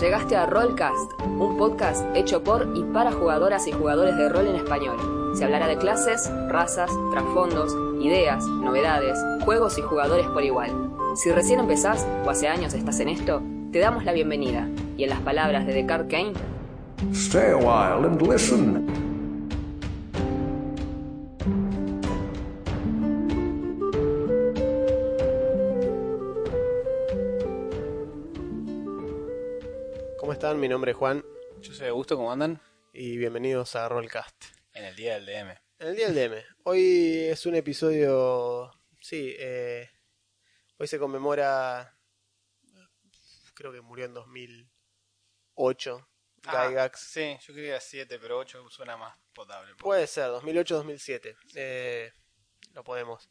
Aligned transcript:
Llegaste 0.00 0.36
a 0.36 0.44
Rollcast, 0.44 1.12
un 1.24 1.56
podcast 1.56 2.04
hecho 2.14 2.44
por 2.44 2.70
y 2.74 2.82
para 2.82 3.12
jugadoras 3.12 3.66
y 3.66 3.72
jugadores 3.72 4.14
de 4.18 4.28
rol 4.28 4.46
en 4.46 4.56
español. 4.56 5.32
Se 5.34 5.44
hablará 5.44 5.68
de 5.68 5.78
clases, 5.78 6.30
razas, 6.48 6.90
trasfondos, 7.12 7.74
ideas, 8.04 8.44
novedades, 8.44 9.18
juegos 9.44 9.78
y 9.78 9.82
jugadores 9.82 10.26
por 10.26 10.44
igual. 10.44 10.70
Si 11.14 11.30
recién 11.30 11.60
empezás 11.60 12.06
o 12.26 12.30
hace 12.30 12.46
años 12.46 12.74
estás 12.74 13.00
en 13.00 13.08
esto, 13.08 13.42
te 13.72 13.78
damos 13.78 14.04
la 14.04 14.12
bienvenida. 14.12 14.68
Y 14.98 15.04
en 15.04 15.10
las 15.10 15.20
palabras 15.20 15.66
de 15.66 15.72
Descartes 15.72 16.10
Kane, 16.10 16.32
Stay 17.12 17.52
a 17.52 17.56
while 17.56 18.06
and 18.06 18.20
listen. 18.20 18.86
Están? 30.56 30.60
Mi 30.60 30.68
nombre 30.68 30.92
es 30.92 30.96
Juan 30.96 31.24
Yo 31.60 31.72
soy 31.74 31.88
Augusto, 31.88 32.16
¿cómo 32.16 32.32
andan? 32.32 32.60
y 32.92 33.18
bienvenidos 33.18 33.76
a 33.76 33.88
Rollcast. 33.90 34.44
En 34.72 34.84
el 34.84 34.96
día 34.96 35.14
del 35.14 35.26
DM. 35.26 35.50
En 35.78 35.88
el 35.88 35.96
día 35.96 36.10
del 36.10 36.30
DM. 36.30 36.42
Hoy 36.64 37.26
es 37.28 37.44
un 37.44 37.56
episodio. 37.56 38.72
Sí, 39.00 39.36
eh, 39.38 39.90
hoy 40.78 40.86
se 40.86 40.98
conmemora. 40.98 41.94
Creo 43.52 43.70
que 43.70 43.82
murió 43.82 44.06
en 44.06 44.14
2008. 44.14 46.08
Ah, 46.46 46.68
Gygax. 46.68 47.00
Sí, 47.00 47.36
yo 47.46 47.54
quería 47.54 47.78
7, 47.78 48.18
pero 48.18 48.38
8 48.38 48.70
suena 48.70 48.96
más 48.96 49.18
potable. 49.34 49.74
Puede 49.74 50.06
ser, 50.06 50.30
2008-2007. 50.30 51.36
Eh, 51.54 52.12
lo 52.72 52.82
podemos. 52.82 53.30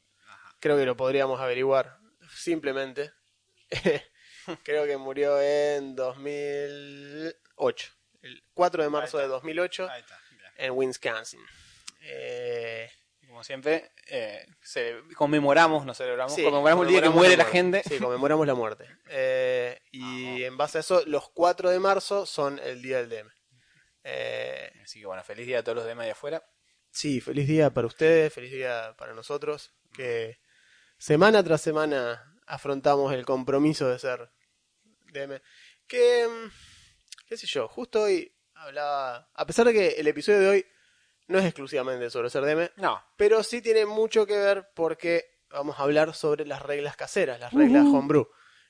Creo 0.59 0.77
que 0.77 0.85
lo 0.85 0.95
podríamos 0.95 1.39
averiguar 1.39 1.97
simplemente. 2.29 3.11
Creo 4.63 4.85
que 4.85 4.97
murió 4.97 5.39
en 5.41 5.95
2008. 5.95 7.91
El 8.21 8.43
4 8.53 8.83
de 8.83 8.89
marzo 8.89 9.17
de 9.17 9.23
está. 9.25 9.33
2008 9.35 9.89
Ahí 9.89 10.01
está. 10.01 10.19
en 10.57 10.71
Wisconsin. 10.73 11.39
Eh, 12.01 12.89
Como 13.27 13.43
siempre, 13.43 13.91
eh, 14.07 14.45
se- 14.61 14.95
conmemoramos, 15.15 15.85
no 15.85 15.93
celebramos, 15.93 16.33
Sí, 16.33 16.43
conmemoramos 16.43 16.83
el 16.85 16.89
día 16.91 17.01
que 17.01 17.07
conmemoramos 17.07 17.15
muere 17.17 17.37
la 17.37 17.43
muerte. 17.43 17.57
gente. 17.81 17.83
Sí, 17.95 17.99
conmemoramos 18.01 18.47
la 18.47 18.53
muerte. 18.53 18.87
Eh, 19.09 19.81
y 19.91 20.43
en 20.43 20.55
base 20.57 20.77
a 20.77 20.81
eso, 20.81 21.03
los 21.05 21.29
4 21.31 21.69
de 21.69 21.79
marzo 21.79 22.25
son 22.25 22.59
el 22.59 22.81
día 22.81 22.97
del 23.03 23.09
DM. 23.09 23.29
Eh, 24.03 24.71
Así 24.83 24.99
que 25.01 25.05
bueno, 25.07 25.23
feliz 25.23 25.47
día 25.47 25.59
a 25.59 25.63
todos 25.63 25.75
los 25.77 25.85
DM 25.85 26.03
de 26.05 26.11
afuera. 26.11 26.43
sí, 26.91 27.19
feliz 27.19 27.47
día 27.47 27.71
para 27.73 27.87
ustedes, 27.87 28.31
feliz 28.31 28.51
día 28.51 28.95
para 28.97 29.13
nosotros, 29.13 29.73
que 29.91 30.39
semana 30.97 31.43
tras 31.43 31.59
semana 31.61 32.34
afrontamos 32.45 33.13
el 33.13 33.25
compromiso 33.25 33.87
de 33.89 33.99
ser 33.99 34.31
DM. 35.11 35.41
Que, 35.87 36.27
mm, 36.27 36.51
qué 37.27 37.37
sé 37.37 37.47
yo, 37.47 37.67
justo 37.67 38.03
hoy 38.03 38.31
hablaba, 38.53 39.29
a 39.33 39.45
pesar 39.45 39.67
de 39.67 39.73
que 39.73 39.87
el 39.99 40.07
episodio 40.07 40.39
de 40.39 40.47
hoy 40.49 40.65
no 41.27 41.39
es 41.39 41.45
exclusivamente 41.45 42.09
sobre 42.09 42.29
ser 42.29 42.43
DM, 42.43 42.69
No, 42.77 43.03
pero 43.17 43.43
sí 43.43 43.61
tiene 43.61 43.85
mucho 43.85 44.25
que 44.25 44.37
ver 44.37 44.69
porque 44.75 45.25
vamos 45.49 45.79
a 45.79 45.83
hablar 45.83 46.13
sobre 46.13 46.45
las 46.45 46.61
reglas 46.61 46.95
caseras, 46.95 47.39
las 47.39 47.53
reglas 47.53 47.85
homebrew, 47.85 48.27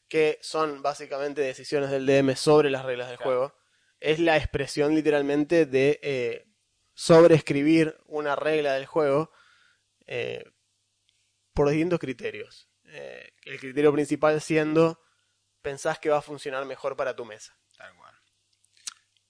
que 0.08 0.38
son 0.42 0.82
básicamente 0.82 1.42
decisiones 1.42 1.89
del 1.89 2.06
DM 2.06 2.36
sobre 2.36 2.70
las 2.70 2.86
reglas 2.86 3.08
del 3.10 3.17
Claro. 3.17 3.30
juego. 3.32 3.56
Es 4.00 4.20
la 4.20 4.38
expresión 4.38 4.94
literalmente 4.94 5.66
de 5.66 6.00
eh, 6.04 6.45
sobreescribir 6.94 7.98
una 8.06 8.36
regla 8.36 8.73
del 8.73 8.86
juego 8.86 9.32
eh, 10.08 10.44
por 11.54 11.70
distintos 11.70 12.00
criterios. 12.00 12.70
Eh, 12.98 13.34
el 13.44 13.60
criterio 13.60 13.92
principal 13.92 14.40
siendo 14.40 15.02
pensás 15.62 16.00
que 16.00 16.10
va 16.10 16.20
a 16.20 16.22
funcionar 16.22 16.64
mejor 16.66 16.96
para 16.96 17.14
tu 17.14 17.26
mesa. 17.26 17.58
tal 17.78 17.94
cual. 17.98 18.16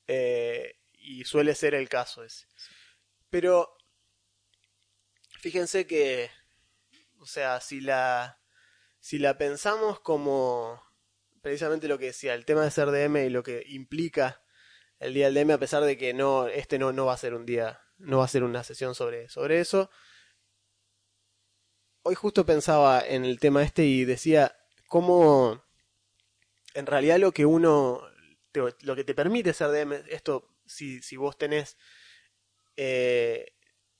Eh, 0.07 0.81
y 0.93 1.23
suele 1.23 1.55
ser 1.55 1.73
el 1.73 1.89
caso 1.89 2.23
ese. 2.23 2.45
Pero 3.31 3.75
fíjense 5.39 5.87
que, 5.87 6.29
o 7.19 7.25
sea, 7.25 7.59
si 7.59 7.81
la, 7.81 8.39
si 8.99 9.17
la 9.17 9.35
pensamos 9.39 9.99
como 9.99 10.83
precisamente 11.41 11.87
lo 11.87 11.97
que 11.97 12.07
decía, 12.07 12.35
el 12.35 12.45
tema 12.45 12.63
de 12.63 12.71
ser 12.71 12.91
DM 12.91 13.25
y 13.25 13.29
lo 13.29 13.41
que 13.41 13.63
implica 13.67 14.43
el 14.99 15.15
día 15.15 15.25
del 15.25 15.33
DM, 15.33 15.53
a 15.53 15.57
pesar 15.57 15.83
de 15.83 15.97
que 15.97 16.13
no, 16.13 16.47
este 16.47 16.77
no, 16.77 16.91
no 16.91 17.07
va 17.07 17.13
a 17.13 17.17
ser 17.17 17.33
un 17.33 17.47
día, 17.47 17.81
no 17.97 18.19
va 18.19 18.25
a 18.25 18.27
ser 18.27 18.43
una 18.43 18.63
sesión 18.63 18.93
sobre, 18.93 19.27
sobre 19.27 19.59
eso. 19.59 19.89
Hoy 22.07 22.13
justo 22.15 22.45
pensaba 22.45 23.01
en 23.05 23.25
el 23.25 23.39
tema 23.39 23.63
este 23.63 23.83
y 23.83 24.05
decía 24.05 24.55
cómo 24.87 25.63
en 26.75 26.85
realidad 26.85 27.17
lo 27.17 27.31
que 27.31 27.45
uno 27.45 28.01
te- 28.51 28.61
lo 28.81 28.95
que 28.95 29.03
te 29.03 29.15
permite 29.15 29.53
ser 29.53 29.69
DM, 29.71 30.03
esto, 30.09 30.47
si, 30.67 31.01
si 31.01 31.17
vos 31.17 31.35
tenés 31.37 31.77
eh, 32.77 33.53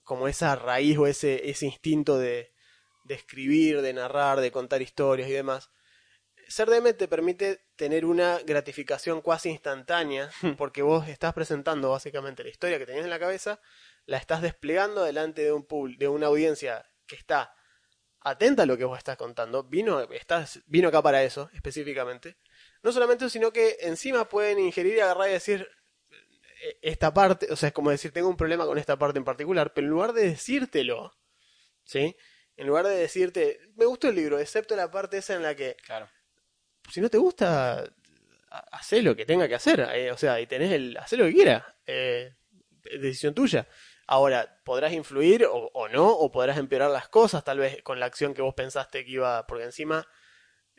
como 0.03 0.27
esa 0.27 0.55
raíz 0.55 0.97
o 0.97 1.07
ese, 1.07 1.49
ese 1.49 1.65
instinto 1.65 2.17
de, 2.19 2.53
de 3.05 3.15
escribir, 3.15 3.81
de 3.81 3.93
narrar, 3.93 4.39
de 4.39 4.51
contar 4.51 4.81
historias 4.83 5.27
y 5.29 5.33
demás, 5.33 5.71
ser 6.47 6.69
DM 6.69 6.93
te 6.93 7.07
permite 7.07 7.65
tener 7.75 8.05
una 8.05 8.39
gratificación 8.45 9.21
cuasi 9.21 9.49
instantánea, 9.49 10.29
porque 10.59 10.83
vos 10.83 11.07
estás 11.07 11.33
presentando 11.33 11.89
básicamente 11.89 12.43
la 12.43 12.49
historia 12.49 12.77
que 12.77 12.85
tenías 12.85 13.05
en 13.05 13.09
la 13.09 13.19
cabeza, 13.19 13.59
la 14.05 14.17
estás 14.17 14.43
desplegando 14.43 15.03
delante 15.03 15.41
de 15.43 15.53
un 15.53 15.65
de 15.97 16.07
una 16.07 16.27
audiencia 16.27 16.85
que 17.07 17.15
está 17.15 17.54
atenta 18.25 18.63
a 18.63 18.65
lo 18.65 18.75
que 18.77 18.83
vos 18.85 18.97
estás 18.97 19.17
contando, 19.17 19.63
vino, 19.63 20.01
estás, 20.11 20.59
vino 20.65 20.89
acá 20.89 21.01
para 21.01 21.23
eso 21.23 21.49
específicamente. 21.53 22.37
No 22.83 22.91
solamente 22.91 23.23
eso, 23.25 23.31
sino 23.31 23.51
que 23.53 23.77
encima 23.81 24.27
pueden 24.27 24.59
ingerir 24.59 24.95
y 24.97 24.99
agarrar 24.99 25.29
y 25.29 25.33
decir 25.33 25.67
eh, 26.61 26.77
esta 26.81 27.13
parte, 27.13 27.47
o 27.51 27.55
sea, 27.55 27.67
es 27.67 27.73
como 27.73 27.91
decir, 27.91 28.11
tengo 28.11 28.27
un 28.27 28.35
problema 28.37 28.65
con 28.65 28.77
esta 28.77 28.97
parte 28.97 29.19
en 29.19 29.25
particular, 29.25 29.73
pero 29.73 29.85
en 29.85 29.91
lugar 29.91 30.13
de 30.13 30.27
decírtelo, 30.29 31.11
¿sí? 31.83 32.15
En 32.57 32.67
lugar 32.67 32.87
de 32.87 32.95
decirte, 32.95 33.59
me 33.75 33.85
gustó 33.85 34.09
el 34.09 34.15
libro, 34.15 34.39
excepto 34.39 34.75
la 34.75 34.89
parte 34.89 35.17
esa 35.17 35.35
en 35.35 35.43
la 35.43 35.55
que, 35.55 35.75
Claro. 35.85 36.09
si 36.91 37.01
no 37.01 37.09
te 37.09 37.17
gusta, 37.17 37.79
ha- 38.49 38.65
hacé 38.71 39.01
lo 39.01 39.15
que 39.15 39.25
tenga 39.25 39.47
que 39.47 39.55
hacer, 39.55 39.81
eh, 39.93 40.11
o 40.11 40.17
sea, 40.17 40.39
y 40.41 40.47
tenés 40.47 40.71
el, 40.71 40.97
hacé 40.97 41.17
lo 41.17 41.25
que 41.25 41.33
quieras, 41.33 41.63
eh, 41.85 42.33
decisión 42.99 43.33
tuya. 43.33 43.67
Ahora, 44.07 44.59
podrás 44.63 44.93
influir 44.93 45.47
o, 45.49 45.87
no, 45.89 46.09
o 46.09 46.31
podrás 46.31 46.57
empeorar 46.57 46.91
las 46.91 47.09
cosas, 47.09 47.43
tal 47.43 47.59
vez 47.59 47.81
con 47.81 47.99
la 47.99 48.05
acción 48.05 48.33
que 48.33 48.43
vos 48.43 48.53
pensaste 48.53 49.03
que 49.03 49.11
iba, 49.11 49.47
porque 49.47 49.63
encima 49.63 50.07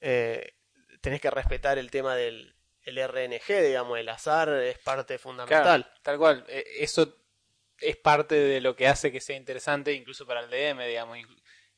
eh, 0.00 0.54
tenés 1.00 1.20
que 1.20 1.30
respetar 1.30 1.78
el 1.78 1.90
tema 1.90 2.14
del 2.14 2.54
el 2.86 2.98
RNG, 2.98 3.62
digamos, 3.62 3.98
el 3.98 4.08
azar 4.08 4.48
es 4.48 4.78
parte 4.78 5.18
fundamental. 5.18 5.92
Tal 6.02 6.18
cual. 6.18 6.44
Eh, 6.48 6.64
Eso 6.78 7.16
es 7.80 7.96
parte 7.96 8.36
de 8.36 8.60
lo 8.60 8.76
que 8.76 8.86
hace 8.86 9.10
que 9.10 9.20
sea 9.20 9.36
interesante 9.36 9.92
incluso 9.92 10.24
para 10.24 10.40
el 10.40 10.48
DM, 10.48 10.86
digamos. 10.86 11.18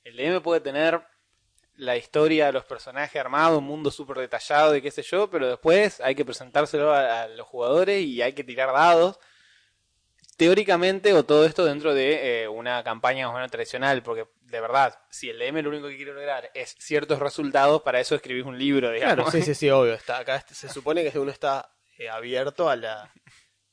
El 0.05 0.17
DM 0.17 0.43
puede 0.43 0.61
tener 0.61 1.03
la 1.77 1.97
historia, 1.97 2.53
los 2.53 2.65
personajes 2.67 3.19
armados, 3.19 3.59
un 3.59 3.65
mundo 3.65 3.91
súper 3.91 4.19
detallado 4.19 4.77
y 4.77 4.83
qué 4.83 4.91
sé 4.91 5.03
yo, 5.03 5.31
pero 5.31 5.49
después 5.49 6.01
hay 6.03 6.15
que 6.15 6.27
presentárselo 6.27 6.93
a 6.93 7.27
los 7.29 7.47
jugadores 7.47 8.03
y 8.03 8.21
hay 8.21 8.35
que 8.35 8.45
tirar 8.45 8.73
dados. 8.73 9.19
Teóricamente, 10.39 11.13
o 11.15 11.25
todo 11.25 11.45
esto 11.45 11.65
dentro 11.65 11.95
de 11.95 12.43
eh, 12.43 12.49
una 12.49 12.85
campaña 12.85 13.27
más 13.27 13.35
o 13.35 13.37
menos 13.39 13.51
tradicional, 13.51 14.05
porque 14.05 14.29
de 14.43 14.61
verdad, 14.61 14.97
si 15.11 15.29
el 15.29 15.39
DM 15.39 15.63
lo 15.63 15.71
único 15.71 15.89
que 15.89 15.97
quiere 15.97 16.15
lograr 16.15 16.51
es 16.55 16.77
ciertos 16.79 17.19
resultados, 17.19 17.83
para 17.83 17.99
eso 17.99 18.15
escribís 18.15 18.45
un 18.45 18.57
libro, 18.57 18.93
digamos. 18.93 19.17
Claro, 19.17 19.31
sí, 19.33 19.43
sí, 19.43 19.53
sí, 19.55 19.69
obvio. 19.69 19.95
Está, 19.95 20.19
acá 20.19 20.41
se 20.49 20.69
supone 20.69 21.11
que 21.11 21.19
uno 21.19 21.33
está 21.33 21.75
eh, 21.99 22.09
abierto 22.09 22.71
a 22.71 22.77
la, 22.77 23.13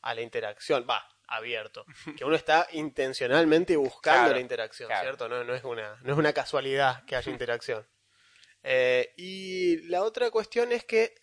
a 0.01 0.15
la 0.15 0.21
interacción. 0.21 0.87
Va, 0.89 1.07
abierto. 1.27 1.85
Que 2.17 2.25
uno 2.25 2.35
está 2.35 2.67
intencionalmente 2.71 3.75
buscando 3.77 4.21
Claro, 4.21 4.33
la 4.33 4.41
interacción, 4.41 4.87
claro. 4.87 5.03
¿cierto? 5.03 5.29
No, 5.29 5.43
no, 5.43 5.53
es 5.53 5.63
una, 5.63 5.99
no 6.01 6.13
es 6.13 6.17
una 6.17 6.33
casualidad 6.33 7.05
que 7.05 7.15
haya 7.15 7.31
interacción. 7.31 7.87
Eh, 8.63 9.13
y 9.18 9.88
la 9.88 10.01
otra 10.01 10.31
cuestión 10.31 10.71
es 10.71 10.83
que 10.83 11.13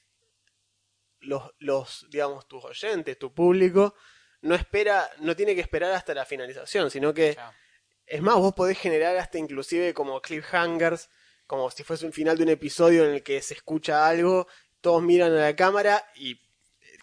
los, 1.18 1.52
los, 1.58 2.06
digamos, 2.10 2.46
tus 2.46 2.64
oyentes, 2.64 3.18
tu 3.18 3.34
público, 3.34 3.96
no 4.42 4.54
espera, 4.54 5.08
no 5.18 5.34
tiene 5.34 5.54
que 5.54 5.60
esperar 5.60 5.92
hasta 5.92 6.14
la 6.14 6.24
finalización, 6.24 6.90
sino 6.90 7.14
que 7.14 7.36
es 8.06 8.20
más, 8.20 8.34
vos 8.36 8.52
podés 8.54 8.78
generar 8.78 9.16
hasta 9.16 9.38
inclusive 9.38 9.94
como 9.94 10.20
cliffhangers, 10.20 11.08
como 11.46 11.70
si 11.70 11.84
fuese 11.84 12.04
un 12.04 12.12
final 12.12 12.36
de 12.36 12.42
un 12.42 12.50
episodio 12.50 13.04
en 13.04 13.14
el 13.14 13.22
que 13.22 13.40
se 13.40 13.54
escucha 13.54 14.06
algo, 14.06 14.46
todos 14.80 15.02
miran 15.02 15.32
a 15.32 15.40
la 15.40 15.56
cámara 15.56 16.04
y 16.16 16.40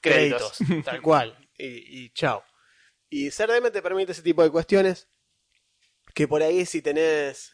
créditos, 0.02 0.58
Créditos. 0.58 0.86
tal 0.86 1.02
cual, 1.02 1.50
y, 1.58 2.04
y 2.04 2.10
chao. 2.12 2.44
Y 3.10 3.30
DM 3.30 3.72
te 3.72 3.82
permite 3.82 4.12
ese 4.12 4.22
tipo 4.22 4.44
de 4.44 4.52
cuestiones 4.52 5.08
que 6.14 6.28
por 6.28 6.44
ahí 6.44 6.66
si 6.66 6.82
tenés, 6.82 7.54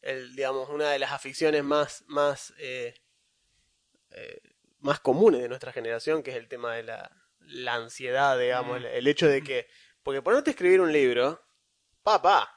el, 0.00 0.34
digamos, 0.34 0.70
una 0.70 0.90
de 0.90 0.98
las 0.98 1.12
aficiones 1.12 1.62
más, 1.62 2.02
más, 2.06 2.54
eh, 2.58 2.94
eh, 4.10 4.40
más 4.80 5.00
comunes 5.00 5.42
de 5.42 5.48
nuestra 5.48 5.72
generación, 5.72 6.22
que 6.22 6.30
es 6.30 6.36
el 6.36 6.48
tema 6.48 6.74
de 6.74 6.84
la, 6.84 7.25
la 7.46 7.74
ansiedad, 7.74 8.38
digamos, 8.38 8.80
Mm. 8.80 8.86
el, 8.86 9.06
hecho 9.06 9.26
de 9.28 9.42
que, 9.42 9.66
porque 10.02 10.22
ponerte 10.22 10.50
a 10.50 10.52
escribir 10.52 10.80
un 10.80 10.92
libro, 10.92 11.42
papá, 12.02 12.50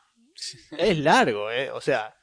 es 0.78 0.98
largo, 1.00 1.52
¿eh? 1.52 1.70
O 1.72 1.82
sea, 1.82 2.16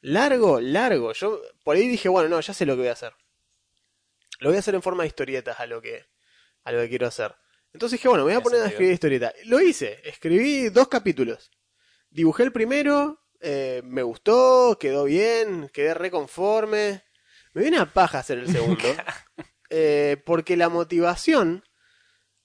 largo, 0.00 0.60
largo. 0.60 1.12
Yo 1.12 1.40
por 1.64 1.76
ahí 1.76 1.88
dije, 1.88 2.08
bueno, 2.08 2.28
no, 2.28 2.40
ya 2.40 2.52
sé 2.54 2.66
lo 2.66 2.74
que 2.74 2.80
voy 2.80 2.88
a 2.88 2.92
hacer. 2.92 3.12
Lo 4.40 4.48
voy 4.50 4.56
a 4.56 4.60
hacer 4.60 4.74
en 4.74 4.82
forma 4.82 5.02
de 5.04 5.08
historietas 5.08 5.60
a 5.60 5.66
lo 5.66 5.80
que 5.80 6.04
a 6.64 6.72
lo 6.72 6.78
que 6.80 6.88
quiero 6.88 7.06
hacer. 7.06 7.34
Entonces 7.72 7.98
dije, 7.98 8.08
bueno, 8.08 8.24
me 8.24 8.32
voy 8.32 8.40
a 8.40 8.42
poner 8.42 8.62
a 8.62 8.66
escribir 8.66 8.92
historieta. 8.92 9.32
Lo 9.44 9.60
hice, 9.60 10.00
escribí 10.04 10.68
dos 10.68 10.88
capítulos. 10.88 11.50
Dibujé 12.10 12.42
el 12.44 12.52
primero, 12.52 13.20
eh, 13.40 13.80
me 13.84 14.02
gustó, 14.02 14.76
quedó 14.78 15.04
bien, 15.04 15.70
quedé 15.72 15.94
reconforme. 15.94 17.02
Me 17.54 17.62
viene 17.62 17.78
a 17.78 17.86
paja 17.86 18.18
hacer 18.18 18.38
el 18.38 18.46
segundo. 18.52 18.84
eh, 19.70 20.22
porque 20.26 20.56
la 20.56 20.68
motivación 20.68 21.64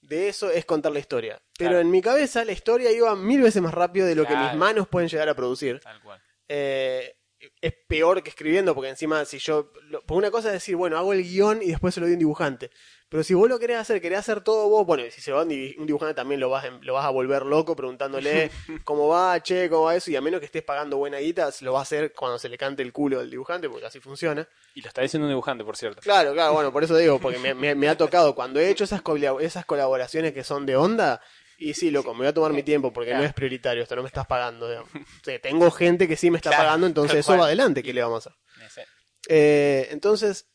de 0.07 0.29
eso 0.29 0.49
es 0.49 0.65
contar 0.65 0.91
la 0.91 0.99
historia. 0.99 1.41
Pero 1.57 1.71
Claro. 1.71 1.81
en 1.81 1.91
mi 1.91 2.01
cabeza 2.01 2.45
la 2.45 2.51
historia 2.53 2.91
iba 2.91 3.15
mil 3.15 3.41
veces 3.41 3.61
más 3.61 3.73
rápido 3.73 4.07
de 4.07 4.15
lo 4.15 4.25
que 4.25 4.35
mis 4.35 4.53
manos 4.55 4.87
pueden 4.87 5.09
llegar 5.09 5.27
a 5.29 5.35
producir. 5.35 5.79
Tal 5.79 6.01
cual. 6.01 6.21
Eh, 6.47 7.13
es 7.61 7.73
peor 7.87 8.23
que 8.23 8.29
escribiendo, 8.29 8.73
porque 8.73 8.89
encima 8.89 9.23
si 9.25 9.37
yo... 9.37 9.71
por 10.05 10.17
una 10.17 10.31
cosa 10.31 10.47
es 10.47 10.53
decir, 10.53 10.75
bueno, 10.75 10.97
hago 10.97 11.13
el 11.13 11.23
guion 11.23 11.61
y 11.61 11.67
después 11.67 11.93
se 11.93 11.99
lo 11.99 12.05
doy 12.07 12.13
a 12.13 12.15
un 12.15 12.19
dibujante. 12.19 12.71
Pero 13.09 13.23
si 13.23 13.33
vos 13.33 13.47
lo 13.47 13.57
querés 13.57 13.77
hacer, 13.77 14.01
querés 14.01 14.19
hacer 14.19 14.41
todo 14.41 14.67
vos, 14.67 14.85
bueno, 14.85 15.03
si 15.09 15.21
se 15.21 15.31
da 15.31 15.41
un 15.43 15.47
di- 15.47 15.73
un 15.77 15.85
dibujante 15.87 16.13
también 16.13 16.41
lo 16.41 16.49
vas, 16.49 16.65
lo 16.81 16.93
vas 16.93 17.05
a 17.05 17.09
volver 17.09 17.45
loco 17.45 17.73
preguntándole 17.75 18.51
cómo 18.83 19.07
va, 19.07 19.41
che, 19.41 19.69
cómo 19.69 19.83
va 19.83 19.95
eso, 19.95 20.11
y 20.11 20.15
a 20.17 20.21
menos 20.21 20.39
que 20.41 20.45
estés 20.45 20.63
pagando 20.63 20.97
buena 20.97 21.17
guita, 21.19 21.49
lo 21.61 21.73
va 21.73 21.79
a 21.79 21.83
hacer 21.83 22.11
cuando 22.13 22.37
se 22.37 22.49
le 22.49 22.57
cante 22.57 22.83
el 22.83 22.91
culo 22.91 23.19
al 23.21 23.29
dibujante, 23.29 23.69
porque 23.69 23.85
así 23.85 23.99
funciona. 24.01 24.47
Y 24.73 24.81
lo 24.81 24.89
está 24.89 25.01
diciendo 25.01 25.25
un 25.25 25.31
dibujante, 25.31 25.63
por 25.63 25.77
cierto. 25.77 26.01
Claro, 26.01 26.33
claro, 26.33 26.51
bueno, 26.53 26.73
por 26.73 26.83
eso 26.83 26.97
digo, 26.97 27.19
porque 27.19 27.39
me, 27.39 27.53
me- 27.53 27.75
me 27.75 27.87
ha 27.87 27.95
tocado, 27.97 28.35
cuando 28.35 28.59
he 28.59 28.69
hecho 28.69 28.83
esas, 28.83 29.01
esas 29.39 29.65
colaboraciones 29.65 30.33
que 30.33 30.43
son 30.43 30.65
de 30.65 30.75
onda, 30.75 31.21
y 31.57 31.73
sí, 31.75 31.89
loco, 31.89 32.13
me 32.13 32.19
voy 32.19 32.27
a 32.27 32.33
tomar 32.33 32.51
mi 32.51 32.61
tiempo 32.61 32.91
porque 32.93 33.13
no 33.15 33.23
es 33.23 33.33
prioritario, 33.33 33.81
esto 33.83 33.95
no 33.95 34.03
me 34.03 34.07
estás 34.09 34.27
pagando. 34.27 34.67
digamos. 34.69 34.91
O 34.93 35.23
sea, 35.23 35.39
tengo 35.39 35.71
gente 35.71 36.07
que 36.09 36.17
sí 36.17 36.29
me 36.29 36.37
está 36.37 36.49
Claro, 36.51 36.65
pagando, 36.65 36.87
entonces 36.87 37.19
eso 37.19 37.37
va 37.37 37.45
adelante, 37.45 37.81
¿qué 37.81 37.93
le 37.93 38.01
vamos 38.03 38.27
a 38.27 38.35
hacer? 38.67 38.87
Eh, 39.29 39.87
entonces, 39.91 40.49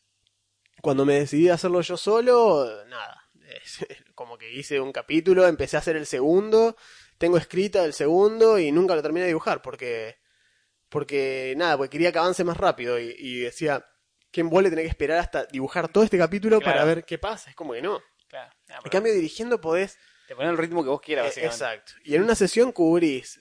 cuando 0.83 1.05
me 1.05 1.13
decidí 1.13 1.47
a 1.47 1.53
hacerlo 1.53 1.79
yo 1.79 1.95
solo, 1.95 2.83
nada, 2.87 3.23
es- 3.47 3.79
como 4.15 4.37
que 4.37 4.51
hice 4.51 4.81
un 4.81 4.91
capítulo, 4.91 5.47
empecé 5.47 5.77
a 5.77 5.79
hacer 5.79 5.95
el 5.95 6.05
segundo, 6.05 6.75
tengo 7.17 7.37
escrita 7.37 7.85
el 7.85 7.93
segundo 7.93 8.59
y 8.59 8.69
nunca 8.73 8.93
lo 8.93 9.01
terminé 9.01 9.21
de 9.21 9.27
dibujar 9.29 9.61
porque, 9.61 10.17
porque 10.89 11.53
nada, 11.57 11.77
porque 11.77 11.91
quería 11.91 12.11
que 12.11 12.19
avance 12.19 12.43
más 12.43 12.57
rápido 12.57 12.99
y, 12.99 13.15
y 13.17 13.39
decía, 13.39 13.85
¿quién 14.29 14.49
vos 14.49 14.61
le 14.61 14.69
tenés 14.69 14.83
que 14.83 14.89
esperar 14.89 15.19
hasta 15.19 15.45
dibujar 15.45 15.87
todo 15.87 16.03
este 16.03 16.17
capítulo 16.17 16.59
Claro. 16.59 16.73
para 16.73 16.85
ver 16.85 17.05
qué 17.05 17.17
pasa? 17.17 17.49
Es 17.49 17.55
como 17.55 17.73
que 17.73 17.81
no. 17.81 18.01
Claro. 18.27 18.51
Ah, 18.69 18.79
En 18.83 18.89
cambio, 18.91 19.13
dirigiendo 19.13 19.61
podés 19.61 19.97
Te 20.27 20.35
ponen 20.35 20.51
el 20.51 20.57
ritmo 20.57 20.83
que 20.83 20.89
vos 20.89 20.99
quieras, 21.01 21.25
eh, 21.37 21.45
básicamente. 21.47 21.55
exacto. 21.55 21.93
Y 22.03 22.15
en 22.15 22.23
una 22.23 22.35
sesión 22.35 22.71
cubrís. 22.73 23.39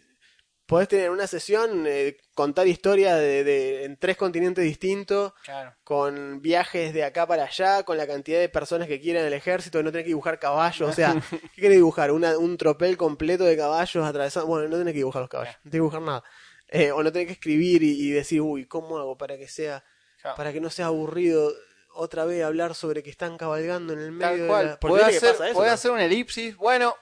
Podés 0.72 0.88
tener 0.88 1.10
una 1.10 1.26
sesión, 1.26 1.84
eh, 1.86 2.16
contar 2.34 2.66
historias 2.66 3.18
de, 3.18 3.44
de- 3.44 3.84
en 3.84 3.96
tres 3.98 4.16
continentes 4.16 4.64
distintos, 4.64 5.34
Claro. 5.44 5.74
con 5.84 6.40
viajes 6.40 6.94
de 6.94 7.04
acá 7.04 7.26
para 7.26 7.44
allá, 7.44 7.82
con 7.82 7.96
la 7.98 8.06
cantidad 8.06 8.40
de 8.40 8.48
personas 8.48 8.88
que 8.88 8.98
quieran 9.00 9.24
el 9.26 9.34
ejército, 9.34 9.82
no 9.82 9.90
tenés 9.92 10.04
que 10.04 10.08
dibujar 10.08 10.38
caballos. 10.38 10.88
O 10.88 10.92
sea, 10.92 11.14
¿qué 11.54 11.60
querés 11.60 11.76
dibujar? 11.76 12.10
Una- 12.10 12.38
un 12.38 12.56
tropel 12.56 12.96
completo 12.96 13.44
de 13.44 13.56
caballos 13.56 14.04
atravesados. 14.06 14.48
Bueno, 14.48 14.66
no 14.68 14.78
tenés 14.78 14.92
que 14.92 14.98
dibujar 15.00 15.20
los 15.22 15.28
caballos, 15.30 15.54
no 15.56 15.60
tenés 15.62 15.70
que 15.72 15.76
dibujar 15.76 16.02
nada. 16.02 16.24
Eh, 16.68 16.90
o 16.90 17.02
no 17.02 17.12
tenés 17.12 17.26
que 17.26 17.34
escribir 17.34 17.82
y, 17.82 17.90
y 18.08 18.10
decir, 18.10 18.40
uy, 18.40 18.64
¿cómo 18.64 18.96
hago 18.98 19.18
para 19.18 19.36
que 19.36 19.46
sea, 19.48 19.84
Claro. 20.22 20.36
para 20.36 20.52
que 20.54 20.60
no 20.62 20.70
sea 20.70 20.86
aburrido 20.86 21.52
otra 21.94 22.24
vez 22.24 22.42
hablar 22.42 22.74
sobre 22.74 23.02
que 23.02 23.10
están 23.10 23.36
cabalgando 23.36 23.92
en 23.92 23.98
el 23.98 24.12
medio 24.12 24.46
Tal 24.48 24.66
de 24.68 24.88
la... 24.88 25.08
Que 25.10 25.16
hacer, 25.16 25.32
pasa 25.32 25.48
eso, 25.50 25.60
¿no? 25.62 25.70
hacer 25.70 25.90
una 25.90 26.04
elipsis. 26.06 26.56
Bueno, 26.56 26.94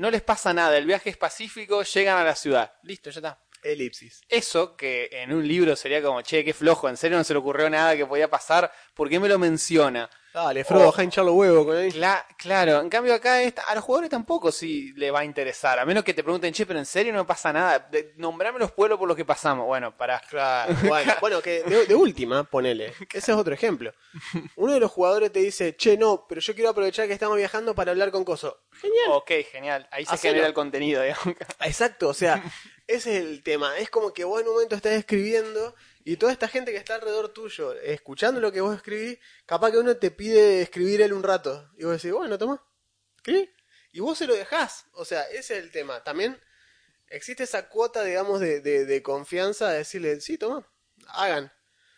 no 0.00 0.10
les 0.10 0.22
pasa 0.22 0.54
nada. 0.54 0.78
El 0.78 0.86
viaje 0.86 1.10
es 1.10 1.18
pacífico, 1.18 1.82
llegan 1.82 2.16
a 2.16 2.24
la 2.24 2.34
ciudad. 2.34 2.72
Listo, 2.82 3.10
ya 3.10 3.18
está. 3.18 3.38
Elipsis. 3.62 4.22
Eso 4.30 4.74
que 4.74 5.10
en 5.12 5.34
un 5.34 5.46
libro 5.46 5.76
sería 5.76 6.02
como, 6.02 6.22
che, 6.22 6.42
qué 6.42 6.54
flojo, 6.54 6.88
en 6.88 6.96
serio 6.96 7.18
no 7.18 7.24
se 7.24 7.34
le 7.34 7.40
ocurrió 7.40 7.68
nada 7.68 7.94
que 7.94 8.06
podía 8.06 8.30
pasar, 8.30 8.72
¿por 8.94 9.10
qué 9.10 9.20
me 9.20 9.28
lo 9.28 9.38
menciona? 9.38 10.08
Dale, 10.32 10.62
Frodo, 10.64 10.86
deja 10.86 11.02
hinchar 11.02 11.24
los 11.24 11.34
huevos 11.34 11.66
con 11.66 11.76
él. 11.76 11.92
Cla- 11.92 12.24
claro, 12.36 12.80
en 12.80 12.88
cambio 12.88 13.12
acá 13.14 13.42
esta- 13.42 13.62
a 13.62 13.74
los 13.74 13.82
jugadores 13.82 14.10
tampoco 14.10 14.52
sí 14.52 14.92
le 14.94 15.10
va 15.10 15.20
a 15.20 15.24
interesar, 15.24 15.78
a 15.80 15.84
menos 15.84 16.04
que 16.04 16.14
te 16.14 16.22
pregunten, 16.22 16.52
che, 16.52 16.66
pero 16.66 16.78
en 16.78 16.86
serio 16.86 17.12
no 17.12 17.26
pasa 17.26 17.52
nada, 17.52 17.80
De- 17.80 18.14
nombrame 18.16 18.58
los 18.60 18.70
pueblos 18.70 18.96
por 18.98 19.08
los 19.08 19.16
que 19.16 19.24
pasamos. 19.24 19.66
Bueno, 19.66 19.96
para 19.96 20.20
Claro, 20.20 20.72
bueno, 20.84 21.12
bueno, 21.20 21.42
que 21.42 21.62
de, 21.64 21.86
de 21.86 21.94
última, 21.96 22.44
ponele. 22.44 22.92
Ese 23.12 23.32
es 23.32 23.36
otro 23.36 23.52
ejemplo. 23.52 23.92
Uno 24.56 24.72
de 24.74 24.80
los 24.80 24.90
jugadores 24.92 25.32
te 25.32 25.40
dice, 25.40 25.74
che, 25.76 25.96
no, 25.96 26.26
pero 26.28 26.40
yo 26.40 26.54
quiero 26.54 26.70
aprovechar 26.70 27.08
que 27.08 27.12
estamos 27.14 27.36
viajando 27.36 27.74
para 27.74 27.90
hablar 27.90 28.10
con 28.12 28.24
Coso. 28.24 28.60
Genial. 28.80 29.06
Ok, 29.10 29.30
genial, 29.50 29.88
ahí 29.90 30.04
se 30.06 30.14
Hacelo. 30.14 30.32
genera 30.34 30.46
el 30.46 30.54
contenido, 30.54 31.02
digamos. 31.02 31.26
Exacto, 31.64 32.08
o 32.08 32.14
sea, 32.14 32.42
ese 32.86 33.16
es 33.16 33.24
el 33.24 33.42
tema. 33.42 33.76
Es 33.78 33.90
como 33.90 34.12
que 34.12 34.22
vos 34.24 34.40
en 34.40 34.46
un 34.46 34.54
momento 34.54 34.76
estás 34.76 34.92
escribiendo 34.92 35.74
y 36.04 36.16
toda 36.16 36.32
esta 36.32 36.48
gente 36.48 36.72
que 36.72 36.78
está 36.78 36.94
alrededor 36.94 37.28
tuyo, 37.28 37.74
escuchando 37.74 38.40
lo 38.40 38.50
que 38.50 38.60
vos 38.60 38.74
escribís, 38.74 39.18
capaz 39.44 39.70
que 39.70 39.78
uno 39.78 39.96
te 39.96 40.10
pide 40.10 40.62
escribir 40.62 41.02
él 41.02 41.12
un 41.12 41.22
rato. 41.22 41.70
Y 41.76 41.84
vos 41.84 41.94
decís, 41.94 42.12
bueno, 42.12 42.38
toma, 42.38 42.64
escribí. 43.16 43.50
Y 43.92 44.00
vos 44.00 44.16
se 44.16 44.26
lo 44.26 44.34
dejás. 44.34 44.86
O 44.92 45.04
sea, 45.04 45.22
ese 45.24 45.58
es 45.58 45.64
el 45.64 45.70
tema. 45.70 46.02
También 46.02 46.40
existe 47.08 47.42
esa 47.42 47.68
cuota, 47.68 48.02
digamos, 48.02 48.40
de, 48.40 48.60
de, 48.60 48.86
de 48.86 49.02
confianza 49.02 49.68
de 49.70 49.78
decirle, 49.78 50.20
sí, 50.20 50.38
toma, 50.38 50.66
hagan. 51.08 51.52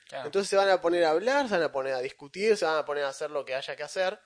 Claro. 0.08 0.26
Entonces 0.26 0.50
se 0.50 0.56
van 0.56 0.68
a 0.68 0.80
poner 0.80 1.04
a 1.04 1.10
hablar, 1.10 1.46
se 1.48 1.54
van 1.54 1.62
a 1.62 1.72
poner 1.72 1.94
a 1.94 2.00
discutir, 2.00 2.56
se 2.56 2.64
van 2.64 2.78
a 2.78 2.84
poner 2.84 3.04
a 3.04 3.08
hacer 3.08 3.30
lo 3.30 3.44
que 3.44 3.54
haya 3.54 3.76
que 3.76 3.82
hacer. 3.82 4.20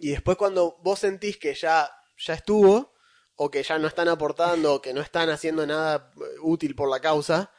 Y 0.00 0.10
después 0.10 0.36
cuando 0.36 0.76
vos 0.82 0.98
sentís 0.98 1.38
que 1.38 1.54
ya, 1.54 1.90
ya 2.18 2.34
estuvo, 2.34 2.94
o 3.36 3.50
que 3.50 3.62
ya 3.62 3.78
no 3.78 3.86
están 3.86 4.08
aportando, 4.08 4.74
o 4.74 4.82
que 4.82 4.92
no 4.92 5.00
están 5.00 5.30
haciendo 5.30 5.66
nada 5.66 6.12
útil 6.40 6.74
por 6.74 6.90
la 6.90 7.00
causa, 7.00 7.52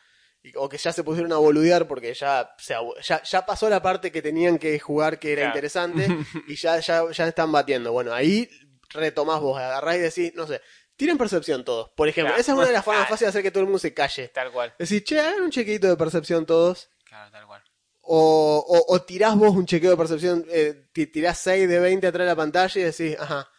y- 0.47 0.53
o 0.55 0.67
que 0.69 0.77
ya 0.77 0.91
se 0.93 1.03
pusieron 1.03 1.31
a 1.33 1.37
boludear 1.37 1.87
porque 1.87 2.13
ya, 2.13 2.49
se 2.57 2.75
ya, 3.03 3.21
ya 3.23 3.45
pasó 3.45 3.69
la 3.69 3.81
parte 3.81 4.11
que 4.11 4.21
tenían 4.21 4.57
que 4.57 4.79
jugar 4.79 5.19
que 5.19 5.33
era 5.33 5.41
Claro. 5.43 5.51
interesante, 5.55 6.07
y 6.47 6.55
ya, 6.55 6.79
ya, 6.79 7.03
ya 7.11 7.27
están 7.27 7.51
batiendo. 7.51 7.91
Bueno, 7.91 8.13
ahí 8.13 8.49
retomás 8.89 9.39
vos, 9.41 9.57
agarrás 9.59 9.95
y 9.95 9.99
decís, 9.99 10.31
no 10.35 10.47
sé, 10.47 10.61
tienen 10.95 11.17
percepción 11.17 11.63
todos. 11.65 11.89
Por 11.95 12.07
ejemplo, 12.07 12.29
Claro. 12.31 12.41
esa 12.41 12.51
es 12.53 12.57
una 12.57 12.67
de 12.67 12.73
las 12.73 12.83
formas 12.85 13.01
Claro. 13.03 13.13
fáciles 13.13 13.27
de 13.33 13.39
hacer 13.39 13.43
que 13.43 13.51
todo 13.51 13.61
el 13.61 13.67
mundo 13.67 13.79
se 13.79 13.93
calle. 13.93 14.29
Tal 14.29 14.51
cual. 14.51 14.73
Decís, 14.79 15.03
che, 15.03 15.19
hagan 15.19 15.41
un 15.43 15.51
chequeito 15.51 15.87
de 15.87 15.95
percepción 15.97 16.45
todos. 16.45 16.89
Claro, 17.05 17.31
tal 17.31 17.45
cual. 17.45 17.63
O, 18.09 18.65
o, 18.65 18.93
o 18.95 19.01
tirás 19.01 19.35
vos 19.35 19.51
un 19.53 19.65
chequeo 19.65 19.91
de 19.91 19.97
percepción, 19.97 20.45
eh, 20.49 20.87
ti- 20.93 21.07
tirás 21.07 21.37
6 21.39 21.67
de 21.67 21.79
20 21.79 22.07
atrás 22.07 22.23
de 22.25 22.29
la 22.31 22.35
pantalla 22.37 22.81
y 22.81 22.83
decís, 22.85 23.17
ajá, 23.19 23.49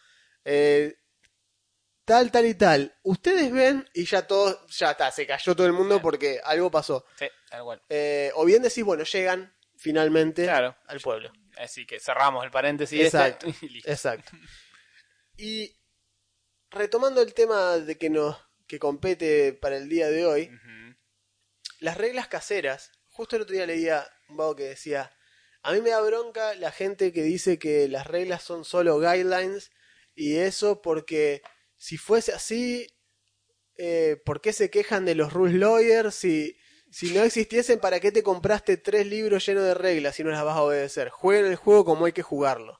eh, 0.44 0.96
tal, 2.08 2.32
tal 2.32 2.46
y 2.46 2.54
tal. 2.54 2.96
Ustedes 3.04 3.52
ven 3.52 3.88
y 3.94 4.04
ya 4.04 4.26
todo, 4.26 4.66
ya 4.68 4.90
está, 4.92 5.10
se 5.12 5.26
cayó 5.26 5.54
todo 5.54 5.66
el 5.66 5.72
mundo 5.72 5.90
Claro. 5.96 6.02
porque 6.02 6.40
algo 6.42 6.70
pasó. 6.70 7.04
Sí, 7.16 7.26
tal 7.50 7.62
cual. 7.62 7.82
Eh, 7.88 8.32
o 8.34 8.44
bien 8.44 8.62
decís, 8.62 8.82
bueno, 8.82 9.04
llegan 9.04 9.54
finalmente 9.76 10.42
Claro. 10.44 10.76
al 10.86 10.98
pueblo. 11.00 11.30
Así 11.56 11.86
que 11.86 12.00
cerramos 12.00 12.44
el 12.44 12.50
paréntesis 12.50 13.00
Exacto. 13.00 13.46
este 13.46 13.66
y 13.66 13.68
listo. 13.68 13.90
Exacto. 13.90 14.32
Y 15.36 15.76
retomando 16.70 17.22
el 17.22 17.32
tema 17.34 17.76
de 17.78 17.96
que 17.96 18.10
nos 18.10 18.36
que 18.66 18.78
compete 18.78 19.52
para 19.54 19.76
el 19.76 19.88
día 19.88 20.08
de 20.10 20.26
hoy, 20.26 20.50
las 21.80 21.96
reglas 21.96 22.28
caseras. 22.28 22.92
Justo 23.06 23.36
el 23.36 23.42
otro 23.42 23.54
día 23.54 23.64
leía 23.66 24.06
un 24.28 24.36
vago 24.36 24.54
que 24.56 24.64
decía, 24.64 25.10
a 25.62 25.72
mí 25.72 25.80
me 25.80 25.90
da 25.90 26.00
bronca 26.02 26.54
la 26.54 26.70
gente 26.70 27.12
que 27.12 27.22
dice 27.22 27.58
que 27.58 27.88
las 27.88 28.06
reglas 28.06 28.42
son 28.42 28.64
solo 28.66 28.98
guidelines 29.00 29.70
y 30.14 30.36
eso 30.36 30.82
porque 30.82 31.42
si 31.78 31.96
fuese 31.96 32.32
así, 32.32 32.86
eh, 33.76 34.20
¿por 34.24 34.40
qué 34.40 34.52
se 34.52 34.68
quejan 34.68 35.04
de 35.04 35.14
los 35.14 35.32
rules 35.32 35.54
lawyers? 35.54 36.14
Si, 36.14 36.58
si 36.90 37.14
no 37.14 37.22
existiesen, 37.22 37.78
¿para 37.78 38.00
qué 38.00 38.12
te 38.12 38.22
compraste 38.22 38.76
tres 38.76 39.06
libros 39.06 39.46
llenos 39.46 39.64
de 39.64 39.74
reglas 39.74 40.16
si 40.16 40.24
no 40.24 40.30
las 40.30 40.44
vas 40.44 40.56
a 40.56 40.62
obedecer? 40.62 41.08
Jueguen 41.08 41.46
el 41.46 41.56
juego 41.56 41.84
como 41.84 42.04
hay 42.04 42.12
que 42.12 42.22
jugarlo. 42.22 42.78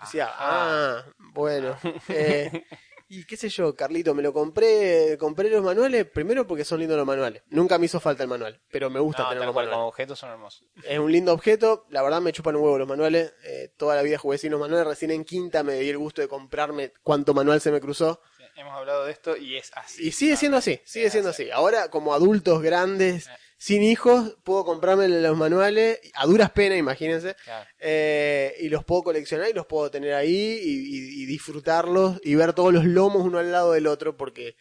Decía, 0.00 0.28
ah, 0.32 1.04
bueno. 1.18 1.78
eh, 2.08 2.64
y 3.14 3.24
qué 3.24 3.36
sé 3.36 3.48
yo, 3.48 3.74
Carlito, 3.74 4.14
me 4.14 4.22
lo 4.22 4.32
compré, 4.32 5.16
compré 5.18 5.50
los 5.50 5.62
manuales, 5.62 6.06
primero 6.06 6.46
porque 6.46 6.64
son 6.64 6.80
lindos 6.80 6.96
los 6.96 7.06
manuales. 7.06 7.42
Nunca 7.50 7.78
me 7.78 7.86
hizo 7.86 8.00
falta 8.00 8.22
el 8.22 8.28
manual, 8.28 8.60
pero 8.70 8.88
me 8.90 9.00
gusta 9.00 9.24
No, 9.24 9.28
tener 9.28 9.44
los 9.44 9.54
manuales. 9.54 9.74
como 9.74 9.86
objetos 9.88 10.18
son 10.18 10.30
hermosos. 10.30 10.66
Es 10.84 10.98
un 10.98 11.12
lindo 11.12 11.32
objeto, 11.32 11.86
la 11.90 12.02
verdad 12.02 12.20
me 12.20 12.32
chupan 12.32 12.56
un 12.56 12.62
huevo 12.62 12.78
los 12.78 12.88
manuales. 12.88 13.34
eh, 13.44 13.72
toda 13.76 13.96
la 13.96 14.02
vida 14.02 14.16
jugué 14.18 14.38
sin 14.38 14.50
los 14.52 14.60
manuales, 14.60 14.86
recién 14.86 15.10
en 15.10 15.24
quinta 15.24 15.62
me 15.62 15.74
di 15.74 15.90
el 15.90 15.98
gusto 15.98 16.22
de 16.22 16.28
comprarme 16.28 16.92
cuánto 17.02 17.34
manual 17.34 17.60
se 17.60 17.70
me 17.70 17.80
cruzó. 17.80 18.20
Sí, 18.38 18.44
hemos 18.56 18.72
hablado 18.74 19.04
de 19.04 19.12
esto 19.12 19.36
y 19.36 19.56
es 19.56 19.70
así. 19.74 20.08
Y 20.08 20.12
sigue 20.12 20.36
siendo 20.36 20.56
así, 20.58 20.80
sigue 20.84 21.10
siendo 21.10 21.30
así. 21.30 21.50
Ahora, 21.50 21.88
como 21.90 22.14
adultos 22.14 22.62
grandes, 22.62 23.28
sin 23.64 23.84
hijos, 23.84 24.36
puedo 24.42 24.64
comprarme 24.64 25.06
los 25.06 25.36
manuales, 25.36 26.00
a 26.14 26.26
duras 26.26 26.50
penas, 26.50 26.78
imagínense. 26.78 27.36
Claro. 27.44 27.70
Eh, 27.78 28.56
y 28.58 28.68
los 28.68 28.84
puedo 28.84 29.04
coleccionar 29.04 29.48
y 29.48 29.52
los 29.52 29.66
puedo 29.66 29.88
tener 29.88 30.14
ahí 30.14 30.58
y, 30.60 30.96
y- 30.96 31.22
y 31.22 31.26
disfrutarlos 31.26 32.20
y 32.24 32.34
ver 32.34 32.54
todos 32.54 32.72
los 32.72 32.84
lomos 32.84 33.22
uno 33.24 33.38
al 33.38 33.52
lado 33.52 33.70
del 33.72 33.86
otro 33.86 34.16
porque 34.16 34.56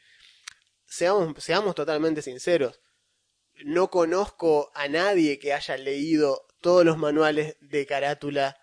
seamos, 0.85 1.33
seamos 1.43 1.73
totalmente 1.73 2.21
sinceros 2.21 2.79
no 3.65 3.89
conozco 3.89 4.71
a 4.75 4.87
nadie 4.87 5.39
que 5.39 5.53
haya 5.53 5.77
leído 5.77 6.45
todos 6.61 6.85
los 6.85 6.97
manuales 6.97 7.57
de 7.59 7.85
carátula 7.87 8.57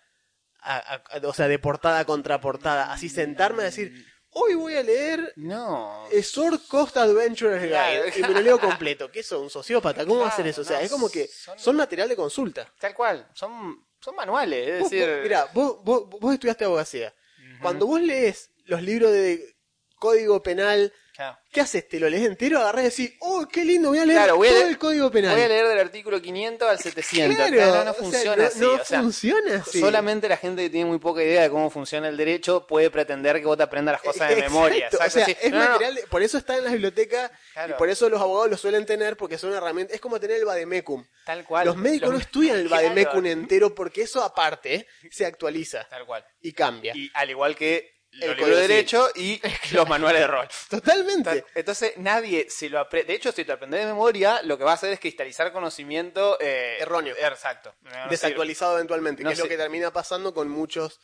a- 0.61 0.77
a- 0.77 1.03
a- 1.17 1.27
o 1.27 1.33
sea 1.33 1.47
de 1.49 1.59
portada 1.59 2.05
contra 2.05 2.39
portada 2.41 2.91
así 2.93 3.09
sentarme 3.09 3.63
a 3.63 3.65
decir 3.65 3.93
hoy 4.31 4.53
voy 4.55 4.75
a 4.75 4.83
leer 4.83 5.33
No. 5.35 6.05
Sword 6.23 6.61
Coast 6.67 6.97
Adventures 6.97 7.61
Guide 7.63 8.13
y 8.15 8.21
me 8.21 8.29
lo 8.29 8.41
leo 8.41 8.59
completo. 8.59 9.09
¿Qué 9.11 9.23
son? 9.23 9.43
¿Un 9.43 9.49
sociópata? 9.49 10.05
¿Cómo 10.05 10.19
va 10.21 10.25
a 10.25 10.29
hacer 10.29 10.43
Claro, 10.45 10.49
eso? 10.51 10.61
O 10.61 10.63
sea, 10.65 10.77
no, 10.79 10.83
es 10.85 10.91
como 10.91 11.09
que 11.09 11.27
son- 11.27 11.57
son 11.59 11.75
material 11.75 12.09
de 12.09 12.15
consulta. 12.15 12.71
Tal 12.79 12.93
cual. 12.93 13.27
Son, 13.33 13.85
son 13.99 14.15
manuales. 14.15 14.67
Es 14.67 14.79
Vos, 14.81 14.89
decir. 14.91 15.07
vos- 15.09 15.23
mirá, 15.23 15.45
vos, 15.53 15.83
vos, 15.83 16.09
vos 16.09 16.33
estudiaste 16.33 16.65
abogacía. 16.65 17.13
Cuando 17.61 17.85
vos 17.87 17.99
lees 18.01 18.51
los 18.65 18.81
libros 18.81 19.11
de 19.11 19.55
código 19.95 20.41
penal, 20.41 20.93
Claro. 21.19 21.37
¿qué 21.51 21.59
haces? 21.59 21.89
¿Te 21.89 21.99
lo 21.99 22.07
lees 22.09 22.25
entero? 22.25 22.59
Agarrás 22.59 22.97
y 22.99 23.03
decís, 23.03 23.17
oh, 23.19 23.45
qué 23.51 23.65
lindo, 23.65 23.89
voy 23.89 23.97
a 23.99 24.05
leer 24.05 24.19
Claro, 24.19 24.37
voy 24.37 24.47
a 24.47 24.51
todo 24.51 24.59
leer- 24.61 24.69
el 24.69 24.77
código 24.77 25.11
penal. 25.11 25.33
Voy 25.35 25.41
a 25.43 25.47
leer 25.49 25.67
del 25.67 25.79
artículo 25.79 26.21
500 26.21 26.69
al 26.69 26.79
700. 26.79 27.35
Claro, 27.35 27.53
Claro, 27.55 27.71
no, 27.73 27.79
o 27.79 27.83
sea, 27.83 27.93
funciona 27.93 28.35
no- 28.37 28.47
así. 28.47 28.59
no 28.61 28.73
o 28.73 28.85
sea, 28.85 29.01
funciona 29.01 29.55
así. 29.57 29.79
Solamente 29.81 30.29
la 30.29 30.37
gente 30.37 30.61
que 30.63 30.69
tiene 30.69 30.85
muy 30.89 30.99
poca 30.99 31.21
idea 31.21 31.41
de 31.41 31.49
cómo 31.49 31.69
funciona 31.69 32.07
el 32.07 32.15
derecho 32.15 32.65
puede 32.65 32.89
pretender 32.89 33.37
que 33.39 33.45
vos 33.45 33.57
te 33.57 33.63
aprendas 33.63 33.93
las 33.93 34.01
cosas 34.01 34.29
de 34.29 34.35
Exacto, 34.35 34.53
memoria. 34.53 34.89
O 34.93 35.09
sea, 35.09 35.25
sí. 35.25 35.35
es 35.41 35.51
No, 35.51 35.57
no, 35.57 35.63
no. 35.65 35.69
material, 35.71 35.95
de- 35.95 36.03
por 36.07 36.23
eso 36.23 36.37
está 36.37 36.55
en 36.57 36.63
las 36.63 36.71
bibliotecas 36.71 37.31
Claro. 37.53 37.73
y 37.75 37.77
por 37.77 37.89
eso 37.89 38.09
los 38.09 38.21
abogados 38.21 38.49
lo 38.51 38.55
suelen 38.57 38.85
tener 38.85 39.17
porque 39.17 39.37
son 39.37 39.53
herramientas. 39.53 39.95
Es 39.95 39.99
como 40.01 40.21
tener 40.21 40.37
el 40.37 40.45
Vademecum. 40.45 41.03
Tal 41.25 41.43
cual. 41.43 41.65
Los 41.65 41.75
médicos 41.75 42.07
Los- 42.09 42.13
no 42.13 42.19
estudian 42.21 42.55
el 42.57 42.67
Claro. 42.69 42.83
Vademecum 42.87 43.25
entero 43.25 43.75
porque 43.75 44.03
eso 44.03 44.23
aparte 44.23 44.87
se 45.11 45.25
actualiza 45.25 45.85
Tal 45.89 46.05
cual. 46.05 46.23
y 46.41 46.53
cambia. 46.53 46.95
Y 46.95 47.11
al 47.13 47.29
igual 47.29 47.57
que 47.57 47.98
El 48.25 48.37
libros 48.37 48.49
de 48.57 48.67
derecho 48.67 49.09
y 49.15 49.41
los 49.73 49.87
manuales 49.87 50.21
de 50.21 50.27
rol. 50.27 50.47
Totalmente. 50.69 51.23
Tal- 51.41 51.45
Entonces 51.55 51.93
nadie 51.97 52.47
se 52.49 52.69
lo 52.69 52.79
aprende. 52.79 53.13
De 53.13 53.17
hecho, 53.17 53.31
si 53.31 53.45
te 53.45 53.51
aprendes 53.51 53.79
de 53.81 53.85
memoria, 53.87 54.41
lo 54.43 54.57
que 54.57 54.63
va 54.63 54.71
a 54.71 54.73
hacer 54.75 54.91
es 54.93 54.99
cristalizar 54.99 55.51
conocimiento 55.51 56.37
eh, 56.39 56.77
Erróneo. 56.79 57.15
Exacto. 57.17 57.73
No 57.81 57.91
sirve. 57.91 58.09
desactualizado 58.09 58.75
eventualmente, 58.75 59.23
No 59.23 59.29
que 59.29 59.33
es 59.33 59.39
lo 59.39 59.47
que 59.47 59.57
termina 59.57 59.91
pasando 59.91 60.33
con 60.33 60.49
muchos 60.49 60.99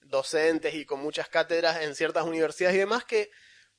docentes 0.00 0.74
y 0.74 0.84
con 0.84 1.00
muchas 1.00 1.28
cátedras 1.28 1.82
en 1.82 1.94
ciertas 1.94 2.24
universidades 2.24 2.76
y 2.76 2.80
demás 2.80 3.04
que 3.04 3.30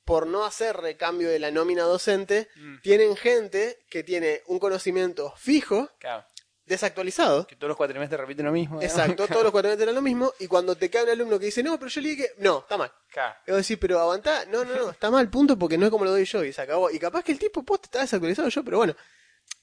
por 0.04 0.26
no 0.26 0.44
hacer 0.44 0.76
recambio 0.76 1.28
de 1.28 1.38
la 1.40 1.50
nómina 1.50 1.82
docente, 1.82 2.48
Mm. 2.56 2.80
tienen 2.80 3.16
gente 3.16 3.78
que 3.90 4.04
tiene 4.04 4.42
un 4.46 4.60
conocimiento 4.60 5.34
fijo, 5.36 5.90
Claro. 5.98 6.24
Desactualizado. 6.66 7.46
Que 7.46 7.56
todos 7.56 7.68
los 7.68 7.76
cuatrimestres 7.76 8.20
repiten 8.20 8.46
lo 8.46 8.52
mismo. 8.52 8.82
Exacto, 8.82 9.26
todos 9.28 9.44
los 9.44 9.52
cuatrimestres 9.52 9.84
eran 9.84 9.94
lo 9.94 10.02
mismo, 10.02 10.32
y 10.38 10.46
cuando 10.46 10.76
te 10.76 10.90
cae 10.90 11.04
un 11.04 11.10
alumno 11.10 11.38
que 11.38 11.46
dice, 11.46 11.62
no, 11.62 11.78
pero 11.78 11.88
yo 11.88 12.00
leí 12.00 12.16
que... 12.16 12.32
No, 12.38 12.60
está 12.60 12.76
mal. 12.76 12.92
Claro. 13.10 13.36
Y 13.46 13.50
vos 13.52 13.62
decís, 13.62 13.78
pero 13.80 14.00
aguantá, 14.00 14.44
no, 14.46 14.64
no, 14.64 14.74
no, 14.74 14.90
está 14.90 15.10
mal, 15.10 15.30
punto, 15.30 15.58
porque 15.58 15.78
no 15.78 15.86
es 15.86 15.90
como 15.90 16.04
lo 16.04 16.10
doy 16.10 16.24
yo, 16.24 16.44
y 16.44 16.52
se 16.52 16.62
acabó. 16.62 16.90
Y 16.90 16.98
capaz 16.98 17.22
que 17.22 17.32
el 17.32 17.38
tipo, 17.38 17.62
post 17.62 17.84
está 17.84 18.00
desactualizado 18.00 18.48
yo, 18.48 18.64
pero 18.64 18.78
bueno. 18.78 18.94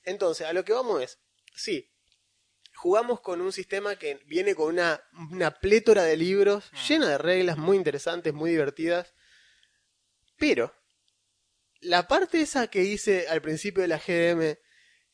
Entonces, 0.04 0.48
a 0.48 0.54
lo 0.54 0.64
que 0.64 0.74
vamos 0.74 1.02
es, 1.02 1.20
sí, 1.56 1.90
jugamos 2.76 3.22
con 3.22 3.42
un 3.42 3.52
sistema 3.52 3.96
que 3.96 4.20
viene 4.26 4.56
con 4.56 4.74
una, 4.74 5.02
una 5.32 5.52
plétora 5.52 6.04
de 6.04 6.18
libros, 6.18 6.72
llena 6.88 7.08
de 7.10 7.18
reglas 7.18 7.58
muy 7.58 7.78
interesantes, 7.78 8.34
muy 8.34 8.52
divertidas, 8.52 9.14
pero 10.38 10.74
la 11.80 12.08
parte 12.08 12.42
esa 12.42 12.68
que 12.68 12.84
hice 12.84 13.28
al 13.28 13.42
principio 13.42 13.82
de 13.82 13.88
la 13.88 13.98
GDM, 13.98 14.58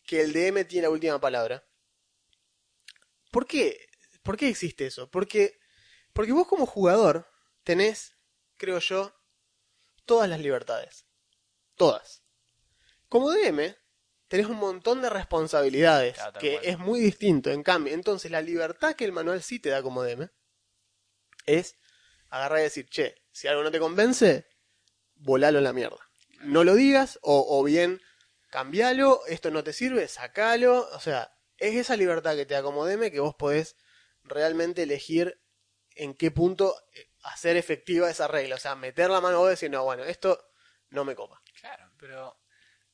que 0.06 0.22
el 0.22 0.34
DM 0.34 0.66
tiene 0.66 0.84
la 0.84 0.90
última 0.90 1.20
palabra, 1.20 1.64
¿por 3.32 3.46
qué? 3.46 3.88
¿Por 4.24 4.38
qué 4.38 4.50
existe 4.50 4.88
eso? 4.88 5.10
Porque, 5.10 5.60
porque 6.14 6.32
vos 6.32 6.48
como 6.48 6.66
jugador 6.66 7.28
tenés, 7.64 8.16
creo 8.58 8.80
yo, 8.80 9.14
todas 10.06 10.30
las 10.30 10.40
libertades. 10.40 11.06
Todas. 11.76 12.24
Como 13.08 13.32
DM, 13.32 13.76
tenés 14.28 14.48
un 14.48 14.58
montón 14.58 15.02
de 15.02 15.10
responsabilidades, 15.10 16.16
Claro, 16.16 16.34
tal 16.34 16.42
que 16.42 16.60
es 16.64 16.78
muy 16.78 17.00
distinto. 17.00 17.52
En 17.52 17.64
cambio, 17.64 17.94
entonces 17.94 18.30
la 18.32 18.42
libertad 18.42 18.96
que 18.96 19.06
el 19.06 19.12
manual 19.12 19.42
sí 19.42 19.60
te 19.60 19.70
da 19.70 19.82
como 19.82 20.04
DM 20.04 20.30
es 21.46 21.76
agarrar 22.30 22.60
y 22.60 22.64
decir, 22.64 22.88
che, 22.90 23.16
si 23.32 23.48
algo 23.48 23.64
no 23.64 23.72
te 23.72 23.80
convence, 23.80 24.48
volalo 25.16 25.60
a 25.60 25.62
la 25.62 25.74
mierda. 25.74 25.98
No 26.42 26.64
lo 26.64 26.76
digas, 26.76 27.20
o, 27.22 27.60
o 27.60 27.64
bien 27.64 28.02
cambialo, 28.50 29.22
esto 29.28 29.52
no 29.52 29.64
te 29.64 29.74
sirve, 29.74 30.08
sacalo. 30.08 30.88
O 30.94 31.00
sea, 31.00 31.32
es 31.60 31.76
esa 31.76 31.96
libertad 31.96 32.36
que 32.36 32.46
te 32.46 32.54
da 32.54 32.64
como 32.64 32.86
DM 32.86 33.12
que 33.12 33.20
vos 33.20 33.36
podés 33.36 33.76
realmente 34.24 34.84
elegir 34.84 35.40
en 35.96 36.14
qué 36.14 36.32
punto 36.32 36.76
eh, 36.94 37.10
hacer 37.24 37.58
efectiva 37.58 38.10
esa 38.10 38.28
regla. 38.28 38.56
O 38.56 38.60
sea, 38.60 38.76
meter 38.76 39.10
la 39.10 39.22
mano 39.22 39.40
vos 39.40 39.48
y 39.48 39.52
decir, 39.52 39.70
no, 39.70 39.84
bueno, 39.84 40.04
esto 40.04 40.52
no 40.90 41.06
me 41.06 41.16
copa. 41.16 41.42
Claro, 41.60 41.92
pero 41.98 42.40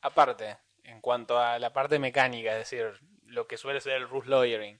aparte, 0.02 0.58
en 0.84 1.02
cuanto 1.02 1.40
a 1.40 1.60
la 1.60 1.72
parte 1.72 2.00
mecánica, 2.00 2.52
es 2.54 2.70
decir, 2.70 3.00
lo 3.26 3.48
que 3.48 3.58
suele 3.58 3.82
ser 3.82 3.94
el 3.94 4.10
rules 4.10 4.30
lawyering, 4.30 4.80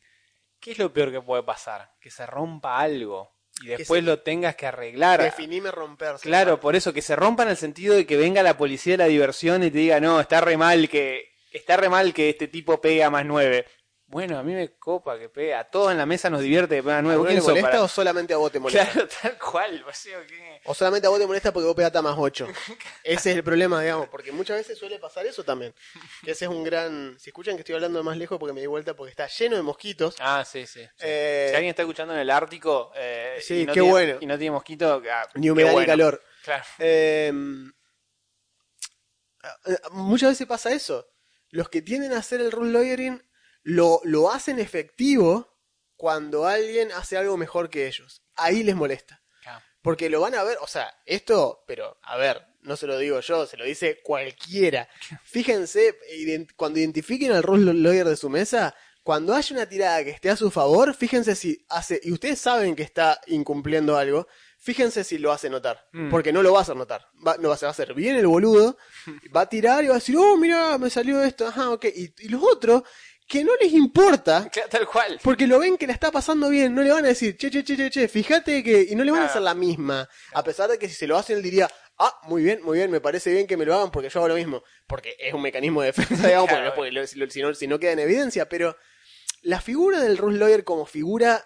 ¿qué 0.60 0.72
es 0.72 0.80
lo 0.80 0.92
peor 0.92 1.12
que 1.12 1.22
puede 1.22 1.44
pasar? 1.44 1.94
Que 2.00 2.10
se 2.10 2.26
rompa 2.26 2.80
algo 2.80 3.36
y 3.62 3.68
después 3.68 4.04
lo 4.04 4.20
tengas 4.20 4.56
que 4.56 4.68
arreglar. 4.68 5.22
Definime 5.22 5.72
romperse. 5.72 6.24
Claro, 6.24 6.60
por 6.60 6.76
eso, 6.76 6.94
que 6.94 7.02
se 7.02 7.16
rompa 7.16 7.44
en 7.44 7.50
el 7.50 7.58
sentido 7.58 7.96
de 7.96 8.06
que 8.06 8.18
venga 8.18 8.44
la 8.44 8.58
policía 8.58 8.94
de 8.94 8.98
la 8.98 9.06
diversión 9.06 9.64
y 9.64 9.72
te 9.72 9.78
diga, 9.78 10.00
no, 10.00 10.20
está 10.20 10.42
re 10.42 10.58
mal 10.58 10.90
que, 10.90 11.35
está 11.58 11.78
re 11.78 11.90
mal 11.90 12.14
que 12.14 12.30
este 12.30 12.48
tipo 12.48 12.80
pega 12.82 13.10
más 13.10 13.26
nueve. 13.26 13.66
Bueno, 14.08 14.38
a 14.38 14.44
mí 14.44 14.54
me 14.54 14.78
copa 14.78 15.18
que 15.18 15.30
pega. 15.30 15.60
A 15.62 15.64
todos 15.64 15.92
en 15.92 15.98
la 15.98 16.06
mesa 16.06 16.30
nos 16.30 16.42
divierte 16.42 16.76
que 16.76 16.84
pega 16.84 17.00
¿A 17.00 17.02
nueve. 17.02 17.18
vos 17.18 17.28
¿Quién 17.28 17.42
molesta 17.42 17.70
para- 17.72 17.82
o 17.84 17.88
solamente 17.88 18.36
a 18.36 18.38
vos 18.38 18.52
te 18.52 18.60
molesta? 18.60 18.86
Claro, 18.92 19.08
tal 19.22 19.38
cual. 19.40 19.84
o 19.90 19.92
sea, 19.94 20.24
que- 20.28 20.62
O 20.66 20.76
solamente 20.76 21.08
a 21.08 21.10
vos 21.10 21.20
te 21.20 21.26
molesta 21.26 21.52
porque 21.52 21.66
vos 21.66 21.76
pegaste 21.76 21.98
a 21.98 22.02
más 22.04 22.14
8. 22.16 22.48
Ese 23.04 23.32
es 23.32 23.38
el 23.38 23.44
problema, 23.44 23.82
digamos, 23.82 24.08
porque 24.10 24.32
muchas 24.32 24.58
veces 24.58 24.78
suele 24.78 25.00
pasar 25.00 25.26
eso 25.26 25.44
también. 25.44 25.74
Que 26.24 26.32
ese 26.32 26.46
es 26.46 26.52
un 26.52 26.64
gran... 26.64 27.18
Si 27.20 27.32
escuchan 27.32 27.56
que 27.56 27.62
estoy 27.62 27.74
hablando 27.76 27.98
de 27.98 28.04
más 28.06 28.16
lejos 28.16 28.38
porque 28.38 28.54
me 28.54 28.62
di 28.62 28.68
vuelta 28.68 28.96
porque 28.96 29.10
está 29.10 29.26
lleno 29.28 29.56
de 29.56 29.64
mosquitos. 29.64 30.16
Ah, 30.20 30.46
sí, 30.46 30.68
sí. 30.68 30.82
sí. 30.84 30.90
Eh, 31.00 31.48
Si 31.50 31.56
alguien 31.56 31.72
está 31.72 31.82
escuchando 31.82 32.14
en 32.14 32.20
el 32.20 32.30
Ártico 32.30 32.92
eh, 32.96 33.40
Sí, 33.42 33.62
y 33.62 33.66
no 33.66 33.74
qué 33.74 33.80
tiene- 33.80 33.92
bueno. 33.92 34.18
y 34.22 34.26
no 34.28 34.38
tiene 34.38 34.52
mosquito, 34.52 35.02
ah, 35.12 35.28
Ni 35.34 35.50
humedad 35.50 35.74
ni 35.76 35.84
calor. 35.86 36.22
Claro. 36.44 36.64
Eh, 36.78 37.34
muchas 39.92 40.30
veces 40.30 40.46
pasa 40.48 40.72
eso. 40.72 41.08
Los 41.56 41.70
que 41.70 41.82
tienden 41.82 42.12
a 42.12 42.18
hacer 42.18 42.42
el 42.42 42.52
rule 42.52 42.72
lawyering 42.72 43.24
lo, 43.64 44.02
lo 44.04 44.30
hacen 44.30 44.60
efectivo 44.60 45.58
cuando 45.96 46.46
alguien 46.48 46.92
hace 46.92 47.16
algo 47.18 47.38
mejor 47.38 47.70
que 47.70 47.88
ellos. 47.88 48.22
Ahí 48.36 48.62
les 48.64 48.76
molesta. 48.76 49.24
Porque 49.82 50.10
lo 50.10 50.20
van 50.20 50.36
a 50.36 50.44
ver, 50.44 50.58
o 50.62 50.68
sea, 50.68 50.94
esto, 51.06 51.64
pero 51.66 51.98
a 52.02 52.18
ver, 52.18 52.46
no 52.62 52.76
se 52.76 52.88
lo 52.88 52.98
digo 52.98 53.20
yo, 53.22 53.46
se 53.46 53.56
lo 53.56 53.64
dice 53.64 54.02
cualquiera. 54.04 54.90
Fíjense, 55.24 55.98
ident- 56.12 56.52
cuando 56.58 56.80
identifiquen 56.80 57.32
al 57.32 57.44
rule 57.44 57.74
lawyer 57.74 58.06
de 58.08 58.18
su 58.18 58.30
mesa, 58.30 58.76
cuando 59.06 59.36
haya 59.36 59.56
una 59.56 59.70
tirada 59.70 60.04
que 60.04 60.10
esté 60.10 60.32
a 60.32 60.36
su 60.36 60.50
favor, 60.50 60.96
fíjense 60.96 61.36
si 61.36 61.64
hace, 61.70 62.00
y 62.04 62.12
ustedes 62.12 62.40
saben 62.40 62.76
que 62.76 62.82
está 62.82 63.22
incumpliendo 63.28 63.96
algo, 63.98 64.28
fíjense 64.58 65.04
si 65.04 65.20
lo 65.20 65.32
hace 65.32 65.48
notar. 65.48 65.88
Mm. 65.94 66.10
Porque 66.10 66.34
no 66.34 66.42
lo 66.42 66.52
va 66.54 66.60
a 66.60 66.62
hacer 66.64 66.76
notar. 66.76 67.06
Va, 67.26 67.38
no 67.38 67.56
se 67.56 67.68
va 67.68 67.70
a 67.70 67.72
hacer 67.72 67.94
bien 67.94 68.16
el 68.16 68.26
boludo, 68.26 68.78
va 69.36 69.42
a 69.42 69.46
tirar 69.50 69.84
y 69.84 69.88
va 69.90 69.94
a 69.94 70.00
decir, 70.00 70.18
oh, 70.18 70.36
mira, 70.38 70.80
me 70.80 70.90
salió 70.90 71.22
esto, 71.24 71.46
ajá, 71.48 71.70
ok. 71.70 71.86
Y, 71.86 72.14
y 72.18 72.30
los 72.30 72.42
otros, 72.42 72.82
que 73.28 73.44
no 73.44 73.52
les 73.62 73.74
importa, 73.74 74.50
Claro, 74.52 74.70
Tal 74.70 74.88
cual. 74.88 75.20
porque 75.24 75.46
lo 75.46 75.60
ven 75.60 75.78
que 75.78 75.86
la 75.86 75.94
está 75.94 76.10
pasando 76.12 76.50
bien, 76.50 76.74
no 76.74 76.82
le 76.82 76.92
van 76.92 77.06
a 77.06 77.10
decir, 77.10 77.38
che, 77.38 77.52
che, 77.52 77.64
che, 77.64 77.78
che, 77.78 77.90
che, 77.92 78.08
fíjate 78.08 78.64
que. 78.64 78.88
Y 78.90 78.96
no 78.96 79.04
le 79.04 79.12
van 79.12 79.22
a 79.22 79.26
hacer 79.26 79.44
la 79.44 79.54
misma. 79.54 80.10
A 80.34 80.44
pesar 80.44 80.68
de 80.70 80.80
que 80.80 80.88
si 80.90 80.96
se 80.96 81.06
lo 81.06 81.16
hacen, 81.16 81.38
él 81.38 81.44
diría, 81.44 81.70
ah, 82.00 82.20
muy 82.24 82.42
bien, 82.44 82.60
muy 82.64 82.78
bien, 82.80 82.90
me 82.90 83.02
parece 83.02 83.32
bien 83.32 83.46
que 83.46 83.56
me 83.56 83.66
lo 83.66 83.76
hagan 83.76 83.92
porque 83.92 84.10
yo 84.10 84.20
hago 84.20 84.30
lo 84.30 84.36
mismo. 84.36 84.64
Porque 84.88 85.16
es 85.20 85.32
un 85.34 85.42
mecanismo 85.44 85.82
de 85.82 85.88
defensa, 85.88 86.26
digamos, 86.28 86.50
porque, 86.50 86.62
Claro. 86.62 86.76
porque 86.76 87.08
si, 87.08 87.18
lo- 87.20 87.30
si 87.30 87.42
no, 87.44 87.54
si 87.54 87.68
no 87.68 87.80
queda 87.80 87.92
en 87.94 88.00
evidencia. 88.00 88.48
Pero 88.50 88.76
la 89.46 89.62
figura 89.62 90.00
del 90.02 90.18
rule 90.18 90.38
lawyer 90.38 90.64
como 90.64 90.86
figura. 90.86 91.44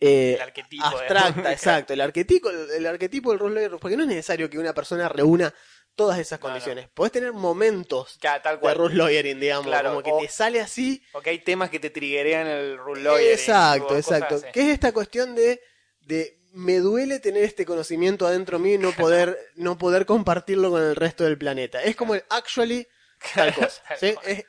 eh, 0.00 0.34
El 0.34 0.42
arquetipo, 0.42 0.84
abstracta, 0.84 1.52
exacto. 1.52 1.92
El 1.92 2.00
arquetipo, 2.00 2.50
el 2.50 2.86
arquetipo 2.86 3.30
del 3.30 3.38
rule 3.40 3.54
lawyer, 3.56 3.78
porque 3.80 3.96
no 3.96 4.02
es 4.04 4.08
necesario 4.08 4.48
que 4.50 4.58
una 4.58 4.74
persona 4.74 5.08
reúna 5.08 5.52
todas 5.96 6.18
esas 6.20 6.38
No, 6.38 6.46
no. 6.46 6.52
condiciones. 6.52 6.88
Podés 6.90 7.10
tener 7.12 7.32
momentos 7.32 8.18
Claro, 8.20 8.40
tal 8.42 8.56
de 8.56 8.60
cual. 8.60 8.76
rule 8.76 8.94
lawyering, 8.94 9.40
digamos, 9.40 9.66
Claro, 9.66 9.88
como 9.90 10.02
que 10.02 10.12
o- 10.12 10.18
te 10.20 10.28
sale 10.28 10.60
así. 10.60 11.02
Porque 11.12 11.30
hay 11.30 11.40
temas 11.40 11.70
que 11.70 11.80
te 11.80 11.90
triggerean 11.90 12.46
el 12.46 12.78
rule 12.78 13.02
lawyering, 13.02 13.32
Exacto, 13.32 13.94
o 13.94 13.96
exacto. 13.96 14.40
¿Qué 14.52 14.60
es 14.60 14.68
esta 14.68 14.92
cuestión 14.92 15.34
de, 15.34 15.60
de 16.00 16.38
me 16.52 16.78
duele 16.78 17.18
tener 17.18 17.42
este 17.44 17.64
conocimiento 17.66 18.26
adentro 18.26 18.58
mío 18.60 18.74
y 18.74 18.78
no 18.78 18.92
poder, 18.92 19.36
no 19.56 19.76
poder 19.76 20.06
compartirlo 20.06 20.70
con 20.70 20.82
el 20.82 20.94
resto 20.94 21.24
del 21.24 21.36
planeta? 21.38 21.82
Es 21.82 21.96
como 21.96 22.14
el 22.14 22.22
actually 22.30 22.86
tal 23.34 23.52
cosa. 23.54 23.82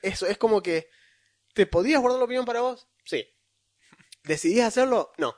Eso, 0.03 0.27
es 0.27 0.37
como 0.37 0.61
que 0.61 0.87
¿te 1.53 1.65
podías 1.65 2.01
guardar 2.01 2.19
la 2.19 2.25
opinión 2.25 2.45
para 2.45 2.61
vos? 2.61 2.87
Sí. 3.03 3.27
¿Decidías 4.23 4.67
hacerlo? 4.67 5.11
No. 5.17 5.35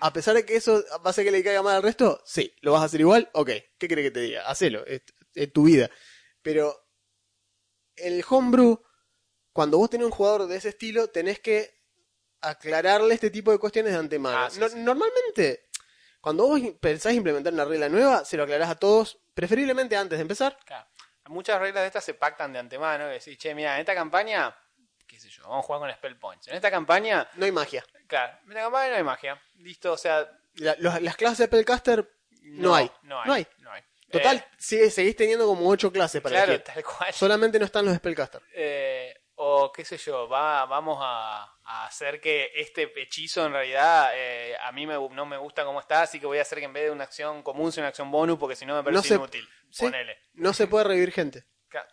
A 0.00 0.12
pesar 0.12 0.34
de 0.34 0.44
que 0.46 0.56
eso 0.56 0.82
va 0.98 1.02
a 1.06 1.10
hacer 1.10 1.24
que 1.24 1.30
le 1.30 1.42
caiga 1.42 1.62
mal 1.62 1.76
al 1.76 1.82
resto, 1.82 2.22
sí. 2.24 2.54
¿Lo 2.60 2.72
vas 2.72 2.82
a 2.82 2.84
hacer 2.86 3.00
igual? 3.00 3.28
Ok. 3.34 3.50
¿Qué 3.78 3.88
crees 3.88 4.06
que 4.06 4.10
te 4.10 4.20
diga? 4.20 4.48
Hacelo. 4.48 4.84
Es, 4.86 5.02
es 5.34 5.52
tu 5.52 5.64
vida. 5.64 5.90
Pero 6.42 6.74
el 7.96 8.24
homebrew, 8.28 8.82
cuando 9.52 9.78
vos 9.78 9.90
tenés 9.90 10.06
un 10.06 10.12
jugador 10.12 10.46
de 10.46 10.56
ese 10.56 10.70
estilo, 10.70 11.08
tenés 11.08 11.40
que 11.40 11.78
aclararle 12.40 13.12
este 13.14 13.30
tipo 13.30 13.50
de 13.50 13.58
cuestiones 13.58 13.92
de 13.92 13.98
antemano. 13.98 14.38
Ah, 14.38 14.50
sí, 14.50 14.58
No- 14.60 14.68
sí. 14.68 14.78
Normalmente, 14.78 15.68
cuando 16.20 16.46
vos 16.46 16.60
pensás 16.80 17.12
implementar 17.12 17.52
una 17.52 17.64
regla 17.64 17.88
nueva, 17.88 18.24
se 18.24 18.36
lo 18.36 18.44
aclarás 18.44 18.70
a 18.70 18.76
todos, 18.76 19.18
preferiblemente 19.34 19.96
antes 19.96 20.18
de 20.18 20.22
empezar. 20.22 20.58
Claro. 20.64 20.88
Muchas 21.26 21.60
reglas 21.60 21.82
de 21.82 21.86
estas 21.88 22.04
se 22.04 22.14
pactan 22.14 22.52
de 22.52 22.58
antemano. 22.60 23.06
Decís, 23.06 23.36
che, 23.38 23.54
mira, 23.54 23.74
en 23.74 23.80
esta 23.80 23.94
campaña, 23.94 24.56
sé 25.20 25.28
yo, 25.28 25.42
vamos 25.44 25.64
a 25.64 25.66
jugar 25.66 25.80
con 25.82 25.92
spell 25.92 26.16
points. 26.18 26.48
En 26.48 26.54
esta 26.56 26.70
campaña, 26.70 27.28
No 27.34 27.44
hay 27.44 27.52
magia. 27.52 27.84
claro, 28.06 28.36
en 28.44 28.48
esta 28.50 28.62
campaña 28.62 28.90
no 28.90 28.96
hay 28.96 29.02
magia. 29.04 29.40
Listo, 29.58 29.92
o 29.92 29.96
sea, 29.96 30.28
La- 30.54 30.74
los- 30.80 31.00
las 31.00 31.16
clases 31.16 31.38
de 31.38 31.46
Spellcaster 31.46 32.10
No 32.42 32.74
hay. 32.74 32.90
No 33.02 33.20
hay. 33.20 33.26
No 33.28 33.32
hay. 33.34 33.46
no 33.58 33.70
hay. 33.72 33.82
Total, 34.10 34.36
Eh, 34.72 34.90
seguís 34.90 35.14
teniendo 35.14 35.46
como 35.46 35.68
ocho 35.68 35.92
clases 35.92 36.20
para 36.20 36.34
claro, 36.36 36.52
elegir. 36.54 36.64
tal 36.74 36.82
cual. 36.84 37.12
Solamente 37.14 37.58
no 37.60 37.64
están 37.66 37.84
los 37.84 37.94
Spellcaster. 37.94 38.42
Eh, 38.54 39.14
o 39.36 39.70
qué 39.72 39.84
sé 39.84 39.96
yo, 39.98 40.28
va, 40.28 40.66
vamos 40.66 40.98
a, 41.00 41.44
a 41.64 41.86
hacer 41.86 42.20
que 42.20 42.50
este 42.56 42.92
hechizo 43.00 43.46
en 43.46 43.52
realidad 43.52 44.10
eh, 44.14 44.56
a 44.60 44.72
mí 44.72 44.84
me- 44.86 44.94
no 45.10 45.24
me 45.26 45.36
gusta 45.38 45.64
cómo 45.64 45.78
está, 45.80 46.02
así 46.02 46.18
que 46.18 46.26
voy 46.26 46.38
a 46.38 46.42
hacer 46.42 46.58
que 46.58 46.64
en 46.64 46.72
vez 46.72 46.84
de 46.84 46.90
una 46.90 47.04
acción 47.04 47.42
común 47.44 47.70
sea 47.70 47.82
una 47.82 47.88
acción 47.88 48.10
bonus 48.10 48.36
porque 48.38 48.56
si 48.56 48.66
no 48.66 48.74
me 48.74 48.82
parece 48.82 48.96
No 48.96 49.02
se- 49.02 49.14
inútil. 49.14 49.48
sí. 49.70 49.84
Ponele. 49.84 50.18
No 50.34 50.52
se 50.52 50.66
puede 50.66 50.84
revivir 50.84 51.12
gente. 51.12 51.44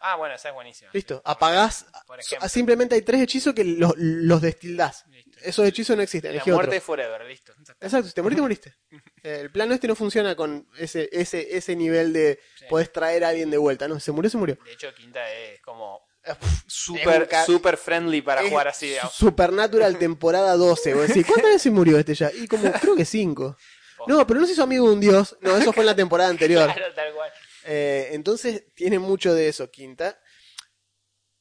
Ah, 0.01 0.15
bueno, 0.15 0.35
esa 0.35 0.49
es 0.49 0.53
buenísima. 0.53 0.89
Listo. 0.93 1.21
Apagás. 1.25 1.85
Por 2.05 2.21
so- 2.21 2.27
ejemplo. 2.35 2.49
Simplemente 2.49 2.95
hay 2.95 3.01
tres 3.01 3.21
hechizos 3.21 3.53
que 3.53 3.63
los, 3.63 3.93
los 3.97 4.41
destildás. 4.41 5.05
Listo. 5.07 5.37
Esos 5.43 5.65
hechizos 5.67 5.95
no 5.95 6.03
existen. 6.03 6.35
La 6.35 6.43
muerte 6.45 6.77
otro. 6.77 6.81
forever, 6.81 7.25
listo. 7.25 7.53
Exacto, 7.79 8.07
si 8.07 8.13
te 8.13 8.21
moriste, 8.21 8.41
moriste. 8.41 8.75
Eh, 9.23 9.39
El 9.41 9.51
plano 9.51 9.73
este 9.73 9.87
no 9.87 9.95
funciona 9.95 10.35
con 10.35 10.67
ese, 10.77 11.09
ese, 11.11 11.55
ese 11.57 11.75
nivel 11.75 12.11
de 12.13 12.39
Sí. 12.57 12.65
podés 12.69 12.91
traer 12.91 13.23
a 13.23 13.29
alguien 13.29 13.49
de 13.51 13.57
vuelta. 13.57 13.87
No, 13.87 13.99
se 13.99 14.11
murió, 14.11 14.29
se 14.29 14.37
murió. 14.37 14.57
De 14.65 14.73
hecho, 14.73 14.93
Quinta 14.95 15.31
es 15.31 15.61
como 15.61 16.01
Eh, 16.23 16.33
super, 16.65 17.27
super 17.45 17.77
friendly 17.77 18.21
para 18.21 18.41
es 18.41 18.49
jugar 18.49 18.67
así. 18.67 18.87
digamos. 18.89 19.13
Supernatural 19.13 19.97
temporada 19.99 20.55
12. 20.55 20.93
Vos 20.93 21.07
decís, 21.07 21.25
¿cuántas 21.25 21.51
veces 21.51 21.71
murió 21.71 21.97
este 21.99 22.15
ya? 22.15 22.31
Y 22.33 22.47
como, 22.47 22.71
creo 22.73 22.95
que 22.95 23.05
5. 23.05 23.55
No, 24.05 24.25
pero 24.27 24.39
no 24.39 24.45
se 24.45 24.53
hizo 24.53 24.61
amigo 24.63 24.85
de 24.87 24.93
un 24.93 24.99
dios. 25.01 25.35
No, 25.41 25.57
eso 25.57 25.73
fue 25.73 25.81
en 25.81 25.87
la 25.87 25.95
temporada 25.95 26.29
anterior. 26.29 26.71
Claro, 26.73 26.93
tal 26.93 27.13
cual. 27.13 27.31
Eh, 27.69 28.11
entonces 28.13 28.63
tiene 28.75 28.97
mucho 28.97 29.33
de 29.33 29.49
eso, 29.49 29.69
Quinta. 29.69 30.17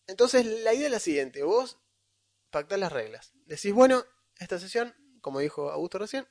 Entonces 0.09 0.45
la 0.45 0.75
idea 0.75 0.87
es 0.87 0.92
la 0.92 0.99
siguiente, 0.99 1.45
vos 1.45 1.78
pactás 2.50 2.80
las 2.80 2.92
reglas. 2.92 3.33
Decís, 3.45 3.73
bueno, 3.73 4.04
esta 4.38 4.59
sesión, 4.59 4.92
como 5.21 5.38
dijo 5.38 5.71
Augusto 5.71 5.99
recién, 5.99 6.26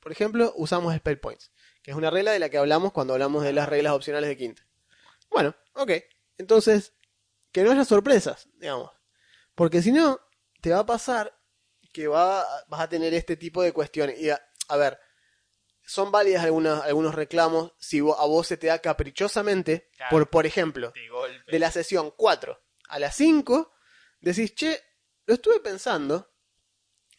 por 0.00 0.10
ejemplo, 0.10 0.54
usamos 0.56 0.94
Spell 0.96 1.20
Points, 1.20 1.52
que 1.82 1.90
es 1.90 1.96
una 1.96 2.10
regla 2.10 2.32
de 2.32 2.38
la 2.38 2.48
que 2.48 2.56
hablamos 2.56 2.92
cuando 2.92 3.12
hablamos 3.12 3.44
de 3.44 3.52
las 3.52 3.68
reglas 3.68 3.92
opcionales 3.92 4.28
de 4.28 4.38
Quinta. 4.38 4.66
Bueno, 5.28 5.54
ok. 5.74 5.90
Entonces, 6.38 6.94
que 7.52 7.62
no 7.62 7.72
haya 7.72 7.84
sorpresas, 7.84 8.48
digamos. 8.54 8.90
Porque 9.54 9.82
si 9.82 9.92
no, 9.92 10.18
te 10.62 10.70
va 10.70 10.78
a 10.80 10.86
pasar 10.86 11.38
que 11.92 12.08
va, 12.08 12.46
vas 12.68 12.80
a 12.80 12.88
tener 12.88 13.12
este 13.12 13.36
tipo 13.36 13.62
de 13.62 13.72
cuestiones. 13.72 14.18
Y 14.18 14.30
a, 14.30 14.40
a 14.68 14.76
ver, 14.78 14.98
son 15.86 16.10
válidas 16.12 16.44
algunas, 16.44 16.82
algunos 16.82 17.14
reclamos 17.14 17.72
si 17.78 18.00
a 18.00 18.02
vos 18.26 18.46
se 18.46 18.56
te 18.56 18.66
da 18.66 18.80
caprichosamente, 18.80 19.88
Claro. 19.96 20.10
por, 20.10 20.30
por 20.30 20.46
ejemplo, 20.46 20.92
De 21.50 21.58
la 21.58 21.70
sesión 21.70 22.12
4 22.16 22.60
a 22.88 22.98
las 22.98 23.16
5, 23.16 23.72
decís, 24.20 24.54
che, 24.54 24.80
lo 25.26 25.34
estuve 25.34 25.60
pensando 25.60 26.30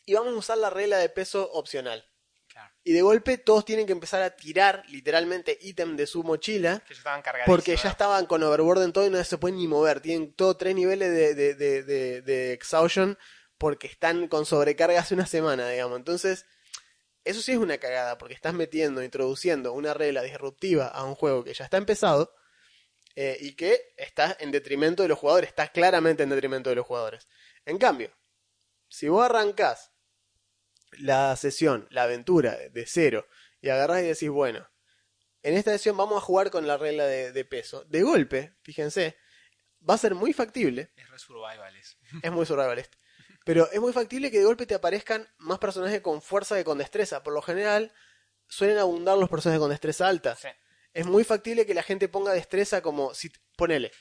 y 0.05 0.13
vamos 0.13 0.33
a 0.33 0.37
usar 0.37 0.57
la 0.57 0.69
regla 0.69 0.97
de 0.97 1.09
peso 1.09 1.49
opcional. 1.51 2.05
Claro. 2.47 2.73
Y 2.83 2.93
de 2.93 3.01
golpe 3.01 3.37
todos 3.37 3.65
tienen 3.65 3.85
que 3.85 3.91
empezar 3.91 4.21
a 4.21 4.35
tirar 4.35 4.83
literalmente 4.89 5.57
ítem 5.61 5.95
de 5.97 6.07
su 6.07 6.23
mochila 6.23 6.79
Que 6.87 6.93
estaban 6.93 7.21
porque 7.45 7.75
ya 7.75 7.89
estaban 7.89 8.25
con 8.25 8.41
overboard 8.43 8.83
en 8.83 8.93
todo 8.93 9.05
y 9.05 9.09
no 9.09 9.21
se 9.23 9.37
pueden 9.37 9.57
ni 9.57 9.67
mover. 9.67 9.99
Tienen 10.01 10.33
todo 10.33 10.55
tres 10.57 10.73
niveles 10.75 11.09
de, 11.11 11.35
de, 11.35 11.53
de, 11.55 11.83
de, 11.83 12.21
de 12.21 12.53
exhaustion 12.53 13.17
porque 13.57 13.87
están 13.87 14.27
con 14.27 14.45
sobrecarga 14.45 14.99
hace 15.01 15.13
una 15.13 15.25
semana, 15.25 15.67
digamos. 15.69 15.97
Entonces, 15.97 16.45
eso 17.27 17.41
sí 17.41 17.51
es 17.51 17.57
una 17.57 17.77
cagada 17.77 18.17
porque 18.17 18.33
estás 18.33 18.53
metiendo, 18.53 19.03
introduciendo 19.03 19.73
una 19.73 19.93
regla 19.93 20.21
disruptiva 20.23 20.87
a 20.87 21.03
un 21.03 21.15
juego 21.15 21.43
que 21.43 21.53
ya 21.53 21.65
está 21.65 21.77
empezado 21.77 22.33
eh, 23.15 23.37
y 23.39 23.55
que 23.55 23.93
está 23.97 24.35
en 24.39 24.51
detrimento 24.51 25.03
de 25.03 25.09
los 25.09 25.19
jugadores, 25.19 25.49
está 25.49 25.67
claramente 25.69 26.23
en 26.23 26.29
detrimento 26.29 26.69
de 26.69 26.77
los 26.77 26.85
jugadores. 26.85 27.27
En 27.65 27.77
cambio, 27.77 28.11
si 28.87 29.09
vos 29.09 29.25
arrancás 29.25 29.91
la 30.99 31.35
sesión, 31.35 31.87
la 31.91 32.03
aventura 32.03 32.55
de 32.55 32.85
cero 32.85 33.27
y 33.61 33.69
agarrás 33.69 34.03
y 34.03 34.07
decís, 34.07 34.29
bueno, 34.29 34.67
en 35.43 35.55
esta 35.55 35.71
sesión 35.71 35.97
vamos 35.97 36.17
a 36.17 36.25
jugar 36.25 36.51
con 36.51 36.67
la 36.67 36.77
regla 36.77 37.05
de, 37.05 37.31
de 37.31 37.45
peso. 37.45 37.83
De 37.85 38.03
golpe, 38.03 38.55
fíjense, 38.61 39.17
va 39.87 39.95
a 39.95 39.97
ser 39.97 40.15
muy 40.15 40.33
factible, 40.33 40.91
Es 40.95 41.09
re 41.09 41.17
es 42.23 42.31
muy 42.31 42.45
survivalist, 42.45 42.95
pero 43.47 43.71
es 43.71 43.79
muy 43.79 43.93
factible 43.93 44.29
que 44.29 44.39
de 44.39 44.43
golpe 44.43 44.65
te 44.65 44.75
aparezcan 44.75 45.25
más 45.37 45.57
personajes 45.57 46.01
con 46.01 46.21
fuerza 46.21 46.57
que 46.57 46.65
con 46.65 46.77
destreza. 46.77 47.23
Por 47.23 47.33
lo 47.33 47.41
general, 47.41 47.93
suelen 48.45 48.77
abundar 48.77 49.17
los 49.17 49.29
personajes 49.29 49.61
con 49.61 49.69
destreza 49.69 50.05
alta. 50.05 50.35
Sí. 50.35 50.49
Es 50.91 51.05
muy 51.05 51.23
factible 51.23 51.65
que 51.65 51.73
la 51.73 51.81
gente 51.81 52.09
ponga 52.09 52.33
destreza 52.33 52.81
como 52.81 53.13
si 53.13 53.31
ponele, 53.55 53.93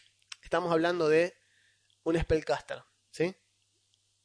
estamos 0.42 0.72
hablando 0.72 1.08
de 1.08 1.32
un 2.02 2.18
spellcaster, 2.18 2.82
¿sí? 3.12 3.36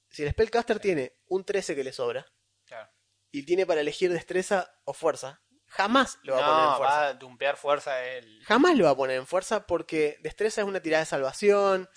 Si 0.10 0.24
el 0.24 0.32
spellcaster 0.32 0.80
tiene 0.80 1.14
un 1.28 1.46
13 1.46 1.76
que 1.76 1.84
le 1.84 1.94
sobra 1.94 2.26
Claro. 2.66 2.90
y 3.30 3.44
tiene 3.44 3.68
para 3.68 3.82
elegir 3.82 4.12
destreza 4.12 4.74
o 4.86 4.94
fuerza, 4.94 5.44
jamás 5.68 6.18
lo 6.24 6.34
va 6.34 6.40
a 6.40 6.50
poner 6.50 6.64
en 6.70 6.76
fuerza. 6.78 6.96
va 6.96 7.08
a 7.08 7.14
dumpear 7.14 7.58
fuerza 7.58 8.06
el... 8.06 8.44
Jamás 8.46 8.76
lo 8.76 8.86
va 8.86 8.90
a 8.92 8.96
poner 8.96 9.18
en 9.18 9.28
fuerza 9.28 9.68
porque 9.68 10.18
destreza 10.22 10.62
es 10.62 10.68
una 10.68 10.80
tirada 10.82 11.04
de 11.04 11.10
salvación, 11.10 11.88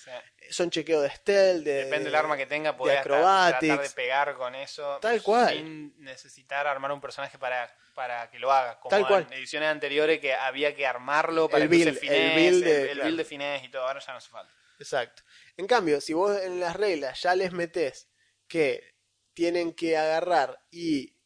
son 0.51 0.71
chequeo 0.71 1.01
de 1.01 1.11
stealth, 1.11 1.65
de, 1.65 1.73
Depende 1.85 2.05
del 2.07 2.15
arma 2.15 2.37
que 2.37 2.47
tenga, 2.47 2.71
acrobatics. 2.71 3.59
tratar 3.61 3.83
de 3.83 3.91
pegar 3.91 4.35
con 4.35 4.55
eso. 4.55 4.99
Tal 5.01 5.23
cual. 5.23 5.55
Sin 5.55 5.95
necesitar 6.03 6.67
armar 6.67 6.93
un 6.93 7.01
personaje 7.01 7.39
para, 7.39 7.75
para 7.95 8.31
que 8.31 8.39
lo 8.39 8.53
haga. 8.53 8.79
Como 8.81 8.91
Tal 8.91 9.07
cual. 9.07 9.27
en 9.31 9.33
ediciones 9.35 9.69
anteriores 9.69 10.21
que 10.21 10.35
había 10.35 10.75
que 10.75 10.87
armarlo 10.87 11.49
para 11.49 11.65
El 11.65 11.71
que 11.71 11.77
build, 11.77 11.89
el 11.89 11.97
finesse, 11.97 12.35
build 12.37 12.65
de- 12.65 12.83
el, 12.83 12.89
el 12.89 12.95
claro. 12.95 13.05
build 13.07 13.19
de 13.19 13.25
finesse 13.25 13.65
y 13.65 13.69
todo. 13.71 13.87
Ahora 13.87 14.01
ya 14.01 14.13
no 14.13 14.19
hace 14.19 14.29
falta. 14.31 14.53
Exacto. 14.79 15.23
En 15.57 15.67
cambio, 15.67 16.01
si 16.01 16.13
vos 16.13 16.37
en 16.43 16.61
las 16.61 16.77
reglas 16.77 17.23
ya 17.23 17.35
les 17.35 17.53
metés 17.53 18.09
que 18.49 18.95
tienen 19.33 19.73
que 19.73 19.97
agarrar 19.97 20.61
y 20.71 21.17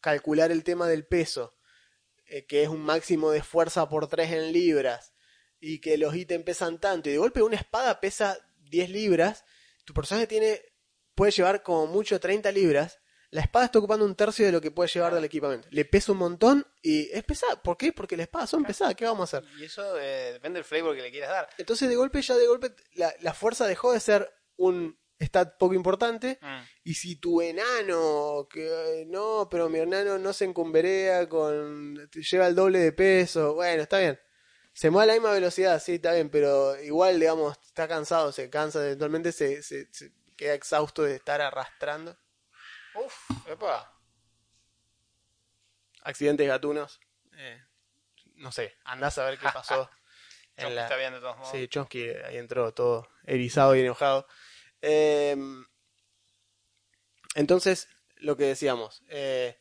calcular 0.00 0.50
el 0.50 0.64
tema 0.64 0.88
del 0.88 1.06
peso, 1.06 1.56
eh, 2.26 2.46
que 2.46 2.62
es 2.62 2.68
un 2.68 2.80
máximo 2.82 3.30
de 3.30 3.42
fuerza 3.42 3.88
por 3.88 4.08
3 4.08 4.30
en 4.32 4.52
libras, 4.52 5.12
y 5.62 5.78
que 5.80 5.96
los 5.96 6.14
ítems 6.14 6.44
pesan 6.44 6.78
tanto, 6.78 7.08
y 7.08 7.12
de 7.12 7.18
golpe 7.18 7.40
una 7.40 7.56
espada 7.56 8.00
pesa 8.00 8.36
10 8.70 8.90
libras, 8.90 9.44
tu 9.84 9.94
personaje 9.94 10.26
tiene 10.26 10.60
puede 11.14 11.30
llevar 11.30 11.62
como 11.62 11.86
mucho 11.86 12.18
30 12.18 12.50
libras, 12.52 12.98
la 13.30 13.42
espada 13.42 13.66
está 13.66 13.78
ocupando 13.78 14.04
un 14.04 14.14
tercio 14.16 14.44
de 14.44 14.52
lo 14.52 14.60
que 14.60 14.70
puede 14.70 14.90
llevar 14.90 15.14
del 15.14 15.24
equipamiento. 15.24 15.68
Le 15.70 15.84
pesa 15.84 16.12
un 16.12 16.18
montón 16.18 16.66
y 16.82 17.08
es 17.12 17.22
pesada. 17.24 17.62
¿Por 17.62 17.76
qué? 17.78 17.92
Porque 17.92 18.16
las 18.16 18.24
espadas 18.24 18.50
son 18.50 18.62
pesadas. 18.64 18.94
¿Qué 18.94 19.04
vamos 19.06 19.32
a 19.32 19.38
hacer? 19.38 19.50
Y 19.58 19.64
eso 19.64 19.98
eh, 19.98 20.32
depende 20.34 20.58
del 20.58 20.64
flavor 20.64 20.94
que 20.96 21.02
le 21.02 21.10
quieras 21.10 21.30
dar. 21.30 21.48
Entonces 21.58 21.88
de 21.88 21.96
golpe 21.96 22.20
ya 22.20 22.34
de 22.36 22.46
golpe 22.46 22.74
la, 22.94 23.14
la 23.20 23.32
fuerza 23.32 23.66
dejó 23.66 23.92
de 23.92 24.00
ser 24.00 24.30
un 24.56 24.98
stat 25.20 25.56
poco 25.58 25.74
importante 25.74 26.38
Mm. 26.42 26.62
y 26.84 26.94
si 26.94 27.16
tu 27.16 27.40
enano 27.40 28.48
que 28.50 29.02
eh, 29.02 29.04
no 29.06 29.48
pero 29.50 29.68
mi 29.68 29.78
enano 29.78 30.18
no 30.18 30.32
se 30.32 30.44
encumberea 30.46 31.28
con 31.28 32.10
lleva 32.10 32.48
el 32.48 32.54
doble 32.56 32.80
de 32.80 32.90
peso 32.92 33.54
bueno 33.54 33.82
está 33.82 34.00
bien 34.00 34.18
se 34.72 34.90
mueve 34.90 35.04
a 35.04 35.06
la 35.08 35.12
misma 35.20 35.32
velocidad 35.32 35.80
sí 35.82 35.94
está 35.94 36.12
bien 36.14 36.30
pero 36.30 36.80
igual 36.82 37.18
digamos 37.20 37.58
está 37.64 37.86
cansado 37.88 38.32
se 38.32 38.48
cansa 38.50 38.84
eventualmente 38.84 39.32
se, 39.32 39.62
se, 39.62 39.92
se 39.92 40.12
queda 40.36 40.54
exhausto 40.54 41.02
de 41.02 41.16
estar 41.16 41.40
arrastrando 41.40 42.16
Uf, 42.94 43.14
epa. 43.46 43.92
accidentes 46.02 46.46
gatunos 46.48 47.00
eh, 47.36 47.62
no 48.36 48.50
sé 48.52 48.74
andás 48.84 49.18
a 49.18 49.24
ver 49.24 49.38
qué 49.38 49.46
pasó 49.54 49.90
en 50.56 50.74
la- 50.74 50.82
está 50.82 50.96
bien 50.96 51.14
de 51.14 51.20
todos 51.20 51.36
modos. 51.38 51.50
Sí, 51.50 51.66
Chomsky 51.68 52.10
ahí 52.10 52.36
entró 52.36 52.72
todo 52.74 53.08
erizado 53.24 53.74
y 53.74 53.80
enojado. 53.80 54.26
Eh, 54.82 55.34
entonces, 57.34 57.88
lo 58.16 58.36
que 58.36 58.44
decíamos, 58.44 59.02
eh, 59.08 59.58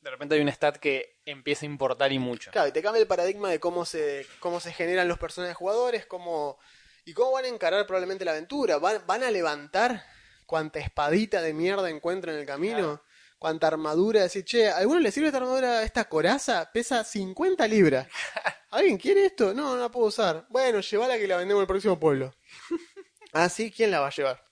De 0.00 0.10
repente 0.10 0.34
hay 0.34 0.40
un 0.40 0.48
stat 0.48 0.76
que 0.78 1.13
empieza 1.26 1.64
a 1.64 1.68
importar 1.68 2.12
y 2.12 2.18
mucho. 2.18 2.50
claro, 2.50 2.68
y 2.68 2.72
te 2.72 2.82
cambia 2.82 3.00
el 3.00 3.06
paradigma 3.08 3.48
de 3.50 3.58
cómo 3.60 3.84
se, 3.84 4.26
cómo 4.40 4.60
se 4.60 4.72
generan 4.72 5.08
los 5.08 5.18
personajes 5.18 5.56
jugadores, 5.56 6.06
cómo, 6.06 6.58
y 7.04 7.12
cómo 7.14 7.32
van 7.32 7.44
a 7.44 7.48
encarar 7.48 7.86
probablemente 7.86 8.24
la 8.24 8.32
aventura. 8.32 8.78
¿Van, 8.78 9.02
van 9.06 9.22
a 9.22 9.30
levantar 9.30 10.04
cuanta 10.46 10.78
espadita 10.80 11.40
de 11.40 11.54
mierda 11.54 11.88
encuentran 11.90 12.34
en 12.34 12.40
el 12.42 12.46
camino? 12.46 12.76
Claro. 12.78 13.04
Cuánta 13.38 13.66
armadura, 13.66 14.22
decir, 14.22 14.44
che, 14.44 14.68
¿a 14.70 14.78
alguno 14.78 15.00
le 15.00 15.10
sirve 15.10 15.26
esta 15.26 15.38
armadura? 15.38 15.82
Esta 15.82 16.04
coraza 16.08 16.70
pesa 16.72 17.04
50 17.04 17.66
libras. 17.68 18.06
¿Alguien 18.70 18.96
quiere 18.96 19.26
esto? 19.26 19.52
No, 19.52 19.74
no 19.74 19.82
la 19.82 19.90
puedo 19.90 20.06
usar. 20.06 20.46
Bueno, 20.48 20.80
llévala 20.80 21.18
que 21.18 21.28
la 21.28 21.36
vendemos 21.36 21.60
en 21.60 21.64
el 21.64 21.68
próximo 21.68 22.00
pueblo. 22.00 22.34
ah, 23.32 23.48
sí, 23.50 23.70
¿quién 23.70 23.90
la 23.90 24.00
va 24.00 24.06
a 24.06 24.10
llevar? 24.10 24.42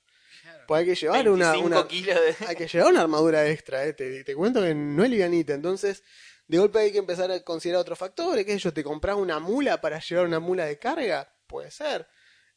Pues 0.66 0.80
hay 0.80 0.86
que 0.86 0.94
llevar 0.94 1.28
una, 1.28 1.52
25 1.52 1.66
una- 1.66 1.88
kilos 1.88 2.14
de... 2.20 2.46
hay 2.46 2.56
que 2.56 2.68
llevar 2.68 2.92
una 2.92 3.00
armadura 3.02 3.46
extra, 3.48 3.84
eh. 3.84 3.94
te, 3.94 4.24
te 4.24 4.34
cuento 4.34 4.60
que 4.62 4.74
no 4.74 5.02
es 5.04 5.10
livianita, 5.10 5.54
entonces 5.54 6.02
de 6.46 6.58
golpe 6.58 6.80
hay 6.80 6.92
que 6.92 6.98
empezar 6.98 7.30
a 7.30 7.42
considerar 7.42 7.80
otros 7.80 7.98
factores, 7.98 8.44
que 8.44 8.58
yo 8.58 8.72
te 8.72 8.84
compras 8.84 9.16
una 9.16 9.38
mula 9.38 9.80
para 9.80 9.98
llevar 10.00 10.26
una 10.26 10.40
mula 10.40 10.66
de 10.66 10.78
carga, 10.78 11.34
puede 11.46 11.70
ser. 11.70 12.08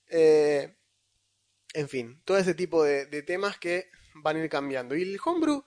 Eh, 0.07 0.75
en 1.73 1.89
fin, 1.89 2.21
todo 2.23 2.37
ese 2.37 2.53
tipo 2.53 2.83
de, 2.83 3.05
de 3.05 3.21
temas 3.23 3.57
que 3.57 3.89
van 4.15 4.37
a 4.37 4.43
ir 4.43 4.49
cambiando. 4.49 4.95
Y 4.95 5.03
el 5.03 5.19
homebrew 5.23 5.63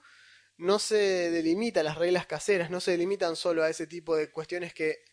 no 0.57 0.79
se 0.79 1.31
delimita, 1.31 1.83
las 1.83 1.97
reglas 1.97 2.25
caseras 2.25 2.69
no 2.69 2.81
se 2.81 2.91
delimitan 2.91 3.35
solo 3.35 3.63
a 3.63 3.69
ese 3.69 3.87
tipo 3.87 4.15
de 4.15 4.31
cuestiones 4.31 4.73
que 4.73 5.03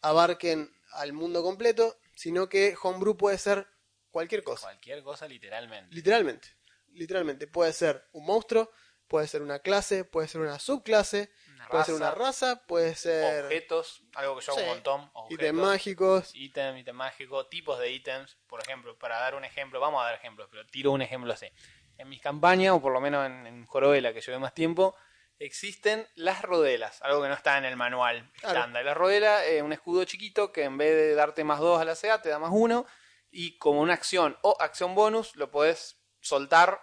abarquen 0.00 0.72
al 0.92 1.12
mundo 1.12 1.42
completo, 1.42 1.98
sino 2.14 2.48
que 2.48 2.74
homebrew 2.82 3.16
puede 3.16 3.38
ser 3.38 3.66
cualquier 4.10 4.42
cosa. 4.42 4.66
Cualquier 4.66 5.02
cosa 5.02 5.28
literalmente. 5.28 5.94
Literalmente. 5.94 6.48
Literalmente. 6.88 7.46
Puede 7.46 7.72
ser 7.72 8.08
un 8.12 8.26
monstruo, 8.26 8.70
puede 9.06 9.28
ser 9.28 9.42
una 9.42 9.60
clase, 9.60 10.04
puede 10.04 10.28
ser 10.28 10.40
una 10.40 10.58
subclase, 10.58 11.30
Una 11.58 11.68
puede 11.68 11.84
ser 11.84 11.94
una 11.94 12.10
raza, 12.12 12.66
puede 12.66 12.94
ser 12.94 13.44
objetos, 13.44 14.02
algo 14.14 14.38
que 14.38 14.44
yo 14.46 14.52
hago 14.52 14.60
Sí. 14.60 14.64
un 14.66 14.70
montón. 14.74 15.10
Ítems 15.30 15.58
mágicos. 15.60 16.34
ítem, 16.34 16.76
ítem 16.78 16.94
mágico, 16.96 17.46
tipos 17.46 17.78
de 17.78 17.90
ítems. 17.92 18.36
Por 18.46 18.60
ejemplo, 18.62 18.96
para 18.98 19.18
dar 19.18 19.34
un 19.34 19.44
ejemplo, 19.44 19.80
vamos 19.80 20.00
a 20.02 20.06
dar 20.06 20.14
ejemplos, 20.14 20.48
pero 20.50 20.66
tiro 20.66 20.92
un 20.92 21.02
ejemplo 21.02 21.32
así. 21.32 21.48
En 21.96 22.08
mis 22.08 22.20
campañas, 22.22 22.72
o 22.74 22.80
por 22.80 22.92
lo 22.92 23.00
menos 23.00 23.26
en, 23.26 23.46
en 23.46 23.66
Jorovela, 23.66 24.12
que 24.12 24.20
llevé 24.20 24.38
más 24.38 24.54
tiempo, 24.54 24.94
existen 25.40 26.06
las 26.14 26.42
rodelas, 26.42 27.00
algo 27.02 27.22
que 27.22 27.28
no 27.28 27.34
está 27.34 27.58
en 27.58 27.64
el 27.64 27.76
manual 27.76 28.28
Claro. 28.40 28.56
estándar. 28.58 28.84
La 28.84 28.94
rodela 28.94 29.44
es 29.44 29.62
un 29.62 29.72
escudo 29.72 30.04
chiquito 30.04 30.52
que 30.52 30.64
en 30.64 30.78
vez 30.78 30.94
de 30.94 31.14
darte 31.14 31.44
más 31.44 31.58
2 31.60 31.80
a 31.80 31.84
la 31.84 31.94
CA, 31.96 32.22
te 32.22 32.28
da 32.28 32.38
más 32.38 32.50
1. 32.52 32.86
Y 33.30 33.58
como 33.58 33.80
una 33.82 33.92
acción 33.94 34.38
o 34.42 34.56
acción 34.58 34.94
bonus, 34.94 35.36
lo 35.36 35.50
puedes 35.50 36.00
soltar 36.20 36.80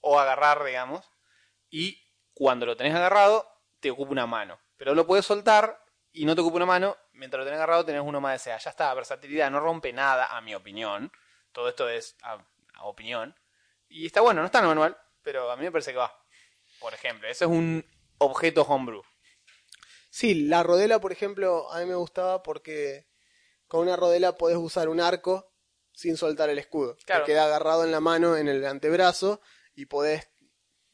o 0.00 0.18
agarrar, 0.20 0.62
digamos. 0.64 1.04
Y 1.70 2.02
cuando 2.34 2.66
lo 2.66 2.76
tenés 2.76 2.94
agarrado, 2.94 3.50
te 3.80 3.90
ocupa 3.90 4.12
una 4.12 4.26
mano. 4.26 4.58
Pero 4.76 4.94
lo 4.94 5.06
puedes 5.06 5.26
soltar 5.26 5.84
y 6.12 6.24
no 6.24 6.34
te 6.34 6.40
ocupa 6.40 6.56
una 6.56 6.66
mano. 6.66 6.96
Mientras 7.12 7.40
lo 7.40 7.44
tenés 7.44 7.58
agarrado, 7.58 7.84
tenés 7.84 8.02
uno 8.02 8.20
más 8.20 8.44
de 8.44 8.50
CA. 8.50 8.58
Ya 8.58 8.70
está, 8.70 8.92
versatilidad, 8.94 9.50
no 9.50 9.60
rompe 9.60 9.92
nada, 9.92 10.36
a 10.36 10.40
mi 10.40 10.54
opinión. 10.54 11.12
Todo 11.52 11.68
esto 11.68 11.88
es 11.88 12.16
a, 12.22 12.38
a 12.74 12.84
opinión. 12.84 13.34
Y 13.88 14.06
está 14.06 14.20
bueno, 14.20 14.40
no 14.40 14.46
está 14.46 14.58
en 14.58 14.64
el 14.64 14.68
manual, 14.68 14.96
pero 15.22 15.50
a 15.50 15.56
mí 15.56 15.64
me 15.64 15.72
parece 15.72 15.92
que 15.92 15.98
va. 15.98 16.12
Por 16.80 16.94
ejemplo, 16.94 17.28
ese 17.28 17.44
es 17.44 17.50
un 17.50 17.84
objeto 18.18 18.62
homebrew. 18.62 19.02
Sí, 20.10 20.46
la 20.46 20.62
rodela, 20.62 21.00
por 21.00 21.12
ejemplo, 21.12 21.70
a 21.72 21.80
mí 21.80 21.86
me 21.86 21.94
gustaba 21.94 22.42
porque 22.42 23.08
con 23.66 23.80
una 23.82 23.96
rodela 23.96 24.36
podés 24.36 24.56
usar 24.56 24.88
un 24.88 25.00
arco 25.00 25.52
sin 25.92 26.16
soltar 26.16 26.48
el 26.50 26.58
escudo. 26.58 26.96
Claro. 27.04 27.24
Te 27.24 27.32
queda 27.32 27.44
agarrado 27.44 27.84
en 27.84 27.92
la 27.92 28.00
mano, 28.00 28.36
en 28.36 28.48
el 28.48 28.64
antebrazo, 28.64 29.40
y 29.74 29.86
podés 29.86 30.30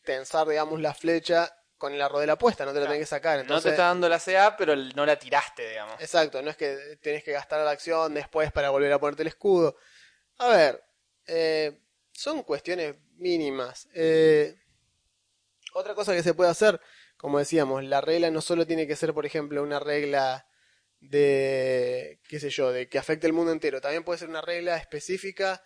tensar, 0.03 0.49
digamos, 0.49 0.81
la 0.81 0.95
flecha 0.95 1.55
con 1.79 1.99
la 1.99 2.09
rodela 2.09 2.37
puesta, 2.39 2.65
no 2.65 2.71
te 2.73 2.77
la 2.77 2.83
Claro. 2.83 2.95
tenés 2.95 3.07
que 3.09 3.11
sacar. 3.11 3.37
no 3.37 3.43
Entonces, 3.43 3.65
te 3.65 3.71
está 3.71 3.85
dando 3.89 4.09
la 4.09 4.19
CA, 4.21 4.57
pero 4.57 4.75
no 4.77 5.05
la 5.05 5.19
tiraste, 5.19 5.69
digamos. 5.71 6.01
Exacto, 6.01 6.41
no 6.43 6.51
es 6.51 6.57
que 6.57 6.99
tenés 7.03 7.23
que 7.25 7.33
gastar 7.33 7.61
la 7.65 7.71
acción 7.71 8.15
después 8.15 8.53
para 8.53 8.71
volver 8.71 8.93
a 8.93 8.99
ponerte 8.99 9.23
el 9.23 9.29
escudo. 9.29 9.77
A 10.39 10.49
ver, 10.49 10.83
eh, 11.27 11.79
son 12.13 12.43
cuestiones 12.43 12.95
mínimas. 13.17 13.89
Eh, 13.95 14.57
otra 15.75 15.95
cosa 15.95 16.15
que 16.15 16.23
se 16.23 16.35
puede 16.35 16.51
hacer, 16.51 16.81
como 17.17 17.39
decíamos, 17.39 17.83
la 17.85 18.01
regla 18.01 18.31
no 18.31 18.41
solo 18.41 18.67
tiene 18.67 18.87
que 18.87 18.97
ser, 18.97 19.13
por 19.13 19.27
ejemplo, 19.27 19.63
una 19.63 19.81
regla 19.81 20.47
de, 21.01 22.21
qué 22.29 22.41
sé 22.41 22.51
yo, 22.51 22.73
de 22.73 22.89
que 22.89 22.99
afecte 22.99 23.27
el 23.27 23.33
mundo 23.33 23.53
entero, 23.53 23.81
también 23.81 24.05
puede 24.05 24.19
ser 24.19 24.29
una 24.29 24.41
regla 24.41 24.77
específica 24.77 25.63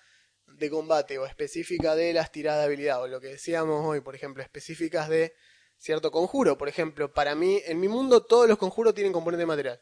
de 0.46 0.70
combate 0.70 1.18
o 1.18 1.26
específica 1.26 1.94
de 1.94 2.12
las 2.12 2.32
tiradas 2.32 2.60
de 2.60 2.64
habilidad, 2.66 3.02
o 3.02 3.06
lo 3.08 3.20
que 3.20 3.28
decíamos 3.28 3.84
hoy, 3.86 4.00
por 4.00 4.14
ejemplo, 4.14 4.42
específicas 4.42 5.08
de 5.08 5.34
cierto 5.78 6.10
conjuro. 6.10 6.58
Por 6.58 6.68
ejemplo, 6.68 7.12
para 7.12 7.34
mí, 7.34 7.60
en 7.64 7.80
mi 7.80 7.88
mundo 7.88 8.24
todos 8.24 8.46
los 8.48 8.58
conjuros 8.58 8.94
tienen 8.94 9.12
componente 9.12 9.46
material. 9.46 9.80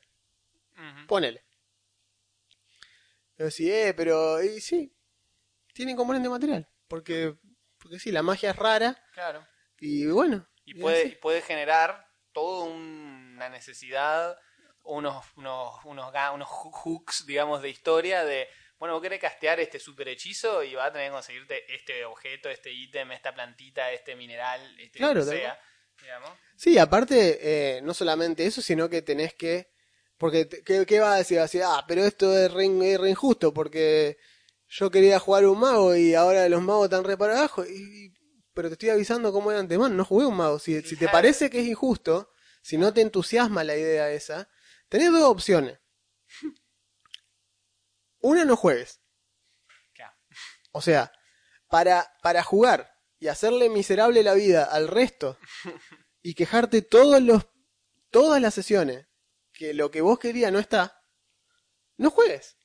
Ujú. 0.76 1.06
Ponele. 1.08 1.44
Pero 3.36 3.50
sí, 3.50 3.70
eh, 3.70 3.92
pero 3.94 4.42
y 4.42 4.60
sí, 4.60 4.94
tienen 5.74 5.96
componente 5.96 6.28
material. 6.28 6.68
Porque, 6.88 7.36
porque 7.78 7.98
sí, 7.98 8.12
la 8.12 8.22
magia 8.22 8.50
es 8.50 8.56
rara 8.56 8.96
Claro. 9.12 9.46
y 9.78 10.06
bueno. 10.06 10.46
Y 10.64 10.74
puede, 10.74 11.06
y 11.08 11.14
puede 11.16 11.42
generar 11.42 12.06
toda 12.32 12.64
una 12.66 13.48
necesidad, 13.48 14.36
unos, 14.82 15.24
unos, 15.36 15.84
unos, 15.84 16.12
unos 16.14 16.48
hoo- 16.48 16.72
hooks, 16.72 17.24
digamos, 17.26 17.62
de 17.62 17.68
historia 17.70 18.24
de, 18.24 18.48
bueno, 18.78 18.94
vos 18.94 19.02
querés 19.02 19.20
castear 19.20 19.60
este 19.60 19.78
super 19.78 20.08
hechizo 20.08 20.62
y 20.64 20.74
vas 20.74 20.88
a 20.88 20.92
tener 20.92 21.08
que 21.08 21.12
conseguirte 21.12 21.74
este 21.74 22.04
objeto, 22.04 22.48
este 22.48 22.72
ítem, 22.72 23.12
esta 23.12 23.34
plantita, 23.34 23.90
este 23.92 24.16
mineral, 24.16 24.60
este 24.80 24.98
Claro, 24.98 25.20
lo 25.20 25.24
que 25.24 25.38
sea, 25.38 25.60
digamos. 26.06 26.30
Sí, 26.56 26.78
aparte, 26.78 27.38
eh, 27.76 27.82
no 27.82 27.92
solamente 27.92 28.46
eso, 28.46 28.62
sino 28.62 28.88
que 28.88 29.02
tenés 29.02 29.34
que... 29.34 29.70
Porque, 30.16 30.48
¿qué, 30.48 30.86
qué 30.86 31.00
vas 31.00 31.14
a 31.14 31.18
decir? 31.18 31.36
Vas 31.38 31.42
a 31.42 31.46
decir, 31.52 31.62
ah, 31.64 31.84
pero 31.86 32.04
esto 32.04 32.36
es 32.36 32.50
re, 32.50 32.64
in- 32.64 32.82
es 32.82 32.98
re 32.98 33.10
injusto 33.10 33.52
porque 33.52 34.16
yo 34.68 34.90
quería 34.90 35.18
jugar 35.18 35.44
un 35.46 35.60
mago 35.60 35.94
y 35.94 36.14
ahora 36.14 36.48
los 36.48 36.62
magos 36.62 36.84
están 36.84 37.04
re 37.04 37.18
para 37.18 37.36
abajo. 37.38 37.64
Y, 37.66 38.06
y- 38.06 38.14
pero 38.54 38.68
te 38.68 38.72
estoy 38.74 38.88
avisando 38.88 39.32
cómo 39.32 39.50
era 39.50 39.60
antemano, 39.60 39.94
no 39.94 40.04
jugué 40.06 40.24
un 40.24 40.36
mago. 40.36 40.58
Si, 40.58 40.80
si 40.82 40.96
te 40.96 41.08
parece 41.10 41.50
que 41.50 41.60
es 41.60 41.66
injusto, 41.66 42.30
si 42.62 42.78
no 42.78 42.94
te 42.94 43.02
entusiasma 43.02 43.62
la 43.64 43.76
idea 43.76 44.10
esa, 44.10 44.48
tenés 44.88 45.12
dos 45.12 45.24
opciones. 45.24 45.78
Una, 48.20 48.44
no 48.46 48.56
juegues. 48.56 49.00
O 50.72 50.80
sea, 50.82 51.12
para, 51.68 52.10
para 52.22 52.42
jugar 52.42 52.95
y 53.26 53.28
hacerle 53.28 53.68
miserable 53.68 54.22
la 54.22 54.34
vida 54.34 54.62
al 54.62 54.86
resto 54.86 55.36
y 56.22 56.34
quejarte 56.34 56.80
todos 56.80 57.20
los, 57.20 57.48
todas 58.10 58.40
las 58.40 58.54
sesiones 58.54 59.08
que 59.52 59.74
lo 59.74 59.90
que 59.90 60.00
vos 60.00 60.20
querías 60.20 60.52
no 60.52 60.60
está, 60.60 61.02
no 61.96 62.12
juegues. 62.12 62.56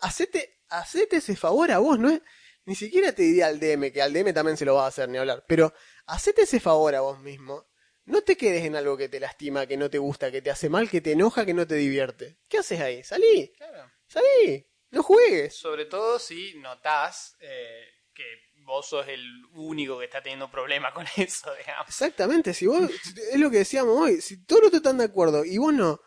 Hacete 0.00 1.16
ese 1.16 1.34
favor 1.34 1.72
a 1.72 1.78
vos, 1.78 1.98
no 1.98 2.10
es, 2.10 2.20
ni 2.64 2.76
siquiera 2.76 3.12
te 3.12 3.22
diría 3.22 3.48
al 3.48 3.58
DM, 3.58 3.90
que 3.92 4.00
al 4.00 4.12
DM 4.12 4.32
también 4.32 4.56
se 4.56 4.64
lo 4.64 4.76
va 4.76 4.84
a 4.84 4.88
hacer 4.88 5.08
ni 5.08 5.18
hablar, 5.18 5.44
pero 5.48 5.74
hacete 6.06 6.42
ese 6.42 6.60
favor 6.60 6.94
a 6.94 7.00
vos 7.00 7.18
mismo. 7.18 7.66
No 8.04 8.22
te 8.22 8.36
quedes 8.36 8.64
en 8.64 8.76
algo 8.76 8.96
que 8.96 9.08
te 9.08 9.18
lastima, 9.18 9.66
que 9.66 9.76
no 9.76 9.90
te 9.90 9.98
gusta, 9.98 10.30
que 10.30 10.42
te 10.42 10.50
hace 10.50 10.68
mal, 10.68 10.88
que 10.88 11.00
te 11.00 11.10
enoja, 11.12 11.44
que 11.44 11.54
no 11.54 11.66
te 11.66 11.74
divierte. 11.74 12.38
¿Qué 12.48 12.58
haces 12.58 12.80
ahí? 12.80 13.02
Salí, 13.02 13.52
Claro. 13.56 13.90
salí, 14.06 14.64
no 14.90 15.02
juegues. 15.02 15.56
Sobre 15.56 15.86
todo 15.86 16.20
si 16.20 16.54
notás 16.58 17.36
eh, 17.40 17.84
que 18.14 18.22
vos 18.68 18.86
sos 18.86 19.08
el 19.08 19.44
único 19.54 19.98
que 19.98 20.04
está 20.04 20.22
teniendo 20.22 20.48
problema 20.50 20.92
con 20.94 21.04
eso, 21.16 21.50
digamos. 21.56 21.88
Exactamente, 21.88 22.54
si 22.54 22.66
vos, 22.66 22.88
es 23.32 23.38
lo 23.40 23.50
que 23.50 23.58
decíamos 23.58 23.96
hoy, 23.98 24.20
si 24.20 24.44
todos 24.44 24.62
los 24.64 24.74
están 24.74 24.98
de 24.98 25.04
acuerdo 25.04 25.44
y 25.44 25.58
vos 25.58 25.72
no, 25.74 26.00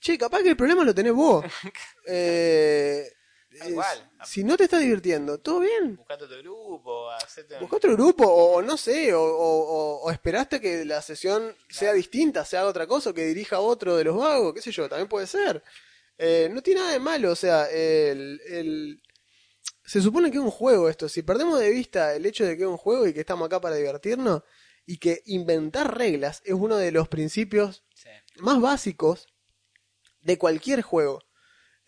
che, 0.00 0.18
capaz 0.18 0.42
que 0.42 0.50
el 0.50 0.56
problema 0.56 0.84
lo 0.84 0.94
tenés 0.94 1.12
vos. 1.14 1.44
Eh, 2.06 3.10
Tal 3.58 3.68
es- 3.68 3.74
cual. 3.74 4.10
si 4.24 4.44
no 4.44 4.56
te 4.56 4.64
estás 4.64 4.80
divirtiendo, 4.80 5.38
todo 5.40 5.60
bien. 5.60 5.96
Buscate 5.96 6.24
otro 6.24 6.38
grupo, 6.38 7.10
hacete... 7.10 7.58
Busca 7.58 7.76
otro 7.76 7.92
grupo, 7.94 8.24
o, 8.26 8.56
o 8.56 8.62
no 8.62 8.76
sé, 8.76 9.12
o, 9.14 9.20
o- 9.22 9.60
o- 9.62 10.00
o 10.02 10.10
esperaste 10.10 10.60
que 10.60 10.84
la 10.84 11.02
sesión 11.02 11.56
sea 11.68 11.92
distinta, 11.92 12.44
sea 12.44 12.66
otra 12.66 12.86
cosa, 12.86 13.10
o 13.10 13.14
que 13.14 13.24
dirija 13.26 13.58
otro 13.60 13.96
de 13.96 14.04
los 14.04 14.16
vagos, 14.16 14.54
qué 14.54 14.62
sé 14.62 14.70
yo, 14.72 14.88
también 14.88 15.08
puede 15.08 15.26
ser. 15.26 15.62
Eh, 16.18 16.48
no 16.52 16.62
tiene 16.62 16.80
nada 16.80 16.92
de 16.92 17.00
malo, 17.00 17.32
o 17.32 17.36
sea, 17.36 17.68
el, 17.70 18.40
el- 18.46 19.02
se 19.90 20.00
supone 20.00 20.30
que 20.30 20.36
es 20.36 20.44
un 20.44 20.52
juego 20.52 20.88
esto. 20.88 21.08
Si 21.08 21.22
perdemos 21.22 21.58
de 21.58 21.68
vista 21.68 22.14
el 22.14 22.24
hecho 22.24 22.44
de 22.44 22.56
que 22.56 22.62
es 22.62 22.68
un 22.68 22.76
juego 22.76 23.08
y 23.08 23.12
que 23.12 23.18
estamos 23.18 23.46
acá 23.46 23.60
para 23.60 23.74
divertirnos, 23.74 24.42
y 24.86 24.98
que 24.98 25.22
inventar 25.26 25.98
reglas 25.98 26.42
es 26.44 26.54
uno 26.54 26.76
de 26.76 26.92
los 26.92 27.08
principios 27.08 27.82
Sí. 27.94 28.08
más 28.36 28.60
básicos 28.60 29.26
de 30.20 30.38
cualquier 30.38 30.82
juego. 30.82 31.24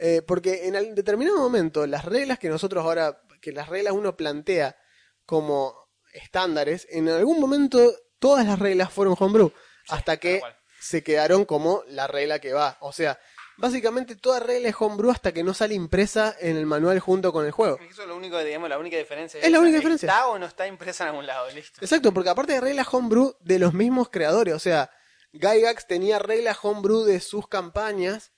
Eh, 0.01 0.21
porque 0.21 0.67
en 0.67 0.95
determinado 0.97 1.39
momento 1.39 1.87
las 1.87 2.05
reglas 2.05 2.41
que 2.41 2.49
nosotros 2.49 2.85
ahora, 2.85 3.23
que 3.41 3.53
las 3.53 3.69
reglas 3.69 3.95
uno 3.95 4.17
plantea 4.17 4.77
como 5.25 5.77
estándares, 6.13 6.89
en 6.91 7.09
algún 7.09 7.39
momento 7.39 7.93
todas 8.19 8.45
las 8.45 8.59
reglas 8.59 8.93
fueron 8.93 9.15
homebrew, 9.17 9.53
hasta 9.89 10.17
que 10.17 10.43
se 10.81 11.05
quedaron 11.05 11.45
como 11.45 11.85
la 11.87 12.09
regla 12.09 12.41
que 12.41 12.53
va. 12.53 12.79
O 12.81 12.93
sea, 12.93 13.21
básicamente 13.57 14.17
toda 14.17 14.41
regla 14.41 14.69
es 14.69 14.75
homebrew 14.79 15.11
hasta 15.11 15.33
que 15.33 15.43
no 15.43 15.55
sale 15.55 15.75
impresa 15.75 16.35
en 16.41 16.57
el 16.57 16.67
manual 16.67 16.99
junto 17.01 17.33
con 17.33 17.45
el 17.47 17.53
juego. 17.53 17.79
Eso 17.89 18.03
es 18.03 18.09
lo 18.09 18.17
único, 18.17 18.39
digamos, 18.39 18.69
la 18.69 18.79
única 18.79 18.97
diferencia. 18.97 19.41
Es 19.41 19.51
la 19.51 19.61
única 19.61 19.77
diferencia. 19.79 20.07
¿Está 20.09 20.27
o 20.29 20.39
no 20.39 20.47
está 20.47 20.67
impresa 20.67 21.05
en 21.05 21.11
algún 21.11 21.27
lado? 21.27 21.51
Listo. 21.51 21.81
Exacto, 21.81 22.13
porque 22.13 22.31
aparte 22.31 22.53
de 22.55 22.61
reglas 22.61 22.93
homebrew 22.93 23.35
de 23.41 23.59
los 23.59 23.75
mismos 23.75 24.09
creadores, 24.11 24.55
o 24.55 24.59
sea, 24.59 24.91
Gygax 25.33 25.87
tenía 25.87 26.19
reglas 26.19 26.59
homebrew 26.63 27.05
de 27.05 27.21
sus 27.21 27.49
campañas 27.49 28.33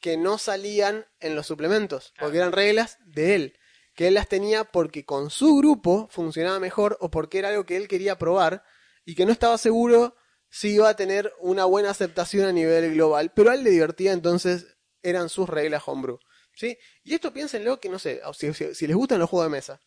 que 0.00 0.16
no 0.16 0.38
salían 0.38 1.06
en 1.20 1.34
los 1.34 1.46
suplementos, 1.46 2.12
Claro. 2.12 2.26
porque 2.26 2.38
eran 2.38 2.52
reglas 2.52 2.98
de 3.04 3.34
él, 3.34 3.58
que 3.94 4.06
él 4.08 4.14
las 4.14 4.28
tenía 4.28 4.64
porque 4.64 5.04
con 5.04 5.28
su 5.30 5.56
grupo 5.56 6.06
funcionaba 6.10 6.60
mejor 6.60 6.96
o 7.00 7.10
porque 7.10 7.40
era 7.40 7.48
algo 7.48 7.66
que 7.66 7.76
él 7.76 7.88
quería 7.88 8.16
probar 8.16 8.62
y 9.04 9.14
que 9.16 9.26
no 9.26 9.32
estaba 9.32 9.58
seguro 9.58 10.14
si 10.50 10.70
iba 10.74 10.88
a 10.88 10.96
tener 10.96 11.32
una 11.40 11.64
buena 11.64 11.90
aceptación 11.90 12.46
a 12.46 12.52
nivel 12.52 12.94
global, 12.94 13.32
pero 13.34 13.50
a 13.50 13.54
él 13.54 13.64
le 13.64 13.70
divertía, 13.70 14.12
entonces 14.12 14.66
eran 15.02 15.28
sus 15.28 15.48
reglas 15.48 15.82
homebrew. 15.86 16.18
¿sí? 16.54 16.76
Y 17.04 17.14
esto 17.14 17.32
piénsenlo 17.32 17.78
que 17.80 17.88
no 17.88 17.98
sé, 17.98 18.20
si, 18.36 18.52
si- 18.54 18.74
si 18.74 18.86
les 18.86 18.96
gustan 18.96 19.18
los 19.20 19.30
juegos 19.30 19.46
de 19.46 19.56
mesa. 19.56 19.80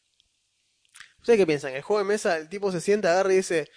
¿Ustedes 1.20 1.38
qué 1.40 1.46
piensan? 1.46 1.74
El 1.74 1.82
juego 1.82 2.00
de 2.00 2.06
mesa, 2.08 2.38
el 2.38 2.50
tipo 2.50 2.72
se 2.72 2.82
sienta, 2.82 3.12
agarra 3.12 3.34
y 3.34 3.38
dice, 3.38 3.70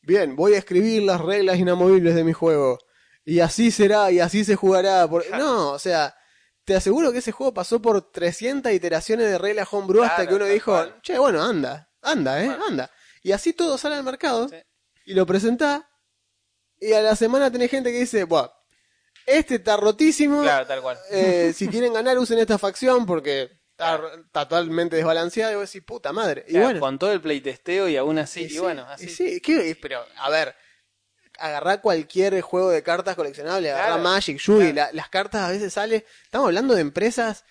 bien, 0.00 0.34
voy 0.34 0.54
a 0.54 0.58
escribir 0.58 1.02
las 1.02 1.20
reglas 1.20 1.58
inamovibles 1.58 2.14
de 2.14 2.24
mi 2.24 2.32
juego. 2.32 2.78
Y 3.24 3.40
así 3.40 3.70
será, 3.70 4.10
y 4.10 4.20
así 4.20 4.44
se 4.44 4.56
jugará. 4.56 5.06
Por... 5.08 5.28
No, 5.36 5.72
o 5.72 5.78
sea, 5.78 6.16
te 6.64 6.74
aseguro 6.74 7.12
que 7.12 7.18
ese 7.18 7.30
juego 7.32 7.54
pasó 7.54 7.80
por 7.80 8.10
300 8.10 8.72
iteraciones 8.72 9.26
de 9.30 9.38
reglas 9.38 9.68
homebrew 9.70 10.02
hasta 10.02 10.26
que 10.26 10.34
uno 10.34 10.46
dijo, 10.46 10.72
cual. 10.72 10.98
che, 11.02 11.18
bueno, 11.18 11.42
anda, 11.42 11.90
anda, 12.02 12.42
eh, 12.42 12.46
Bueno. 12.46 12.66
anda. 12.66 12.90
Y 13.22 13.32
así 13.32 13.52
todo 13.52 13.76
sale 13.78 13.96
al 13.96 14.04
mercado 14.04 14.48
Sí. 14.48 14.56
y 15.04 15.14
lo 15.14 15.26
presentás. 15.26 15.82
Y 16.80 16.92
a 16.92 17.00
la 17.02 17.16
semana 17.16 17.50
tenés 17.50 17.70
gente 17.70 17.90
que 17.92 18.00
dice, 18.00 18.24
Buah, 18.24 18.48
este 19.26 19.56
está 19.56 19.76
rotísimo. 19.76 20.42
Claro, 20.42 20.66
tal 20.66 20.80
cual. 20.82 20.98
Eh, 21.10 21.52
si 21.56 21.68
quieren 21.68 21.92
ganar, 21.92 22.18
usen 22.18 22.38
esta 22.38 22.58
facción 22.58 23.04
porque 23.06 23.50
está 23.70 24.00
totalmente 24.32 24.96
desbalanceada 24.96 25.52
y 25.52 25.56
vos 25.56 25.70
decís, 25.70 25.84
puta 25.86 26.12
madre. 26.12 26.44
Y 26.48 26.52
Claro, 26.52 26.64
bueno, 26.66 26.80
con 26.80 26.98
todo 26.98 27.12
el 27.12 27.20
playtesteo 27.20 27.88
y 27.88 27.96
aún 27.96 28.18
así, 28.18 28.42
y 28.42 28.44
y, 28.44 28.50
sí, 28.50 28.58
bueno, 28.58 28.86
y 28.88 28.92
así. 28.92 29.08
sí, 29.08 29.40
¿qué? 29.40 29.76
pero 29.80 30.04
a 30.16 30.30
ver, 30.30 30.54
agarrá 31.38 31.80
cualquier 31.80 32.40
juego 32.40 32.70
de 32.70 32.82
cartas 32.82 33.14
coleccionable, 33.14 33.70
agarrá 33.70 33.86
Claro, 33.94 34.02
Magic, 34.02 34.38
Yugi, 34.38 34.72
claro. 34.72 34.74
la- 34.74 34.92
las 34.92 35.08
cartas 35.08 35.42
a 35.42 35.50
veces 35.50 35.72
sale, 35.72 36.04
estamos 36.24 36.46
hablando 36.46 36.74
de 36.74 36.80
empresas 36.80 37.44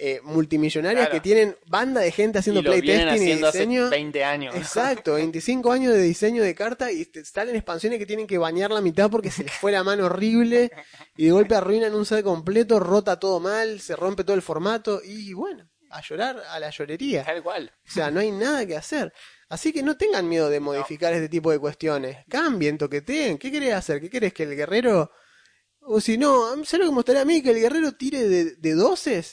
eh, 0.00 0.20
multimillonarias 0.22 1.06
Claro. 1.08 1.12
que 1.12 1.20
tienen 1.20 1.56
banda 1.66 2.00
de 2.00 2.12
gente 2.12 2.38
haciendo 2.38 2.60
y 2.60 2.64
lo 2.64 2.70
playtesting 2.70 3.06
y 3.06 3.10
haciendo 3.10 3.46
diseño. 3.52 3.82
hace 3.86 3.90
20 3.90 4.24
años. 4.24 4.54
Exacto, 4.54 5.14
25 5.14 5.72
años 5.72 5.92
de 5.94 6.02
diseño 6.02 6.42
de 6.42 6.54
carta 6.54 6.92
y 6.92 7.04
te 7.06 7.24
salen 7.24 7.56
expansiones 7.56 7.98
que 7.98 8.06
tienen 8.06 8.26
que 8.26 8.38
bañar 8.38 8.70
la 8.70 8.80
mitad 8.80 9.10
porque 9.10 9.30
se 9.30 9.44
les 9.44 9.52
fue 9.52 9.72
la 9.72 9.82
mano 9.82 10.06
horrible 10.06 10.70
y 11.16 11.24
de 11.26 11.30
golpe 11.32 11.54
arruinan 11.54 11.94
un 11.94 12.06
set 12.06 12.22
completo, 12.24 12.78
rota 12.80 13.18
todo 13.18 13.40
mal, 13.40 13.80
se 13.80 13.96
rompe 13.96 14.24
todo 14.24 14.36
el 14.36 14.42
formato 14.42 15.00
y 15.04 15.32
bueno, 15.32 15.68
a 15.90 16.00
llorar 16.02 16.42
a 16.48 16.60
la 16.60 16.70
llorería. 16.70 17.24
Tal 17.24 17.42
cual. 17.42 17.72
O 17.86 17.90
sea, 17.90 18.10
no 18.10 18.20
hay 18.20 18.30
nada 18.30 18.64
que 18.66 18.76
hacer. 18.76 19.12
Así 19.48 19.72
que 19.72 19.82
no 19.82 19.96
tengan 19.96 20.28
miedo 20.28 20.50
de 20.50 20.60
modificar 20.60 21.12
este 21.14 21.28
tipo 21.30 21.50
de 21.50 21.58
cuestiones. 21.58 22.18
Cambien, 22.28 22.76
toqueteen. 22.76 23.38
¿Qué 23.38 23.50
querés 23.50 23.72
hacer? 23.74 24.00
¿Qué 24.00 24.10
querés 24.10 24.34
que 24.34 24.42
el 24.42 24.54
guerrero... 24.54 25.10
O 25.80 26.02
si 26.02 26.18
no, 26.18 26.50
¿sabes 26.66 26.72
lo 26.72 26.78
que 26.84 26.90
me 26.90 26.94
gustaría 26.96 27.22
a 27.22 27.24
mí? 27.24 27.40
Que 27.42 27.52
el 27.52 27.60
guerrero 27.60 27.92
tire 27.92 28.28
de, 28.28 28.56
de 28.56 28.72
12 28.74 29.24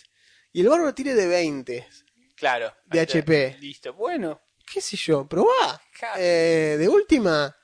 y 0.56 0.62
el 0.62 0.70
bárbaro 0.70 0.94
tire 0.94 1.14
de 1.14 1.28
20. 1.28 1.88
Claro. 2.36 2.74
De 2.86 3.02
está. 3.02 3.20
HP. 3.20 3.58
Listo. 3.60 3.94
Bueno, 3.94 4.42
¿Qué 4.72 4.82
sé 4.82 4.98
yo? 4.98 5.28
Probá. 5.28 5.80
Eh, 6.18 6.76
de 6.80 6.88
última, 6.90 7.56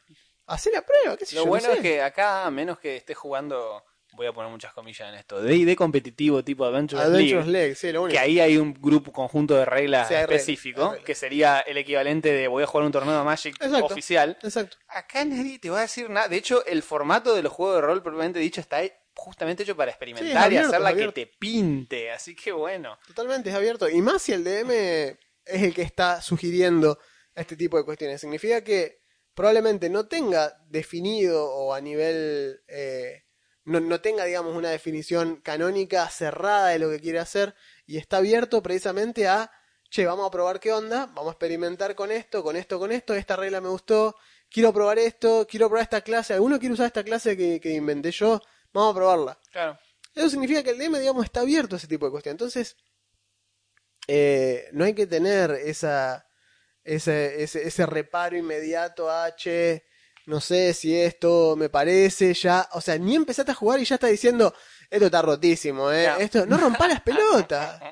hacé 0.45 0.71
la 0.71 0.81
prueba. 0.83 1.17
¿Qué 1.17 1.25
sé 1.25 1.35
lo 1.35 1.43
yo? 1.43 1.47
bueno 1.49 1.67
no 1.69 1.73
es 1.73 1.79
que 1.81 2.01
acá, 2.01 2.45
a 2.45 2.51
menos 2.51 2.79
que 2.79 2.97
esté 2.97 3.15
jugando, 3.15 3.83
voy 4.13 4.27
a 4.27 4.33
poner 4.33 4.51
muchas 4.51 4.71
comillas 4.73 5.09
en 5.09 5.15
esto, 5.15 5.41
de 5.41 5.65
de 5.65 5.75
competitivo 5.75 6.43
tipo 6.43 6.63
Adventure 6.65 7.01
Adventures 7.01 7.47
League, 7.47 7.51
League, 7.51 7.75
sí, 7.75 7.91
lo 7.91 8.03
único. 8.03 8.13
que 8.13 8.19
ahí 8.19 8.39
hay 8.39 8.57
un 8.57 8.73
grupo 8.73 9.11
conjunto 9.11 9.55
de 9.55 9.65
reglas 9.65 10.09
Sí, 10.09 10.13
reglas, 10.13 10.31
específico, 10.31 10.89
reglas. 10.89 11.05
que 11.05 11.15
sería 11.15 11.59
el 11.61 11.77
equivalente 11.77 12.31
de 12.31 12.47
voy 12.47 12.63
a 12.63 12.67
jugar 12.67 12.85
un 12.85 12.91
torneo 12.91 13.17
de 13.17 13.23
Magic 13.23 13.55
Exacto. 13.61 13.85
oficial. 13.85 14.37
Exacto. 14.43 14.77
Acá 14.89 15.25
nadie 15.25 15.57
te 15.59 15.69
va 15.71 15.79
a 15.79 15.81
decir 15.83 16.09
nada. 16.09 16.27
De 16.27 16.35
hecho, 16.37 16.63
el 16.67 16.83
formato 16.83 17.33
de 17.33 17.41
los 17.41 17.51
juegos 17.51 17.75
de 17.77 17.81
rol, 17.81 18.03
propiamente 18.03 18.39
dicho, 18.39 18.61
está 18.61 18.81
justamente 19.15 19.63
hecho 19.63 19.75
para 19.75 19.91
experimentar 19.91 20.29
Sí, 20.29 20.37
abierto, 20.37 20.67
y 20.67 20.69
hacer 20.69 20.81
la 20.81 20.91
es 20.91 20.97
que 20.97 21.11
te 21.11 21.27
pinte. 21.27 22.11
Así 22.11 22.35
que 22.35 22.51
bueno. 22.51 22.97
Totalmente, 23.07 23.49
es 23.49 23.55
abierto. 23.55 23.89
Y 23.89 24.01
más 24.01 24.21
si 24.21 24.33
el 24.33 24.43
DM 24.43 24.71
es 24.71 25.63
el 25.63 25.73
que 25.73 25.81
está 25.81 26.21
sugiriendo 26.21 26.99
este 27.35 27.55
tipo 27.55 27.77
de 27.77 27.85
cuestiones. 27.85 28.21
Significa 28.21 28.63
que 28.63 29.01
probablemente 29.33 29.89
no 29.89 30.07
tenga 30.07 30.57
definido 30.69 31.45
o 31.49 31.73
a 31.73 31.81
nivel... 31.81 32.61
eh, 32.67 33.23
no, 33.63 33.79
no 33.79 34.01
tenga, 34.01 34.25
digamos, 34.25 34.55
una 34.55 34.69
definición 34.69 35.37
canónica 35.37 36.09
cerrada 36.09 36.69
de 36.69 36.79
lo 36.79 36.89
que 36.89 36.99
quiere 36.99 37.19
hacer 37.19 37.55
y 37.85 37.97
está 37.97 38.17
abierto 38.17 38.63
precisamente 38.63 39.27
a, 39.27 39.51
che, 39.89 40.05
vamos 40.05 40.27
a 40.27 40.31
probar 40.31 40.59
qué 40.59 40.71
onda, 40.71 41.07
vamos 41.07 41.27
a 41.27 41.31
experimentar 41.31 41.95
con 41.95 42.11
esto, 42.11 42.43
con 42.43 42.55
esto, 42.55 42.79
con 42.79 42.91
esto, 42.91 43.13
esta 43.13 43.35
regla 43.35 43.61
me 43.61 43.69
gustó, 43.69 44.15
quiero 44.49 44.73
probar 44.73 44.97
esto, 44.99 45.45
quiero 45.49 45.67
probar 45.67 45.83
esta 45.83 46.01
clase, 46.01 46.33
alguno 46.33 46.59
quiere 46.59 46.73
usar 46.73 46.87
esta 46.87 47.03
clase 47.03 47.37
que, 47.37 47.59
que 47.59 47.73
inventé 47.73 48.11
yo, 48.11 48.41
vamos 48.73 48.91
a 48.91 48.95
probarla. 48.95 49.39
Claro. 49.51 49.79
Eso 50.13 50.29
significa 50.29 50.61
que 50.63 50.71
el 50.71 50.77
DM, 50.77 50.99
digamos, 50.99 51.23
está 51.25 51.41
abierto 51.41 51.75
a 51.75 51.77
ese 51.77 51.87
tipo 51.87 52.05
de 52.05 52.11
cuestiones. 52.11 52.33
Entonces, 52.35 52.75
eh, 54.07 54.67
no 54.73 54.83
hay 54.85 54.93
que 54.93 55.07
tener 55.07 55.51
esa, 55.51 56.27
ese, 56.83 57.43
ese, 57.43 57.67
ese 57.67 57.85
reparo 57.85 58.35
inmediato 58.37 59.09
a, 59.09 59.33
che, 59.35 59.85
no 60.25 60.41
sé 60.41 60.73
si 60.73 60.95
esto 60.99 61.55
me 61.55 61.69
parece, 61.69 62.33
ya, 62.33 62.67
o 62.73 62.81
sea, 62.81 62.97
ni 62.97 63.15
empezaste 63.15 63.51
a 63.51 63.55
jugar 63.55 63.79
y 63.79 63.85
ya 63.85 63.95
está 63.95 64.07
diciendo, 64.07 64.53
esto 64.89 65.05
está 65.05 65.21
rotísimo, 65.21 65.91
eh, 65.91 66.03
Ya. 66.03 66.17
esto, 66.17 66.45
no 66.45 66.57
rompa 66.57 66.87
las 66.87 67.01
pelotas. 67.01 67.81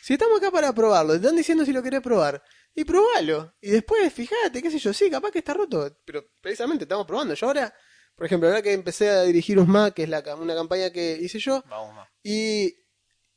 Si 0.00 0.14
estamos 0.14 0.38
acá 0.38 0.50
para 0.50 0.72
probarlo, 0.72 1.12
te 1.12 1.18
están 1.18 1.36
diciendo 1.36 1.66
si 1.66 1.72
lo 1.72 1.82
querés 1.82 2.00
probar, 2.00 2.42
y 2.74 2.82
probalo. 2.82 3.54
Y 3.60 3.72
después, 3.72 4.10
fíjate, 4.10 4.62
qué 4.62 4.70
sé 4.70 4.78
yo, 4.78 4.94
sí, 4.94 5.10
capaz 5.10 5.30
que 5.30 5.40
está 5.40 5.52
roto, 5.52 5.98
pero 6.06 6.24
precisamente 6.40 6.84
estamos 6.84 7.06
probando. 7.06 7.34
Yo 7.34 7.46
ahora, 7.46 7.74
por 8.18 8.26
ejemplo, 8.26 8.48
ahora 8.48 8.62
que 8.62 8.72
empecé 8.72 9.08
a 9.10 9.22
dirigir 9.22 9.58
USMA, 9.60 9.92
que 9.92 10.02
es 10.02 10.08
la, 10.08 10.22
una 10.34 10.54
campaña 10.56 10.90
que 10.90 11.16
hice 11.20 11.38
yo, 11.38 11.62
Vamos 11.68 12.04
y, 12.22 12.74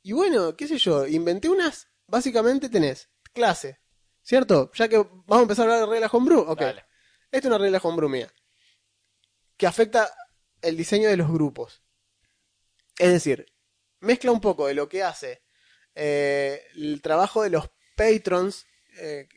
y 0.02 0.10
bueno, 0.12 0.56
qué 0.56 0.66
sé 0.66 0.76
yo, 0.76 1.06
inventé 1.06 1.48
unas, 1.48 1.86
básicamente 2.08 2.68
tenés 2.68 3.08
clase, 3.32 3.78
¿cierto? 4.22 4.72
Ya 4.74 4.88
que 4.88 4.96
vamos 4.98 5.38
a 5.38 5.42
empezar 5.42 5.68
a 5.68 5.74
hablar 5.74 5.88
de 5.88 5.94
reglas 5.94 6.12
homebrew, 6.12 6.40
ok. 6.40 6.60
Dale. 6.60 6.84
Esta 7.30 7.38
es 7.38 7.54
una 7.54 7.58
regla 7.58 7.78
homebrew 7.80 8.08
mía, 8.08 8.28
que 9.56 9.68
afecta 9.68 10.12
el 10.60 10.76
diseño 10.76 11.08
de 11.08 11.16
los 11.16 11.30
grupos. 11.30 11.80
Es 12.98 13.12
decir, 13.12 13.46
mezcla 14.00 14.32
un 14.32 14.40
poco 14.40 14.66
de 14.66 14.74
lo 14.74 14.88
que 14.88 15.04
hace 15.04 15.42
eh, 15.94 16.60
el 16.74 17.00
trabajo 17.00 17.42
de 17.44 17.50
los 17.50 17.70
patrons, 17.96 18.66
eh, 18.98 19.28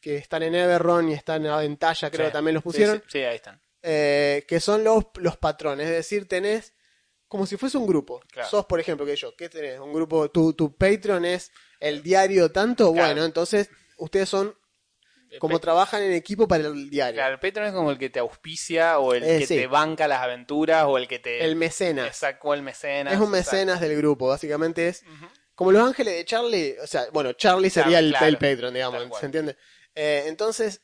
que 0.00 0.16
están 0.16 0.42
en 0.42 0.54
Everron 0.54 1.08
y 1.08 1.14
están 1.14 1.44
en 1.46 1.50
Aventalla, 1.52 2.10
creo 2.10 2.26
Sí. 2.26 2.30
que 2.30 2.32
también 2.32 2.54
los 2.54 2.62
Sí, 2.62 2.64
pusieron 2.64 2.98
Sí, 2.98 3.04
sí, 3.08 3.18
ahí 3.20 3.36
están. 3.36 3.60
Eh, 3.82 4.44
que 4.48 4.60
son 4.60 4.84
los, 4.84 5.04
los 5.16 5.36
patrones. 5.36 5.86
Es 5.86 5.92
decir, 5.96 6.28
tenés 6.28 6.74
como 7.28 7.46
si 7.46 7.56
fuese 7.56 7.78
un 7.78 7.86
grupo. 7.86 8.20
Claro. 8.32 8.48
Sos, 8.48 8.66
por 8.66 8.80
ejemplo, 8.80 9.06
que 9.06 9.14
yo, 9.16 9.34
¿qué 9.36 9.48
tenés? 9.48 9.78
Un 9.78 9.92
grupo, 9.92 10.30
tu, 10.30 10.52
tu 10.52 10.76
Patreon 10.76 11.24
es 11.24 11.52
el 11.78 12.02
diario 12.02 12.50
tanto, 12.50 12.92
Claro. 12.92 13.06
bueno, 13.08 13.24
entonces 13.24 13.70
ustedes 13.98 14.28
son 14.28 14.54
como 15.38 15.58
Pe- 15.58 15.62
trabajan 15.62 16.02
en 16.02 16.12
equipo 16.12 16.48
para 16.48 16.64
el 16.66 16.90
diario. 16.90 17.14
Claro, 17.14 17.34
el 17.34 17.38
Patreon 17.40 17.68
es 17.68 17.72
como 17.72 17.92
el 17.92 17.98
que 17.98 18.10
te 18.10 18.18
auspicia 18.18 18.98
o 18.98 19.14
el 19.14 19.22
Eh, 19.22 19.38
que 19.38 19.46
sí. 19.46 19.54
te 19.54 19.66
banca 19.68 20.08
las 20.08 20.22
aventuras 20.22 20.86
o 20.88 20.98
el 20.98 21.06
que 21.06 21.20
te... 21.20 21.44
El 21.44 21.54
mecenas. 21.54 22.16
Sacó 22.16 22.52
el 22.52 22.62
mecenas. 22.62 23.12
Es 23.14 23.20
un 23.20 23.32
exacto. 23.32 23.52
mecenas 23.52 23.80
del 23.80 23.96
grupo, 23.96 24.26
básicamente 24.26 24.88
es 24.88 25.04
como 25.54 25.70
los 25.70 25.86
ángeles 25.86 26.14
de 26.16 26.24
Charlie, 26.24 26.76
o 26.82 26.86
sea, 26.88 27.04
bueno, 27.12 27.34
Charlie 27.34 27.70
sería 27.70 28.00
el, 28.00 28.12
el 28.20 28.38
Patreon, 28.38 28.74
digamos. 28.74 29.18
¿se 29.20 29.26
entiende? 29.26 29.56
Eh, 29.94 30.24
entonces, 30.26 30.82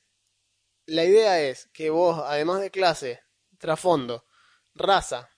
la 0.87 1.05
idea 1.05 1.41
es 1.41 1.69
que 1.73 1.91
vos, 1.91 2.23
además 2.25 2.61
de 2.61 2.71
clase, 2.71 3.21
trasfondo, 3.59 4.25
raza, 4.75 5.31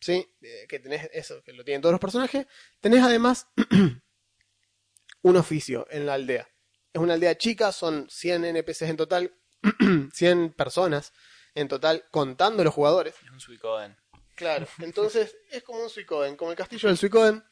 ¿sí? 0.00 0.26
Eh, 0.40 0.66
que 0.68 0.78
tenés 0.78 1.08
eso, 1.12 1.42
que 1.42 1.52
lo 1.52 1.64
tienen 1.64 1.82
todos 1.82 1.92
los 1.92 2.00
personajes, 2.00 2.46
tenés 2.80 3.02
además 3.02 3.48
un 5.22 5.36
oficio 5.36 5.86
en 5.90 6.06
la 6.06 6.14
aldea. 6.14 6.48
Es 6.92 7.00
una 7.00 7.14
aldea 7.14 7.36
chica, 7.36 7.72
son 7.72 8.08
100 8.10 8.44
NPCs 8.46 8.82
en 8.82 8.96
total, 8.96 9.34
100 10.12 10.54
personas 10.54 11.12
en 11.54 11.68
total, 11.68 12.06
contando 12.10 12.64
los 12.64 12.74
jugadores. 12.74 13.14
Es 13.24 13.30
un 13.30 13.40
Suicoden. 13.40 13.96
Claro, 14.34 14.66
entonces 14.78 15.36
es 15.50 15.62
como 15.62 15.82
un 15.82 15.90
Suicoden, 15.90 16.36
como 16.36 16.50
el 16.50 16.56
castillo 16.56 16.88
del 16.88 16.96
Suicoden. 16.96 17.44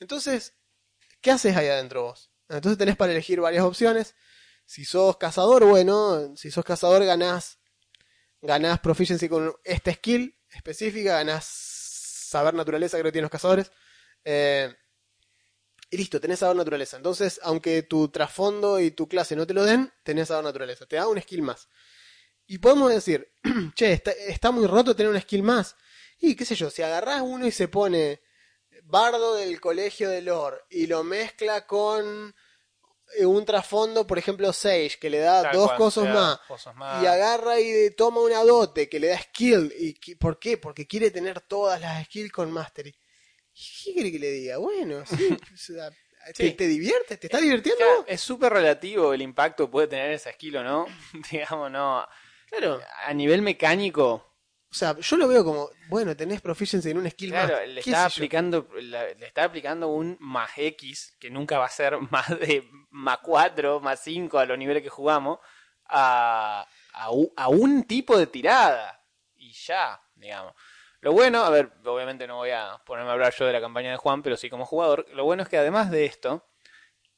Entonces, 0.00 0.54
¿qué 1.20 1.30
haces 1.30 1.54
ahí 1.56 1.68
adentro 1.68 2.04
vos? 2.04 2.30
Entonces 2.48 2.78
tenés 2.78 2.96
para 2.96 3.12
elegir 3.12 3.40
varias 3.40 3.64
opciones. 3.64 4.14
Si 4.64 4.84
sos 4.84 5.16
cazador, 5.16 5.64
bueno, 5.64 6.36
si 6.36 6.50
sos 6.50 6.64
cazador 6.64 7.04
ganás, 7.04 7.58
ganás 8.40 8.80
proficiency 8.80 9.28
con 9.28 9.54
esta 9.64 9.92
skill 9.92 10.38
específica, 10.48 11.14
ganás 11.14 11.44
saber 12.32 12.54
naturaleza, 12.54 12.96
creo 12.96 13.06
que 13.06 13.12
tienen 13.12 13.24
los 13.24 13.30
cazadores. 13.30 13.70
Eh, 14.24 14.74
y 15.90 15.98
listo, 15.98 16.20
tenés 16.20 16.38
saber 16.38 16.56
naturaleza. 16.56 16.96
Entonces, 16.96 17.38
aunque 17.42 17.82
tu 17.82 18.08
trasfondo 18.08 18.80
y 18.80 18.92
tu 18.92 19.08
clase 19.08 19.36
no 19.36 19.46
te 19.46 19.52
lo 19.52 19.64
den, 19.64 19.92
tenés 20.02 20.28
saber 20.28 20.44
naturaleza. 20.44 20.86
Te 20.86 20.96
da 20.96 21.06
un 21.06 21.20
skill 21.20 21.42
más. 21.42 21.68
Y 22.46 22.58
podemos 22.58 22.92
decir, 22.92 23.30
che, 23.74 23.92
está, 23.92 24.50
muy 24.50 24.66
roto 24.66 24.96
tener 24.96 25.10
una 25.10 25.20
skill 25.20 25.42
más. 25.42 25.76
Y 26.18 26.34
qué 26.34 26.44
sé 26.46 26.54
yo, 26.54 26.70
si 26.70 26.82
agarrás 26.82 27.20
uno 27.20 27.46
y 27.46 27.50
se 27.50 27.68
pone 27.68 28.22
bardo 28.84 29.34
del 29.34 29.60
colegio 29.60 30.08
de 30.08 30.22
lore 30.22 30.58
y 30.70 30.86
lo 30.86 31.04
mezcla 31.04 31.66
con 31.66 32.34
un 33.20 33.44
trasfondo, 33.44 34.06
por 34.06 34.18
ejemplo, 34.18 34.52
Sage, 34.52 34.98
que 35.00 35.10
le 35.10 35.18
da 35.18 35.42
Tal 35.42 35.52
dos 35.52 35.66
cual, 35.68 35.78
cosas 35.78 36.04
da 36.04 36.14
más, 36.14 36.38
cosas 36.48 36.74
más. 36.74 37.02
y 37.02 37.06
agarra 37.06 37.60
y 37.60 37.90
toma 37.96 38.20
una 38.20 38.42
dote 38.44 38.88
que 38.88 38.98
le 39.00 39.08
da 39.08 39.18
skill. 39.20 39.72
¿Y 39.78 40.14
por 40.16 40.38
qué? 40.38 40.56
Porque 40.58 40.86
quiere 40.86 41.10
tener 41.10 41.40
todas 41.42 41.80
las 41.80 42.04
skills 42.06 42.32
con 42.32 42.50
mastery. 42.50 42.94
¿Y 43.54 43.84
¿Qué 43.84 43.92
quiere 43.94 44.12
que 44.12 44.18
le 44.18 44.30
diga? 44.30 44.56
Bueno, 44.58 45.04
sí, 45.06 45.36
¿te, 46.34 46.34
Sí. 46.34 46.52
te 46.52 46.66
diviertes? 46.68 47.18
¿Te 47.20 47.26
está 47.26 47.38
divirtiendo? 47.40 47.78
Claro, 47.84 48.04
es 48.06 48.20
súper 48.20 48.52
relativo 48.52 49.12
el 49.12 49.22
impacto 49.22 49.66
que 49.66 49.72
puede 49.72 49.88
tener 49.88 50.12
esa 50.12 50.32
skill 50.32 50.56
o 50.58 50.62
no. 50.64 50.86
Digamos, 51.30 51.70
no. 51.70 52.06
Claro. 52.48 52.80
A 53.04 53.12
nivel 53.12 53.42
mecánico, 53.42 54.31
O 54.72 54.74
sea, 54.74 54.96
yo 54.98 55.16
lo 55.18 55.28
veo 55.28 55.44
como, 55.44 55.68
bueno, 55.88 56.16
tenés 56.16 56.40
proficiency 56.40 56.90
en 56.90 56.96
un 56.98 57.10
skill 57.10 57.30
claro, 57.30 57.56
más. 57.58 57.68
le 57.68 57.82
¿Qué 57.82 57.90
está 57.90 58.06
aplicando 58.06 58.66
la- 58.80 59.12
le 59.12 59.26
está 59.26 59.44
aplicando 59.44 59.88
un 59.88 60.16
más 60.18 60.50
X, 60.56 61.14
que 61.20 61.28
nunca 61.30 61.58
va 61.58 61.66
a 61.66 61.68
ser 61.68 61.98
más 62.10 62.28
de 62.40 62.66
más 62.90 63.18
4, 63.22 63.80
más 63.80 64.00
5 64.00 64.38
a 64.38 64.46
los 64.46 64.56
niveles 64.56 64.82
que 64.82 64.88
jugamos, 64.88 65.38
a, 65.86 66.66
a, 66.94 67.10
a 67.36 67.48
un 67.48 67.84
tipo 67.84 68.16
de 68.18 68.26
tirada. 68.26 68.98
Y 69.36 69.52
ya, 69.52 70.00
digamos. 70.14 70.54
Lo 71.00 71.12
bueno, 71.12 71.42
a 71.44 71.50
ver, 71.50 71.70
obviamente 71.84 72.26
no 72.26 72.36
voy 72.36 72.50
a 72.50 72.80
ponerme 72.86 73.10
a 73.10 73.12
hablar 73.12 73.34
yo 73.36 73.44
de 73.44 73.52
la 73.52 73.60
campaña 73.60 73.90
de 73.90 73.96
Juan, 73.98 74.22
pero 74.22 74.36
sí 74.38 74.48
como 74.48 74.64
jugador, 74.64 75.04
lo 75.12 75.24
bueno 75.24 75.42
es 75.42 75.48
que 75.50 75.58
además 75.58 75.90
de 75.90 76.06
esto, 76.06 76.48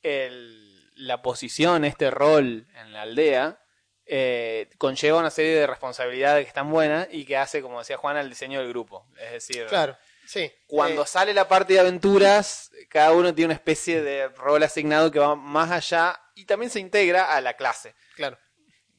el- 0.03 0.91
la 0.97 1.23
posición, 1.23 1.85
este 1.85 2.11
rol 2.11 2.67
en 2.75 2.93
la 2.93 3.03
aldea, 3.03 3.61
eh, 4.07 4.69
conlleva 4.79 5.19
una 5.19 5.31
serie 5.31 5.55
de 5.55 5.67
responsabilidades 5.67 6.45
que 6.45 6.49
están 6.49 6.71
buenas 6.71 7.09
y 7.11 7.25
que 7.25 7.37
hace, 7.37 7.63
como 7.63 7.79
decía 7.79 7.97
Juan, 7.97 8.17
al 8.17 8.29
diseño 8.29 8.61
del 8.61 8.69
grupo. 8.69 9.07
Es 9.19 9.33
decir, 9.33 9.67
Claro. 9.67 9.97
Sí. 10.27 10.51
Cuando 10.67 11.03
Eh, 11.03 11.07
sale 11.07 11.35
la 11.35 11.49
parte 11.49 11.75
de 11.75 11.81
aventuras, 11.81 12.71
cada 12.89 13.13
uno 13.13 13.35
tiene 13.35 13.47
una 13.47 13.55
especie 13.55 14.03
de 14.03 14.29
rol 14.29 14.63
asignado 14.63 15.11
que 15.11 15.19
va 15.19 15.37
más 15.37 15.71
allá 15.71 16.19
y 16.35 16.45
también 16.47 16.71
se 16.71 16.81
integra 16.81 17.35
a 17.35 17.41
la 17.41 17.55
clase. 17.55 17.95
claro. 18.17 18.39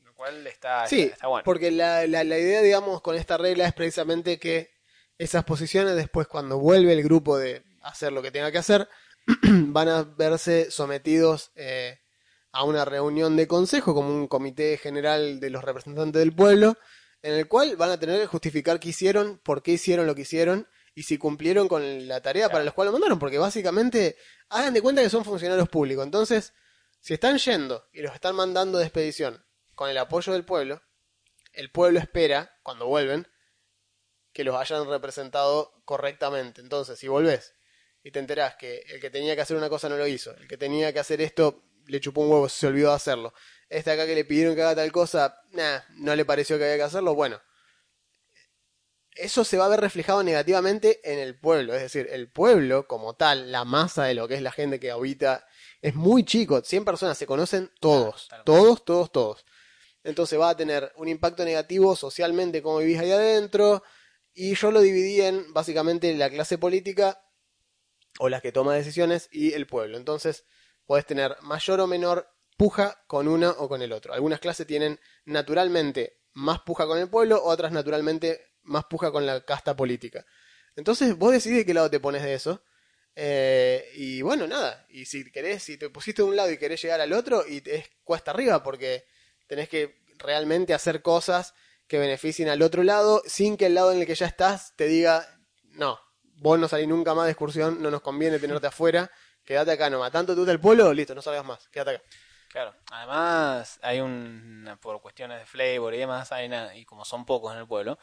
Lo 0.03 0.13
cual 0.13 0.47
está, 0.47 0.87
Sí, 0.87 1.01
está 1.11 1.27
bueno. 1.27 1.43
porque 1.43 1.71
la, 1.71 2.07
la, 2.07 2.23
la 2.23 2.37
idea, 2.37 2.61
digamos, 2.61 3.01
con 3.01 3.15
esta 3.15 3.37
regla 3.37 3.65
es 3.67 3.73
precisamente 3.73 4.39
que 4.39 4.71
esas 5.17 5.43
posiciones 5.43 5.95
después, 5.95 6.27
cuando 6.27 6.57
vuelve 6.57 6.93
el 6.93 7.03
grupo 7.03 7.37
de 7.37 7.63
hacer 7.81 8.13
lo 8.13 8.21
que 8.21 8.31
tenga 8.31 8.51
que 8.51 8.57
hacer, 8.59 8.87
van 9.43 9.89
a 9.89 10.03
verse 10.03 10.69
sometidos 10.71 11.51
eh, 11.55 11.99
a 12.55 12.63
una 12.63 12.85
reunión 12.85 13.35
de 13.35 13.49
consejo, 13.49 13.93
como 13.93 14.07
un 14.07 14.27
comité 14.27 14.77
general 14.77 15.41
de 15.41 15.49
los 15.49 15.61
representantes 15.61 16.21
del 16.21 16.33
pueblo, 16.33 16.77
en 17.21 17.33
el 17.33 17.49
cual 17.49 17.75
van 17.75 17.91
a 17.91 17.99
tener 17.99 18.17
que 18.21 18.27
justificar 18.27 18.79
qué 18.79 18.89
hicieron, 18.89 19.41
por 19.43 19.61
qué 19.61 19.73
hicieron 19.73 20.07
lo 20.07 20.15
que 20.15 20.21
hicieron 20.21 20.65
y 20.93 21.03
si 21.03 21.17
cumplieron 21.17 21.67
con 21.67 22.07
la 22.07 22.21
tarea 22.21 22.47
para 22.47 22.63
la 22.63 22.71
cual 22.71 22.85
lo 22.85 22.91
mandaron, 22.93 23.19
porque 23.19 23.37
básicamente 23.37 24.15
hagan 24.47 24.73
de 24.73 24.81
cuenta 24.81 25.01
que 25.01 25.09
son 25.09 25.25
funcionarios 25.25 25.67
públicos. 25.67 26.05
Entonces, 26.05 26.53
si 27.01 27.13
están 27.13 27.37
yendo 27.39 27.89
y 27.91 28.01
los 28.01 28.15
están 28.15 28.37
mandando 28.37 28.77
de 28.77 28.85
expedición 28.85 29.45
con 29.75 29.89
el 29.89 29.97
apoyo 29.97 30.31
del 30.31 30.45
pueblo, 30.45 30.81
el 31.51 31.71
pueblo 31.71 31.99
espera, 31.99 32.57
cuando 32.63 32.87
vuelven, 32.87 33.27
que 34.31 34.45
los 34.45 34.55
hayan 34.55 34.87
representado 34.87 35.73
correctamente. 35.83 36.61
Entonces, 36.61 36.97
si 36.97 37.09
volvés 37.09 37.53
y 38.01 38.11
te 38.11 38.19
enterás 38.19 38.55
que 38.55 38.85
el 38.87 39.01
que 39.01 39.09
tenía 39.09 39.35
que 39.35 39.41
hacer 39.41 39.57
una 39.57 39.67
cosa 39.67 39.89
no 39.89 39.97
lo 39.97 40.07
hizo, 40.07 40.33
el 40.37 40.47
que 40.47 40.55
tenía 40.55 40.93
que 40.93 40.99
hacer 40.99 41.19
esto 41.19 41.65
le 41.87 41.99
chupó 41.99 42.21
un 42.21 42.31
huevo, 42.31 42.49
se 42.49 42.67
olvidó 42.67 42.89
de 42.89 42.95
hacerlo, 42.95 43.33
este 43.69 43.91
acá 43.91 44.05
que 44.05 44.15
le 44.15 44.25
pidieron 44.25 44.55
que 44.55 44.61
haga 44.61 44.75
tal 44.75 44.91
cosa, 44.91 45.41
nah, 45.51 45.79
no 45.97 46.15
le 46.15 46.25
pareció 46.25 46.57
que 46.57 46.65
había 46.65 46.77
que 46.77 46.83
hacerlo, 46.83 47.15
bueno, 47.15 47.41
eso 49.11 49.43
se 49.43 49.57
va 49.57 49.65
a 49.65 49.69
ver 49.69 49.79
reflejado 49.79 50.23
negativamente 50.23 50.99
en 51.09 51.19
el 51.19 51.39
pueblo, 51.39 51.73
es 51.73 51.81
decir, 51.81 52.07
el 52.11 52.29
pueblo 52.29 52.87
como 52.87 53.15
tal, 53.15 53.51
la 53.51 53.63
masa 53.63 54.05
de 54.05 54.13
lo 54.13 54.27
que 54.27 54.35
es 54.35 54.41
la 54.41 54.51
gente 54.51 54.79
que 54.79 54.91
habita, 54.91 55.47
es 55.81 55.95
muy 55.95 56.25
chico, 56.25 56.61
100 56.63 56.83
personas 56.83 57.17
se 57.17 57.25
conocen 57.25 57.71
todos, 57.79 58.27
todos, 58.43 58.83
todos, 58.83 59.11
todos. 59.11 59.45
Entonces 60.05 60.39
va 60.39 60.49
a 60.49 60.55
tener 60.55 60.93
un 60.97 61.07
impacto 61.07 61.43
negativo 61.43 61.95
socialmente 61.95 62.61
como 62.61 62.77
vivís 62.77 62.99
ahí 62.99 63.11
adentro. 63.11 63.83
Y 64.33 64.53
yo 64.53 64.69
lo 64.69 64.81
dividí 64.81 65.19
en 65.21 65.51
básicamente 65.51 66.13
la 66.13 66.29
clase 66.29 66.59
política 66.59 67.19
o 68.19 68.29
las 68.29 68.43
que 68.43 68.51
toma 68.51 68.75
decisiones 68.75 69.27
y 69.31 69.53
el 69.53 69.65
pueblo. 69.65 69.97
Entonces 69.97 70.45
podés 70.85 71.05
tener 71.05 71.35
mayor 71.41 71.79
o 71.79 71.87
menor 71.87 72.29
puja 72.57 73.03
con 73.07 73.27
uno 73.27 73.53
o 73.57 73.67
con 73.67 73.81
el 73.81 73.91
otro. 73.91 74.13
Algunas 74.13 74.39
clases 74.39 74.67
tienen 74.67 74.99
naturalmente 75.25 76.21
más 76.33 76.61
puja 76.61 76.85
con 76.85 76.97
el 76.97 77.09
pueblo, 77.09 77.43
otras 77.43 77.71
naturalmente 77.71 78.53
más 78.63 78.85
puja 78.85 79.11
con 79.11 79.25
la 79.25 79.41
casta 79.41 79.75
política. 79.75 80.25
Entonces 80.75 81.17
vos 81.17 81.31
decidís 81.31 81.57
de 81.57 81.65
qué 81.65 81.73
lado 81.73 81.89
te 81.89 81.99
pones 81.99 82.23
de 82.23 82.33
eso. 82.33 82.63
Eh, 83.15 83.89
y 83.95 84.21
bueno, 84.21 84.45
nada. 84.47 84.85
Y 84.89 85.05
si 85.05 85.31
querés, 85.31 85.63
si 85.63 85.77
te 85.77 85.89
pusiste 85.89 86.21
de 86.21 86.27
un 86.27 86.35
lado 86.35 86.51
y 86.51 86.57
querés 86.57 86.81
llegar 86.81 86.99
al 86.99 87.13
otro, 87.13 87.47
y 87.47 87.63
es 87.65 87.89
cuesta 88.03 88.31
arriba 88.31 88.61
porque 88.61 89.05
tenés 89.47 89.69
que 89.69 90.01
realmente 90.17 90.73
hacer 90.73 91.01
cosas 91.01 91.53
que 91.87 91.99
beneficien 91.99 92.49
al 92.49 92.61
otro 92.61 92.83
lado 92.83 93.21
sin 93.25 93.57
que 93.57 93.67
el 93.67 93.75
lado 93.75 93.91
en 93.91 93.99
el 93.99 94.07
que 94.07 94.15
ya 94.15 94.25
estás 94.25 94.75
te 94.75 94.87
diga, 94.87 95.27
no, 95.71 95.99
vos 96.37 96.59
no 96.59 96.67
salís 96.67 96.87
nunca 96.87 97.13
más 97.13 97.25
de 97.25 97.31
excursión, 97.31 97.81
no 97.81 97.91
nos 97.91 98.01
conviene 98.01 98.39
tenerte 98.39 98.67
afuera, 98.67 99.11
quédate 99.45 99.71
acá 99.71 99.89
nomás. 99.89 100.11
Tanto 100.11 100.35
tú 100.35 100.43
del 100.45 100.59
pueblo, 100.59 100.93
listo, 100.93 101.15
no 101.15 101.21
salgas 101.21 101.45
más, 101.45 101.67
quédate 101.69 101.91
acá. 101.97 102.03
Claro. 102.49 102.73
Además, 102.91 103.79
hay 103.81 103.99
un. 103.99 104.77
Por 104.81 105.01
cuestiones 105.01 105.39
de 105.39 105.45
flavor 105.45 105.93
y 105.93 105.97
demás, 105.97 106.31
hay 106.31 106.47
una, 106.47 106.75
y 106.75 106.85
como 106.85 107.03
son 107.03 107.25
pocos 107.25 107.53
en 107.53 107.59
el 107.59 107.67
pueblo, 107.67 107.97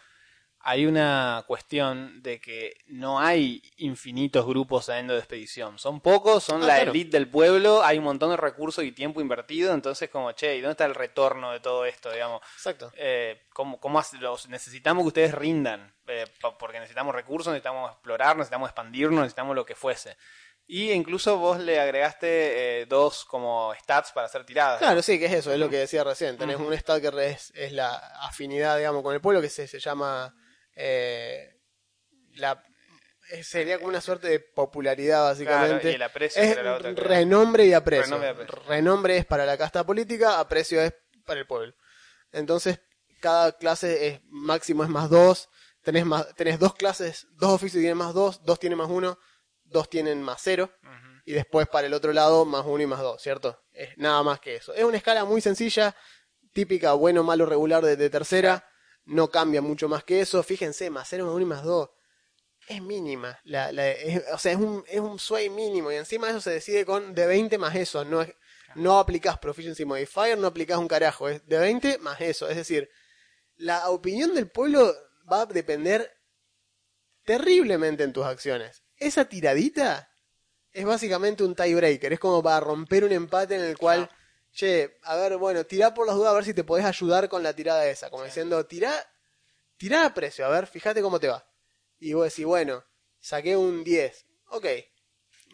hay 0.65 0.87
una 0.87 1.45
cuestión 1.47 2.23
de 2.23 2.41
que 2.41 2.77
no 2.87 3.19
hay 3.19 3.63
infinitos 3.79 4.47
grupos 4.47 4.85
saliendo 4.85 5.15
de 5.15 5.19
expedición. 5.19 5.79
Son 5.79 6.01
pocos, 6.01 6.45
son 6.45 6.63
Ah, 6.63 6.67
la 6.67 6.75
claro. 6.77 6.91
elite 6.93 7.17
del 7.17 7.29
pueblo, 7.29 7.83
hay 7.83 7.99
un 7.99 8.05
montón 8.05 8.31
de 8.31 8.37
recursos 8.37 8.85
y 8.85 8.93
tiempo 8.93 9.21
invertido, 9.21 9.75
entonces, 9.75 10.09
como, 10.09 10.31
che, 10.33 10.57
¿y 10.57 10.61
dónde 10.61 10.73
está 10.73 10.85
el 10.85 10.95
retorno 10.95 11.51
de 11.51 11.61
todo 11.61 11.85
esto, 11.85 12.13
digamos? 12.13 12.43
Exacto. 12.55 12.93
eh, 12.97 13.43
¿cómo, 13.53 13.81
cómo 13.81 14.01
los, 14.21 14.49
necesitamos 14.49 15.03
que 15.03 15.09
ustedes 15.09 15.35
rindan, 15.35 15.93
eh, 16.07 16.27
porque 16.59 16.79
necesitamos 16.79 17.15
recursos, 17.15 17.53
necesitamos 17.53 17.91
explorar, 17.91 18.37
necesitamos 18.37 18.69
expandirnos, 18.69 19.21
necesitamos 19.21 19.57
lo 19.57 19.67
que 19.67 19.75
fuese. 19.75 20.17
Y 20.67 20.93
incluso 20.93 21.37
vos 21.37 21.59
le 21.59 21.79
agregaste 21.81 22.81
eh, 22.83 22.87
dos 22.87 23.25
como 23.25 23.75
stats 23.75 24.13
para 24.13 24.27
hacer 24.27 24.45
tiradas. 24.45 24.79
Claro, 24.79 25.03
sí, 25.03 25.19
que 25.19 25.27
es 25.27 25.33
eso, 25.33 25.53
es 25.53 25.59
lo 25.59 25.69
que 25.69 25.77
decía 25.77 26.05
recién. 26.05 26.39
Tenés 26.39 26.57
un 26.57 26.73
stat 26.73 27.03
que 27.03 27.27
es, 27.27 27.53
es 27.55 27.73
la 27.73 27.95
afinidad, 28.21 28.79
digamos, 28.79 29.03
con 29.03 29.15
el 29.15 29.21
pueblo, 29.21 29.43
que 29.43 29.51
se, 29.51 29.67
se 29.67 29.81
llama. 29.81 30.35
eh, 30.75 31.59
la, 32.35 32.63
eh, 33.31 33.45
sería 33.45 33.77
como 33.79 33.89
una 33.89 34.01
suerte 34.01 34.29
de 34.29 34.41
popularidad, 34.41 35.25
básicamente. 35.25 35.81
Claro, 35.81 35.91
y 35.91 35.95
el 35.95 36.03
aprecio 36.03 36.43
es 36.43 36.63
la 36.63 36.75
otra, 36.77 36.93
renombre 36.93 37.67
y 37.67 37.73
aprecio. 37.73 38.17
Renombre 38.19 38.29
y 38.29 38.33
aprecio. 38.33 38.65
Renombre 38.67 39.17
es 39.19 39.27
para 39.27 39.47
la 39.47 39.57
casta 39.57 39.85
política, 39.85 40.39
aprecio 40.39 40.81
es 40.83 40.95
para 41.25 41.41
el 41.41 41.47
pueblo. 41.47 41.75
Entonces, 42.33 42.81
cada 43.21 43.53
clase 43.57 44.07
es 44.07 44.21
máximo 44.25 44.85
es 44.85 44.91
más 44.91 45.09
dos. 45.09 45.49
Tenés, 45.83 46.05
más, 46.07 46.33
tenés 46.35 46.59
dos 46.59 46.75
clases, 46.75 47.27
dos 47.33 47.51
oficios 47.51 47.81
tienen 47.81 47.97
más 47.99 48.15
dos, 48.15 48.45
dos 48.45 48.61
tienen 48.61 48.79
más 48.79 48.89
uno, 48.89 49.19
dos 49.73 49.89
tienen 49.91 50.23
más 50.23 50.41
cero 50.43 50.71
y 51.25 51.33
después 51.33 51.69
para 51.69 51.87
el 51.87 51.95
otro 51.95 52.13
lado 52.13 52.45
más 52.45 52.65
uno 52.67 52.83
y 52.83 52.87
más 52.87 53.01
dos, 53.01 53.23
¿cierto? 53.23 53.63
Es 53.73 53.97
nada 53.97 54.23
más 54.23 54.41
que 54.41 54.57
eso. 54.57 54.75
Es 54.75 54.85
una 54.85 54.97
escala 54.97 55.25
muy 55.25 55.41
sencilla, 55.41 55.97
típica 56.53 56.93
bueno, 56.95 57.23
malo, 57.23 57.47
regular 57.47 57.83
de, 57.85 57.97
de 57.97 58.11
tercera, 58.11 58.69
no 59.05 59.31
cambia 59.31 59.63
mucho 59.63 59.89
más 59.89 60.05
que 60.05 60.21
eso. 60.21 60.43
Fíjense, 60.43 60.91
más 60.91 61.09
cero, 61.09 61.25
más 61.27 61.35
uno 61.35 61.43
y 61.43 61.47
más 61.47 61.63
dos. 61.65 61.91
Es 62.69 62.81
mínima, 62.81 63.41
la, 63.45 63.73
la- 63.73 63.91
es- 63.91 64.23
o 64.33 64.39
sea, 64.39 64.53
es 64.53 64.59
un, 64.59 64.85
es 64.87 65.01
un 65.01 65.19
sway 65.19 65.49
mínimo 65.51 65.91
y 65.91 65.97
encima 65.97 66.29
eso 66.31 66.41
se 66.41 66.51
decide 66.51 66.87
con 66.87 67.13
de 67.15 67.27
20 67.27 67.59
más 67.59 67.75
eso, 67.75 68.05
no 68.05 68.23
es, 68.23 68.33
no 68.77 69.01
aplicás 69.01 69.37
Proficiency 69.39 69.85
Modifier, 69.85 70.39
no 70.39 70.47
aplicás 70.47 70.79
un 70.79 70.87
carajo, 70.87 71.29
es 71.29 71.45
de 71.49 71.59
20 71.59 71.99
más 71.99 72.21
eso, 72.21 72.49
es 72.49 72.57
decir, 72.57 72.89
la 73.57 73.91
opinión 73.91 74.33
del 74.35 74.49
pueblo 74.49 74.95
va 75.31 75.41
a 75.43 75.47
depender 75.47 76.09
terriblemente 77.25 78.05
en 78.05 78.13
tus 78.13 78.25
acciones. 78.25 78.82
Esa 79.03 79.25
tiradita 79.25 80.09
es 80.73 80.85
básicamente 80.85 81.43
un 81.43 81.55
tiebreaker, 81.55 82.13
es 82.13 82.21
como 82.21 82.43
para 82.43 82.61
romper 82.61 83.05
un 83.05 83.13
empate 83.13 83.57
en 83.57 83.63
el 83.63 83.77
cual, 83.77 84.09
che, 84.53 84.99
a 85.03 85.17
ver, 85.17 85.37
bueno, 85.37 85.65
tirá 85.65 85.93
por 85.93 86.07
las 86.07 86.15
dudas 86.15 86.31
a 86.31 86.35
ver 86.35 86.45
si 86.45 86.55
te 86.55 86.65
podés 86.65 86.85
ayudar 86.85 87.29
con 87.29 87.43
la 87.43 87.53
tirada 87.53 87.87
esa, 87.87 88.11
como 88.11 88.23
diciendo, 88.23 88.65
tirá, 88.65 88.95
tirá 89.77 90.07
a 90.07 90.15
precio, 90.15 90.47
a 90.47 90.49
ver, 90.51 90.67
fíjate 90.67 91.03
cómo 91.03 91.19
te 91.19 91.29
va. 91.29 91.45
Y 91.99 92.13
vos 92.13 92.25
decís, 92.25 92.47
bueno, 92.47 92.85
saqué 93.19 93.57
un 93.57 93.83
10, 93.83 94.27
ok, 94.51 94.67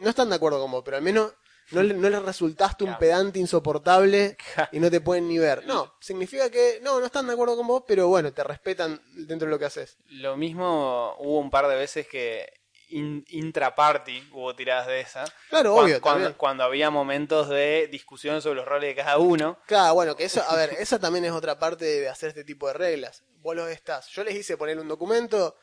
no 0.01 0.11
están 0.11 0.29
de 0.29 0.37
acuerdo 0.37 0.61
con 0.61 0.71
vos, 0.71 0.83
pero 0.85 0.99
al 0.99 1.03
menos 1.03 1.33
no 1.71 1.83
le, 1.83 1.95
no 1.95 2.09
le 2.09 2.21
resultaste 2.21 2.85
un 2.85 2.97
pedante 2.99 3.39
insoportable 3.39 4.37
y 4.73 4.79
no 4.79 4.91
te 4.91 5.01
pueden 5.01 5.27
ni 5.27 5.39
ver. 5.39 5.67
No, 5.67 5.95
significa 6.01 6.51
que 6.51 6.81
no, 6.83 7.01
no 7.01 7.07
están 7.07 7.27
de 7.27 7.33
acuerdo 7.33 7.57
con 7.57 7.67
vos, 7.67 7.83
pero 7.87 8.09
bueno, 8.09 8.33
te 8.33 8.45
respetan 8.45 9.01
dentro 9.15 9.47
de 9.47 9.51
lo 9.51 9.59
que 9.59 9.65
haces. 9.65 9.97
Lo 10.07 10.37
mismo 10.37 11.17
hubo 11.19 11.39
un 11.39 11.51
par 11.51 11.67
de 11.67 11.77
veces 11.77 12.07
que 12.07 12.47
in- 12.89 13.25
intraparty 13.29 14.29
hubo 14.33 14.55
tiradas 14.55 14.87
de 14.87 15.01
esa. 15.01 15.25
Claro, 15.49 15.75
obvio, 15.75 16.01
cuando, 16.01 16.21
también. 16.25 16.39
cuando 16.39 16.65
había 16.65 16.91
momentos 16.91 17.49
de 17.49 17.89
discusión 17.91 18.41
sobre 18.43 18.57
los 18.57 18.67
roles 18.67 18.91
de 18.91 19.03
cada 19.03 19.19
uno. 19.19 19.59
Claro, 19.67 19.95
bueno, 19.95 20.17
que 20.17 20.25
eso, 20.25 20.43
a 20.49 20.57
ver, 20.57 20.75
esa 20.79 20.99
también 20.99 21.25
es 21.25 21.33
otra 21.33 21.59
parte 21.59 21.85
de 21.85 22.09
hacer 22.09 22.31
este 22.31 22.45
tipo 22.45 22.67
de 22.69 22.75
reglas. 22.75 23.23
Vos 23.41 23.55
los 23.57 23.69
estás. 23.71 24.09
Yo 24.09 24.25
les 24.25 24.35
hice 24.35 24.57
poner 24.57 24.79
un 24.79 24.89
documento, 24.89 25.57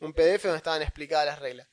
un 0.00 0.12
PDF 0.12 0.42
donde 0.44 0.58
estaban 0.58 0.82
explicadas 0.82 1.26
las 1.26 1.38
reglas. 1.38 1.68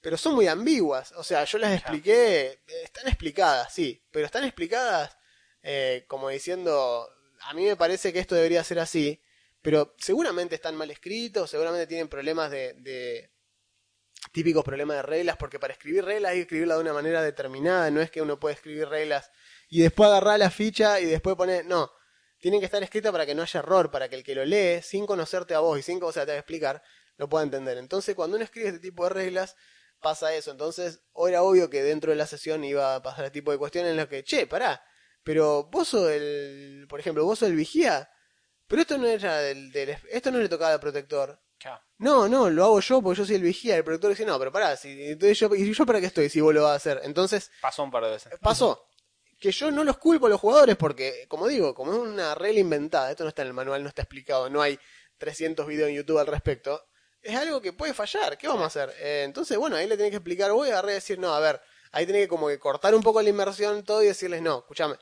Pero 0.00 0.16
son 0.16 0.34
muy 0.34 0.48
ambiguas. 0.48 1.12
O 1.12 1.22
sea, 1.24 1.44
yo 1.44 1.58
las 1.58 1.72
expliqué, 1.72 2.60
eh, 2.66 2.82
están 2.84 3.06
explicadas, 3.08 3.72
sí, 3.72 4.02
pero 4.10 4.26
están 4.26 4.44
explicadas 4.44 5.16
eh, 5.62 6.04
como 6.08 6.28
diciendo, 6.28 7.08
a 7.42 7.54
mí 7.54 7.64
me 7.66 7.76
parece 7.76 8.12
que 8.12 8.18
esto 8.18 8.34
debería 8.34 8.64
ser 8.64 8.80
así, 8.80 9.22
pero 9.62 9.94
seguramente 9.98 10.56
están 10.56 10.74
mal 10.76 10.90
escritos, 10.90 11.48
seguramente 11.50 11.86
tienen 11.86 12.08
problemas 12.08 12.50
de, 12.50 12.72
de 12.74 13.30
típicos 14.30 14.64
problemas 14.64 14.96
de 14.98 15.02
reglas, 15.02 15.36
porque 15.36 15.58
para 15.58 15.72
escribir 15.72 16.04
reglas 16.04 16.30
hay 16.32 16.38
que 16.38 16.42
escribirla 16.42 16.74
de 16.76 16.80
una 16.80 16.92
manera 16.92 17.22
determinada, 17.22 17.90
no 17.90 18.00
es 18.00 18.10
que 18.10 18.22
uno 18.22 18.38
puede 18.38 18.54
escribir 18.54 18.88
reglas 18.88 19.30
y 19.68 19.80
después 19.82 20.08
agarrar 20.08 20.38
la 20.38 20.50
ficha 20.50 21.00
y 21.00 21.06
después 21.06 21.34
poner, 21.36 21.66
no, 21.66 21.90
tienen 22.38 22.60
que 22.60 22.66
estar 22.66 22.82
escritas 22.82 23.12
para 23.12 23.26
que 23.26 23.34
no 23.34 23.42
haya 23.42 23.60
error, 23.60 23.90
para 23.90 24.08
que 24.08 24.16
el 24.16 24.24
que 24.24 24.34
lo 24.34 24.44
lee, 24.44 24.80
sin 24.82 25.06
conocerte 25.06 25.54
a 25.54 25.60
vos 25.60 25.78
y 25.78 25.82
sin 25.82 25.98
que 25.98 26.04
vos 26.04 26.14
se 26.14 26.20
la 26.20 26.26
tenga 26.26 26.36
que 26.36 26.40
explicar, 26.40 26.82
lo 27.16 27.28
pueda 27.28 27.44
entender. 27.44 27.78
Entonces, 27.78 28.14
cuando 28.14 28.36
uno 28.36 28.44
escribe 28.44 28.68
este 28.68 28.80
tipo 28.80 29.04
de 29.04 29.10
reglas, 29.10 29.54
pasa 30.00 30.34
eso. 30.34 30.50
Entonces, 30.50 31.02
era 31.28 31.42
obvio 31.42 31.70
que 31.70 31.82
dentro 31.82 32.10
de 32.10 32.16
la 32.16 32.26
sesión 32.26 32.64
iba 32.64 32.96
a 32.96 33.02
pasar 33.02 33.26
este 33.26 33.38
tipo 33.40 33.52
de 33.52 33.58
cuestiones 33.58 33.90
en 33.92 33.96
las 33.96 34.08
que, 34.08 34.24
che, 34.24 34.46
pará, 34.46 34.82
pero 35.22 35.64
vos 35.70 35.88
sos 35.88 36.10
el, 36.10 36.86
por 36.88 36.98
ejemplo, 37.00 37.24
vos 37.24 37.38
sos 37.38 37.48
el 37.48 37.54
vigía, 37.56 38.10
pero 38.66 38.82
esto 38.82 38.98
no 38.98 39.06
era 39.06 39.38
del, 39.38 39.70
del- 39.72 39.96
esto 40.10 40.30
no 40.32 40.38
le 40.38 40.48
tocaba 40.48 40.72
al 40.74 40.80
protector. 40.80 41.40
No, 41.98 42.28
no, 42.28 42.50
lo 42.50 42.64
hago 42.64 42.80
yo 42.80 43.00
porque 43.00 43.18
yo 43.18 43.26
soy 43.26 43.36
el 43.36 43.42
vigía. 43.42 43.76
El 43.76 43.84
protector 43.84 44.10
dice, 44.10 44.24
no, 44.24 44.38
pero 44.38 44.50
pará, 44.50 44.76
si, 44.76 44.90
entonces 45.10 45.38
yo, 45.38 45.54
¿y 45.54 45.72
yo 45.72 45.86
para 45.86 46.00
qué 46.00 46.06
estoy 46.06 46.28
si 46.28 46.40
vos 46.40 46.52
lo 46.52 46.62
vas 46.62 46.72
a 46.72 46.74
hacer? 46.76 47.00
Entonces, 47.04 47.50
Pasó 47.60 47.82
un 47.84 47.90
par 47.90 48.04
de 48.04 48.10
veces. 48.10 48.32
pasó. 48.40 48.88
Que 49.38 49.50
yo 49.50 49.70
no 49.70 49.82
los 49.82 49.98
culpo 49.98 50.26
a 50.26 50.30
los 50.30 50.40
jugadores 50.40 50.76
porque, 50.76 51.26
como 51.28 51.48
digo, 51.48 51.74
como 51.74 51.92
es 51.92 51.98
una 51.98 52.34
regla 52.34 52.60
inventada, 52.60 53.10
esto 53.10 53.24
no 53.24 53.28
está 53.28 53.42
en 53.42 53.48
el 53.48 53.54
manual, 53.54 53.82
no 53.82 53.88
está 53.88 54.02
explicado, 54.02 54.48
no 54.48 54.62
hay 54.62 54.78
300 55.18 55.66
videos 55.66 55.88
en 55.90 55.96
YouTube 55.96 56.18
al 56.18 56.26
respecto, 56.28 56.84
es 57.20 57.36
algo 57.36 57.60
que 57.60 57.72
puede 57.72 57.92
fallar. 57.94 58.38
¿Qué 58.38 58.46
vamos 58.48 58.62
a 58.64 58.66
hacer? 58.66 58.94
Eh, 59.00 59.22
entonces, 59.24 59.56
bueno, 59.58 59.76
ahí 59.76 59.86
le 59.88 59.96
tenés 59.96 60.10
que 60.10 60.16
explicar, 60.16 60.52
voy 60.52 60.68
a 60.68 60.72
agarrar 60.72 60.92
y 60.92 60.94
decir, 60.94 61.18
no, 61.18 61.34
a 61.34 61.40
ver, 61.40 61.60
ahí 61.90 62.06
tenés 62.06 62.22
que 62.22 62.28
como 62.28 62.48
que 62.48 62.58
cortar 62.58 62.94
un 62.94 63.02
poco 63.02 63.20
la 63.22 63.28
inmersión 63.28 63.84
todo 63.84 64.02
y 64.02 64.06
decirles, 64.06 64.42
no, 64.42 64.58
escúchame, 64.58 64.96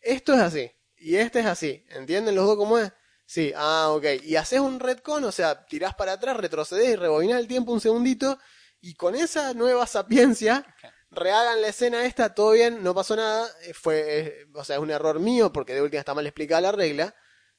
esto 0.00 0.34
es 0.34 0.40
así 0.40 0.70
y 0.96 1.16
este 1.16 1.40
es 1.40 1.46
así. 1.46 1.84
¿Entienden 1.90 2.34
los 2.34 2.46
dos 2.46 2.56
cómo 2.56 2.78
es? 2.78 2.92
Sí, 3.30 3.52
ah, 3.54 3.90
ok. 3.90 4.24
Y 4.24 4.34
haces 4.34 4.58
un 4.58 4.80
retcon, 4.80 5.22
o 5.22 5.30
sea, 5.30 5.64
tirás 5.64 5.94
para 5.94 6.14
atrás, 6.14 6.36
retrocedés 6.36 6.88
y 6.88 6.96
rebobinás 6.96 7.38
el 7.38 7.46
tiempo 7.46 7.70
un 7.70 7.80
segundito 7.80 8.40
y 8.80 8.94
con 8.94 9.14
esa 9.14 9.54
nueva 9.54 9.86
sapiencia 9.86 10.66
rehagan 11.12 11.62
la 11.62 11.68
escena 11.68 12.04
esta, 12.04 12.34
todo 12.34 12.50
bien, 12.50 12.82
no 12.82 12.92
pasó 12.92 13.14
nada, 13.14 13.48
eh, 13.62 13.72
fue, 13.72 14.18
eh, 14.18 14.46
o 14.52 14.64
sea, 14.64 14.74
es 14.74 14.82
un 14.82 14.90
error 14.90 15.20
mío 15.20 15.52
porque 15.52 15.74
de 15.74 15.82
última 15.82 16.00
está 16.00 16.12
mal 16.12 16.26
explicada 16.26 16.60
la 16.60 16.72
regla 16.72 17.14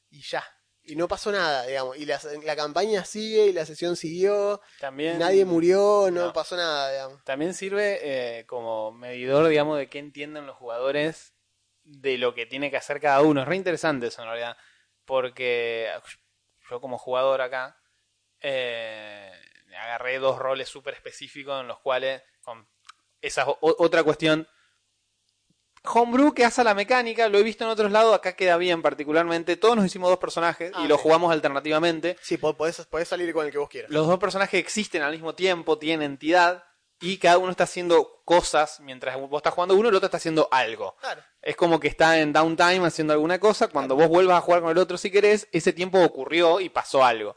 y 0.10 0.22
ya. 0.24 0.44
Y 0.84 0.98
no 0.98 1.08
pasó 1.08 1.32
nada, 1.32 1.66
digamos. 1.66 1.96
Y 1.96 2.06
la, 2.06 2.20
la 2.44 2.56
campaña 2.58 3.06
sigue 3.06 3.46
y 3.46 3.54
la 3.54 3.66
sesión 3.66 3.96
siguió. 3.96 4.60
También, 4.78 5.20
Nadie 5.20 5.46
murió, 5.46 6.10
no, 6.12 6.26
no. 6.26 6.34
pasó 6.34 6.58
nada, 6.58 6.92
digamos. 6.92 7.24
También 7.24 7.54
sirve 7.54 8.00
eh, 8.02 8.46
como 8.46 8.92
medidor, 8.92 9.48
digamos, 9.48 9.78
de 9.78 9.88
qué 9.88 10.00
entienden 10.00 10.48
los 10.48 10.58
jugadores 10.58 11.34
de 11.86 12.18
lo 12.18 12.36
que 12.36 12.46
tiene 12.46 12.70
que 12.70 12.76
hacer 12.78 13.00
cada 13.00 13.22
uno. 13.22 13.44
Es 13.44 13.48
re 13.48 13.56
interesante 13.56 14.08
eso, 14.08 14.22
en 14.22 14.28
realidad. 14.28 14.58
Porque 15.06 15.90
yo 16.70 16.80
como 16.82 16.98
jugador 16.98 17.42
acá, 17.42 17.78
eh, 18.40 19.32
agarré 19.78 20.20
dos 20.20 20.38
roles 20.38 20.70
súper 20.70 20.94
específicos 20.94 21.60
en 21.62 21.68
los 21.68 21.80
cuales, 21.80 22.22
con 22.44 22.68
esa 23.22 23.42
es 23.44 23.48
o- 23.48 23.58
otra 23.62 24.04
cuestión, 24.04 24.48
Homebrew 25.84 26.34
que 26.34 26.46
hace 26.46 26.64
la 26.64 26.76
mecánica, 26.76 27.28
lo 27.28 27.40
he 27.40 27.44
visto 27.44 27.64
en 27.64 27.72
otros 27.72 27.92
lados, 27.92 28.14
acá 28.16 28.36
queda 28.36 28.56
bien 28.58 28.84
particularmente. 28.84 29.58
Todos 29.58 29.76
nos 29.76 29.86
hicimos 29.86 30.10
dos 30.12 30.20
personajes 30.20 30.72
Ah, 30.76 30.84
y 30.84 30.88
los 30.88 30.98
sí. 31.00 31.04
jugamos 31.04 31.32
alternativamente. 31.32 32.18
Sí, 32.22 32.38
po- 32.38 32.56
podés, 32.56 32.86
podés 32.86 33.08
salir 33.08 33.34
con 33.34 33.46
el 33.48 33.52
que 33.52 33.58
vos 33.58 33.68
quieras. 33.70 33.90
Los 33.90 34.06
dos 34.06 34.20
personajes 34.20 34.60
existen 34.60 35.02
al 35.02 35.12
mismo 35.12 35.34
tiempo, 35.34 35.80
tienen 35.80 36.12
entidad 36.12 36.64
y 37.02 37.18
cada 37.18 37.40
uno 37.40 37.52
está 37.52 37.64
haciendo 37.64 38.22
cosas 38.24 38.80
mientras 38.80 39.18
vos 39.20 39.40
estás 39.40 39.54
jugando 39.54 39.76
uno, 39.76 39.90
el 39.90 39.96
otro 39.96 40.06
está 40.06 40.18
haciendo 40.18 40.48
algo. 40.52 40.96
Claro. 41.02 41.22
Es 41.42 41.56
como 41.56 41.80
que 41.80 41.88
está 41.88 42.20
en 42.20 42.32
downtime 42.32 42.86
haciendo 42.86 43.14
alguna 43.14 43.40
cosa. 43.40 43.68
Cuando 43.68 43.96
vos 43.96 44.08
vuelvas 44.08 44.38
a 44.38 44.42
jugar 44.42 44.62
con 44.62 44.72
el 44.72 44.78
otro 44.78 44.98
si 44.98 45.10
querés, 45.10 45.48
ese 45.52 45.74
tiempo 45.74 46.00
ocurrió 46.02 46.60
y 46.60 46.70
pasó 46.70 47.04
algo. 47.04 47.36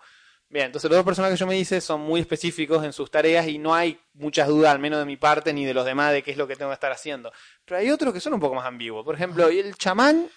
Bien, 0.50 0.66
entonces 0.66 0.88
los 0.90 0.98
dos 0.98 1.04
personajes 1.04 1.36
que 1.36 1.40
yo 1.40 1.46
me 1.46 1.58
hice 1.58 1.80
son 1.80 2.02
muy 2.02 2.20
específicos 2.20 2.84
en 2.84 2.92
sus 2.92 3.10
tareas 3.10 3.48
y 3.48 3.58
no 3.58 3.74
hay 3.74 3.98
muchas 4.12 4.46
dudas, 4.46 4.72
al 4.72 4.78
menos 4.78 4.98
de 4.98 5.06
mi 5.06 5.16
parte 5.16 5.52
ni 5.52 5.64
de 5.64 5.74
los 5.74 5.84
demás, 5.84 6.12
de 6.12 6.22
qué 6.22 6.30
es 6.30 6.36
lo 6.36 6.46
que 6.46 6.54
tengo 6.54 6.70
que 6.70 6.74
estar 6.74 6.92
haciendo. 6.92 7.32
Pero 7.64 7.80
hay 7.80 7.90
otros 7.90 8.12
que 8.12 8.20
son 8.20 8.34
un 8.34 8.40
poco 8.40 8.54
más 8.54 8.66
ambiguos. 8.66 9.04
Por 9.04 9.14
ejemplo, 9.14 9.48
el 9.48 9.74
chamán 9.76 10.28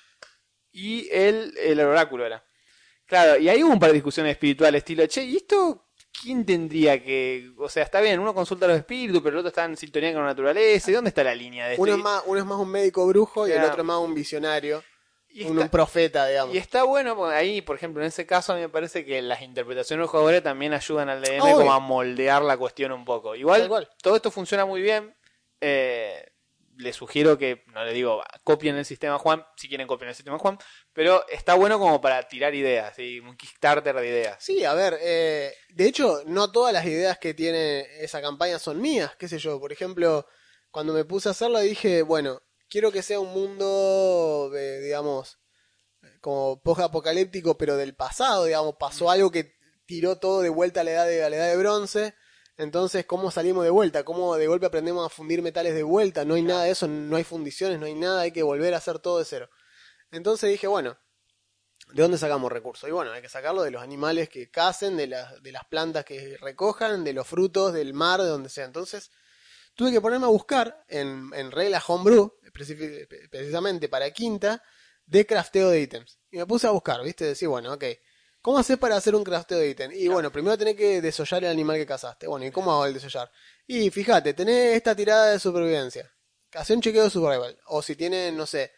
y 0.72 1.10
el, 1.12 1.54
el 1.58 1.80
oráculo 1.82 2.26
era. 2.26 2.44
Claro, 3.06 3.38
y 3.38 3.48
ahí 3.50 3.64
hubo 3.64 3.74
un 3.74 3.80
par 3.80 3.90
de 3.90 3.96
discusiones 3.96 4.32
espirituales, 4.32 4.80
estilo, 4.80 5.06
che, 5.06 5.24
¿y 5.24 5.38
esto 5.38 5.87
quién 6.22 6.46
tendría 6.46 7.02
que...? 7.04 7.52
O 7.58 7.70
sea, 7.70 7.84
está 7.84 8.02
bien, 8.02 8.20
uno 8.20 8.34
consulta 8.34 8.66
a 8.66 8.70
los 8.70 8.78
espíritus, 8.78 9.22
pero 9.22 9.36
el 9.36 9.40
otro 9.40 9.50
está 9.50 9.66
en 9.66 9.78
sintonía 9.78 10.12
con 10.14 10.22
la 10.24 10.30
naturaleza. 10.30 10.90
¿Y 10.90 10.94
dónde 10.94 11.10
está 11.10 11.24
la 11.24 11.36
línea 11.36 11.66
de 11.68 11.74
esto? 11.74 11.84
Uno 11.84 11.94
es, 11.94 12.00
Y- 12.00 12.02
más, 12.04 12.24
uno 12.26 12.40
es 12.40 12.46
más 12.46 12.58
un 12.60 12.70
médico 12.70 13.06
brujo 13.08 13.48
y 13.48 13.52
el 13.52 13.64
otro 13.64 13.82
es 13.82 13.86
más 13.88 14.00
un 14.00 14.14
visionario. 14.14 14.84
y 15.30 15.44
un, 15.44 15.50
está- 15.52 15.62
un 15.64 15.70
profeta, 15.70 16.28
digamos. 16.28 16.56
Y 16.56 16.58
está 16.58 16.84
bueno, 16.84 17.26
ahí, 17.28 17.62
por 17.62 17.76
ejemplo, 17.76 18.02
en 18.02 18.08
ese 18.08 18.26
caso, 18.26 18.54
a 18.54 18.56
mí 18.56 18.62
me 18.62 18.70
parece 18.70 19.06
que 19.06 19.22
las 19.22 19.42
interpretaciones 19.44 20.00
de 20.00 20.04
los 20.04 20.10
jugadores 20.10 20.42
también 20.42 20.74
ayudan 20.74 21.10
al 21.10 21.22
DM 21.22 21.42
Obvio. 21.44 21.58
como 21.58 21.74
a 21.74 21.80
moldear 21.80 22.42
la 22.42 22.58
cuestión 22.58 22.92
un 22.92 23.06
poco. 23.06 23.36
Igual, 23.36 23.68
cual. 23.68 23.88
todo 24.02 24.16
esto 24.16 24.32
funciona 24.32 24.66
muy 24.66 24.82
bien. 24.82 25.14
Eh, 25.62 26.26
les 26.78 26.96
sugiero 26.96 27.38
que, 27.38 27.64
no 27.68 27.84
le 27.84 27.94
digo, 27.94 28.24
copien 28.44 28.76
el 28.76 28.86
sistema 28.86 29.18
Juan, 29.18 29.46
si 29.56 29.68
quieren 29.68 29.88
copien 29.88 30.10
el 30.10 30.16
sistema 30.16 30.38
Juan, 30.38 30.58
pero 30.94 31.28
está 31.28 31.56
bueno 31.56 31.80
como 31.80 32.00
para 32.02 32.28
tirar 32.28 32.56
ideas, 32.56 32.96
¿sí? 32.96 33.20
un 33.20 33.36
Kickstarter 33.36 33.96
de 33.96 34.08
ideas. 34.08 34.38
Sí, 34.40 34.64
a 34.64 34.74
ver, 34.74 34.98
eh, 35.02 35.54
de 35.70 35.86
hecho, 35.86 36.22
no 36.26 36.52
todas 36.52 36.74
las 36.74 36.86
ideas 36.86 37.18
que 37.18 37.34
tiene 37.34 37.88
esa 38.04 38.22
campaña 38.22 38.60
son 38.60 38.82
mías, 38.82 39.16
qué 39.18 39.28
sé 39.28 39.40
yo. 39.40 39.60
Por 39.60 39.72
ejemplo, 39.72 40.28
cuando 40.72 40.94
me 40.94 41.06
puse 41.06 41.30
a 41.30 41.32
hacerla 41.32 41.62
dije, 41.62 42.04
bueno, 42.04 42.42
quiero 42.70 42.92
que 42.92 43.02
sea 43.02 43.20
un 43.20 43.34
mundo, 43.34 44.52
eh, 44.56 44.80
digamos, 44.82 45.40
como 46.22 46.62
post-apocalíptico, 46.62 47.58
pero 47.58 47.78
del 47.78 47.96
pasado, 47.96 48.46
digamos, 48.46 48.76
pasó 48.80 49.10
algo 49.10 49.32
que 49.32 49.56
tiró 49.86 50.20
todo 50.20 50.42
de 50.42 50.50
vuelta 50.50 50.82
a 50.82 50.84
la 50.84 50.92
edad 50.92 51.08
de, 51.08 51.24
a 51.24 51.30
la 51.30 51.38
edad 51.38 51.50
de 51.50 51.58
bronce. 51.58 52.16
Entonces, 52.58 53.06
¿cómo 53.06 53.30
salimos 53.30 53.64
de 53.64 53.70
vuelta? 53.70 54.04
¿Cómo 54.04 54.36
de 54.36 54.48
golpe 54.48 54.66
aprendemos 54.66 55.06
a 55.06 55.10
fundir 55.10 55.44
metales 55.44 55.76
de 55.76 55.84
vuelta? 55.84 56.26
No 56.26 56.34
hay 56.34 56.42
nada 56.42 56.64
de 56.64 56.72
eso, 56.72 56.88
no 56.88 57.16
hay 57.16 57.24
fundiciones, 57.24 57.80
no 57.80 57.86
hay 57.86 57.94
nada, 57.94 58.22
hay 58.22 58.32
que 58.32 58.42
volver 58.42 58.74
a 58.74 58.78
hacer 58.78 58.98
todo 58.98 59.20
de 59.20 59.26
cero. 59.26 59.50
Entonces 60.10 60.50
dije, 60.50 60.66
bueno, 60.66 60.98
¿de 61.94 62.02
dónde 62.02 62.18
sacamos 62.18 62.52
recursos? 62.52 62.90
Y 62.90 62.92
bueno, 62.92 63.12
hay 63.12 63.22
que 63.22 63.30
sacarlo 63.30 63.62
de 63.62 63.70
los 63.70 63.84
animales 63.84 64.30
que 64.30 64.50
cacen, 64.50 64.98
de, 64.98 65.06
las 65.06 65.42
de 65.44 65.52
las 65.52 65.66
plantas 65.66 66.04
que 66.04 66.36
recojan, 66.42 67.04
de 67.04 67.14
los 67.14 67.28
frutos, 67.28 67.74
del 67.74 67.94
mar, 67.94 68.22
de 68.22 68.28
donde 68.28 68.50
sea. 68.50 68.66
Entonces, 68.66 69.12
tuve 69.76 69.92
que 69.92 70.02
ponerme 70.02 70.26
a 70.26 70.30
buscar 70.30 70.84
en, 70.88 71.30
en 71.36 71.52
regla 71.52 71.84
homebrew, 71.86 72.34
precisamente 73.30 73.88
para 73.88 74.10
quinta, 74.12 74.64
de 75.06 75.28
crafteo 75.28 75.70
de 75.70 75.82
ítems. 75.82 76.20
Y 76.32 76.38
me 76.38 76.48
puse 76.48 76.66
a 76.66 76.72
buscar, 76.72 77.04
¿viste? 77.04 77.24
Decir, 77.24 77.50
bueno, 77.50 77.74
ok, 77.74 77.84
¿cómo 78.48 78.60
haces 78.60 78.78
para 78.78 78.96
hacer 78.96 79.14
un 79.14 79.26
crafteo 79.26 79.58
de 79.58 79.68
ítem? 79.72 79.92
Y 79.94 80.08
bueno, 80.08 80.32
primero 80.32 80.58
tenés 80.58 80.78
que 80.78 81.02
desollar 81.02 81.44
el 81.44 81.50
animal 81.52 81.76
que 81.76 81.86
cazaste. 81.86 82.28
Bueno, 82.28 82.46
¿y 82.46 82.52
cómo 82.52 82.72
hago 82.72 82.86
el 82.86 82.94
desollar? 82.94 83.30
Y 83.66 83.90
fíjate, 83.90 84.34
tenés 84.34 84.76
esta 84.78 84.96
tirada 84.96 85.32
de 85.32 85.38
supervivencia. 85.40 86.10
Hacé 86.54 86.74
un 86.74 86.82
chequeo 86.82 87.04
de 87.04 87.10
survival. 87.10 87.60
O 87.66 87.82
si 87.82 87.98
tienen, 87.98 88.38
no 88.38 88.46
sé, 88.46 88.72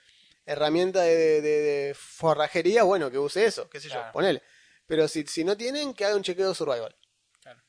herramienta 0.44 1.02
de, 1.02 1.16
de- 1.16 1.42
de- 1.42 1.62
de 1.62 1.94
forrajería, 1.94 2.82
bueno, 2.82 3.12
que 3.12 3.20
use 3.20 3.46
eso, 3.46 3.70
qué 3.70 3.80
sé 3.80 3.90
yo, 3.90 4.02
ponele. 4.12 4.42
Pero 4.88 5.08
si, 5.08 5.24
si 5.28 5.44
no 5.44 5.56
tienen, 5.56 5.94
que 5.94 6.04
haga 6.04 6.16
un 6.16 6.24
chequeo 6.24 6.50
de 6.50 6.56
survival. 6.56 6.96
Claro. 7.40 7.62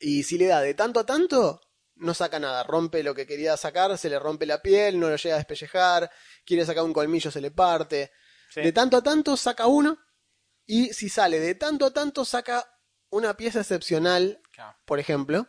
Y 0.00 0.24
si 0.24 0.36
le 0.36 0.48
da 0.48 0.60
de 0.60 0.74
tanto 0.74 1.00
a 1.00 1.06
tanto, 1.06 1.62
no 1.94 2.12
saca 2.12 2.38
nada. 2.38 2.64
Rompe 2.64 3.02
lo 3.02 3.14
que 3.14 3.26
quería 3.26 3.56
sacar, 3.56 3.96
se 3.96 4.10
le 4.10 4.18
rompe 4.18 4.44
la 4.44 4.60
piel, 4.60 5.00
no 5.00 5.08
lo 5.08 5.16
llega 5.16 5.36
a 5.36 5.38
despellejar, 5.38 6.10
quiere 6.44 6.66
sacar 6.66 6.84
un 6.84 6.92
colmillo, 6.92 7.30
se 7.30 7.40
le 7.40 7.50
parte. 7.50 8.12
Sí. 8.50 8.60
De 8.60 8.72
tanto 8.72 8.98
a 8.98 9.02
tanto 9.02 9.38
saca 9.38 9.66
uno. 9.66 9.98
Y 10.66 10.92
si 10.94 11.08
sale 11.08 11.38
de 11.40 11.54
tanto 11.54 11.86
a 11.86 11.92
tanto, 11.92 12.24
saca 12.24 12.68
una 13.10 13.36
pieza 13.36 13.60
excepcional, 13.60 14.40
Claro. 14.52 14.76
por 14.84 14.98
ejemplo, 14.98 15.48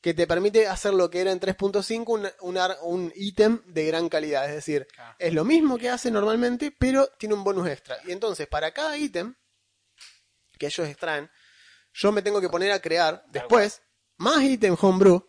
que 0.00 0.14
te 0.14 0.26
permite 0.26 0.68
hacer 0.68 0.92
lo 0.94 1.08
que 1.10 1.20
era 1.20 1.32
en 1.32 1.40
3.5 1.40 2.04
un, 2.08 2.28
un, 2.40 2.58
ar- 2.58 2.78
un 2.82 3.12
ítem 3.16 3.62
de 3.66 3.86
gran 3.86 4.08
calidad. 4.08 4.46
Es 4.48 4.54
decir, 4.54 4.86
Claro. 4.94 5.16
es 5.18 5.32
lo 5.32 5.44
mismo 5.44 5.78
que 5.78 5.88
hace 5.90 6.10
normalmente, 6.10 6.70
pero 6.78 7.06
tiene 7.18 7.34
un 7.34 7.44
bonus 7.44 7.68
extra. 7.68 7.96
Y 8.04 8.12
entonces, 8.12 8.46
para 8.46 8.72
cada 8.72 8.96
ítem 8.98 9.34
que 10.58 10.66
ellos 10.66 10.86
extraen, 10.88 11.30
yo 11.92 12.12
me 12.12 12.22
tengo 12.22 12.40
que 12.40 12.48
poner 12.48 12.72
a 12.72 12.80
crear 12.80 13.24
después 13.28 13.82
más 14.16 14.42
ítem 14.42 14.76
homebrew, 14.80 15.26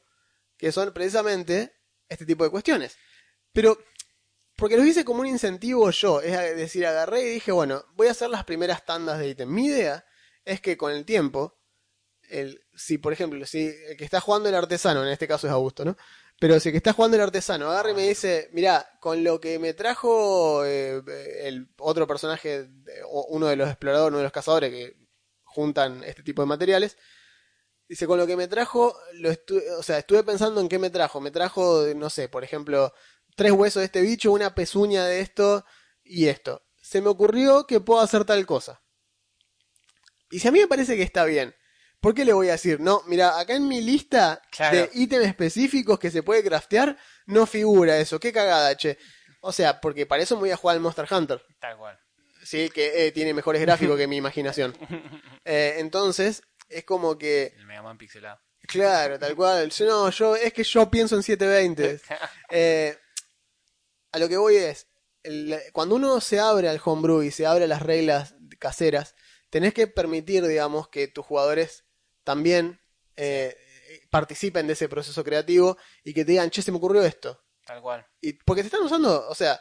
que 0.57 0.71
son 0.71 0.93
precisamente 0.93 1.73
este 2.07 2.25
tipo 2.25 2.43
de 2.43 2.49
cuestiones. 2.51 2.97
Pero, 3.51 3.77
porque 4.55 4.77
los 4.77 4.85
hice 4.85 5.03
como 5.03 5.21
un 5.21 5.27
incentivo 5.27 5.89
yo, 5.91 6.21
es 6.21 6.55
decir, 6.55 6.85
agarré 6.85 7.21
y 7.21 7.33
dije, 7.33 7.51
bueno, 7.51 7.83
voy 7.95 8.07
a 8.07 8.11
hacer 8.11 8.29
las 8.29 8.45
primeras 8.45 8.85
tandas 8.85 9.19
de 9.19 9.29
ítem. 9.29 9.49
Mi 9.49 9.65
idea 9.65 10.05
es 10.45 10.61
que 10.61 10.77
con 10.77 10.91
el 10.91 11.05
tiempo, 11.05 11.59
el, 12.29 12.63
si 12.73 12.97
por 12.97 13.11
ejemplo, 13.11 13.45
si 13.45 13.67
el 13.67 13.97
que 13.97 14.05
está 14.05 14.21
jugando 14.21 14.47
el 14.49 14.55
artesano, 14.55 15.03
en 15.03 15.11
este 15.11 15.27
caso 15.27 15.47
es 15.47 15.53
Augusto, 15.53 15.83
¿no? 15.83 15.97
Pero 16.39 16.59
si 16.59 16.69
el 16.69 16.73
que 16.73 16.77
está 16.77 16.93
jugando 16.93 17.15
el 17.15 17.23
artesano 17.23 17.69
agarra 17.69 17.91
y 17.91 17.95
me 17.95 18.07
dice, 18.07 18.49
mira, 18.53 18.97
con 18.99 19.23
lo 19.23 19.39
que 19.39 19.57
me 19.59 19.73
trajo 19.73 20.65
eh, 20.65 21.01
el 21.43 21.69
otro 21.77 22.07
personaje, 22.07 22.69
uno 23.29 23.47
de 23.47 23.55
los 23.55 23.69
exploradores, 23.69 24.09
uno 24.09 24.17
de 24.17 24.23
los 24.23 24.33
cazadores 24.33 24.69
que 24.69 24.97
juntan 25.43 26.03
este 26.03 26.23
tipo 26.23 26.41
de 26.41 26.47
materiales, 26.47 26.97
dice, 27.87 28.07
con 28.07 28.17
lo 28.17 28.27
que 28.27 28.35
me 28.35 28.47
trajo, 28.47 28.97
lo 29.13 29.29
o 29.77 29.83
sea, 29.83 29.99
estuve 29.99 30.23
pensando 30.23 30.59
en 30.59 30.67
qué 30.67 30.79
me 30.79 30.89
trajo. 30.89 31.21
Me 31.21 31.31
trajo, 31.31 31.85
no 31.95 32.09
sé, 32.09 32.27
por 32.27 32.43
ejemplo, 32.43 32.93
tres 33.35 33.51
huesos 33.51 33.81
de 33.81 33.85
este 33.85 34.01
bicho, 34.01 34.31
una 34.31 34.55
pezuña 34.55 35.05
de 35.05 35.19
esto 35.19 35.65
y 36.03 36.27
esto. 36.27 36.63
Se 36.81 37.01
me 37.01 37.09
ocurrió 37.09 37.65
que 37.67 37.79
puedo 37.79 37.99
hacer 38.01 38.25
tal 38.25 38.45
cosa. 38.45 38.81
Y 40.31 40.39
si 40.39 40.47
a 40.47 40.51
mí 40.51 40.59
me 40.59 40.67
parece 40.67 40.95
que 40.95 41.03
está 41.03 41.25
bien, 41.25 41.55
¿por 41.99 42.13
qué 42.13 42.25
le 42.25 42.33
voy 42.33 42.49
a 42.49 42.53
decir? 42.53 42.79
No, 42.79 43.01
mira, 43.07 43.39
acá 43.39 43.53
en 43.55 43.67
mi 43.67 43.81
lista 43.81 44.41
Claro. 44.51 44.77
de 44.77 44.89
ítems 44.93 45.25
específicos 45.27 45.99
que 45.99 46.11
se 46.11 46.23
puede 46.23 46.43
craftear, 46.43 46.97
no 47.25 47.45
figura 47.45 47.97
eso. 47.97 48.19
Qué 48.19 48.31
cagada, 48.33 48.75
che. 48.75 48.97
O 49.41 49.51
sea, 49.51 49.79
porque 49.79 50.05
para 50.05 50.23
eso 50.23 50.35
me 50.35 50.41
voy 50.41 50.51
a 50.51 50.57
jugar 50.57 50.75
al 50.75 50.81
Monster 50.81 51.07
Hunter. 51.09 51.41
Tal 51.59 51.77
cual. 51.77 51.99
Sí, 52.43 52.69
que 52.69 53.07
eh, 53.07 53.11
tiene 53.11 53.33
mejores 53.33 53.61
gráficos 53.61 53.97
que 53.97 54.07
mi 54.07 54.17
imaginación. 54.17 54.75
Eh, 55.47 55.75
entonces, 55.77 56.41
es 56.69 56.85
como 56.85 57.19
que, 57.19 57.53
El 57.55 57.67
Mega 57.67 57.83
Man 57.83 57.99
pixelado. 57.99 58.39
claro, 58.61 59.19
tal 59.19 59.35
cual. 59.35 59.71
No, 59.81 60.09
yo, 60.09 60.35
es 60.35 60.51
que 60.53 60.63
yo 60.63 60.89
pienso 60.89 61.15
en 61.15 61.21
720. 61.21 62.01
Eh, 62.49 62.97
a 64.15 64.19
lo 64.19 64.29
que 64.29 64.37
voy 64.37 64.55
es, 64.55 64.87
el- 65.23 65.59
cuando 65.73 65.95
uno 65.95 66.21
se 66.21 66.39
abre 66.39 66.69
al 66.69 66.81
homebrew 66.83 67.21
y 67.23 67.31
se 67.31 67.45
abre 67.45 67.65
a 67.65 67.67
las 67.67 67.81
reglas 67.81 68.35
caseras, 68.59 69.15
tenés 69.49 69.73
que 69.73 69.87
permitir, 69.87 70.45
digamos, 70.45 70.87
que 70.89 71.07
tus 71.07 71.25
jugadores 71.25 71.83
también 72.23 72.79
eh, 73.17 73.55
participen 74.09 74.67
de 74.67 74.73
ese 74.73 74.89
proceso 74.89 75.23
creativo 75.23 75.77
y 76.03 76.13
que 76.13 76.25
te 76.25 76.31
digan, 76.31 76.49
che, 76.49 76.61
se 76.61 76.71
me 76.71 76.77
ocurrió 76.77 77.03
esto. 77.03 77.41
Tal 77.65 77.81
cual. 77.81 78.05
Y 78.21 78.33
porque 78.33 78.61
te 78.61 78.67
están 78.67 78.83
usando, 78.83 79.27
o 79.27 79.35
sea, 79.35 79.59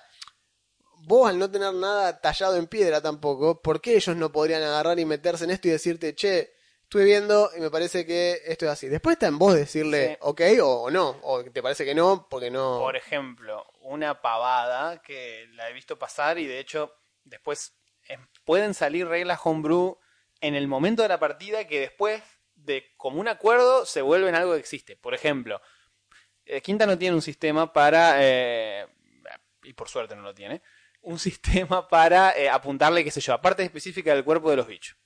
vos 1.07 1.29
al 1.29 1.39
no 1.39 1.51
tener 1.51 1.73
nada 1.75 2.21
tallado 2.21 2.57
en 2.57 2.67
piedra 2.67 3.01
tampoco, 3.01 3.61
¿por 3.63 3.81
qué 3.81 3.97
ellos 3.97 4.17
no 4.17 4.33
podrían 4.33 4.63
agarrar 4.63 4.99
y 4.99 5.05
meterse 5.05 5.45
en 5.45 5.51
esto 5.51 5.69
y 5.69 5.73
decirte, 5.73 6.15
che, 6.15 6.53
estuve 6.83 7.05
viendo 7.05 7.51
y 7.57 7.61
me 7.61 7.71
parece 7.71 8.07
que 8.07 8.41
esto 8.47 8.67
es 8.67 8.71
así. 8.73 8.89
Después 8.89 9.15
está 9.15 9.27
en 9.27 9.39
vos 9.39 9.55
decirle 9.55 10.11
Sí. 10.13 10.17
ok 10.21 10.41
o, 10.63 10.83
o 10.85 10.91
no, 10.91 11.19
o 11.23 11.43
te 11.45 11.63
parece 11.63 11.85
que 11.85 11.95
no, 11.95 12.27
porque 12.31 12.51
no... 12.51 12.79
Por 12.79 12.97
ejemplo, 12.97 13.65
una 13.85 14.21
pavada 14.21 15.01
que 15.03 15.47
la 15.53 15.69
he 15.69 15.73
visto 15.73 15.99
pasar 15.99 16.39
y 16.39 16.47
de 16.47 16.59
hecho 16.59 16.95
después 17.23 17.77
eh, 18.09 18.19
pueden 18.45 18.75
salir 18.75 19.07
reglas 19.07 19.41
homebrew 19.45 19.99
en 20.41 20.55
el 20.55 20.69
momento 20.69 21.03
de 21.03 21.09
la 21.09 21.19
partida 21.21 21.67
que 21.67 21.81
después 21.81 22.23
de 22.55 22.93
común 22.97 23.29
acuerdo 23.29 23.87
se 23.87 24.03
vuelven 24.03 24.35
algo 24.35 24.53
que 24.55 24.61
existe. 24.61 24.97
Por 24.97 25.15
ejemplo, 25.15 25.61
eh, 26.45 26.61
Quinta 26.61 26.87
no 26.87 26.99
tiene 26.99 27.15
un 27.15 27.23
sistema 27.23 27.73
para, 27.73 28.17
eh, 28.19 28.87
y 29.63 29.73
por 29.73 29.89
suerte 29.89 30.15
no 30.17 30.23
lo 30.23 30.35
tiene, 30.35 30.63
un 31.03 31.19
sistema 31.69 31.87
para 31.89 32.37
eh, 32.37 32.49
apuntarle, 32.49 33.05
qué 33.05 33.11
sé 33.11 33.21
yo, 33.21 33.33
a 33.35 33.41
parte 33.41 33.63
específica 33.63 34.15
del 34.15 34.25
cuerpo 34.25 34.51
de 34.51 34.57
los 34.57 34.67
bichos. 34.67 34.97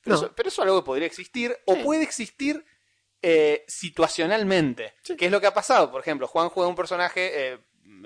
Pero, 0.00 0.16
No. 0.16 0.22
eso, 0.22 0.34
pero 0.34 0.48
eso 0.48 0.62
es 0.62 0.66
algo 0.66 0.80
que 0.82 0.86
podría 0.86 1.06
existir 1.06 1.56
o 1.66 1.76
puede 1.82 2.02
existir 2.02 2.64
eh, 3.22 3.64
situacionalmente. 3.66 4.94
Que 5.18 5.26
es 5.26 5.32
lo 5.32 5.40
que 5.40 5.46
ha 5.48 5.54
pasado. 5.54 5.90
Por 5.90 6.00
ejemplo, 6.00 6.28
Juan 6.28 6.48
juega 6.48 6.68
un 6.68 6.76
personaje, 6.76 7.58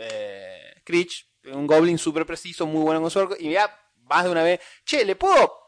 eh, 0.03 0.75
Critch, 0.85 1.27
un 1.53 1.67
goblin 1.67 1.99
súper 1.99 2.27
preciso, 2.27 2.67
muy 2.67 2.83
bueno 2.83 3.01
con 3.01 3.11
su 3.11 3.19
arco, 3.21 3.37
y 3.39 3.51
ya 3.51 3.75
más 4.05 4.25
de 4.25 4.31
una 4.31 4.43
vez, 4.43 4.61
che, 4.85 5.05
¿le 5.05 5.17
puedo 5.17 5.59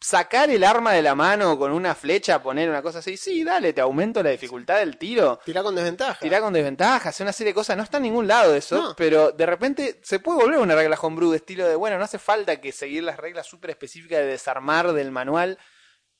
sacar 0.00 0.50
el 0.50 0.64
arma 0.64 0.92
de 0.92 1.00
la 1.02 1.14
mano 1.14 1.56
con 1.56 1.70
una 1.70 1.94
flecha, 1.94 2.42
poner 2.42 2.68
una 2.68 2.82
cosa 2.82 2.98
así? 2.98 3.16
Sí, 3.16 3.44
dale, 3.44 3.72
te 3.72 3.80
aumento 3.80 4.20
la 4.22 4.30
dificultad 4.30 4.78
del 4.78 4.98
tiro. 4.98 5.38
Tirá 5.44 5.62
con 5.62 5.76
desventaja. 5.76 6.18
Tirá 6.18 6.40
con 6.40 6.52
desventaja, 6.52 7.10
hacer 7.10 7.24
una 7.24 7.32
serie 7.32 7.52
de 7.52 7.54
cosas. 7.54 7.76
No 7.76 7.84
está 7.84 7.98
en 7.98 8.02
ningún 8.04 8.26
lado 8.26 8.54
eso, 8.54 8.76
No. 8.82 8.96
pero 8.96 9.30
de 9.30 9.46
repente 9.46 10.00
se 10.02 10.18
puede 10.18 10.38
volver 10.42 10.58
una 10.58 10.74
regla 10.74 10.98
homebrew 11.00 11.30
de 11.30 11.36
estilo 11.36 11.68
de, 11.68 11.76
bueno, 11.76 11.98
no 11.98 12.04
hace 12.04 12.18
falta 12.18 12.60
que 12.60 12.72
seguir 12.72 13.04
las 13.04 13.16
reglas 13.16 13.46
súper 13.46 13.70
específicas 13.70 14.18
de 14.18 14.26
desarmar 14.26 14.92
del 14.92 15.12
manual. 15.12 15.56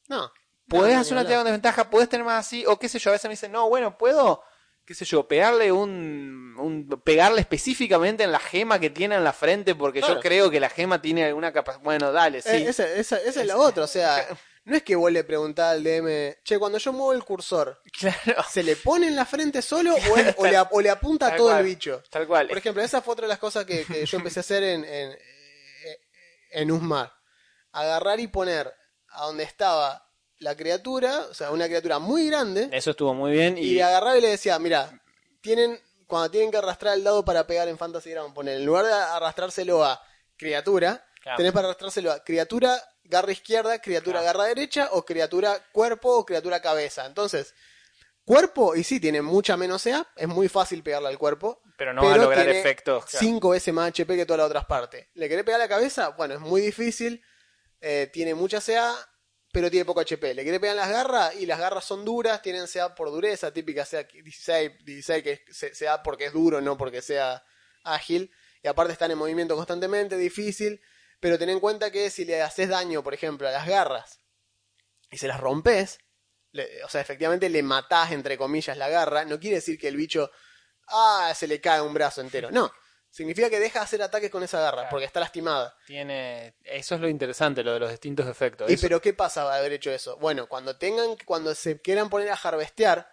No. 0.08 0.30
Podés 0.68 0.94
No, 0.94 1.00
hacer 1.00 1.12
una 1.14 1.22
tirada 1.24 1.40
con 1.40 1.46
desventaja, 1.46 1.90
podés 1.90 2.08
tener 2.08 2.24
más 2.24 2.46
así, 2.46 2.64
o 2.66 2.78
qué 2.78 2.88
sé 2.88 3.00
yo, 3.00 3.10
a 3.10 3.14
veces 3.14 3.24
me 3.28 3.32
dicen, 3.32 3.50
no, 3.50 3.68
bueno, 3.68 3.98
puedo, 3.98 4.44
qué 4.92 4.96
sé 4.98 5.04
yo, 5.06 5.26
pegarle 5.26 5.72
un, 5.72 6.54
un 6.58 7.00
pegarle 7.02 7.40
específicamente 7.40 8.24
en 8.24 8.32
la 8.32 8.38
gema 8.38 8.78
que 8.78 8.90
tiene 8.90 9.14
en 9.16 9.24
la 9.24 9.32
frente, 9.32 9.74
porque 9.74 10.00
Claro. 10.00 10.14
yo 10.16 10.20
creo 10.20 10.50
que 10.50 10.60
la 10.60 10.68
gema 10.68 11.00
tiene 11.00 11.24
alguna 11.24 11.52
capacidad. 11.52 11.82
Bueno, 11.82 12.12
dale, 12.12 12.42
sí. 12.42 12.50
Eh, 12.50 12.68
esa, 12.68 12.86
esa- 12.92 13.16
esa 13.22 13.40
es 13.40 13.46
la 13.46 13.56
otra, 13.56 13.84
o 13.84 13.86
sea, 13.86 14.26
no 14.64 14.76
es 14.76 14.82
que 14.82 14.94
vos 14.94 15.10
le 15.10 15.24
preguntás 15.24 15.72
al 15.72 15.82
DM, 15.82 16.36
che, 16.44 16.58
cuando 16.58 16.78
yo 16.78 16.92
muevo 16.92 17.12
el 17.12 17.24
cursor, 17.24 17.80
Claro. 17.98 18.44
¿se 18.50 18.62
le 18.62 18.76
pone 18.76 19.08
en 19.08 19.16
la 19.16 19.24
frente 19.24 19.62
solo 19.62 19.94
o, 19.94 20.16
le, 20.46 20.56
ap- 20.56 20.72
o 20.72 20.80
le 20.80 20.90
apunta 20.90 21.28
a 21.28 21.36
todo 21.36 21.48
cual. 21.48 21.60
el 21.60 21.64
bicho? 21.66 22.02
Tal 22.10 22.26
cual. 22.26 22.48
Por 22.48 22.58
ejemplo, 22.58 22.82
esa 22.82 23.00
fue 23.00 23.12
otra 23.14 23.24
de 23.24 23.30
las 23.30 23.38
cosas 23.38 23.64
que, 23.64 23.84
que 23.86 24.04
yo 24.04 24.18
empecé 24.18 24.40
a 24.40 24.42
hacer 24.42 24.62
en, 24.62 24.84
en, 24.84 25.10
eh, 25.12 25.98
en 26.52 26.70
Usmar. 26.70 27.12
Agarrar 27.72 28.20
y 28.20 28.26
poner 28.28 28.72
a 29.08 29.24
donde 29.26 29.44
estaba 29.44 30.06
la 30.42 30.56
criatura, 30.56 31.26
o 31.30 31.34
sea, 31.34 31.50
una 31.50 31.66
criatura 31.66 31.98
muy 31.98 32.26
grande, 32.28 32.68
Eso 32.72 32.90
estuvo 32.90 33.14
muy 33.14 33.32
bien 33.32 33.56
y 33.58 33.62
y, 33.74 33.80
agarrar 33.80 34.16
y 34.16 34.20
le 34.20 34.28
decía, 34.28 34.58
mira, 34.58 34.90
tienen, 35.40 35.80
cuando 36.06 36.30
tienen 36.30 36.50
que 36.50 36.58
arrastrar 36.58 36.94
el 36.94 37.04
dado 37.04 37.24
para 37.24 37.46
pegar 37.46 37.68
en 37.68 37.78
Fantasy 37.78 38.10
Ground, 38.10 38.34
poner, 38.34 38.56
en 38.56 38.66
lugar 38.66 38.84
de 38.86 38.92
arrastrárselo 38.92 39.84
a 39.84 40.00
criatura, 40.36 41.04
Claro. 41.22 41.36
tenés 41.36 41.52
para 41.52 41.68
arrastrárselo 41.68 42.10
a 42.12 42.24
criatura 42.24 42.82
garra 43.04 43.30
izquierda, 43.32 43.78
criatura 43.80 44.20
Claro. 44.20 44.38
garra 44.38 44.48
derecha, 44.48 44.88
o 44.92 45.04
criatura 45.04 45.56
cuerpo 45.72 46.10
o 46.16 46.24
criatura 46.26 46.60
cabeza. 46.60 47.06
Entonces, 47.06 47.54
cuerpo, 48.24 48.74
y 48.74 48.82
sí, 48.84 48.98
tiene 49.00 49.22
mucha 49.22 49.56
menos 49.56 49.84
EA, 49.86 50.06
es 50.16 50.28
muy 50.28 50.48
fácil 50.48 50.82
pegarle 50.82 51.08
al 51.08 51.18
cuerpo, 51.18 51.60
pero 51.76 51.92
no 51.92 52.02
va 52.04 52.14
a 52.14 52.16
lograr 52.16 52.48
efectos. 52.48 53.04
claro. 53.06 53.24
Cinco 53.26 53.50
veces 53.50 53.72
más 53.74 53.88
HP 53.88 54.16
que 54.16 54.26
todas 54.26 54.38
las 54.38 54.46
otras 54.46 54.64
partes. 54.66 55.06
¿Le 55.14 55.28
querés 55.28 55.44
pegar 55.44 55.60
a 55.60 55.64
la 55.64 55.68
cabeza? 55.68 56.08
Bueno, 56.10 56.34
es 56.34 56.40
muy 56.40 56.60
difícil. 56.60 57.22
eh, 57.84 58.08
tiene 58.12 58.34
mucha 58.36 58.60
CA, 58.60 58.94
pero 59.52 59.70
tiene 59.70 59.84
poco 59.84 60.00
HP. 60.00 60.34
¿Le 60.34 60.42
en 60.42 60.76
las 60.76 60.88
garras? 60.88 61.34
Y 61.36 61.46
las 61.46 61.58
garras 61.58 61.84
son 61.84 62.04
duras, 62.04 62.40
tienen 62.42 62.66
CA 62.66 62.94
por 62.94 63.10
dureza, 63.10 63.52
típica 63.52 63.84
CA 63.84 64.02
16, 64.04 64.84
16 64.84 65.22
que 65.22 65.42
es 65.46 65.78
CA 65.78 66.02
porque 66.02 66.26
es 66.26 66.32
duro, 66.32 66.60
no 66.60 66.76
porque 66.78 67.02
sea 67.02 67.44
ágil. 67.84 68.32
Y 68.62 68.68
aparte 68.68 68.92
están 68.92 69.10
en 69.10 69.18
movimiento 69.18 69.54
constantemente, 69.54 70.16
difícil. 70.16 70.80
Pero 71.20 71.38
ten 71.38 71.50
en 71.50 71.60
cuenta 71.60 71.90
que 71.92 72.10
si 72.10 72.24
le 72.24 72.42
haces 72.42 72.68
daño, 72.70 73.02
por 73.04 73.14
ejemplo, 73.14 73.46
a 73.46 73.52
las 73.52 73.66
garras 73.68 74.18
y 75.10 75.18
se 75.18 75.28
las 75.28 75.38
rompes, 75.38 75.98
le- 76.50 76.82
o 76.84 76.88
sea, 76.88 77.00
efectivamente 77.00 77.48
le 77.48 77.62
matás, 77.62 78.10
entre 78.12 78.38
comillas, 78.38 78.76
la 78.76 78.88
garra, 78.88 79.24
no 79.24 79.38
quiere 79.38 79.56
decir 79.56 79.78
que 79.78 79.88
el 79.88 79.96
bicho, 79.96 80.30
ah, 80.88 81.32
se 81.36 81.46
le 81.46 81.60
cae 81.60 81.80
un 81.82 81.94
brazo 81.94 82.22
entero. 82.22 82.50
No, 82.50 82.72
significa 83.12 83.48
que 83.50 83.60
deja 83.60 83.78
de 83.80 83.84
hacer 83.84 84.02
ataques 84.02 84.30
con 84.30 84.42
esa 84.42 84.58
garra, 84.58 84.78
Claro. 84.78 84.88
porque 84.90 85.04
está 85.06 85.20
lastimada. 85.20 85.76
Tiene, 85.86 86.56
eso 86.64 86.94
es 86.96 87.00
lo 87.00 87.08
interesante, 87.08 87.62
lo 87.62 87.74
de 87.74 87.80
los 87.80 87.90
distintos 87.90 88.26
efectos. 88.26 88.68
¿Y 88.70 88.74
Eso- 88.74 88.82
pero 88.82 89.00
qué 89.00 89.12
pasa 89.12 89.48
de 89.48 89.56
haber 89.58 89.72
hecho 89.72 89.90
eso? 89.92 90.16
Bueno, 90.16 90.48
cuando 90.48 90.76
tengan, 90.78 91.16
cuando 91.26 91.54
se 91.54 91.80
quieran 91.80 92.08
poner 92.10 92.30
a 92.30 92.34
harvestear, 92.34 93.08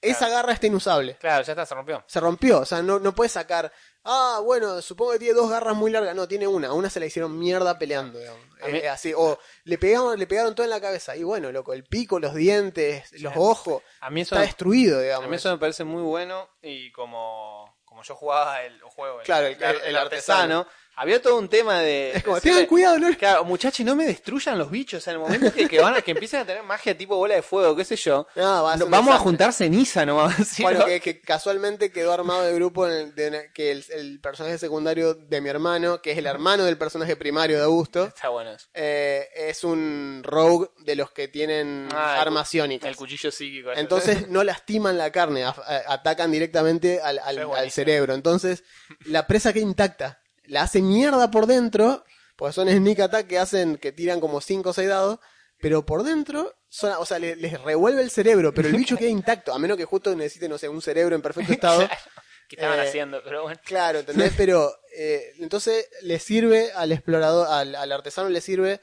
esa 0.00 0.28
garra 0.28 0.52
está 0.52 0.66
inusable. 0.66 1.16
Claro, 1.16 1.42
ya 1.44 1.52
está, 1.52 1.66
se 1.66 1.74
rompió. 1.74 2.04
Se 2.06 2.20
rompió, 2.20 2.60
o 2.60 2.64
sea, 2.64 2.80
no, 2.82 2.98
no 3.00 3.14
puedes 3.14 3.32
sacar, 3.32 3.72
ah, 4.04 4.40
bueno, 4.44 4.80
supongo 4.82 5.12
que 5.12 5.18
tiene 5.18 5.34
dos 5.34 5.50
garras 5.50 5.74
muy 5.74 5.90
largas. 5.90 6.14
No, 6.14 6.28
tiene 6.28 6.46
una, 6.46 6.72
una 6.72 6.88
se 6.90 7.00
la 7.00 7.06
hicieron 7.06 7.36
mierda 7.38 7.78
peleando, 7.78 8.18
digamos. 8.18 8.40
A 8.62 8.68
mí- 8.68 8.78
Eh, 8.78 8.88
así, 8.88 9.12
o 9.16 9.38
le 9.64 9.78
pegaron, 9.78 10.18
le 10.18 10.26
pegaron 10.26 10.54
todo 10.54 10.64
en 10.64 10.70
la 10.70 10.80
cabeza. 10.80 11.16
Y 11.16 11.24
bueno, 11.24 11.50
loco, 11.52 11.72
el 11.72 11.84
pico, 11.84 12.20
los 12.20 12.34
dientes, 12.34 13.10
los 13.20 13.32
ojos, 13.36 13.82
A 14.00 14.10
mí 14.10 14.20
eso, 14.20 14.34
está 14.34 14.46
destruido, 14.46 15.00
digamos. 15.00 15.26
a 15.26 15.28
mí 15.28 15.36
eso 15.36 15.50
me 15.50 15.58
parece 15.58 15.84
muy 15.84 16.02
bueno 16.02 16.48
y 16.62 16.92
como, 16.92 17.75
como 17.96 18.04
yo 18.04 18.14
jugaba 18.14 18.60
el 18.62 18.82
o 18.82 18.90
juego, 18.90 19.20
el, 19.20 19.24
Claro, 19.24 19.46
el- 19.46 19.62
el- 19.62 19.80
el 19.84 19.96
artesano. 19.96 20.66
Había 20.96 21.20
todo 21.20 21.36
un 21.38 21.48
tema 21.48 21.80
de... 21.80 22.12
Es 22.16 22.24
como, 22.24 22.40
tengan 22.40 22.66
cuidado, 22.66 22.98
no 22.98 23.06
Claro, 23.16 23.44
muchachos, 23.44 23.84
no 23.86 23.94
me 23.94 24.06
destruyan 24.06 24.58
los 24.58 24.70
bichos. 24.70 24.98
O 24.98 25.00
sea, 25.04 25.12
en 25.12 25.20
el 25.20 25.26
momento 25.26 25.52
que, 25.52 25.68
que 25.68 25.80
van 25.80 25.94
a, 25.94 26.00
que 26.02 26.10
empiecen 26.12 26.40
a 26.40 26.44
tener 26.46 26.62
magia 26.62 26.96
tipo 26.96 27.16
bola 27.16 27.34
de 27.34 27.42
fuego, 27.42 27.76
qué 27.76 27.84
sé 27.84 27.96
yo, 27.96 28.26
No, 28.34 28.62
va 28.64 28.72
a 28.72 28.78
ser 28.78 28.86
no- 28.86 28.90
vamos 28.90 29.14
a 29.14 29.18
juntar 29.18 29.52
ceniza 29.52 30.04
nomás. 30.06 30.34
¿sí, 30.48 30.62
Bueno, 30.62 30.80
no? 30.80 30.86
que, 30.86 31.00
que 31.00 31.20
casualmente 31.20 31.92
quedó 31.92 32.12
armado 32.12 32.48
el 32.48 32.54
grupo 32.54 32.86
en 32.88 32.92
el, 32.92 33.14
de- 33.14 33.50
que 33.54 33.70
el, 33.70 33.84
el 33.90 34.20
personaje 34.20 34.58
secundario 34.58 35.14
de 35.14 35.40
mi 35.40 35.48
hermano, 35.50 36.00
que 36.02 36.12
es 36.12 36.18
el 36.18 36.26
hermano 36.26 36.64
del 36.64 36.78
personaje 36.78 37.14
primario 37.16 37.58
de 37.58 37.64
Augusto, 37.64 38.04
Está 38.06 38.30
bueno 38.30 38.52
eso. 38.52 38.66
eh, 38.74 39.28
es 39.36 39.62
un 39.64 40.22
rogue 40.24 40.68
de 40.78 40.96
los 40.96 41.10
que 41.10 41.28
tienen 41.28 41.88
Ah, 41.92 42.20
armas 42.20 42.48
ciónicas. 42.48 42.88
El 42.88 42.96
cuchillo 42.96 43.30
psíquico. 43.30 43.70
ese. 43.70 43.80
Entonces 43.80 44.28
no 44.30 44.42
lastiman 44.44 44.96
la 44.98 45.12
carne, 45.12 45.44
a- 45.44 45.50
a- 45.50 45.92
atacan 45.92 46.30
directamente 46.32 47.00
al, 47.02 47.18
al- 47.18 47.38
Eso 47.38 47.70
cerebro. 47.70 48.14
Entonces 48.14 48.64
la 49.04 49.26
presa 49.26 49.52
queda 49.52 49.62
intacta. 49.62 50.22
La 50.48 50.62
hace 50.62 50.82
mierda 50.82 51.30
por 51.30 51.46
dentro, 51.46 52.04
porque 52.36 52.52
son 52.52 52.68
sneak 52.68 53.00
attack 53.00 53.26
que 53.26 53.38
hacen, 53.38 53.76
que 53.78 53.92
tiran 53.92 54.20
como 54.20 54.40
5 54.40 54.70
o 54.70 54.72
6 54.72 54.88
dados, 54.88 55.18
pero 55.60 55.86
por 55.86 56.02
dentro, 56.02 56.54
son- 56.68 56.92
o 56.98 57.06
sea, 57.06 57.18
le- 57.18 57.36
les 57.36 57.60
revuelve 57.62 58.02
el 58.02 58.10
cerebro, 58.10 58.52
pero 58.52 58.68
el 58.68 58.76
bicho 58.76 58.96
queda 58.96 59.08
intacto, 59.08 59.52
a 59.54 59.58
menos 59.58 59.76
que 59.76 59.84
justo 59.84 60.14
necesite, 60.14 60.48
no 60.48 60.58
sé, 60.58 60.68
un 60.68 60.82
cerebro 60.82 61.16
en 61.16 61.22
perfecto 61.22 61.52
estado. 61.60 61.86
Claro, 61.86 62.00
¿Qué 62.48 62.56
estaban 62.56 62.78
Eh, 62.78 62.82
haciendo? 62.88 63.20
Pero 63.24 63.42
bueno. 63.42 63.60
Claro, 63.64 63.98
¿entendés? 64.00 64.32
Pero 64.36 64.72
eh, 64.96 65.32
entonces 65.38 65.88
le 66.02 66.18
sirve 66.20 66.70
al 66.72 66.92
explorador, 66.92 67.48
al, 67.48 67.74
al 67.74 67.90
artesano 67.92 68.28
le 68.28 68.40
sirve 68.40 68.80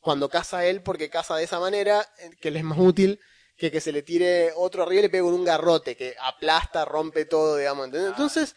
cuando 0.00 0.28
caza 0.28 0.64
él, 0.66 0.82
porque 0.82 1.08
caza 1.08 1.36
de 1.36 1.44
esa 1.44 1.58
manera, 1.58 2.06
eh, 2.18 2.30
que 2.40 2.50
le 2.50 2.58
es 2.58 2.64
más 2.64 2.78
útil 2.78 3.18
que 3.56 3.72
que 3.72 3.80
se 3.80 3.90
le 3.92 4.02
tire 4.02 4.52
otro 4.54 4.82
arriba 4.84 5.00
y 5.00 5.02
le 5.02 5.08
pegue 5.10 5.24
con 5.24 5.34
un 5.34 5.44
garrote, 5.44 5.96
que 5.96 6.14
aplasta, 6.20 6.84
rompe 6.84 7.24
todo, 7.24 7.56
digamos. 7.56 7.86
¿entendés? 7.86 8.10
Entonces, 8.10 8.54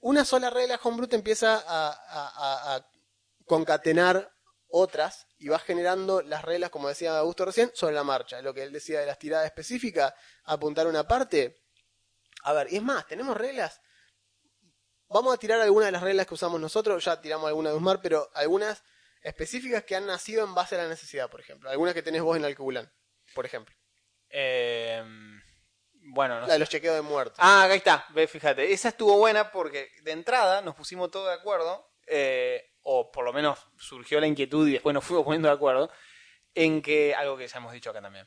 una 0.00 0.24
sola 0.24 0.50
regla 0.50 0.80
homebrew 0.82 1.08
te 1.08 1.16
empieza 1.16 1.62
a, 1.66 2.86
concatenar 3.46 4.32
otras 4.68 5.28
y 5.38 5.48
vas 5.48 5.62
generando 5.62 6.20
las 6.20 6.44
reglas, 6.44 6.70
como 6.70 6.88
decía 6.88 7.16
Augusto 7.16 7.44
recién, 7.44 7.70
sobre 7.74 7.94
la 7.94 8.02
marcha. 8.02 8.42
Lo 8.42 8.52
que 8.52 8.64
él 8.64 8.72
decía 8.72 8.98
de 9.00 9.06
las 9.06 9.18
tiradas 9.18 9.46
específicas, 9.46 10.12
apuntar 10.44 10.88
una 10.88 11.06
parte. 11.06 11.62
A 12.42 12.52
ver, 12.52 12.72
y 12.72 12.76
es 12.76 12.82
más, 12.82 13.06
tenemos 13.06 13.36
reglas 13.36 13.80
Vamos 15.08 15.32
a 15.32 15.38
tirar 15.38 15.60
algunas 15.60 15.86
de 15.86 15.92
las 15.92 16.02
reglas 16.02 16.26
que 16.26 16.34
usamos 16.34 16.60
nosotros, 16.60 17.04
ya 17.04 17.20
tiramos 17.20 17.46
algunas 17.46 17.72
de 17.72 17.76
Usmar, 17.76 18.00
pero 18.02 18.28
algunas 18.34 18.82
específicas 19.22 19.84
que 19.84 19.94
han 19.94 20.06
nacido 20.06 20.44
en 20.44 20.54
base 20.54 20.74
a 20.74 20.78
la 20.78 20.88
necesidad, 20.88 21.30
por 21.30 21.40
ejemplo. 21.40 21.70
Algunas 21.70 21.94
que 21.94 22.02
tenés 22.02 22.22
vos 22.22 22.36
en 22.36 22.44
Alcubulán, 22.44 22.90
por 23.34 23.46
ejemplo. 23.46 23.74
Eh, 24.30 25.04
bueno, 26.16 26.34
no 26.34 26.40
La 26.40 26.46
sé. 26.46 26.52
de 26.54 26.58
los 26.58 26.68
chequeos 26.68 26.96
de 26.96 27.02
muerte. 27.02 27.36
Ah, 27.38 27.64
ahí 27.64 27.76
está, 27.76 28.06
ve, 28.10 28.26
fíjate. 28.26 28.72
Esa 28.72 28.88
estuvo 28.88 29.16
buena 29.18 29.52
porque 29.52 29.90
de 30.02 30.10
entrada 30.10 30.62
nos 30.62 30.74
pusimos 30.74 31.10
todos 31.12 31.28
de 31.28 31.34
acuerdo, 31.34 31.88
eh, 32.08 32.72
o 32.82 33.12
por 33.12 33.24
lo 33.24 33.32
menos 33.32 33.58
surgió 33.78 34.18
la 34.18 34.26
inquietud 34.26 34.66
y 34.66 34.72
después 34.72 34.94
nos 34.94 35.04
fuimos 35.04 35.24
poniendo 35.24 35.48
de 35.48 35.54
acuerdo, 35.54 35.90
en 36.54 36.82
que, 36.82 37.14
algo 37.14 37.36
que 37.36 37.46
ya 37.46 37.58
hemos 37.58 37.72
dicho 37.72 37.90
acá 37.90 38.00
también, 38.02 38.26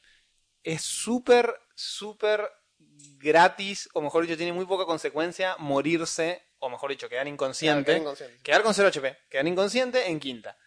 es 0.64 0.84
súper, 0.84 1.60
súper 1.76 2.50
gratis, 3.18 3.90
o 3.94 4.02
mejor 4.02 4.24
dicho, 4.24 4.38
tiene 4.38 4.54
muy 4.54 4.66
poca 4.66 4.86
consecuencia 4.86 5.56
morirse, 5.58 6.44
o 6.60 6.70
mejor 6.70 6.92
dicho, 6.92 7.10
quedar 7.10 7.28
inconsciente. 7.28 7.86
Quedar 7.86 8.02
inconsciente. 8.02 8.44
Quedar 8.44 8.64
con 8.64 8.74
0 8.74 8.88
HP, 8.90 9.18
quedar 9.30 9.48
inconsciente 9.48 10.08
en 10.10 10.20
quinta. 10.20 10.58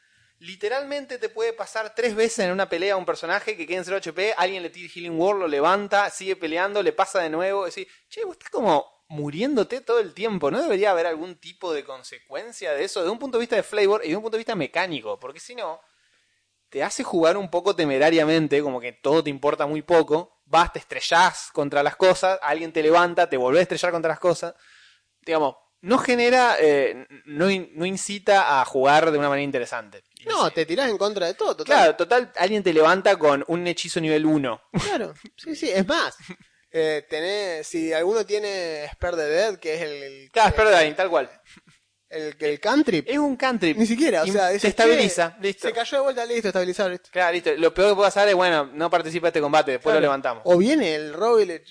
Literalmente 0.42 1.18
te 1.18 1.28
puede 1.28 1.52
pasar 1.52 1.94
tres 1.94 2.16
veces 2.16 2.40
en 2.40 2.50
una 2.50 2.68
pelea 2.68 2.94
a 2.94 2.96
un 2.96 3.04
personaje 3.04 3.56
que 3.56 3.64
quede 3.64 3.76
en 3.76 3.84
0 3.84 3.98
HP, 3.98 4.34
alguien 4.36 4.64
le 4.64 4.70
tira 4.70 4.90
Healing 4.92 5.16
Word, 5.16 5.38
lo 5.38 5.46
levanta, 5.46 6.10
sigue 6.10 6.34
peleando, 6.34 6.82
le 6.82 6.92
pasa 6.92 7.20
de 7.20 7.30
nuevo, 7.30 7.64
decir, 7.64 7.86
che, 8.08 8.24
vos 8.24 8.32
estás 8.32 8.50
como 8.50 8.84
muriéndote 9.06 9.82
todo 9.82 10.00
el 10.00 10.12
tiempo, 10.12 10.50
¿no 10.50 10.60
debería 10.60 10.90
haber 10.90 11.06
algún 11.06 11.36
tipo 11.36 11.72
de 11.72 11.84
consecuencia 11.84 12.72
de 12.72 12.82
eso? 12.82 13.04
De 13.04 13.10
un 13.10 13.20
punto 13.20 13.38
de 13.38 13.42
vista 13.42 13.54
de 13.54 13.62
flavor 13.62 14.00
y 14.04 14.08
de 14.08 14.16
un 14.16 14.22
punto 14.22 14.36
de 14.36 14.40
vista 14.40 14.56
mecánico, 14.56 15.16
porque 15.20 15.38
si 15.38 15.54
no, 15.54 15.80
te 16.70 16.82
hace 16.82 17.04
jugar 17.04 17.36
un 17.36 17.48
poco 17.48 17.76
temerariamente, 17.76 18.62
como 18.62 18.80
que 18.80 18.90
todo 18.90 19.22
te 19.22 19.30
importa 19.30 19.66
muy 19.66 19.82
poco, 19.82 20.40
vas, 20.46 20.72
te 20.72 20.80
estrellás 20.80 21.50
contra 21.52 21.84
las 21.84 21.94
cosas, 21.94 22.40
alguien 22.42 22.72
te 22.72 22.82
levanta, 22.82 23.30
te 23.30 23.36
volvés 23.36 23.60
a 23.60 23.62
estrellar 23.62 23.92
contra 23.92 24.08
las 24.08 24.18
cosas, 24.18 24.56
digamos, 25.24 25.54
no 25.82 25.98
genera, 25.98 26.56
eh, 26.58 27.06
no 27.26 27.48
incita 27.86 28.60
a 28.60 28.64
jugar 28.64 29.12
de 29.12 29.18
una 29.18 29.28
manera 29.28 29.44
interesante. 29.44 30.02
No, 30.26 30.50
te 30.50 30.64
tirás 30.66 30.88
en 30.88 30.98
contra 30.98 31.26
de 31.26 31.34
todo, 31.34 31.56
total. 31.56 31.64
Claro, 31.76 31.96
total, 31.96 32.32
alguien 32.36 32.62
te 32.62 32.72
levanta 32.72 33.16
con 33.18 33.44
un 33.48 33.66
hechizo 33.66 34.00
nivel 34.00 34.24
1. 34.26 34.62
Claro, 34.84 35.14
sí, 35.36 35.54
sí, 35.56 35.70
es 35.70 35.86
más. 35.86 36.16
Eh, 36.74 37.04
tenés, 37.06 37.66
si 37.66 37.92
alguno 37.92 38.24
tiene 38.24 38.88
Spare 38.94 39.14
the 39.18 39.26
Dead, 39.26 39.58
que 39.58 39.74
es 39.74 39.82
el, 39.82 39.92
el, 39.92 40.30
Claro, 40.32 40.48
es 40.48 40.56
verdad, 40.56 40.96
tal 40.96 41.10
cual. 41.10 41.30
el, 42.08 42.34
el 42.40 42.60
cantrip, 42.60 43.06
Es 43.10 43.18
un 43.18 43.36
cantrip. 43.36 43.76
ni 43.76 43.84
siquiera, 43.84 44.22
o 44.22 44.26
sea, 44.26 44.58
se 44.58 44.68
estabiliza, 44.68 45.34
che, 45.36 45.42
listo. 45.48 45.68
Se 45.68 45.74
cayó 45.74 45.98
de 45.98 46.02
vuelta, 46.04 46.24
listo, 46.24 46.48
estabilizado, 46.48 46.88
listo. 46.88 47.10
Claro, 47.12 47.34
listo. 47.34 47.50
Lo 47.58 47.74
peor 47.74 47.90
que 47.90 47.94
puede 47.96 48.06
pasar 48.06 48.26
es, 48.26 48.34
bueno, 48.34 48.70
no 48.72 48.88
participa 48.88 49.26
de 49.26 49.28
este 49.28 49.40
combate, 49.42 49.72
después 49.72 49.92
Claro. 49.92 50.00
lo 50.00 50.04
levantamos. 50.06 50.42
O 50.46 50.56
viene 50.56 50.94
el 50.94 51.12
robo 51.12 51.40
y 51.40 51.44
le, 51.44 51.62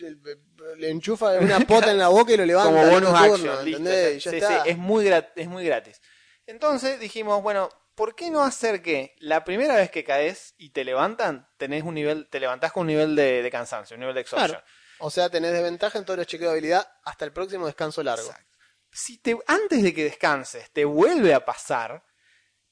le- 0.78 0.90
enchufa 0.92 1.32
una 1.40 1.60
pota 1.62 1.90
en 1.90 1.98
la 1.98 2.10
boca 2.10 2.34
y 2.34 2.38
lo 2.38 2.46
levanta. 2.46 2.70
como 2.72 2.86
bonus 2.92 3.10
otro 3.10 3.18
action, 3.18 3.38
turno, 3.42 3.62
listo. 3.64 3.78
¿entendés? 3.80 4.24
Ya 4.24 4.30
Sí, 4.30 4.38
está. 4.38 4.64
sí, 4.64 4.70
es 4.70 4.78
muy, 4.78 5.04
grat- 5.06 5.32
es 5.36 5.48
muy 5.48 5.66
gratis. 5.66 6.00
Entonces 6.46 7.00
dijimos, 7.00 7.42
bueno, 7.42 7.70
¿por 8.02 8.16
qué 8.16 8.32
no 8.32 8.42
hacer 8.42 8.82
que 8.82 9.14
la 9.20 9.44
primera 9.44 9.76
vez 9.76 9.92
que 9.92 10.04
caes 10.04 10.56
y 10.58 10.72
te 10.72 10.84
levantan, 10.84 11.48
tenés 11.58 11.84
un 11.84 11.94
nivel, 11.94 12.28
te 12.32 12.40
levantás 12.40 12.72
con 12.72 12.82
un 12.82 12.88
nivel 12.88 13.16
de, 13.16 13.44
de 13.44 13.52
cansancio, 13.52 13.94
un 13.94 14.00
nivel 14.00 14.16
de 14.16 14.22
exhaustion? 14.22 14.50
Claro. 14.54 14.66
O 14.98 15.12
sea, 15.12 15.30
tenés 15.30 15.52
desventaja 15.52 16.00
en 16.00 16.06
todos 16.06 16.18
los 16.18 16.26
chequeos 16.26 16.50
de 16.50 16.54
habilidad 16.54 16.92
hasta 17.04 17.26
el 17.26 17.32
próximo 17.32 17.68
descanso 17.68 18.02
largo. 18.02 18.26
Exacto. 18.26 18.58
Si 18.92 19.20
te, 19.20 19.38
antes 19.46 19.84
de 19.84 19.94
que 19.94 20.06
descanses 20.06 20.72
te 20.72 20.84
vuelve 20.84 21.32
a 21.36 21.46
pasar, 21.46 22.04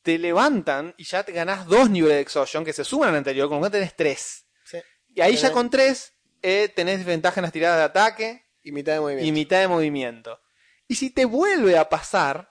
te 0.02 0.18
levantan 0.18 0.96
y 0.98 1.04
ya 1.04 1.22
te 1.22 1.32
ganás 1.32 1.68
dos 1.68 1.92
niveles 1.92 2.16
de 2.16 2.22
exhaustion 2.22 2.66
que 2.66 2.74
se 2.74 2.84
suman 2.84 3.10
al 3.10 3.18
anterior, 3.18 3.48
con 3.50 3.58
lo 3.58 3.60
cual 3.60 3.72
tenés 3.72 3.96
tres. 3.96 4.48
Sí. 4.64 4.80
Y 5.10 5.22
ahí 5.22 5.36
ya 5.36 5.52
con 5.52 5.70
tres 5.70 6.16
eh, 6.42 6.70
tenés 6.76 6.98
desventaja 6.98 7.40
en 7.40 7.44
las 7.44 7.52
tiradas 7.52 7.78
de 7.78 7.84
ataque 7.84 8.50
Y 8.64 8.72
mitad 8.72 8.94
de 8.94 9.00
movimiento. 9.00 9.28
y 9.28 9.32
mitad 9.32 9.60
de 9.60 9.68
movimiento. 9.68 10.42
Y 10.88 10.96
si 10.96 11.12
te 11.12 11.26
vuelve 11.26 11.78
a 11.78 11.88
pasar, 11.88 12.49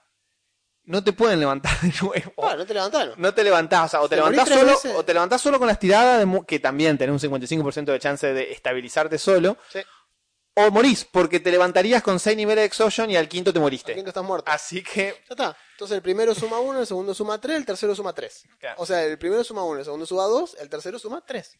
no 0.85 1.03
te 1.03 1.13
pueden 1.13 1.39
levantar 1.39 1.79
de 1.81 1.93
nuevo. 2.01 2.33
Ah, 2.41 2.55
no 2.57 2.65
te 2.65 2.73
levantaron. 2.73 3.13
No 3.17 3.33
te 3.33 3.43
levantás, 3.43 3.85
o 3.85 3.89
sea, 3.89 4.01
o 4.01 4.09
te, 4.09 4.15
levantás 4.15 4.49
solo, 4.49 4.65
veces. 4.71 4.93
o 4.95 5.03
te 5.05 5.13
levantás 5.13 5.41
solo 5.41 5.59
con 5.59 5.67
las 5.67 5.79
tiradas 5.79 6.19
de 6.25 6.41
que 6.47 6.59
también 6.59 6.97
tenés 6.97 7.23
un 7.23 7.31
55% 7.31 7.85
de 7.91 7.99
chance 7.99 8.33
de 8.33 8.51
estabilizarte 8.51 9.17
solo, 9.17 9.57
Sí. 9.71 9.79
o 10.55 10.71
morís, 10.71 11.05
porque 11.05 11.39
te 11.39 11.51
levantarías 11.51 12.01
con 12.03 12.19
6 12.19 12.35
niveles 12.35 12.63
de 12.63 12.65
exhaustion 12.65 13.09
y 13.11 13.15
al 13.17 13.29
quinto 13.29 13.53
te 13.53 13.59
moriste. 13.59 13.91
Al 13.91 13.97
quinto 13.97 14.09
estás 14.09 14.23
muerto. 14.23 14.51
Así 14.51 14.83
que 14.83 15.15
Ya 15.27 15.33
está. 15.35 15.57
Entonces 15.73 15.95
el 15.95 16.01
primero 16.01 16.33
suma 16.35 16.59
1, 16.59 16.79
el 16.81 16.87
segundo 16.87 17.13
suma 17.13 17.39
3, 17.39 17.55
el 17.57 17.65
tercero 17.65 17.95
suma 17.95 18.11
3. 18.13 18.47
Claro. 18.59 18.75
O 18.81 18.85
sea, 18.85 19.03
el 19.03 19.17
primero 19.17 19.43
suma 19.43 19.63
1, 19.63 19.79
el 19.79 19.85
segundo 19.85 20.05
suma 20.05 20.23
2, 20.23 20.57
el 20.59 20.69
tercero 20.69 20.99
suma 20.99 21.23
3. 21.25 21.57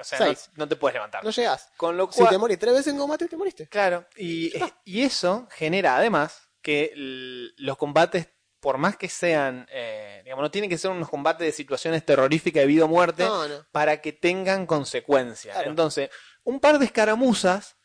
o 0.00 0.04
sea, 0.04 0.18
no, 0.20 0.24
Seis. 0.26 0.50
no 0.54 0.68
te 0.68 0.76
puedes 0.76 0.94
levantar. 0.94 1.24
No 1.24 1.30
llegás. 1.30 1.70
Con 1.76 1.96
lo 1.96 2.12
Si 2.12 2.18
cual, 2.20 2.30
te 2.30 2.38
morís 2.38 2.58
tres 2.58 2.72
veces 2.74 2.92
en 2.92 2.98
combate, 3.00 3.26
te 3.26 3.36
moriste. 3.36 3.66
claro, 3.66 4.06
y, 4.16 4.52
y 4.84 5.02
eso 5.02 5.48
genera 5.50 5.96
además 5.96 6.48
que 6.62 6.92
los 6.94 7.76
combates, 7.76 8.28
por 8.60 8.76
más 8.78 8.96
que 8.96 9.08
sean, 9.08 9.66
eh, 9.70 10.20
digamos, 10.24 10.42
no 10.42 10.50
tienen 10.50 10.68
que 10.70 10.78
ser 10.78 10.90
unos 10.90 11.08
combates 11.08 11.46
de 11.46 11.52
situaciones 11.52 12.04
terroríficas 12.04 12.62
de 12.62 12.66
vida 12.66 12.84
o 12.84 12.88
muerte, 12.88 13.24
No, 13.24 13.46
no. 13.48 13.66
para 13.72 14.00
que 14.00 14.12
tengan 14.12 14.66
consecuencias. 14.66 15.54
Claro. 15.54 15.70
Entonces, 15.70 16.10
un 16.44 16.58
par 16.60 16.78
de 16.78 16.84
escaramuzas 16.86 17.76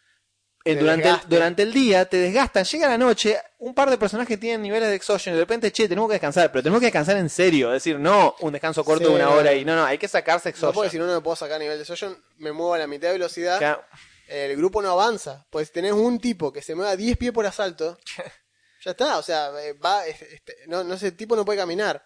eh, 0.66 0.76
Te 0.76 0.80
durante, 0.80 1.02
el, 1.04 1.12
desgastan. 1.12 1.30
durante 1.30 1.62
el 1.64 1.74
día 1.74 2.06
te 2.06 2.16
desgastan. 2.18 2.64
Llega 2.64 2.88
la 2.88 2.98
noche, 2.98 3.38
un 3.60 3.74
par 3.76 3.90
de 3.90 3.98
personajes 3.98 4.40
tienen 4.40 4.62
niveles 4.62 4.88
de 4.88 4.96
exhaustion 4.96 5.34
y 5.34 5.38
de 5.38 5.44
repente, 5.44 5.72
che, 5.74 5.90
tenemos 5.90 6.08
que 6.08 6.14
descansar, 6.14 6.50
pero 6.54 6.64
tenemos 6.64 6.80
que 6.80 6.86
descansar 6.86 7.18
en 7.18 7.30
serio. 7.30 7.68
Es 7.74 7.84
decir, 7.84 8.00
no 8.00 8.34
un 8.40 8.54
descanso 8.54 8.84
corto 8.86 9.04
Sí. 9.06 9.10
de 9.10 9.16
una 9.20 9.30
hora 9.32 9.54
y 9.54 9.66
no, 9.66 9.76
no, 9.76 9.84
hay 9.86 9.98
que 9.98 10.08
sacarse 10.08 10.48
No 10.48 10.52
exhaustion. 10.52 10.74
puedo 10.74 10.84
decir, 10.86 11.02
no, 11.02 11.08
no 11.08 11.16
me 11.16 11.22
puedo 11.22 11.36
sacar 11.36 11.60
nivel 11.60 11.78
de 11.78 11.84
Sojon, 11.84 12.18
me 12.38 12.54
muevo 12.54 12.74
a 12.76 12.78
la 12.78 12.88
mitad 12.88 13.08
de 13.10 13.14
velocidad, 13.16 13.58
Claro. 13.58 13.84
el 14.28 14.56
grupo 14.56 14.82
no 14.82 14.90
avanza. 14.90 15.46
Pues 15.50 15.68
si 15.68 15.74
tenés 15.74 15.92
un 15.92 16.18
tipo 16.20 16.54
que 16.54 16.62
se 16.62 16.76
mueva 16.76 16.96
10 16.96 17.18
pies 17.18 17.34
por 17.34 17.46
asalto, 17.46 17.98
ya 18.84 18.92
está, 18.92 19.18
o 19.18 19.24
sea, 19.24 19.52
eh, 19.64 19.74
va, 19.74 20.06
es- 20.06 20.22
este, 20.22 20.56
no, 20.68 20.84
no 20.84 20.94
ese 20.96 21.12
tipo 21.12 21.36
no 21.36 21.46
puede 21.46 21.60
caminar. 21.60 22.06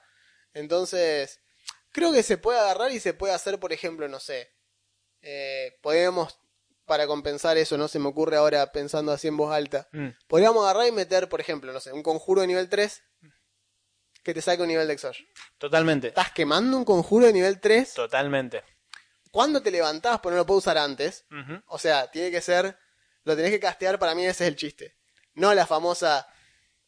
Entonces, 0.54 1.40
creo 1.92 2.12
que 2.12 2.24
se 2.24 2.38
puede 2.38 2.60
agarrar 2.60 2.92
y 2.92 3.00
se 3.00 3.14
puede 3.14 3.34
hacer, 3.34 3.60
por 3.60 3.74
ejemplo, 3.74 4.08
no 4.08 4.20
sé, 4.20 4.52
eh, 5.22 5.78
podemos, 5.82 6.40
para 6.86 7.06
compensar 7.08 7.58
eso, 7.58 7.78
no 7.78 7.88
se 7.88 8.00
me 8.00 8.08
ocurre 8.08 8.38
ahora 8.38 8.72
pensando 8.72 9.12
así 9.12 9.28
en 9.28 9.38
voz 9.38 9.54
alta, 9.54 9.88
Mm. 9.92 10.10
podríamos 10.28 10.64
agarrar 10.64 10.88
y 10.88 10.92
meter, 10.92 11.28
por 11.30 11.42
ejemplo, 11.42 11.72
no 11.74 11.80
sé, 11.80 11.92
un 11.92 12.04
conjuro 12.04 12.42
de 12.42 12.48
nivel 12.48 12.70
3 12.70 13.04
que 14.24 14.34
te 14.34 14.42
saque 14.42 14.62
un 14.62 14.68
nivel 14.68 14.88
de 14.88 14.94
exhaustion. 14.94 15.28
Totalmente. 15.58 16.08
Estás 16.10 16.32
quemando 16.32 16.78
un 16.78 16.86
conjuro 16.86 17.26
de 17.28 17.34
nivel 17.34 17.60
3 17.62 17.94
Totalmente. 17.94 18.64
cuando 19.32 19.62
te 19.62 19.72
levantás, 19.72 20.20
pues 20.20 20.32
no 20.34 20.38
lo 20.38 20.46
puedo 20.46 20.58
usar 20.60 20.78
antes. 20.78 21.26
O 21.68 21.78
sea, 21.80 22.10
tiene 22.12 22.32
que 22.32 22.42
ser. 22.42 22.78
Lo 23.24 23.36
tenés 23.36 23.52
que 23.52 23.60
castear, 23.60 24.00
para 24.00 24.16
mí 24.16 24.26
ese 24.26 24.44
es 24.46 24.48
el 24.50 24.56
chiste. 24.56 24.98
No 25.34 25.54
la 25.54 25.66
famosa. 25.68 26.28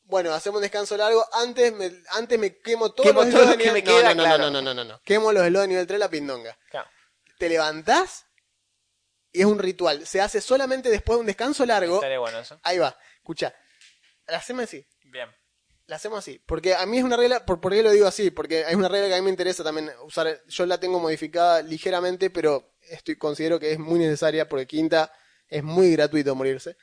Bueno, 0.10 0.34
hacemos 0.34 0.58
un 0.58 0.64
descanso 0.64 0.98
largo. 0.98 1.24
Antes 1.34 1.72
me, 1.72 1.92
antes 2.14 2.40
me 2.40 2.58
quemo 2.58 2.92
todos 2.92 3.08
Quemo 3.08 3.22
los 3.22 3.32
todo 3.32 3.46
lo 3.46 3.52
que 3.52 3.58
nivel 3.58 3.74
me 3.74 3.84
queda, 3.84 4.16
no, 4.16 4.16
no, 4.16 4.24
claro. 4.24 4.44
no, 4.46 4.50
no, 4.50 4.62
no, 4.62 4.74
no, 4.74 4.84
no. 4.84 5.02
Quemo 5.04 5.32
los 5.32 5.46
slots 5.46 5.62
de 5.62 5.68
nivel 5.68 5.86
3 5.86 6.00
la 6.00 6.10
pindonga. 6.10 6.58
Claro. 6.72 6.90
Te 7.38 7.48
levantás 7.48 8.26
y 9.32 9.42
es 9.42 9.46
un 9.46 9.60
ritual. 9.60 10.08
Se 10.08 10.20
hace 10.20 10.42
solamente 10.42 10.90
después 10.90 11.18
de 11.18 11.22
un 11.22 11.28
descanso 11.28 11.64
largo. 11.64 11.98
Estaría 11.98 12.18
bueno 12.18 12.40
eso. 12.40 12.60
Ahí 12.64 12.80
va. 12.80 12.98
Escucha. 13.18 13.54
La 14.26 14.38
hacemos 14.38 14.64
así. 14.64 14.84
Bien. 15.04 15.30
La 15.86 15.98
hacemos 15.98 16.18
así. 16.18 16.42
Porque 16.44 16.74
a 16.74 16.88
mí 16.88 16.98
es 16.98 17.04
una 17.04 17.16
regla. 17.16 17.46
¿Por, 17.46 17.62
¿Por 17.62 17.72
qué 17.72 17.84
lo 17.84 17.92
digo 17.92 18.08
así? 18.08 18.32
Porque 18.32 18.62
es 18.62 18.76
una 18.76 18.90
regla 18.90 19.10
que 19.10 19.14
a 19.14 19.18
mí 19.18 19.24
me 19.24 19.30
interesa 19.30 19.64
también 19.64 19.92
usar. 20.06 20.42
Yo 20.48 20.66
la 20.66 20.80
tengo 20.80 21.00
modificada 21.00 21.62
ligeramente, 21.62 22.32
pero 22.32 22.74
estoy 22.82 23.16
considero 23.16 23.60
que 23.60 23.74
es 23.74 23.80
muy 23.80 24.00
necesaria 24.00 24.50
porque 24.50 24.66
quinta 24.66 25.14
es 25.48 25.62
muy 25.62 25.92
gratuito 25.92 26.34
morirse. 26.34 26.78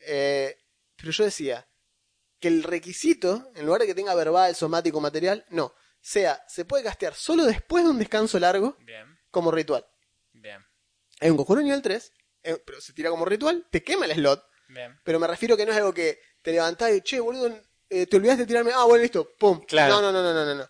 Eh, 0.00 0.58
pero 0.96 1.12
yo 1.12 1.24
decía 1.24 1.66
que 2.42 2.48
el 2.48 2.62
requisito, 2.64 3.50
en 3.54 3.64
lugar 3.64 3.80
de 3.80 3.86
que 3.86 3.94
tenga 3.94 4.14
verbal, 4.14 4.54
somático, 4.54 5.00
material, 5.00 5.46
no. 5.48 5.72
Sea, 6.00 6.44
se 6.48 6.64
puede 6.64 6.82
castear 6.84 7.14
solo 7.14 7.44
después 7.44 7.84
de 7.84 7.90
un 7.90 7.98
descanso 7.98 8.38
largo 8.40 8.76
Bien. 8.80 9.06
como 9.30 9.50
ritual. 9.52 9.86
Bien. 10.32 10.58
Es 11.20 11.30
un 11.30 11.36
conjuro 11.36 11.62
nivel 11.62 11.80
3, 11.80 12.12
eh, 12.42 12.62
pero 12.66 12.80
se 12.80 12.92
tira 12.92 13.08
como 13.10 13.24
ritual, 13.24 13.66
te 13.70 13.82
quema 13.84 14.06
el 14.06 14.12
slot, 14.14 14.44
Bien. 14.68 14.98
pero 15.04 15.20
me 15.20 15.28
refiero 15.28 15.56
que 15.56 15.64
no 15.64 15.70
es 15.70 15.78
algo 15.78 15.94
que 15.94 16.18
te 16.42 16.50
levantás 16.50 16.92
y, 16.92 17.00
che, 17.02 17.20
boludo, 17.20 17.56
eh, 17.88 18.06
te 18.06 18.16
olvidaste 18.16 18.42
de 18.42 18.46
tirarme. 18.46 18.72
Ah, 18.74 18.84
bueno, 18.84 19.02
listo, 19.02 19.28
pum. 19.38 19.64
Claro. 19.64 20.00
No, 20.00 20.10
no, 20.10 20.20
no, 20.20 20.34
no, 20.34 20.44
no, 20.44 20.54
no. 20.56 20.68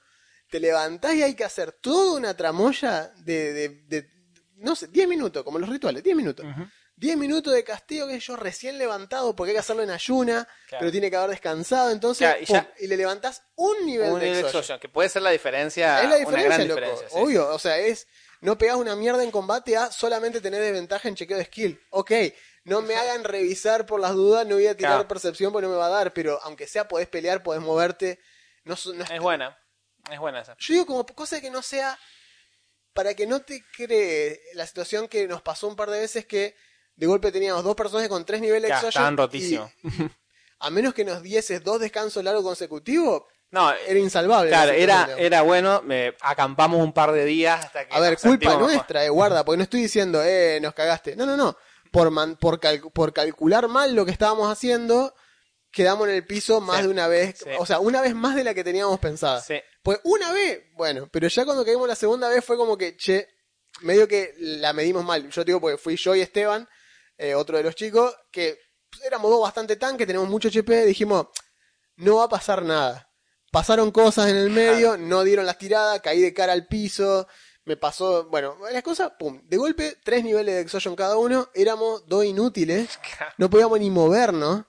Te 0.51 0.61
levantás 0.61 1.15
y 1.15 1.23
hay 1.23 1.35
que 1.35 1.45
hacer 1.45 1.73
toda 1.73 2.19
una 2.19 2.37
tramoya 2.37 3.09
de, 3.25 3.53
de, 3.55 3.69
de- 3.87 4.11
no 4.57 4.77
sé, 4.77 4.89
10 4.89 5.09
minutos, 5.09 5.43
como 5.43 5.59
los 5.59 5.71
rituales, 5.71 6.03
10 6.05 6.15
minutos. 6.15 6.45
10 6.97 7.17
minutos 7.17 7.53
de 7.53 7.65
castigo 7.65 8.07
que 8.07 8.21
yo 8.21 8.37
recién 8.37 8.79
levantado 8.79 9.35
porque 9.35 9.51
hay 9.51 9.55
que 9.57 9.61
hacerlo 9.61 9.83
en 9.83 9.91
ayuna, 9.91 10.47
Claro. 10.69 10.81
pero 10.81 10.93
tiene 10.93 11.11
que 11.11 11.17
haber 11.17 11.31
descansado, 11.31 11.91
entonces, 11.91 12.27
Claro, 12.29 12.43
y 12.43 12.47
pum, 12.47 12.55
ya- 12.57 12.73
y 12.79 12.87
le 12.87 12.97
levantás 12.97 13.43
un 13.57 13.87
nivel 13.87 14.13
Un 14.13 14.21
de 14.21 14.27
nivel 14.27 14.35
de 14.35 14.41
exhaustion. 14.41 14.49
exhaustion, 14.61 14.81
que 14.81 14.89
puede 14.89 15.09
ser 15.09 15.23
la 15.23 15.31
diferencia. 15.31 16.03
Es 16.03 16.09
la 16.09 16.17
diferencia, 16.17 16.47
una 16.49 16.57
gran 16.57 16.69
loco. 16.69 16.81
diferencia. 16.81 17.09
sí. 17.09 17.15
Obvio, 17.19 17.49
o 17.49 17.59
sea, 17.59 17.79
es 17.79 18.07
no 18.41 18.59
pegás 18.59 18.77
una 18.77 18.95
mierda 18.97 19.23
en 19.23 19.31
combate 19.31 19.77
a 19.77 19.91
solamente 19.91 20.41
tener 20.41 20.61
desventaja 20.61 21.09
en 21.09 21.15
chequeo 21.17 21.39
de 21.39 21.45
skill. 21.47 21.81
Ok, 21.91 22.11
no 22.65 22.83
me 22.83 22.95
hagan 22.97 23.25
revisar 23.25 23.87
por 23.87 23.99
las 24.01 24.13
dudas, 24.13 24.47
no 24.47 24.57
voy 24.57 24.67
a 24.67 24.77
tirar 24.77 24.93
Claro. 24.95 25.09
percepción 25.09 25.53
porque 25.53 25.67
no 25.67 25.73
me 25.73 25.79
va 25.79 25.87
a 25.87 25.91
dar, 25.91 26.13
pero 26.13 26.41
aunque 26.43 26.67
sea 26.67 26.87
podés 26.89 27.09
pelear, 27.09 27.43
podés 27.43 27.63
moverte. 27.63 28.21
No, 28.65 28.77
so- 28.77 28.93
no 28.95 29.03
es- 29.05 29.11
Es 29.11 29.21
buena. 29.21 29.59
Es 30.11 30.19
buena 30.19 30.41
esa. 30.41 30.57
Yo 30.59 30.75
digo 30.75 30.87
como 30.87 31.07
cosa 31.07 31.41
que 31.41 31.51
no 31.51 31.63
sea 31.63 31.99
para 32.93 33.15
que 33.15 33.27
no 33.27 33.41
te 33.43 33.65
cree 33.77 34.41
la 34.55 34.67
situación 34.67 35.09
que 35.09 35.27
nos 35.27 35.41
pasó 35.43 35.67
un 35.69 35.77
par 35.77 35.91
de 35.91 36.01
veces 36.01 36.27
que 36.27 36.55
de 37.07 37.09
golpe 37.09 37.33
teníamos 37.33 37.65
dos 37.65 37.75
personajes 37.75 38.09
con 38.09 38.25
tres 38.25 38.41
niveles 38.41 38.63
de 38.63 38.69
Claro, 38.69 38.89
exhaustion 38.89 39.03
estaban 39.03 39.17
rotísimos. 39.17 39.71
a 40.61 40.71
menos 40.71 40.95
que 40.95 41.05
nos 41.05 41.23
dieses 41.23 41.63
dos 41.65 41.81
descansos 41.81 42.23
largos 42.23 42.45
consecutivos, 42.45 43.25
No, 43.51 43.73
era 43.73 43.99
insalvable. 43.99 44.51
la 44.51 44.63
claro, 44.63 44.73
era, 44.79 45.09
era 45.19 45.43
bueno. 45.43 45.83
me- 45.83 46.15
acampamos 46.21 46.81
un 46.81 46.93
par 46.93 47.13
de 47.13 47.25
días 47.25 47.65
hasta 47.67 47.87
que. 47.89 47.95
A 47.95 48.01
ver, 48.01 48.17
culpa 48.19 48.51
mejor. 48.51 48.63
nuestra, 48.63 49.05
eh, 49.05 49.09
guarda, 49.11 49.45
porque 49.45 49.57
no 49.59 49.65
estoy 49.65 49.83
diciendo, 49.83 50.23
eh, 50.25 50.59
nos 50.63 50.73
cagaste. 50.75 51.17
No, 51.17 51.27
no, 51.27 51.37
no. 51.37 51.57
Por, 51.91 52.11
man- 52.11 52.37
por, 52.37 52.61
cal- 52.61 52.81
por 52.95 53.13
calcular 53.13 53.67
mal 53.69 53.95
lo 53.95 54.07
que 54.07 54.13
estábamos 54.13 54.51
haciendo, 54.51 55.13
quedamos 55.73 56.09
en 56.09 56.15
el 56.15 56.25
piso 56.27 56.61
más 56.61 56.79
Sí, 56.79 56.83
de 56.85 56.89
una 56.89 57.09
vez. 57.09 57.39
sí. 57.43 57.51
O 57.59 57.67
sea, 57.67 57.81
una 57.81 58.01
vez 58.01 58.15
más 58.15 58.37
de 58.37 58.45
la 58.45 58.55
que 58.55 58.63
teníamos 58.65 58.99
pensada. 59.01 59.41
Sí. 59.41 59.57
Pues 59.83 59.99
una 60.05 60.33
vez, 60.33 60.63
bueno, 60.77 61.09
pero 61.13 61.27
ya 61.29 61.45
cuando 61.45 61.65
caímos 61.65 61.89
la 61.89 61.97
segunda 61.97 62.29
vez 62.29 62.45
fue 62.45 62.57
como 62.57 62.79
que, 62.79 62.97
che, 62.97 63.29
medio 63.81 64.07
que 64.07 64.33
la 64.39 64.73
medimos 64.73 65.05
mal. 65.05 65.29
Yo 65.29 65.43
digo 65.45 65.61
porque 65.61 65.77
fui 65.77 65.97
yo 65.97 66.15
y 66.15 66.21
Esteban, 66.21 66.69
eh, 67.23 67.35
otro 67.35 67.57
de 67.57 67.63
los 67.63 67.75
chicos, 67.75 68.15
que 68.31 68.59
pues, 68.91 69.05
éramos 69.05 69.31
dos 69.31 69.41
bastante 69.41 69.77
tanques, 69.77 70.07
tenemos 70.07 70.29
mucho 70.29 70.49
HP, 70.49 70.85
dijimos, 70.85 71.27
no 71.97 72.17
va 72.17 72.25
a 72.25 72.29
pasar 72.29 72.63
nada. 72.63 73.09
Pasaron 73.51 73.91
cosas 73.91 74.31
en 74.31 74.37
el 74.37 74.51
medio, 74.51 74.97
no 74.97 75.25
dieron 75.25 75.47
las 75.47 75.59
tiradas, 75.59 76.01
caí 76.01 76.21
de 76.21 76.33
cara 76.33 76.53
al 76.53 76.67
piso, 76.67 77.29
me 77.65 77.77
pasó, 77.77 78.29
bueno, 78.29 78.57
las 78.73 78.83
cosas, 78.83 79.13
pum, 79.19 79.41
de 79.45 79.57
golpe, 79.57 79.99
tres 80.03 80.25
niveles 80.25 80.55
de 80.55 80.61
exhaustion 80.63 80.97
cada 80.97 81.17
uno, 81.17 81.49
éramos 81.55 82.07
dos 82.07 82.25
inútiles, 82.25 82.99
no 83.39 83.49
podíamos 83.49 83.79
ni 83.79 83.91
movernos. 83.91 84.65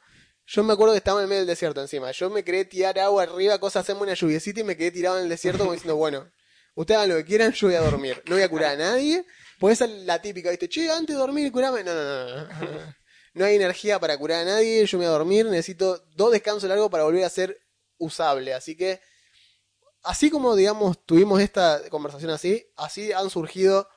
Yo 0.46 0.64
me 0.64 0.74
acuerdo 0.74 0.94
que 0.94 0.98
estaba 0.98 1.20
en 1.20 1.24
el 1.24 1.30
medio 1.30 1.40
del 1.40 1.48
desierto 1.48 1.80
encima. 1.80 2.12
Yo 2.12 2.30
me 2.30 2.44
quería 2.44 2.68
tirar 2.68 3.00
agua 3.00 3.24
arriba, 3.24 3.60
cosas, 3.60 3.84
hacemos 3.84 4.04
una 4.04 4.14
lluviecita 4.14 4.60
y 4.60 4.64
me 4.66 4.76
quedé 4.76 4.92
tirado 4.92 5.18
en 5.18 5.24
el 5.24 5.30
desierto 5.30 5.60
como 5.60 5.72
diciendo, 5.72 5.96
bueno, 5.96 6.30
Ustedes 6.76 6.98
hagan 6.98 7.10
lo 7.10 7.16
que 7.18 7.26
quieran, 7.26 7.52
yo 7.52 7.68
voy 7.68 7.76
a 7.76 7.82
dormir. 7.82 8.24
No 8.26 8.36
voy 8.36 8.44
a 8.44 8.50
curar 8.50 8.74
a 8.74 8.78
nadie. 8.78 9.26
Porque 9.64 9.76
esa 9.76 9.86
es 9.86 9.92
la 10.04 10.22
típica, 10.22 10.50
¿viste? 10.50 10.68
Che, 10.68 10.92
antes 10.92 11.16
de 11.16 11.22
dormir, 11.22 11.50
curame. 11.50 11.86
No, 11.86 11.94
no, 11.94 12.04
no, 12.04 12.46
no. 12.70 12.96
No 13.34 13.46
hay 13.46 13.56
energía 13.56 13.98
para 13.98 14.18
curar 14.18 14.42
a 14.42 14.44
nadie. 14.44 14.86
Yo 14.86 14.98
me 14.98 15.06
voy 15.06 15.14
a 15.16 15.18
dormir. 15.18 15.46
Necesito 15.46 16.04
dos 16.18 16.34
descansos 16.34 16.68
largos 16.68 16.90
para 16.90 17.06
volver 17.06 17.24
a 17.24 17.30
ser 17.30 17.58
usable. 17.98 18.54
Así 18.54 18.76
que, 18.76 19.00
así 20.02 20.30
como, 20.30 20.58
digamos, 20.58 21.06
tuvimos 21.06 21.40
esta 21.40 21.82
conversación 21.90 22.32
así, 22.32 22.70
así 22.76 23.14
han 23.14 23.30
surgido 23.30 23.88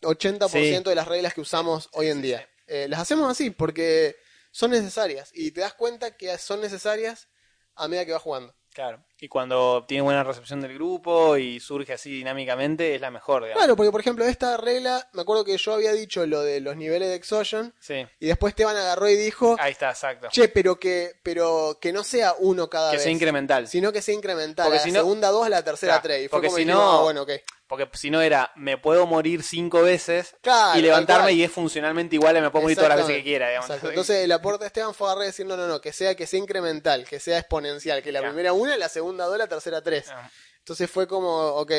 80% 0.00 0.48
Sí. 0.48 0.88
de 0.88 0.94
las 0.94 1.08
reglas 1.08 1.34
que 1.34 1.42
usamos 1.42 1.90
hoy 1.92 2.08
en 2.08 2.22
día. 2.22 2.48
Eh, 2.66 2.86
las 2.88 3.00
hacemos 3.00 3.30
así 3.30 3.50
porque 3.50 4.16
son 4.50 4.70
necesarias. 4.70 5.28
Y 5.34 5.50
te 5.50 5.60
das 5.60 5.74
cuenta 5.74 6.16
que 6.16 6.38
son 6.38 6.62
necesarias 6.62 7.28
a 7.74 7.86
medida 7.86 8.06
que 8.06 8.12
vas 8.12 8.22
jugando. 8.22 8.54
Claro. 8.74 9.02
Y 9.20 9.28
cuando 9.28 9.84
tiene 9.86 10.02
buena 10.02 10.24
recepción 10.24 10.60
del 10.60 10.74
grupo 10.74 11.36
y 11.36 11.60
surge 11.60 11.92
así 11.94 12.10
dinámicamente, 12.10 12.94
es 12.94 13.00
la 13.00 13.10
mejor, 13.10 13.44
digamos. 13.44 13.62
Claro, 13.62 13.76
porque 13.76 13.92
por 13.92 14.00
ejemplo, 14.00 14.24
esta 14.24 14.56
regla, 14.56 15.08
me 15.12 15.22
acuerdo 15.22 15.44
que 15.44 15.56
yo 15.56 15.72
había 15.74 15.92
dicho 15.92 16.26
lo 16.26 16.42
de 16.42 16.60
los 16.60 16.76
niveles 16.76 17.08
de 17.08 17.14
Exhaustion, 17.14 17.72
Sí. 17.78 18.04
y 18.18 18.26
después 18.26 18.50
Esteban 18.50 18.76
agarró 18.76 19.08
y 19.08 19.14
dijo, 19.14 19.56
Ahí 19.60 19.72
está, 19.72 19.90
exacto. 19.90 20.28
che, 20.30 20.48
pero 20.48 20.78
que, 20.78 21.12
pero 21.22 21.78
que 21.80 21.92
no 21.92 22.02
sea 22.02 22.34
uno 22.40 22.68
cada 22.68 22.90
que 22.90 22.96
vez. 22.96 23.04
sea 23.04 23.12
incremental. 23.12 23.68
Sino 23.68 23.92
que 23.92 24.02
sea 24.02 24.14
incremental. 24.14 24.66
Porque 24.66 24.80
a 24.80 24.82
si 24.82 24.90
la 24.90 24.98
no- 24.98 25.04
segunda 25.04 25.28
dos, 25.30 25.46
a 25.46 25.48
la 25.48 25.62
tercera 25.62 25.92
Claro, 25.94 26.02
tres. 26.02 26.24
Y 26.24 26.28
fue 26.28 26.36
porque 26.38 26.48
como 26.48 26.58
si 26.58 26.64
no- 26.64 26.80
ah, 26.98 27.02
bueno, 27.02 27.22
ok. 27.22 27.30
Porque 27.66 27.88
si 27.96 28.10
no 28.10 28.20
era, 28.20 28.52
me 28.56 28.76
puedo 28.76 29.06
morir 29.06 29.42
cinco 29.42 29.82
veces 29.82 30.36
Claro, 30.42 30.78
y 30.78 30.82
levantarme 30.82 31.32
y 31.32 31.42
es 31.42 31.50
funcionalmente 31.50 32.14
igual 32.16 32.36
y 32.36 32.40
me 32.42 32.50
puedo 32.50 32.62
morir 32.64 32.76
todas 32.76 32.90
las 32.90 32.98
veces 33.06 33.16
que 33.16 33.22
quiera, 33.24 33.48
digamos. 33.48 33.70
Exacto. 33.70 33.88
Entonces 33.88 34.16
el 34.24 34.32
aporte 34.32 34.64
de 34.64 34.66
Esteban 34.66 34.92
fue 34.94 35.06
agarrar 35.08 35.24
y 35.24 35.26
decir, 35.28 35.46
no, 35.46 35.56
no, 35.56 35.66
no, 35.66 35.80
que 35.80 35.92
sea, 35.92 36.14
que 36.14 36.26
sea 36.26 36.38
incremental, 36.38 37.06
que 37.08 37.18
sea 37.20 37.38
exponencial, 37.38 38.02
que 38.02 38.12
la 38.12 38.20
primera 38.20 38.52
una, 38.52 38.76
la 38.76 38.88
segunda 38.90 39.24
dos, 39.24 39.38
la 39.38 39.46
tercera 39.48 39.80
tres. 39.82 40.06
Ah, 40.10 40.30
Entonces 40.58 40.90
fue 40.90 41.08
como, 41.08 41.28
ok, 41.54 41.72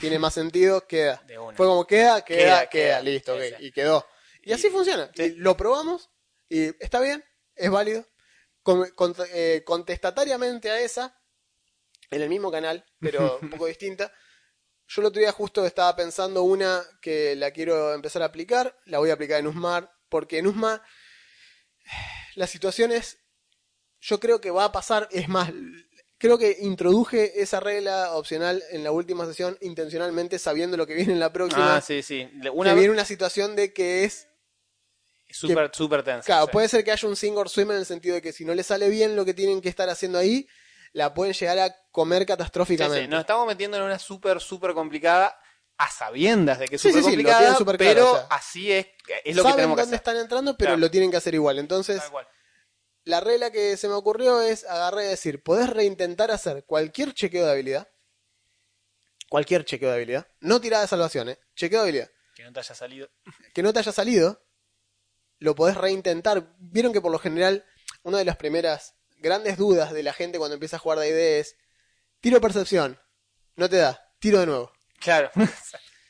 tiene 0.00 0.18
más 0.18 0.34
sentido, 0.34 0.84
queda. 0.86 1.22
De 1.26 1.38
una. 1.38 1.56
Fue 1.56 1.66
como, 1.66 1.86
queda, 1.86 2.22
queda, 2.24 2.36
queda, 2.36 2.58
Queda, 2.58 2.68
queda. 2.68 3.02
listo, 3.02 3.34
ok. 3.34 3.40
Ese. 3.40 3.56
Y 3.60 3.70
quedó. 3.72 4.06
Y, 4.42 4.50
Y- 4.50 4.52
así 4.52 4.68
funciona. 4.68 5.10
sí. 5.14 5.22
Y 5.22 5.30
lo 5.36 5.56
probamos 5.56 6.10
y 6.48 6.74
está 6.82 6.98
bien, 7.00 7.24
es 7.54 7.70
válido. 7.70 8.04
Con- 8.62 8.90
con- 8.90 9.14
eh, 9.32 9.62
contestatariamente 9.64 10.70
a 10.72 10.80
esa, 10.80 11.16
en 12.10 12.20
el 12.22 12.28
mismo 12.28 12.50
canal, 12.50 12.84
pero 13.00 13.38
un 13.42 13.50
poco 13.50 13.66
distinta. 13.66 14.12
Yo 14.92 15.02
el 15.02 15.06
otro 15.06 15.20
día 15.20 15.30
justo 15.30 15.64
estaba 15.64 15.94
pensando 15.94 16.42
una 16.42 16.82
que 17.00 17.36
la 17.36 17.52
quiero 17.52 17.94
empezar 17.94 18.22
a 18.22 18.24
aplicar, 18.24 18.76
la 18.86 18.98
voy 18.98 19.10
a 19.10 19.12
aplicar 19.12 19.38
en 19.38 19.46
Usmar, 19.46 19.88
porque 20.08 20.38
en 20.38 20.48
Usmar 20.48 20.82
la 22.34 22.48
situación 22.48 22.90
es, 22.90 23.18
yo 24.00 24.18
creo 24.18 24.40
que 24.40 24.50
va 24.50 24.64
a 24.64 24.72
pasar, 24.72 25.06
es 25.12 25.28
más, 25.28 25.52
creo 26.18 26.38
que 26.38 26.56
introduje 26.58 27.40
esa 27.40 27.60
regla 27.60 28.14
opcional 28.14 28.64
en 28.70 28.82
la 28.82 28.90
última 28.90 29.26
sesión 29.26 29.56
intencionalmente 29.60 30.40
sabiendo 30.40 30.76
lo 30.76 30.88
que 30.88 30.94
viene 30.94 31.12
en 31.12 31.20
la 31.20 31.32
próxima. 31.32 31.76
Ah, 31.76 31.80
sí, 31.80 32.02
sí. 32.02 32.28
Le- 32.34 32.42
que 32.42 32.50
Una 32.50 32.74
viene 32.74 32.90
una 32.90 33.04
situación 33.04 33.54
de 33.54 33.72
que 33.72 34.02
es 34.02 34.26
súper, 35.30 35.70
súper 35.72 36.02
tensa. 36.02 36.26
Claro, 36.26 36.46
sí. 36.46 36.52
puede 36.52 36.68
ser 36.68 36.82
que 36.82 36.90
haya 36.90 37.08
un 37.08 37.14
sink 37.14 37.36
or 37.36 37.48
swim 37.48 37.70
en 37.70 37.76
el 37.76 37.86
sentido 37.86 38.16
de 38.16 38.22
que 38.22 38.32
si 38.32 38.44
no 38.44 38.54
le 38.54 38.64
sale 38.64 38.88
bien 38.88 39.14
lo 39.14 39.24
que 39.24 39.34
tienen 39.34 39.60
que 39.60 39.68
estar 39.68 39.88
haciendo 39.88 40.18
ahí, 40.18 40.48
la 40.92 41.14
pueden 41.14 41.34
llegar 41.34 41.58
a 41.58 41.76
comer 41.90 42.26
catastróficamente. 42.26 43.02
sí, 43.02 43.08
Nos 43.08 43.20
estamos 43.20 43.46
metiendo 43.46 43.76
en 43.76 43.84
una 43.84 43.98
súper, 43.98 44.40
súper 44.40 44.74
complicada 44.74 45.38
a 45.78 45.90
sabiendas 45.90 46.58
de 46.58 46.68
que 46.68 46.76
es 46.76 46.82
súper 46.82 46.98
sí, 46.98 47.02
complicada, 47.02 47.56
claro, 47.56 47.78
pero 47.78 48.12
o 48.12 48.16
sea. 48.16 48.26
así 48.30 48.70
es, 48.72 48.86
es 49.24 49.34
lo 49.36 49.42
que 49.42 49.48
Saben 49.48 49.56
tenemos 49.56 49.76
que 49.76 49.82
dónde 49.82 49.96
están 49.96 50.16
entrando, 50.16 50.56
pero 50.56 50.70
Claro. 50.70 50.80
lo 50.80 50.90
tienen 50.90 51.10
que 51.10 51.16
hacer 51.16 51.34
igual. 51.34 51.58
Entonces, 51.58 52.02
la 53.04 53.20
regla 53.20 53.50
que 53.50 53.76
se 53.78 53.88
me 53.88 53.94
ocurrió 53.94 54.42
es 54.42 54.64
agarrar 54.64 55.04
y 55.04 55.08
decir, 55.08 55.42
podés 55.42 55.70
reintentar 55.70 56.30
hacer 56.30 56.64
cualquier 56.66 57.14
chequeo 57.14 57.46
de 57.46 57.52
habilidad. 57.52 57.88
Cualquier 59.28 59.64
chequeo 59.64 59.88
de 59.90 59.94
habilidad. 59.96 60.26
No 60.40 60.60
tirada 60.60 60.82
de 60.82 60.88
salvación, 60.88 61.28
¿eh? 61.30 61.38
Chequeo 61.54 61.78
de 61.78 61.84
habilidad. 61.84 62.10
Que 62.34 62.42
no 62.42 62.52
te 62.52 62.60
haya 62.60 62.74
salido. 62.74 63.08
que 63.54 63.62
no 63.62 63.72
te 63.72 63.78
haya 63.78 63.92
salido, 63.92 64.44
lo 65.38 65.54
podés 65.54 65.76
reintentar. 65.76 66.54
Vieron 66.58 66.92
que 66.92 67.00
por 67.00 67.12
lo 67.12 67.18
general, 67.18 67.64
una 68.02 68.18
de 68.18 68.24
las 68.24 68.36
primeras 68.36 68.96
grandes 69.20 69.56
dudas 69.56 69.92
de 69.92 70.02
la 70.02 70.12
gente 70.12 70.38
cuando 70.38 70.54
empieza 70.54 70.76
a 70.76 70.80
jugar 70.80 70.98
de 70.98 71.08
ID 71.08 71.40
es, 71.40 71.56
tiro 72.20 72.40
percepción, 72.40 72.98
no 73.56 73.68
te 73.68 73.76
da, 73.76 74.02
tiro 74.18 74.40
de 74.40 74.46
nuevo. 74.46 74.72
Claro. 74.98 75.30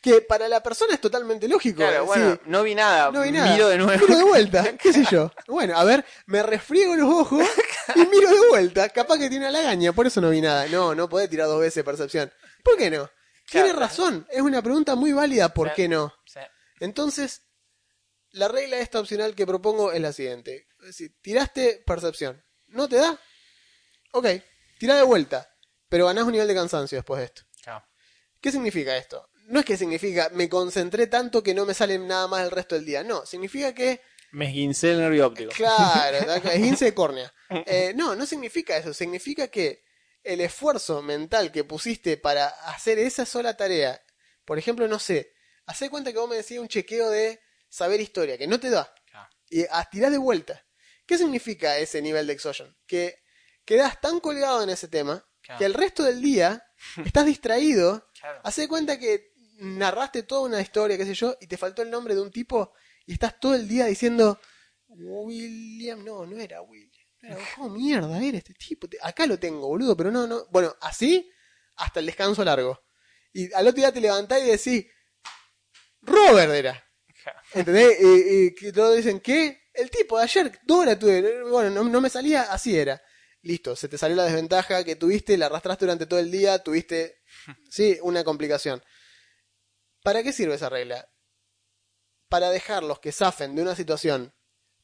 Que 0.02 0.22
para 0.22 0.48
la 0.48 0.62
persona 0.62 0.94
es 0.94 1.00
totalmente 1.02 1.46
lógico. 1.46 1.76
claro, 1.76 2.04
sí, 2.04 2.06
bueno, 2.06 2.40
no 2.46 2.62
vi 2.62 2.74
nada. 2.74 3.10
no 3.10 3.20
vi 3.20 3.32
nada. 3.32 3.52
Miro 3.52 3.68
de 3.68 3.76
nuevo. 3.76 4.00
Miro 4.00 4.16
de 4.16 4.24
vuelta, 4.24 4.76
qué 4.82 4.94
sé 4.94 5.04
yo. 5.10 5.30
Bueno, 5.46 5.76
a 5.76 5.84
ver, 5.84 6.06
me 6.24 6.42
refriego 6.42 6.96
los 6.96 7.06
ojos 7.06 7.46
y 7.94 8.06
miro 8.06 8.30
de 8.30 8.48
vuelta. 8.48 8.88
Capaz 8.88 9.18
que 9.18 9.28
tiene 9.28 9.46
una 9.46 9.50
lagaña, 9.50 9.92
por 9.92 10.06
eso 10.06 10.22
no 10.22 10.30
vi 10.30 10.40
nada. 10.40 10.66
No, 10.68 10.94
no 10.94 11.06
podés 11.06 11.28
tirar 11.28 11.48
dos 11.48 11.60
veces 11.60 11.84
percepción. 11.84 12.32
¿Por 12.64 12.78
qué 12.78 12.90
no? 12.90 13.10
Tiene 13.50 13.74
razón, 13.74 14.26
es 14.30 14.40
una 14.40 14.62
pregunta 14.62 14.94
muy 14.94 15.12
válida, 15.12 15.52
¿por 15.52 15.74
qué 15.74 15.86
no? 15.86 16.14
Entonces, 16.78 17.42
la 18.30 18.48
regla 18.48 18.78
esta 18.78 19.00
opcional 19.00 19.34
que 19.34 19.46
propongo 19.46 19.92
es 19.92 20.00
la 20.00 20.12
siguiente. 20.12 20.68
Es 20.80 20.86
decir, 20.86 21.14
tiraste 21.20 21.82
percepción. 21.84 22.42
¿No 22.70 22.88
te 22.88 22.96
da? 22.96 23.18
Ok, 24.12 24.26
tira 24.78 24.96
de 24.96 25.02
vuelta. 25.02 25.48
Pero 25.88 26.06
ganás 26.06 26.24
un 26.24 26.32
nivel 26.32 26.48
de 26.48 26.54
cansancio 26.54 26.98
después 26.98 27.18
de 27.18 27.26
esto. 27.26 27.42
claro. 27.62 27.84
¿Qué 28.40 28.50
significa 28.50 28.96
esto? 28.96 29.28
No 29.46 29.60
es 29.60 29.66
que 29.66 29.76
significa 29.76 30.30
me 30.32 30.48
concentré 30.48 31.08
tanto 31.08 31.42
que 31.42 31.52
no 31.52 31.66
me 31.66 31.74
sale 31.74 31.98
nada 31.98 32.26
más 32.28 32.42
el 32.42 32.50
resto 32.50 32.74
del 32.74 32.86
día. 32.86 33.02
No, 33.02 33.26
significa 33.26 33.74
que, 33.74 34.00
Me 34.30 34.46
esguincé 34.46 34.92
el 34.92 35.00
nervio 35.00 35.26
óptico. 35.26 35.52
claro, 35.52 36.18
es 36.34 36.62
15 36.62 36.84
de 36.86 36.94
córnea. 36.94 37.34
Eh, 37.66 37.92
no, 37.96 38.14
no 38.14 38.24
significa 38.24 38.76
eso. 38.76 38.94
Significa 38.94 39.48
que 39.48 39.82
el 40.22 40.40
esfuerzo 40.40 41.02
mental 41.02 41.50
que 41.50 41.64
pusiste 41.64 42.16
para 42.16 42.46
hacer 42.46 42.98
esa 42.98 43.26
sola 43.26 43.56
tarea, 43.56 44.00
por 44.44 44.58
ejemplo, 44.58 44.86
no 44.86 44.98
sé, 44.98 45.32
hacer 45.66 45.90
cuenta 45.90 46.12
que 46.12 46.18
vos 46.18 46.28
me 46.30 46.36
decías 46.36 46.60
un 46.60 46.68
chequeo 46.68 47.10
de 47.10 47.40
saber 47.68 48.00
historia, 48.00 48.38
que 48.38 48.46
no 48.46 48.58
te 48.60 48.70
da. 48.70 48.92
Claro. 49.10 49.28
y 49.50 49.64
a 49.68 49.84
tirar 49.90 50.12
de 50.12 50.18
vuelta. 50.18 50.64
¿Qué 51.10 51.18
significa 51.18 51.76
ese 51.76 52.00
nivel 52.00 52.24
de 52.28 52.34
exhaustion? 52.34 52.72
Que 52.86 53.16
quedas 53.64 54.00
tan 54.00 54.20
colgado 54.20 54.62
en 54.62 54.70
ese 54.70 54.86
tema 54.86 55.26
Claro. 55.42 55.58
que 55.58 55.64
el 55.64 55.74
resto 55.74 56.04
del 56.04 56.22
día 56.22 56.62
estás 57.04 57.26
distraído. 57.26 58.08
Claro. 58.20 58.40
Hace 58.44 58.68
cuenta 58.68 58.96
que 58.96 59.32
narraste 59.56 60.22
toda 60.22 60.42
una 60.42 60.60
historia, 60.60 60.96
qué 60.96 61.04
sé 61.04 61.14
yo, 61.14 61.36
y 61.40 61.48
te 61.48 61.56
faltó 61.56 61.82
el 61.82 61.90
nombre 61.90 62.14
de 62.14 62.20
un 62.20 62.30
tipo 62.30 62.72
y 63.06 63.14
estás 63.14 63.40
todo 63.40 63.56
el 63.56 63.66
día 63.66 63.86
diciendo 63.86 64.38
William, 64.86 66.04
no, 66.04 66.24
no 66.26 66.38
era 66.38 66.62
William. 66.62 67.06
No 67.22 67.28
era- 67.36 67.44
¿Cómo 67.56 67.70
mierda 67.70 68.22
era 68.22 68.38
este 68.38 68.54
tipo? 68.54 68.86
Acá 69.02 69.26
lo 69.26 69.36
tengo, 69.36 69.66
boludo, 69.66 69.96
pero 69.96 70.12
no, 70.12 70.28
no. 70.28 70.46
Bueno, 70.50 70.76
así 70.80 71.28
hasta 71.74 71.98
el 71.98 72.06
descanso 72.06 72.44
largo. 72.44 72.80
Y 73.32 73.52
al 73.52 73.66
otro 73.66 73.78
día 73.80 73.90
te 73.92 74.00
levantás 74.00 74.40
y 74.42 74.46
decís, 74.46 74.86
Robert 76.02 76.52
era. 76.52 76.84
¿Entendés? 77.52 77.98
Y, 78.00 78.72
todos 78.72 78.96
dicen, 78.96 79.18
¿qué? 79.20 79.59
El 79.72 79.90
tipo 79.90 80.18
de 80.18 80.24
ayer, 80.24 80.58
Dora 80.64 80.98
tuve. 80.98 81.42
Bueno, 81.44 81.70
no, 81.70 81.84
no 81.88 82.00
me 82.00 82.10
salía, 82.10 82.42
así 82.52 82.76
era. 82.78 83.02
Listo, 83.42 83.74
se 83.76 83.88
te 83.88 83.96
salió 83.96 84.16
la 84.16 84.24
desventaja 84.24 84.84
que 84.84 84.96
tuviste, 84.96 85.38
la 85.38 85.46
arrastraste 85.46 85.86
durante 85.86 86.06
todo 86.06 86.20
el 86.20 86.30
día, 86.30 86.58
tuviste, 86.62 87.22
sí, 87.70 87.98
una 88.02 88.22
complicación. 88.24 88.82
¿Para 90.02 90.22
qué 90.22 90.32
sirve 90.32 90.54
esa 90.54 90.68
regla? 90.68 91.08
Para 92.28 92.50
dejarlos 92.50 93.00
que 93.00 93.12
zafen 93.12 93.54
de 93.56 93.62
una 93.62 93.74
situación 93.74 94.34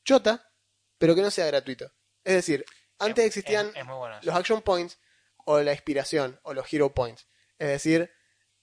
chota, 0.05 0.51
pero 0.99 1.15
que 1.15 1.23
no 1.23 1.31
sea 1.31 1.47
gratuito. 1.47 1.93
Es 2.25 2.35
decir, 2.35 2.65
antes 2.99 3.25
Es- 3.25 3.29
existían 3.37 3.69
es- 3.69 3.77
es 3.77 3.85
muy 3.85 3.97
bueno 3.97 4.19
eso. 4.19 4.27
los 4.27 4.35
action 4.35 4.63
points 4.63 4.99
o 5.45 5.61
la 5.61 5.73
inspiración 5.73 6.41
o 6.43 6.55
los 6.55 6.73
hero 6.73 6.93
points. 6.95 7.27
Es 7.59 7.69
decir, 7.69 8.11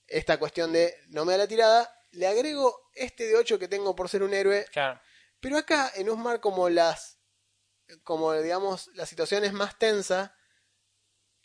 esta 0.07 0.38
cuestión 0.38 0.74
de 0.74 0.95
no 1.09 1.24
me 1.26 1.34
da 1.34 1.39
la 1.39 1.47
tirada, 1.47 1.93
le 2.11 2.28
agrego 2.28 2.78
este 2.93 3.26
de 3.26 3.36
8 3.36 3.57
que 3.57 3.67
tengo 3.67 3.95
por 3.95 4.09
ser 4.09 4.24
un 4.24 4.34
héroe, 4.34 4.65
Claro. 4.71 4.99
Pero 5.44 5.58
acá 5.58 5.91
en 5.96 6.10
Usmar 6.10 6.39
como 6.39 6.70
las 6.70 7.20
como 8.04 8.34
digamos 8.34 8.88
la 8.96 9.06
situación 9.06 9.44
es 9.44 9.54
más 9.54 9.78
tensa, 9.78 10.36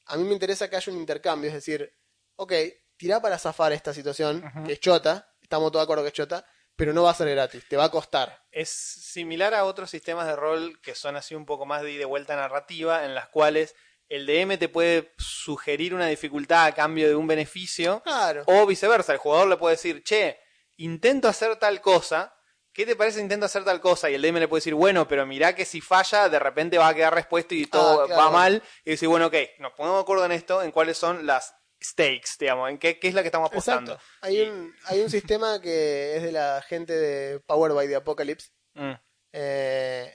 a 0.07 0.17
mí 0.17 0.25
me 0.25 0.33
interesa 0.33 0.71
que 0.71 0.77
haya 0.77 0.93
un 0.93 0.99
intercambio, 0.99 1.49
es 1.49 1.55
decir, 1.55 1.93
ok, 2.37 2.53
tirá 2.97 3.21
para 3.21 3.39
zafar 3.39 3.73
esta 3.73 3.93
situación, 3.93 4.43
que 4.65 4.73
es 4.75 4.81
chota, 4.81 5.35
estamos 5.43 5.71
todos 5.73 5.83
de 5.83 5.85
acuerdo 5.85 6.05
que 6.05 6.09
es 6.09 6.15
chota, 6.15 6.47
pero 6.77 6.93
no 6.95 7.03
va 7.03 7.11
a 7.11 7.15
ser 7.15 7.29
gratis, 7.29 7.67
te 7.69 7.77
va 7.77 7.85
a 7.85 7.91
costar. 7.91 8.47
Es 8.53 8.71
similar 8.71 9.53
a 9.53 9.65
otros 9.65 9.91
sistemas 9.91 10.27
de 10.27 10.37
rol 10.37 10.81
que 10.81 10.95
son 10.95 11.17
así 11.17 11.35
un 11.35 11.45
poco 11.45 11.67
más 11.67 11.83
de 11.83 11.91
ida 11.93 12.03
y 12.03 12.07
vuelta 12.07 12.37
narrativa, 12.37 13.05
en 13.05 13.15
las 13.17 13.29
cuales 13.29 13.75
el 14.09 14.25
DM 14.27 14.57
te 14.59 14.69
puede 14.71 15.13
sugerir 15.19 15.93
una 15.93 16.07
dificultad 16.07 16.65
a 16.67 16.73
cambio 16.75 17.09
de 17.09 17.17
un 17.17 17.27
beneficio, 17.27 18.01
Claro. 18.05 18.45
o 18.47 18.65
viceversa, 18.65 19.13
el 19.13 19.19
jugador 19.19 19.49
le 19.49 19.57
puede 19.57 19.75
decir, 19.75 20.03
che, 20.05 20.39
intento 20.77 21.29
hacer 21.29 21.57
tal 21.57 21.81
cosa, 21.83 22.35
¿qué 22.79 22.87
te 22.87 22.95
parece 22.95 23.21
intento 23.21 23.45
hacer 23.47 23.65
tal 23.65 23.81
cosa? 23.81 24.09
Y 24.09 24.15
el 24.15 24.23
DM 24.23 24.39
le 24.39 24.47
puede 24.47 24.59
decir, 24.61 24.75
bueno, 24.75 25.09
pero 25.09 25.27
mirá 25.27 25.53
que 25.57 25.65
si 25.65 25.81
falla, 25.81 26.29
de 26.29 26.39
repente 26.39 26.79
va 26.79 26.87
a 26.87 26.95
quedar 26.95 27.13
respuesto 27.13 27.53
y 27.57 27.67
todo 27.67 28.03
Ah, 28.03 28.07
claro. 28.07 28.23
va 28.23 28.31
mal, 28.31 28.63
y 28.85 28.91
decir, 28.93 29.09
bueno, 29.09 29.27
ok, 29.27 29.35
nos 29.59 29.73
ponemos 29.73 29.99
de 29.99 30.03
acuerdo 30.03 30.25
en 30.27 30.31
esto, 30.31 30.63
en 30.63 30.71
cuáles 30.71 30.97
son 30.97 31.27
las 31.27 31.57
stakes, 31.83 32.37
digamos, 32.39 32.71
en 32.71 32.79
qué, 32.79 33.01
qué 33.01 33.09
es 33.09 33.15
la 33.15 33.23
que 33.23 33.29
estamos 33.29 33.51
apostando. 33.51 33.95
Exacto. 33.95 34.11
Hay 34.21 34.43
un, 34.43 34.73
hay 34.85 35.01
un 35.01 35.11
sistema 35.11 35.61
que 35.61 36.17
es 36.19 36.23
de 36.23 36.31
la 36.31 36.63
gente 36.63 36.93
de 36.93 37.41
Power 37.41 37.73
by 37.73 37.89
the 37.89 37.97
Apocalypse, 37.97 38.51
Mm, 38.75 38.93
eh, 39.33 40.15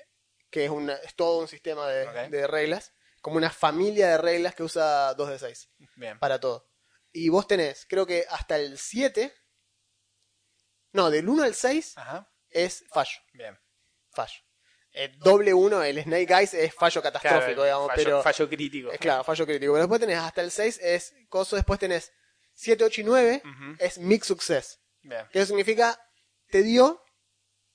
que 0.49 0.63
es, 0.63 0.69
una, 0.71 0.93
es 0.95 1.15
todo 1.15 1.39
un 1.41 1.49
sistema 1.49 1.85
de, 1.89 2.29
de 2.29 2.47
reglas, 2.47 2.93
como 3.21 3.35
una 3.35 3.49
familia 3.49 4.07
de 4.07 4.17
reglas 4.19 4.55
que 4.55 4.63
usa 4.63 5.13
2 5.15 5.29
de 5.31 5.39
6 5.39 5.69
bien. 5.97 6.17
para 6.17 6.39
todo. 6.39 6.69
y 7.11 7.27
vos 7.27 7.45
tenés, 7.45 7.85
creo 7.89 8.05
que 8.05 8.25
hasta 8.29 8.55
el 8.55 8.77
7, 8.77 9.33
no, 10.93 11.09
del 11.09 11.27
1 11.27 11.43
al 11.43 11.55
6 11.55 11.97
Ajá. 11.97 12.29
Es 12.53 12.83
fallo, 12.91 13.19
Bien. 13.33 13.57
fallo. 14.11 14.33
El 14.91 15.17
doble 15.17 15.53
1, 15.53 15.83
el 15.83 16.03
Snake 16.03 16.31
Eyes, 16.33 16.53
es 16.53 16.73
fallo 16.75 17.01
catastrófico, 17.01 17.45
Claro, 17.45 17.63
digamos, 17.63 17.87
fallo, 17.87 18.03
pero... 18.03 18.21
fallo 18.23 18.47
crítico. 18.49 18.91
Es 18.91 18.99
claro, 18.99 19.23
fallo 19.23 19.45
crítico. 19.45 19.73
Pero 19.73 19.83
después 19.83 19.99
tenés 19.99 20.19
hasta 20.19 20.41
el 20.41 20.51
6 20.51 20.79
es 20.83 21.15
coso, 21.29 21.55
después 21.55 21.79
tenés 21.79 22.11
7, 22.53 22.83
8 22.83 23.01
y 23.01 23.03
9 23.03 23.41
Ujú. 23.43 23.75
es 23.79 23.97
mix 23.97 24.27
success. 24.27 24.79
Bien. 25.01 25.27
Que 25.31 25.39
eso 25.39 25.47
significa 25.47 25.99
te 26.51 26.61
dio, 26.61 27.03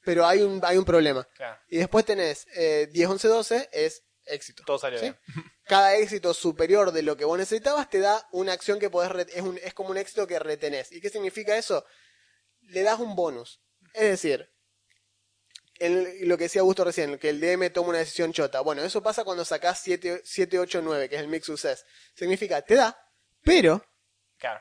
pero 0.05 0.25
hay 0.27 0.43
un, 0.43 0.61
hay 0.65 0.77
un 0.77 0.85
problema. 0.85 1.27
Claro. 1.35 1.61
Y 1.69 1.79
después 1.79 2.05
tenés 2.05 2.47
eh, 2.55 2.89
10, 2.93 3.09
11, 3.09 3.29
12 3.29 3.69
es 3.73 4.05
éxito. 4.25 4.63
Todo 4.65 4.79
salió 4.79 4.99
¿Sí? 5.01 5.07
bien. 5.07 5.19
Cada 5.67 5.97
éxito 5.97 6.33
superior 6.35 6.93
de 6.93 7.03
lo 7.03 7.17
que 7.17 7.25
vos 7.25 7.37
necesitabas 7.37 7.91
te 7.91 7.99
da 7.99 8.29
una 8.31 8.53
acción 8.53 8.79
que 8.79 8.91
podés 8.91 9.27
es, 9.35 9.43
un- 9.43 9.59
es 9.59 9.75
como 9.75 9.91
un 9.91 9.97
éxito 9.99 10.25
que 10.29 10.39
retenés. 10.39 10.93
¿Y 10.93 11.01
qué 11.01 11.11
significa 11.11 11.57
eso? 11.57 11.85
Le 12.61 12.83
das 12.83 13.01
un 13.01 13.17
bonus. 13.17 13.61
Es 13.93 14.03
decir, 14.09 14.49
el- 15.79 16.29
lo 16.29 16.37
que 16.37 16.45
decía 16.45 16.61
Augusto 16.61 16.85
recién, 16.85 17.19
que 17.19 17.29
el 17.31 17.41
DM 17.41 17.71
toma 17.71 17.91
una 17.91 17.99
decisión 17.99 18.33
chota. 18.33 18.61
Bueno, 18.61 18.83
eso 18.83 19.03
pasa 19.03 19.25
cuando 19.25 19.45
sacás 19.45 19.81
7, 19.81 20.23
7 20.25 20.59
8, 20.59 20.81
9, 20.83 21.09
que 21.09 21.17
es 21.17 21.21
el 21.21 21.29
mix 21.29 21.47
success. 21.47 21.85
Significa, 22.15 22.63
te 22.63 22.75
da, 22.75 22.97
pero, 23.43 23.85
Claro. 24.39 24.61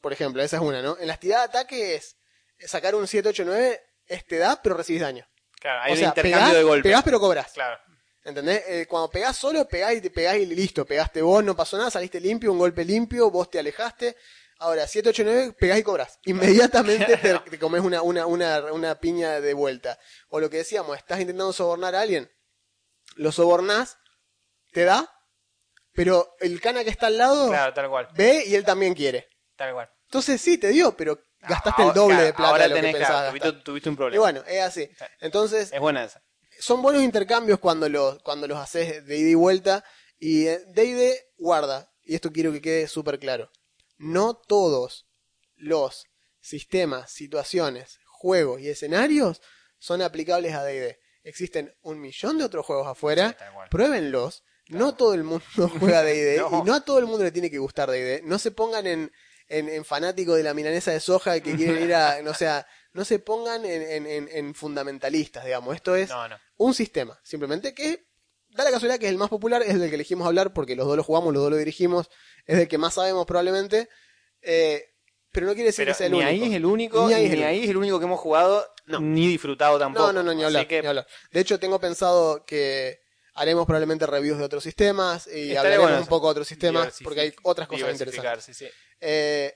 por 0.00 0.12
ejemplo, 0.12 0.42
esa 0.42 0.56
es 0.56 0.62
una, 0.62 0.82
¿no? 0.82 0.96
En 0.98 1.06
las 1.08 1.20
tiradas 1.20 1.50
de 1.52 1.58
ataque 1.58 1.94
es 1.96 2.16
sacar 2.60 2.94
un 2.94 3.06
7, 3.06 3.28
8, 3.28 3.42
9, 3.44 3.80
es 4.06 4.26
te 4.26 4.38
da, 4.38 4.60
pero 4.62 4.76
recibís 4.76 5.02
daño. 5.02 5.26
Claro, 5.60 5.82
hay 5.82 5.90
o 5.90 5.94
un 5.94 5.98
sea, 5.98 6.08
intercambio 6.08 6.40
pegás, 6.40 6.54
de 6.56 6.62
golpes. 6.64 6.82
pegás 6.82 7.02
pero 7.04 7.20
cobras. 7.20 7.52
Claro. 7.52 7.78
¿Entendés? 8.24 8.62
Eh, 8.68 8.86
cuando 8.88 9.10
pegás 9.10 9.36
solo, 9.36 9.66
pegás 9.66 9.94
y 9.94 10.00
te 10.00 10.10
pegás 10.10 10.36
y 10.36 10.46
listo. 10.46 10.84
Pegaste 10.86 11.22
vos, 11.22 11.42
no 11.42 11.56
pasó 11.56 11.76
nada, 11.76 11.90
saliste 11.90 12.20
limpio, 12.20 12.52
un 12.52 12.58
golpe 12.58 12.84
limpio, 12.84 13.30
vos 13.30 13.50
te 13.50 13.58
alejaste. 13.58 14.16
Ahora, 14.62 14.86
7, 14.86 15.08
8, 15.10 15.22
9, 15.24 15.52
pegás 15.58 15.78
y 15.78 15.82
cobras. 15.82 16.18
Inmediatamente 16.24 17.16
te, 17.16 17.38
te 17.38 17.58
comes 17.58 17.82
una, 17.82 18.02
una, 18.02 18.26
una, 18.26 18.72
una 18.72 18.94
piña 19.00 19.40
de 19.40 19.54
vuelta. 19.54 19.98
O 20.28 20.40
lo 20.40 20.48
que 20.50 20.58
decíamos, 20.58 20.96
estás 20.96 21.20
intentando 21.20 21.52
sobornar 21.52 21.94
a 21.94 22.00
alguien, 22.00 22.30
lo 23.16 23.32
sobornás, 23.32 23.98
te 24.72 24.84
da, 24.84 25.10
pero 25.92 26.34
el 26.40 26.60
cana 26.60 26.84
que 26.84 26.90
está 26.90 27.08
al 27.08 27.18
lado 27.18 27.48
Claro, 27.48 27.74
tal 27.74 27.88
cual. 27.90 28.08
ve 28.14 28.44
y 28.46 28.54
él 28.54 28.64
también 28.64 28.94
quiere. 28.94 29.28
Tal 29.56 29.74
cual. 29.74 29.90
Entonces 30.06 30.40
sí, 30.40 30.58
te 30.58 30.68
dio, 30.68 30.96
pero 30.96 31.18
gastaste 31.40 31.82
Ahora- 31.82 31.88
el 31.92 31.94
doble 31.94 32.22
de 32.24 32.32
plata 32.32 32.50
ahora 32.50 32.62
de 32.64 32.68
lo 32.70 32.74
tenés, 32.76 32.92
que 32.94 32.98
claro, 33.04 33.62
tuviste, 33.62 33.88
un 33.88 33.94
Y 33.94 33.96
problema. 33.96 34.20
bueno, 34.22 34.42
es 34.46 34.62
así. 34.62 34.88
Entonces, 35.20 35.72
Es 35.72 35.80
buena 35.80 36.04
esa. 36.04 36.22
son 36.58 36.80
buenos 36.82 37.02
intercambios 37.02 37.58
cuando 37.58 37.88
los, 37.88 38.22
cuando 38.22 38.46
los 38.46 38.58
haces 38.58 39.04
de 39.06 39.18
ida 39.18 39.30
y 39.30 39.34
vuelta. 39.34 39.84
Y 40.18 40.46
eh, 40.46 40.60
D&D 40.68 41.32
guarda, 41.36 41.90
y 42.04 42.14
esto 42.14 42.30
quiero 42.30 42.52
que 42.52 42.60
quede 42.62 42.86
súper 42.88 43.18
claro, 43.18 43.50
no 44.02 44.34
todos 44.34 45.06
los 45.56 46.06
sistemas, 46.40 47.10
situaciones, 47.12 47.98
juegos 48.06 48.60
y 48.60 48.68
escenarios 48.68 49.40
son 49.78 50.02
aplicables 50.02 50.54
a 50.54 50.64
D&D. 50.64 50.98
Existen 51.24 51.74
un 51.82 52.00
millón 52.00 52.38
de 52.38 52.44
otros 52.44 52.66
juegos 52.66 52.86
afuera, 52.86 53.36
Sí, 53.38 53.44
pruébenlos. 53.70 54.44
No 54.68 54.94
todo 54.94 55.14
el 55.14 55.24
mundo 55.24 55.42
juega 55.80 56.02
D&D 56.02 56.38
No. 56.38 56.58
y 56.58 56.62
no 56.66 56.74
a 56.74 56.84
todo 56.84 56.98
el 56.98 57.06
mundo 57.06 57.24
le 57.24 57.32
tiene 57.32 57.50
que 57.50 57.58
gustar 57.58 57.90
D&D. 57.90 58.22
No 58.24 58.38
se 58.38 58.50
pongan 58.50 58.86
en, 58.86 59.12
en, 59.48 59.68
en 59.68 59.84
fanáticos 59.84 60.36
de 60.36 60.42
la 60.42 60.54
milanesa 60.54 60.90
de 60.92 61.00
soja 61.00 61.40
que 61.40 61.54
quieren 61.56 61.82
ir 61.82 61.94
a, 61.94 62.22
no 62.22 62.34
sea, 62.34 62.66
no 62.92 63.04
se 63.04 63.18
pongan 63.18 63.64
en, 63.64 63.82
en- 63.82 64.06
en- 64.06 64.28
en 64.32 64.54
fundamentalistas, 64.54 65.44
digamos. 65.44 65.74
Esto 65.76 65.94
es 65.96 66.08
No, 66.10 66.28
no. 66.28 66.36
un 66.56 66.74
sistema, 66.74 67.20
simplemente 67.22 67.74
que 67.74 68.06
da 68.54 68.64
la 68.64 68.70
casualidad 68.70 68.98
que 68.98 69.06
es 69.06 69.12
el 69.12 69.18
más 69.18 69.28
popular, 69.28 69.62
es 69.62 69.78
del 69.78 69.88
que 69.88 69.94
elegimos 69.94 70.26
hablar 70.26 70.52
porque 70.52 70.76
los 70.76 70.86
dos 70.86 70.96
lo 70.96 71.02
jugamos, 71.04 71.32
los 71.32 71.42
dos 71.42 71.50
lo 71.50 71.56
dirigimos, 71.56 72.10
es 72.46 72.56
del 72.58 72.68
que 72.68 72.78
más 72.78 72.94
sabemos 72.94 73.26
probablemente, 73.26 73.88
eh, 74.42 74.84
pero 75.30 75.46
no 75.46 75.54
quiere 75.54 75.68
decir 75.68 75.84
Pero 75.84 75.92
que 75.94 75.98
sea 75.98 76.06
el 76.06 76.12
ni 76.12 76.18
único. 76.18 76.30
ahí 76.30 76.42
es 76.50 76.56
el 76.56 76.64
único, 76.66 77.08
Ni 77.08 77.14
ahí 77.14 77.24
es 77.26 77.32
el 77.32 77.42
es, 77.42 77.70
el 77.70 77.76
único 77.76 77.98
que 77.98 78.04
hemos 78.04 78.20
jugado, 78.20 78.66
No. 78.86 79.00
ni 79.00 79.26
disfrutado 79.28 79.78
tampoco. 79.78 80.06
No, 80.08 80.12
no, 80.12 80.22
no, 80.22 80.34
ni 80.34 80.44
hablar, 80.44 80.66
que 80.68 80.82
ni 80.82 80.88
hablar. 80.88 81.06
De 81.30 81.40
hecho, 81.40 81.58
tengo 81.58 81.80
pensado 81.80 82.44
que 82.44 83.00
haremos 83.34 83.64
probablemente 83.64 84.06
reviews 84.06 84.38
de 84.38 84.44
otros 84.44 84.62
sistemas 84.62 85.26
y 85.26 85.30
Estaría 85.30 85.60
hablaremos 85.60 85.86
bueno 85.90 86.02
un 86.02 86.06
poco 86.08 86.26
de 86.26 86.30
otros 86.32 86.48
sistemas 86.48 86.98
porque 87.02 87.20
hay 87.20 87.34
otras 87.44 87.66
cosas 87.68 87.90
interesantes. 87.92 88.44
sí, 88.44 88.52
sí. 88.52 88.66
Eh, 89.00 89.54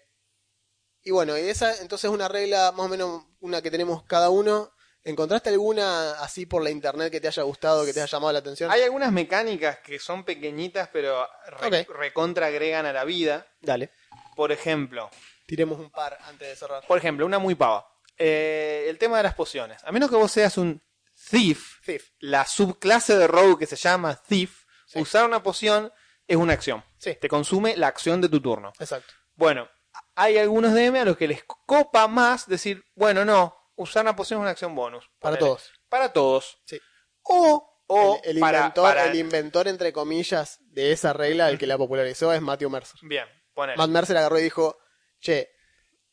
y 1.03 1.11
bueno, 1.11 1.37
y 1.39 1.43
esa 1.43 1.73
entonces 1.83 2.09
es 2.09 2.15
una 2.15 2.27
regla 2.29 2.73
más 2.73 2.87
o 2.87 2.89
menos 2.89 3.25
una 3.41 3.61
que 3.63 3.71
tenemos 3.71 4.03
cada 4.05 4.31
uno. 4.31 4.73
¿Encontraste 5.07 5.51
alguna 5.51 6.13
así 6.21 6.47
por 6.47 6.63
la 6.63 6.71
internet 6.71 7.13
que 7.13 7.21
te 7.21 7.29
haya 7.29 7.43
gustado, 7.45 7.85
que 7.85 7.93
te 7.93 8.01
haya 8.03 8.11
llamado 8.11 8.33
la 8.33 8.41
atención? 8.41 8.71
Hay 8.71 8.83
algunas 8.83 9.13
mecánicas 9.13 9.79
que 9.79 9.99
son 10.01 10.25
pequeñitas, 10.25 10.89
pero 10.93 11.29
re- 11.61 11.87
recontra 11.97 12.47
agregan 12.47 12.87
a 12.87 12.93
la 12.93 13.05
vida. 13.05 13.47
Dale, 13.61 13.93
Por 14.35 14.51
ejemplo, 14.51 15.09
tiremos 15.47 15.79
un 15.79 15.91
par 15.91 16.19
antes 16.25 16.49
de 16.49 16.57
cerrar. 16.57 16.85
por 16.87 16.99
ejemplo, 16.99 17.25
una 17.25 17.39
muy 17.39 17.55
pava. 17.55 17.87
Eh, 18.19 18.87
el 18.89 18.99
tema 18.99 19.19
de 19.19 19.23
las 19.23 19.35
pociones. 19.35 19.83
A 19.85 19.93
menos 19.93 20.11
que 20.11 20.17
vos 20.17 20.33
seas 20.33 20.59
un 20.59 20.83
thief, 21.31 21.81
Thief. 21.85 22.11
la 22.19 22.45
subclase 22.45 23.17
de 23.17 23.27
rogue 23.29 23.59
que 23.59 23.67
se 23.67 23.77
llama 23.77 24.17
thief, 24.17 24.65
Sí. 24.87 25.01
usar 25.01 25.25
una 25.25 25.43
poción 25.43 25.93
es 26.27 26.37
una 26.37 26.53
acción. 26.55 26.85
Sí. 26.99 27.17
Te 27.21 27.29
consume 27.29 27.77
la 27.77 27.87
acción 27.89 28.21
de 28.21 28.29
tu 28.29 28.41
turno. 28.41 28.73
Exacto. 28.81 29.15
Bueno, 29.37 29.69
hay 30.17 30.39
algunos 30.39 30.75
DM 30.75 30.99
a 31.01 31.05
los 31.05 31.17
que 31.17 31.29
les 31.29 31.45
copa 31.45 32.09
más 32.09 32.47
decir, 32.49 32.85
bueno, 32.95 33.25
no, 33.25 33.57
usar 33.77 34.03
una 34.05 34.17
poción 34.17 34.41
es 34.41 34.43
una 34.43 34.51
acción 34.51 34.75
bonus. 34.75 35.05
Para 35.19 35.37
Ponele. 35.37 35.47
todos. 35.57 35.71
Para 35.89 36.13
todos. 36.13 36.59
Sí. 36.65 36.81
O, 37.23 37.83
o 37.89 38.21
el, 38.25 38.37
el 38.37 38.41
para, 38.41 38.59
inventor, 38.59 38.85
para- 38.85 39.05
el 39.07 39.15
inventor, 39.17 39.69
entre 39.69 39.93
comillas, 39.93 40.59
de 40.61 40.93
esa 40.93 41.13
regla, 41.13 41.49
el 41.49 41.59
que 41.59 41.67
la 41.67 41.79
popularizó 41.79 42.33
es 42.33 42.41
Matthew 42.41 42.71
Mercer. 42.71 42.99
Bien, 43.03 43.27
ponele. 43.55 43.77
Matt 43.77 43.91
Mercer 43.91 44.17
agarró 44.17 44.39
y 44.39 44.43
dijo, 44.43 44.79
che, 45.21 45.51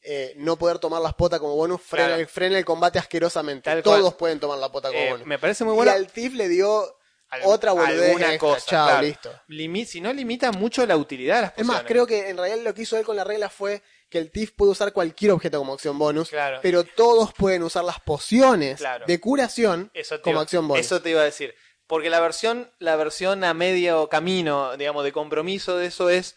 eh, 0.02 0.34
no 0.38 0.58
poder 0.58 0.80
tomar 0.80 1.02
las 1.02 1.14
potas 1.14 1.40
como 1.40 1.56
bonus, 1.56 1.82
frena, 1.82 2.08
Claro. 2.10 2.22
el, 2.22 2.28
frena 2.28 2.58
el 2.58 2.66
combate 2.66 3.00
asquerosamente. 3.00 3.64
Tal 3.70 3.82
Todos 3.84 4.02
cual. 4.02 4.16
pueden 4.18 4.40
tomar 4.40 4.58
la 4.60 4.72
pota 4.72 4.90
como 4.90 5.00
Eh, 5.00 5.12
bonus. 5.12 5.26
me 5.28 5.40
parece 5.40 5.64
muy 5.64 5.74
y 5.74 5.78
bueno. 5.78 5.92
al 5.92 6.08
Thief 6.12 6.34
le 6.34 6.50
dio 6.50 6.98
otra 7.46 7.72
boludez 7.72 8.10
alguna 8.10 8.38
cosa. 8.38 8.66
Chao, 8.70 8.88
claro. 8.88 9.02
listo. 9.02 9.32
Limi- 9.48 9.86
si 9.86 10.02
no 10.02 10.12
limita 10.14 10.52
mucho 10.52 10.86
la 10.86 10.98
utilidad 10.98 11.36
de 11.38 11.42
las 11.44 11.52
Es 11.52 11.56
pociones. 11.60 11.82
más, 11.84 11.88
creo 11.88 12.06
que 12.06 12.30
en 12.30 12.38
realidad 12.38 12.64
lo 12.64 12.74
que 12.74 12.82
hizo 12.84 12.98
él 12.98 13.06
con 13.06 13.16
la 13.16 13.24
regla 13.24 13.50
fue 13.50 13.82
que 14.14 14.20
el 14.20 14.32
Thief 14.32 14.52
puede 14.52 14.72
usar 14.72 14.94
cualquier 14.94 15.32
objeto 15.32 15.58
como 15.58 15.74
acción 15.74 15.98
bonus, 16.00 16.30
Claro. 16.30 16.60
pero 16.62 16.84
todos 16.84 17.34
pueden 17.34 17.64
usar 17.64 17.84
las 17.84 18.00
pociones 18.00 18.78
Claro. 18.80 19.06
de 19.08 19.20
curación 19.20 19.90
Eso 19.94 20.22
como 20.22 20.36
iba- 20.36 20.42
acción 20.44 20.68
bonus. 20.68 20.86
Eso 20.86 21.02
te 21.02 21.10
iba 21.10 21.22
a 21.22 21.26
decir. 21.26 21.56
Porque 21.88 22.10
la 22.10 22.20
versión, 22.20 22.72
la 22.80 22.96
versión 22.96 23.44
a 23.44 23.54
medio 23.54 24.08
camino, 24.10 24.78
digamos, 24.78 25.04
de 25.04 25.12
compromiso 25.12 25.76
de 25.78 25.88
eso 25.88 26.10
es 26.10 26.36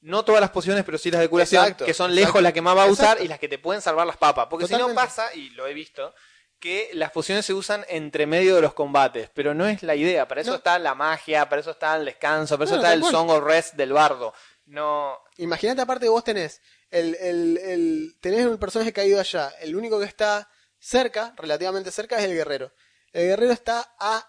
no 0.00 0.24
todas 0.24 0.40
las 0.40 0.50
pociones, 0.50 0.84
pero 0.84 0.98
sí 0.98 1.10
las 1.12 1.20
de 1.20 1.28
curación, 1.28 1.62
Exacto, 1.62 1.84
que 1.86 1.94
son 1.94 2.10
exacto. 2.10 2.26
lejos 2.26 2.42
las 2.42 2.52
que 2.52 2.60
más 2.60 2.76
va 2.76 2.82
a 2.82 2.86
usar 2.86 3.04
Exacto. 3.06 3.24
y 3.24 3.28
las 3.28 3.38
que 3.38 3.48
te 3.48 3.58
pueden 3.58 3.80
salvar 3.80 4.06
las 4.06 4.16
papas. 4.16 4.48
Porque 4.50 4.66
si 4.66 4.74
no 4.74 4.92
pasa, 4.94 5.32
y 5.34 5.50
lo 5.50 5.66
he 5.68 5.72
visto, 5.74 6.12
que 6.58 6.90
las 6.92 7.10
pociones 7.12 7.46
se 7.46 7.54
usan 7.54 7.84
entre 7.88 8.26
medio 8.26 8.56
de 8.56 8.62
los 8.62 8.74
combates, 8.74 9.30
pero 9.32 9.54
no 9.54 9.66
es 9.66 9.82
la 9.84 9.94
idea. 9.94 10.26
Para 10.28 10.40
eso 10.40 10.50
No. 10.50 10.56
está 10.56 10.78
la 10.80 10.94
magia, 10.96 11.48
para 11.48 11.60
eso 11.60 11.70
está 11.70 11.96
el 11.96 12.04
descanso, 12.04 12.56
para 12.58 12.66
eso 12.66 12.76
está 12.76 12.92
el 12.92 13.02
song 13.04 13.30
of 13.30 13.44
rest 13.44 13.74
del 13.74 13.92
bardo. 13.92 14.34
No, 14.66 15.18
Imagínate 15.38 15.80
aparte 15.82 16.04
que 16.06 16.10
vos 16.10 16.22
tenés 16.24 16.60
el, 16.92 17.16
el, 17.16 17.58
el- 17.58 18.18
tenés 18.20 18.46
un 18.46 18.58
personaje 18.58 18.92
caído 18.92 19.18
allá. 19.18 19.48
El 19.60 19.74
único 19.74 19.98
que 19.98 20.06
está 20.06 20.48
cerca, 20.78 21.34
relativamente 21.36 21.90
cerca, 21.90 22.18
es 22.18 22.24
el 22.24 22.34
guerrero. 22.34 22.72
El 23.12 23.26
guerrero 23.26 23.52
está 23.52 23.94
a 23.98 24.28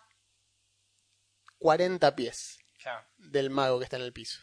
40 1.59 2.16
pies 2.16 2.59
del 3.18 3.49
mago 3.49 3.80
que 3.80 3.86
está 3.86 3.97
en 3.97 4.03
el 4.03 4.14
piso. 4.14 4.41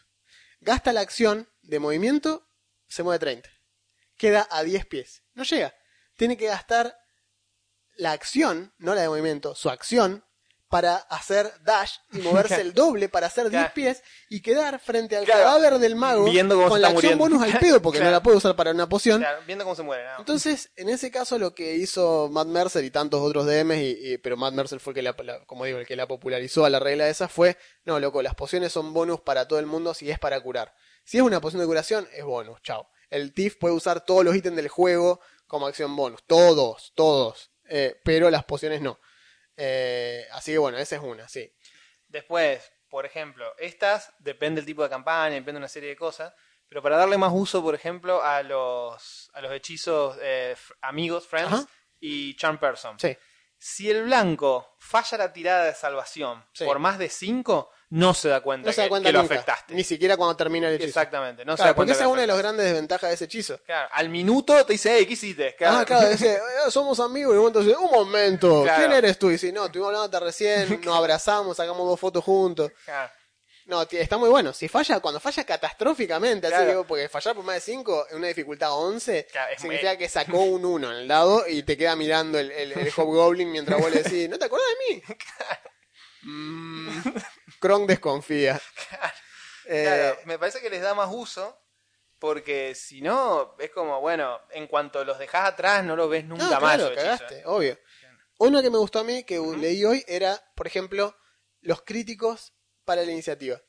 Gasta 0.59 0.93
la 0.93 1.01
acción 1.01 1.49
de 1.61 1.79
movimiento, 1.79 2.47
se 2.87 3.03
mueve 3.03 3.19
30. 3.19 3.49
Queda 4.17 4.47
a 4.51 4.63
10 4.63 4.85
pies. 4.85 5.23
No 5.33 5.43
llega. 5.43 5.73
Tiene 6.15 6.37
que 6.37 6.47
gastar 6.47 6.97
la 7.95 8.11
acción, 8.11 8.73
no 8.77 8.95
la 8.95 9.01
de 9.01 9.09
movimiento, 9.09 9.55
su 9.55 9.69
acción, 9.69 10.25
para 10.71 10.95
hacer 10.95 11.51
dash 11.63 11.97
y 12.13 12.19
moverse 12.19 12.59
el 12.61 12.73
doble 12.73 13.09
para 13.09 13.27
hacer 13.27 13.43
10 13.49 13.51
Claro. 13.51 13.73
pies 13.75 14.01
y 14.29 14.41
quedar 14.41 14.79
frente 14.79 15.15
al 15.17 15.25
Claro. 15.25 15.43
cadáver 15.43 15.77
del 15.79 15.95
mago 15.95 16.23
Viendo 16.23 16.55
cómo 16.55 16.67
se 16.67 16.71
con 16.71 16.81
la 16.81 16.87
acción 16.87 17.17
muriendo. 17.17 17.37
bonus 17.37 17.53
al 17.53 17.59
pedo 17.59 17.81
porque 17.81 17.99
no 17.99 18.09
la 18.09 18.23
puede 18.23 18.37
usar 18.37 18.55
para 18.55 18.71
una 18.71 18.89
poción. 18.89 19.23
Viendo 19.45 19.63
cómo 19.65 19.75
se 19.75 19.83
muere. 19.83 20.05
Entonces, 20.17 20.71
en 20.77 20.89
ese 20.89 21.11
caso 21.11 21.37
lo 21.37 21.53
que 21.53 21.75
hizo 21.75 22.29
Matt 22.31 22.47
Mercer 22.47 22.83
y 22.85 22.89
tantos 22.89 23.21
otros 23.21 23.45
DMs, 23.45 23.77
y, 23.77 24.13
y- 24.13 24.17
pero 24.17 24.37
Matt 24.37 24.53
Mercer 24.55 24.79
fue 24.79 24.91
el 24.91 24.95
que 24.95 25.01
la, 25.03 25.15
la- 25.23 25.45
como 25.45 25.65
digo, 25.65 25.77
el 25.77 25.85
que 25.85 25.95
la 25.95 26.07
popularizó 26.07 26.65
a 26.65 26.69
la 26.71 26.79
regla 26.79 27.07
esa, 27.09 27.27
fue, 27.27 27.57
no, 27.85 27.99
loco, 27.99 28.21
las 28.23 28.33
pociones 28.33 28.71
son 28.71 28.93
bonus 28.93 29.19
para 29.21 29.47
todo 29.47 29.59
el 29.59 29.65
mundo 29.65 29.93
si 29.93 30.09
es 30.09 30.17
para 30.17 30.39
curar. 30.41 30.73
Si 31.03 31.17
es 31.17 31.23
una 31.23 31.41
poción 31.41 31.59
de 31.61 31.67
curación, 31.67 32.07
es 32.15 32.23
bonus, 32.23 32.61
chao. 32.63 32.89
El 33.09 33.33
Thief 33.33 33.57
puede 33.57 33.75
usar 33.75 34.05
todos 34.05 34.23
los 34.23 34.33
ítems 34.35 34.55
del 34.55 34.69
juego 34.69 35.19
como 35.47 35.67
acción 35.67 35.93
bonus, 35.97 36.23
todos, 36.25 36.93
todos, 36.95 37.51
eh, 37.67 37.99
pero 38.05 38.29
las 38.29 38.45
pociones 38.45 38.79
no. 38.81 38.97
Eh, 39.57 40.27
así 40.31 40.51
que 40.51 40.57
bueno, 40.57 40.77
esa 40.77 40.95
es 40.95 41.01
una, 41.01 41.27
sí. 41.27 41.51
Después, 42.07 42.71
por 42.89 43.05
ejemplo, 43.05 43.53
estas 43.57 44.13
depende 44.19 44.61
del 44.61 44.65
tipo 44.65 44.83
de 44.83 44.89
campaña, 44.89 45.35
depende 45.35 45.53
de 45.53 45.57
una 45.59 45.67
serie 45.67 45.89
de 45.89 45.95
cosas, 45.95 46.33
pero 46.67 46.81
para 46.81 46.97
darle 46.97 47.17
más 47.17 47.31
uso, 47.33 47.61
por 47.61 47.75
ejemplo, 47.75 48.23
a 48.23 48.43
los, 48.43 49.29
a 49.33 49.41
los 49.41 49.51
hechizos 49.51 50.17
eh, 50.21 50.55
amigos, 50.81 51.27
friends 51.27 51.53
Ajá. 51.53 51.67
y 51.99 52.35
charm 52.35 52.57
person. 52.59 52.97
Sí, 52.99 53.15
Si 53.57 53.89
el 53.91 54.03
blanco 54.03 54.75
falla 54.79 55.17
la 55.17 55.33
tirada 55.33 55.65
de 55.65 55.73
salvación 55.73 56.45
Sí. 56.53 56.65
por 56.65 56.79
más 56.79 56.97
de 56.97 57.09
5, 57.09 57.69
no 57.91 58.13
se 58.13 58.29
da 58.29 58.41
cuenta, 58.41 58.67
No 58.67 58.73
se 58.73 58.81
da 58.81 58.85
que- 58.85 58.89
cuenta 58.89 59.09
que, 59.09 59.13
lo 59.13 59.21
nunca, 59.21 59.35
afectaste. 59.35 59.73
Ni 59.75 59.83
siquiera 59.83 60.17
cuando 60.17 60.35
termina 60.35 60.67
el 60.67 60.73
hechizo. 60.75 60.87
Exactamente, 60.87 61.45
no 61.45 61.53
se 61.53 61.57
Claro, 61.57 61.69
da 61.71 61.75
porque 61.75 61.91
esa 61.91 61.99
que 61.99 62.03
es 62.03 62.07
lo 62.07 62.11
una 62.13 62.21
de 62.21 62.27
las 62.27 62.37
grandes 62.37 62.65
desventajas 62.65 63.09
de 63.09 63.13
ese 63.13 63.25
hechizo. 63.25 63.59
Claro, 63.65 63.89
al 63.93 64.09
minuto 64.09 64.65
te 64.65 64.73
dice, 64.73 64.95
hey, 64.97 65.05
¿qué 65.05 65.13
hiciste? 65.13 65.55
Ah, 65.65 65.83
claro, 65.85 66.09
dice, 66.09 66.35
"Eh, 66.35 66.71
somos 66.71 66.99
amigos, 66.99 67.33
y 67.33 67.37
un 67.37 67.43
momento 67.43 67.59
dice, 67.61 67.75
un 67.77 67.91
momento, 67.91 68.63
Claro. 68.63 68.79
¿quién 68.79 68.91
eres 68.93 69.19
tú? 69.19 69.29
Y 69.29 69.33
dice, 69.33 69.51
no, 69.51 69.65
estuvimos 69.65 69.87
hablando 69.89 70.05
hasta 70.05 70.19
recién, 70.25 70.81
nos 70.85 70.97
abrazamos, 70.97 71.57
sacamos 71.57 71.87
dos 71.87 71.99
fotos 71.99 72.23
juntos. 72.23 72.71
Claro. 72.85 73.11
No, 73.67 73.83
está 73.83 74.17
muy 74.17 74.27
bueno. 74.27 74.51
Si 74.53 74.67
falla, 74.67 74.99
cuando 74.99 75.19
falla 75.19 75.43
catastróficamente, 75.45 76.47
así 76.47 76.55
Claro. 76.55 76.81
que, 76.81 76.87
porque 76.87 77.07
fallar 77.09 77.35
por 77.35 77.45
más 77.45 77.55
de 77.55 77.61
5 77.61 78.07
en 78.09 78.17
una 78.17 78.27
dificultad 78.27 78.73
11, 78.73 79.27
Claro, 79.31 79.53
significa 79.57 79.89
muy- 79.91 79.97
que 79.97 80.09
sacó 80.09 80.39
un 80.39 80.65
1 80.65 80.91
en 80.91 80.97
el 80.97 81.07
dado 81.07 81.47
y 81.47 81.61
te 81.63 81.77
queda 81.77 81.95
mirando 81.95 82.39
el, 82.39 82.51
el, 82.51 82.71
el 82.71 82.91
Hobgoblin 82.97 83.51
mientras 83.51 83.79
vos 83.79 83.91
le 83.91 84.01
decís, 84.01 84.27
¿no 84.29 84.39
te 84.39 84.45
acordás 84.45 84.65
de 84.89 84.95
mí? 84.95 85.03
Mm, 86.23 86.89
Kronk 87.59 87.87
desconfía. 87.87 88.59
Eh, 89.65 89.83
Claro, 89.83 90.19
me 90.25 90.39
parece 90.39 90.59
que 90.59 90.71
les 90.71 90.81
da 90.81 90.95
más 90.95 91.09
uso 91.11 91.55
porque 92.17 92.73
si 92.73 92.99
no, 92.99 93.55
es 93.59 93.69
como, 93.69 94.01
bueno, 94.01 94.39
en 94.49 94.65
cuanto 94.67 95.05
los 95.05 95.19
dejas 95.19 95.47
atrás 95.47 95.83
no 95.83 95.95
los 95.95 96.09
ves 96.09 96.25
nunca 96.25 96.45
no, 96.55 96.61
más. 96.61 96.75
claro, 96.77 96.95
cagaste, 96.95 97.43
obvio. 97.45 97.77
Uno 98.39 98.61
que 98.61 98.71
me 98.71 98.79
gustó 98.79 98.99
a 98.99 99.03
mí, 99.03 99.23
que 99.23 99.39
leí 99.39 99.85
hoy, 99.85 100.03
era, 100.07 100.39
por 100.55 100.65
ejemplo, 100.65 101.15
los 101.61 101.83
críticos 101.83 102.53
para 102.85 103.03
la 103.03 103.11
iniciativa. 103.11 103.61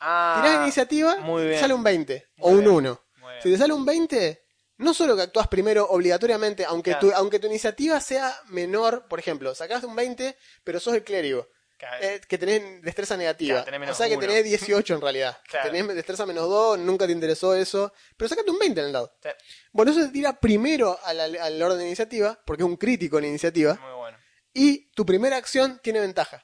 Ah, 0.00 0.34
Tirás 0.42 0.56
iniciativa, 0.62 1.16
muy 1.18 1.46
bien. 1.46 1.60
sale 1.60 1.72
un 1.74 1.84
20 1.84 2.28
Muy 2.36 2.46
o 2.48 2.50
un 2.50 2.60
bien, 2.64 2.70
1. 2.72 3.04
muy 3.18 3.30
bien. 3.32 3.42
Si 3.42 3.50
te 3.52 3.58
sale 3.58 3.72
un 3.72 3.84
20, 3.86 4.42
no 4.78 4.92
solo 4.92 5.16
que 5.16 5.22
actúas 5.22 5.46
primero 5.48 5.86
obligatoriamente, 5.88 6.64
aunque, 6.64 6.90
Claro. 6.90 7.08
tu, 7.08 7.14
aunque 7.14 7.38
tu 7.38 7.46
iniciativa 7.46 8.00
sea 8.00 8.38
menor, 8.48 9.06
por 9.08 9.18
ejemplo, 9.20 9.54
sacaste 9.54 9.86
un 9.86 9.96
20, 9.96 10.36
pero 10.64 10.80
sos 10.80 10.94
el 10.94 11.04
clérigo. 11.04 11.48
Eh, 12.00 12.20
que 12.28 12.38
tenés 12.38 12.82
destreza 12.82 13.16
negativa. 13.16 13.54
Claro, 13.56 13.64
tenés 13.64 13.80
menos 13.80 13.94
o 13.94 13.98
sea 13.98 14.08
que 14.08 14.16
uno. 14.16 14.26
tenés 14.26 14.44
18 14.44 14.94
en 14.94 15.00
realidad. 15.00 15.38
Claro. 15.48 15.70
Tenés 15.70 15.94
destreza 15.94 16.24
menos 16.26 16.48
2, 16.48 16.78
nunca 16.78 17.06
te 17.06 17.12
interesó 17.12 17.54
eso, 17.54 17.92
pero 18.16 18.28
sacaste 18.28 18.50
un 18.50 18.58
20 18.58 18.80
en 18.80 18.86
el 18.86 18.92
dado. 18.92 19.12
Sí, 19.22 19.28
Bueno, 19.72 19.92
eso 19.92 20.00
te 20.00 20.08
tira 20.08 20.38
primero 20.40 20.98
al 21.04 21.62
orden 21.62 21.78
de 21.78 21.86
iniciativa, 21.86 22.38
porque 22.46 22.62
es 22.62 22.68
un 22.68 22.76
crítico 22.76 23.18
en 23.18 23.26
iniciativa, 23.26 23.74
muy 23.74 23.94
bueno. 23.94 24.18
y 24.52 24.90
tu 24.92 25.04
primera 25.04 25.36
acción 25.36 25.80
tiene 25.82 26.00
ventaja. 26.00 26.42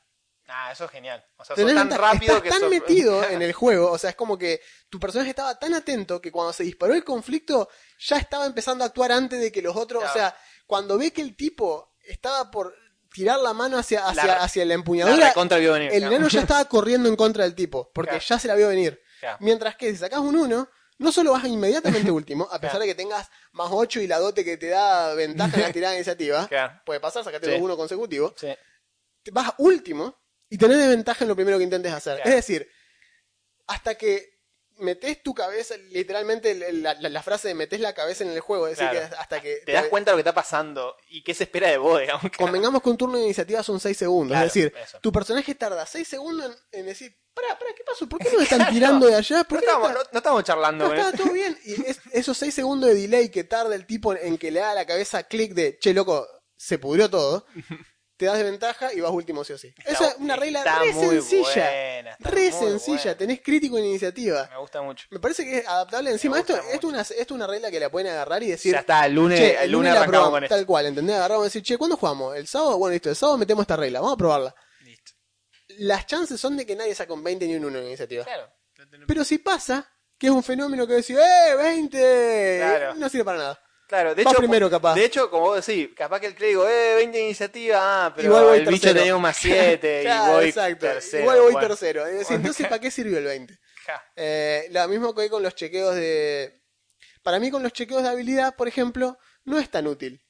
Ah, 0.55 0.71
eso 0.71 0.85
es 0.85 0.91
genial. 0.91 1.25
O 1.39 1.45
sea, 1.47 1.57
sos 1.57 1.65
tan 1.65 1.89
ventaja. 1.89 2.13
rápido 2.13 2.33
Estás 2.37 2.43
que 2.43 2.51
tan 2.51 2.61
sos- 2.61 2.69
metido 2.71 3.25
en 3.31 3.41
el 3.41 3.55
juego, 3.55 3.91
o 3.91 3.97
sea, 3.97 4.11
es 4.11 4.17
como 4.17 4.37
que 4.37 4.61
tu 4.91 5.01
personaje 5.01 5.31
estaba 5.31 5.59
tan 5.59 5.73
atento 5.73 6.21
que 6.21 6.31
cuando 6.31 6.53
se 6.53 6.63
disparó 6.65 6.93
el 6.95 7.05
conflicto 7.05 7.71
ya 7.99 8.19
estaba 8.19 8.45
empezando 8.45 8.85
a 8.85 8.89
actuar 8.89 9.13
antes 9.13 9.41
de 9.41 9.51
que 9.51 9.63
los 9.63 9.75
otros, 9.77 10.03
Claro. 10.03 10.15
o 10.15 10.19
sea, 10.19 10.37
cuando 10.67 10.99
ve 10.99 11.11
que 11.11 11.23
el 11.23 11.37
tipo 11.37 11.95
estaba 12.05 12.51
por 12.51 12.75
tirar 13.13 13.39
la 13.41 13.53
mano 13.53 13.79
hacia, 13.79 14.07
hacia, 14.07 14.25
La- 14.27 14.37
hacia 14.43 14.65
la 14.65 14.69
La 14.69 14.75
empuñadura, 14.75 15.29
recontra 15.29 15.59
vio 15.59 15.73
venir. 15.73 15.91
el 15.93 16.03
enano 16.05 16.29
ya 16.29 16.41
estaba 16.41 16.65
corriendo 16.67 17.09
en 17.09 17.17
contra 17.17 17.45
del 17.45 17.55
tipo, 17.55 17.91
porque 17.93 18.11
Claro. 18.13 18.25
ya 18.27 18.39
se 18.39 18.49
la 18.49 18.55
vio 18.55 18.69
venir. 18.69 19.01
Claro. 19.21 19.37
Mientras 19.41 19.77
que 19.77 19.91
si 19.91 19.97
sacás 19.99 20.21
un 20.21 20.37
1, 20.37 20.69
no 20.99 21.13
solo 21.13 21.33
vas 21.33 21.45
inmediatamente 21.45 22.11
último, 22.11 22.45
a 22.51 22.61
pesar 22.61 22.73
Claro. 22.73 22.81
de 22.81 22.87
que 22.87 22.95
tengas 22.95 23.29
más 23.53 23.69
8 23.71 24.01
y 24.01 24.07
la 24.07 24.19
dote 24.19 24.45
que 24.45 24.57
te 24.57 24.69
da 24.69 25.15
ventaja 25.15 25.57
en 25.57 25.63
la 25.63 25.73
tirada 25.73 25.93
de 25.93 25.99
iniciativa, 25.99 26.49
puede 26.85 27.01
pasar, 27.01 27.23
sacate 27.25 27.47
Sí. 27.47 27.53
los 27.53 27.61
1 27.61 27.77
consecutivos, 27.77 28.35
Sí. 28.37 28.49
vas 29.33 29.53
último 29.59 30.19
y 30.49 30.59
tenés 30.59 30.79
desventaja 30.79 31.25
en 31.25 31.29
lo 31.29 31.35
primero 31.37 31.59
que 31.59 31.65
intentes 31.65 31.93
hacer. 31.93 32.21
Es 32.25 32.35
decir, 32.35 32.69
hasta 33.67 33.95
que 33.95 34.32
metes 34.83 35.23
tu 35.23 35.33
cabeza, 35.35 35.75
literalmente 35.91 36.55
la, 36.73 36.95
la- 36.95 37.09
la 37.09 37.23
frase 37.23 37.49
de 37.49 37.55
metes 37.55 37.81
la 37.81 37.95
cabeza 37.95 38.25
en 38.25 38.31
el 38.31 38.41
juego, 38.41 38.67
es 38.69 38.77
decir, 38.79 38.91
Claro. 38.91 39.09
que 39.09 39.17
hasta 39.17 39.41
que... 39.41 39.57
Te 39.65 39.73
das 39.73 39.87
cuenta 39.87 40.11
de 40.11 40.13
lo 40.13 40.17
que 40.19 40.29
está 40.29 40.35
pasando 40.35 40.97
y 41.09 41.23
qué 41.25 41.33
se 41.35 41.45
espera 41.45 41.69
de 41.69 41.79
vos, 41.79 42.01
digamos. 42.01 42.25
Convengamos 42.37 42.83
que 42.83 42.91
un 42.91 42.97
turno 42.99 43.17
de 43.19 43.25
iniciativa 43.25 43.63
son 43.63 43.81
6 43.81 43.97
segundos. 43.97 44.35
Claro, 44.35 44.47
es 44.47 44.53
decir, 44.53 44.75
eso. 44.83 44.99
tu 45.01 45.11
personaje 45.13 45.55
tarda 45.55 45.87
6 45.87 46.07
segundos 46.07 46.47
en, 46.73 46.81
en 46.81 46.87
decir, 46.87 47.17
pará, 47.33 47.59
pará, 47.59 47.71
¿qué 47.77 47.83
pasó? 47.85 48.09
¿Por 48.09 48.19
qué 48.21 48.31
nos 48.33 48.43
están 48.43 48.69
tirando 48.71 49.07
de 49.07 49.15
allá? 49.15 49.39
No 49.39 49.45
¿Por 49.45 49.61
qué 49.61 49.65
estamos, 49.67 49.89
está- 49.91 50.03
no, 50.03 50.09
no 50.13 50.19
estamos 50.19 50.45
charlando. 50.45 50.89
no, 50.95 51.09
él. 51.09 51.17
todo 51.17 51.33
bien. 51.33 51.59
Y 51.65 51.73
es- 51.89 52.01
esos 52.13 52.37
6 52.37 52.53
segundos 52.55 52.91
de 52.91 52.97
delay 52.97 53.31
que 53.31 53.45
tarda 53.45 53.75
el 53.75 53.87
tipo 53.87 54.15
en 54.15 54.37
que 54.39 54.51
le 54.51 54.61
da 54.61 54.75
la 54.75 54.85
cabeza 54.87 55.23
clic 55.25 55.55
de, 55.55 55.79
che, 55.79 55.95
loco, 55.95 56.27
se 56.57 56.79
pudrió 56.79 57.09
todo, 57.11 57.47
te 58.23 58.27
das 58.27 58.39
desventaja 58.39 58.93
y 58.95 59.01
vas 59.01 59.11
último 59.11 59.43
sí 59.43 59.53
o 59.53 59.59
sí. 59.59 59.75
Esa 59.85 60.11
es 60.11 60.17
una 60.19 60.37
regla 60.37 60.61
está 60.61 60.79
re 60.79 60.93
muy 60.93 61.07
sencilla. 61.17 61.43
buena, 61.71 62.11
está 62.13 62.31
re 62.31 62.51
muy 62.51 62.53
sencilla. 62.71 62.97
buena. 63.03 63.19
Tenés 63.19 63.41
crítico 63.43 63.79
en 63.79 63.85
iniciativa. 63.87 64.49
Me 64.49 64.59
gusta 64.59 64.81
mucho. 64.81 65.07
Me 65.11 65.19
parece 65.19 65.45
que 65.45 65.59
es 65.59 65.67
adaptable. 65.67 66.11
Encima, 66.13 66.39
esto, 66.39 66.55
una, 66.85 67.01
esto 67.01 67.15
es 67.15 67.31
una 67.33 67.49
regla 67.49 67.69
que 67.69 67.81
la 67.81 67.91
pueden 67.91 68.13
agarrar 68.13 68.41
y 68.45 68.47
decir. 68.51 68.73
ya 68.75 68.79
está, 68.79 69.07
el 69.07 69.15
lunes, 69.15 69.41
"Che, 69.41 69.65
el 69.65 69.73
lunes 69.73 69.93
la 69.93 70.03
arrancamos 70.03 70.11
probamos", 70.13 70.37
con 70.37 70.45
esto. 70.45 70.55
Tal 70.55 70.67
cual, 70.67 70.87
¿entendés? 70.87 71.17
Agarramos 71.17 71.45
y 71.45 71.49
decir, 71.49 71.63
che, 71.65 71.77
¿cuándo 71.77 71.97
jugamos? 71.97 72.37
¿El 72.37 72.47
sábado? 72.47 72.79
Bueno, 72.79 72.93
listo, 72.93 73.11
el 73.11 73.17
sábado 73.17 73.39
metemos 73.39 73.63
esta 73.65 73.77
regla, 73.77 74.01
vamos 74.01 74.15
a 74.15 74.19
probarla. 74.19 74.55
Listo. 74.83 75.13
Las 75.79 76.07
chances 76.07 76.41
son 76.41 76.57
de 76.57 76.65
que 76.65 76.77
nadie 76.77 76.95
saque 76.95 77.13
un 77.13 77.25
20 77.25 77.45
ni 77.47 77.57
un 77.57 77.65
1 77.65 77.79
en 77.81 77.87
iniciativa. 77.87 78.25
Claro. 78.25 78.49
Pero 79.09 79.25
si 79.25 79.39
pasa, 79.39 79.91
que 80.17 80.29
es 80.29 80.33
un 80.33 80.43
fenómeno 80.45 80.87
que 80.87 80.93
decís, 80.95 81.17
¡eh, 81.19 81.55
20! 81.57 82.59
Claro. 82.61 82.95
No 82.95 83.09
sirve 83.09 83.25
para 83.25 83.39
nada. 83.39 83.63
Claro, 83.93 84.15
de 84.15 84.23
hecho, 84.23 84.37
primero, 84.39 84.71
capaz. 84.71 84.95
De 84.95 85.05
hecho, 85.05 85.29
como 85.29 85.49
vos 85.49 85.67
decís, 85.67 85.91
capaz 85.95 86.19
que 86.19 86.29
el 86.29 86.35
clérigo, 86.35 86.67
eh, 86.67 86.95
20 86.95 87.19
de 87.19 87.25
iniciativa, 87.25 88.07
ah, 88.07 88.13
pero 88.17 88.29
Igual 88.29 88.45
voy 88.45 88.59
el 88.61 88.65
bicho 88.65 88.81
tercero. 88.81 88.99
tenía 89.01 89.17
un 89.17 89.21
más 89.21 89.37
7 89.37 90.01
Claro, 90.03 90.33
y 90.33 90.35
voy 90.35 90.49
exacto. 90.49 90.87
tercero. 90.87 91.23
Igual 91.23 91.41
voy 91.43 91.53
bueno. 91.53 91.69
tercero. 91.69 92.07
Es 92.07 92.19
decir, 92.21 92.37
entonces, 92.37 92.67
¿para 92.69 92.81
qué 92.81 92.91
sirvió 92.91 93.19
el 93.19 93.25
20? 93.25 93.59
Ja. 93.85 94.03
Eh, 94.17 94.69
lo 94.71 94.89
mismo 94.89 95.15
que 95.15 95.29
con 95.29 95.43
los 95.43 95.55
chequeos 95.55 95.95
de... 95.95 96.63
Para 97.23 97.39
mí 97.39 97.51
con 97.51 97.63
los 97.63 97.75
chequeos 97.75 98.03
de 98.03 98.09
habilidad, 98.09 98.57
por 98.57 98.67
ejemplo, 98.67 99.19
no 99.45 99.59
es 99.59 99.71
tan 99.71 99.87
útil. 99.87 100.25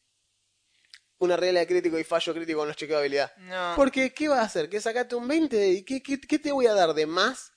Una 1.19 1.37
regla 1.37 1.61
de 1.61 1.69
crítico 1.69 2.01
y 2.01 2.03
fallo 2.03 2.35
crítico 2.35 2.59
con 2.59 2.67
los 2.67 2.77
chequeos 2.77 2.97
de 2.97 3.03
habilidad. 3.03 3.33
No. 3.37 3.75
Porque, 3.77 4.13
¿qué 4.13 4.27
vas 4.27 4.41
a 4.41 4.43
hacer? 4.43 4.69
¿Que 4.71 4.81
sacaste 4.81 5.15
un 5.15 5.29
20? 5.29 5.69
¿Y 5.69 5.85
qué, 5.85 6.03
qué, 6.03 6.21
qué 6.21 6.41
te 6.41 6.51
voy 6.51 6.67
a 6.67 6.75
dar 6.75 6.95
de 6.95 7.07
más. 7.07 7.53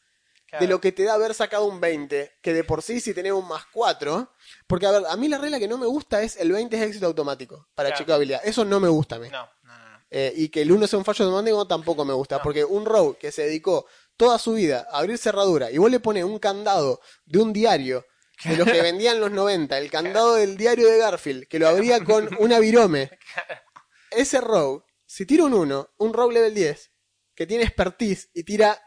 De 0.59 0.67
lo 0.67 0.79
que 0.81 0.91
te 0.91 1.03
da 1.03 1.13
haber 1.13 1.33
sacado 1.33 1.65
un 1.65 1.79
20? 1.79 2.33
Que 2.41 2.53
de 2.53 2.63
por 2.63 2.81
sí, 2.81 2.99
si 2.99 3.13
tenés 3.13 3.31
un 3.33 3.47
más 3.47 3.65
4... 3.73 4.31
Porque, 4.67 4.85
a 4.85 4.91
ver, 4.91 5.03
a 5.07 5.15
mí 5.17 5.27
la 5.27 5.37
regla 5.37 5.59
que 5.59 5.67
no 5.67 5.77
me 5.77 5.85
gusta 5.85 6.21
es 6.21 6.37
el 6.37 6.51
20 6.51 6.75
es 6.75 6.83
éxito 6.83 7.05
automático 7.05 7.67
para 7.75 7.89
Claro. 7.89 7.99
chequeo 7.99 8.13
de 8.13 8.17
habilidad. 8.17 8.41
Eso 8.43 8.65
no 8.65 8.79
me 8.79 8.87
gusta 8.89 9.15
a 9.15 9.19
mí. 9.19 9.29
No, 9.29 9.47
no, 9.63 9.77
no. 9.77 9.99
Eh, 10.09 10.33
y 10.35 10.49
que 10.49 10.61
el 10.61 10.71
1 10.71 10.87
sea 10.87 10.99
un 10.99 11.05
fallo 11.05 11.25
automático 11.25 11.67
tampoco 11.67 12.05
me 12.05 12.13
gusta. 12.13 12.37
No. 12.37 12.43
Porque 12.43 12.63
un 12.63 12.85
rogue 12.85 13.17
que 13.17 13.31
se 13.31 13.43
dedicó 13.43 13.85
toda 14.17 14.39
su 14.39 14.53
vida 14.53 14.87
a 14.91 14.99
abrir 14.99 15.17
cerradura 15.17 15.71
y 15.71 15.77
vos 15.77 15.91
le 15.91 15.99
pones 15.99 16.23
un 16.23 16.39
candado 16.39 17.01
de 17.25 17.39
un 17.39 17.51
diario 17.53 18.05
de 18.43 18.57
los 18.57 18.65
que 18.69 18.81
vendían 18.81 19.15
en 19.15 19.21
los 19.21 19.31
90, 19.31 19.77
el 19.77 19.89
candado 19.91 20.35
del 20.35 20.57
diario 20.57 20.89
de 20.89 20.97
Garfield, 20.97 21.47
que 21.47 21.59
lo 21.59 21.67
abría 21.67 22.03
con 22.03 22.29
una 22.39 22.59
virome. 22.59 23.09
Ese 24.11 24.39
rogue, 24.41 24.83
si 25.05 25.25
tira 25.25 25.43
un 25.43 25.53
1, 25.53 25.89
un 25.97 26.13
rogue 26.13 26.33
level 26.35 26.53
10, 26.53 26.91
que 27.35 27.45
tiene 27.45 27.63
expertise 27.63 28.29
y 28.33 28.43
tira. 28.43 28.81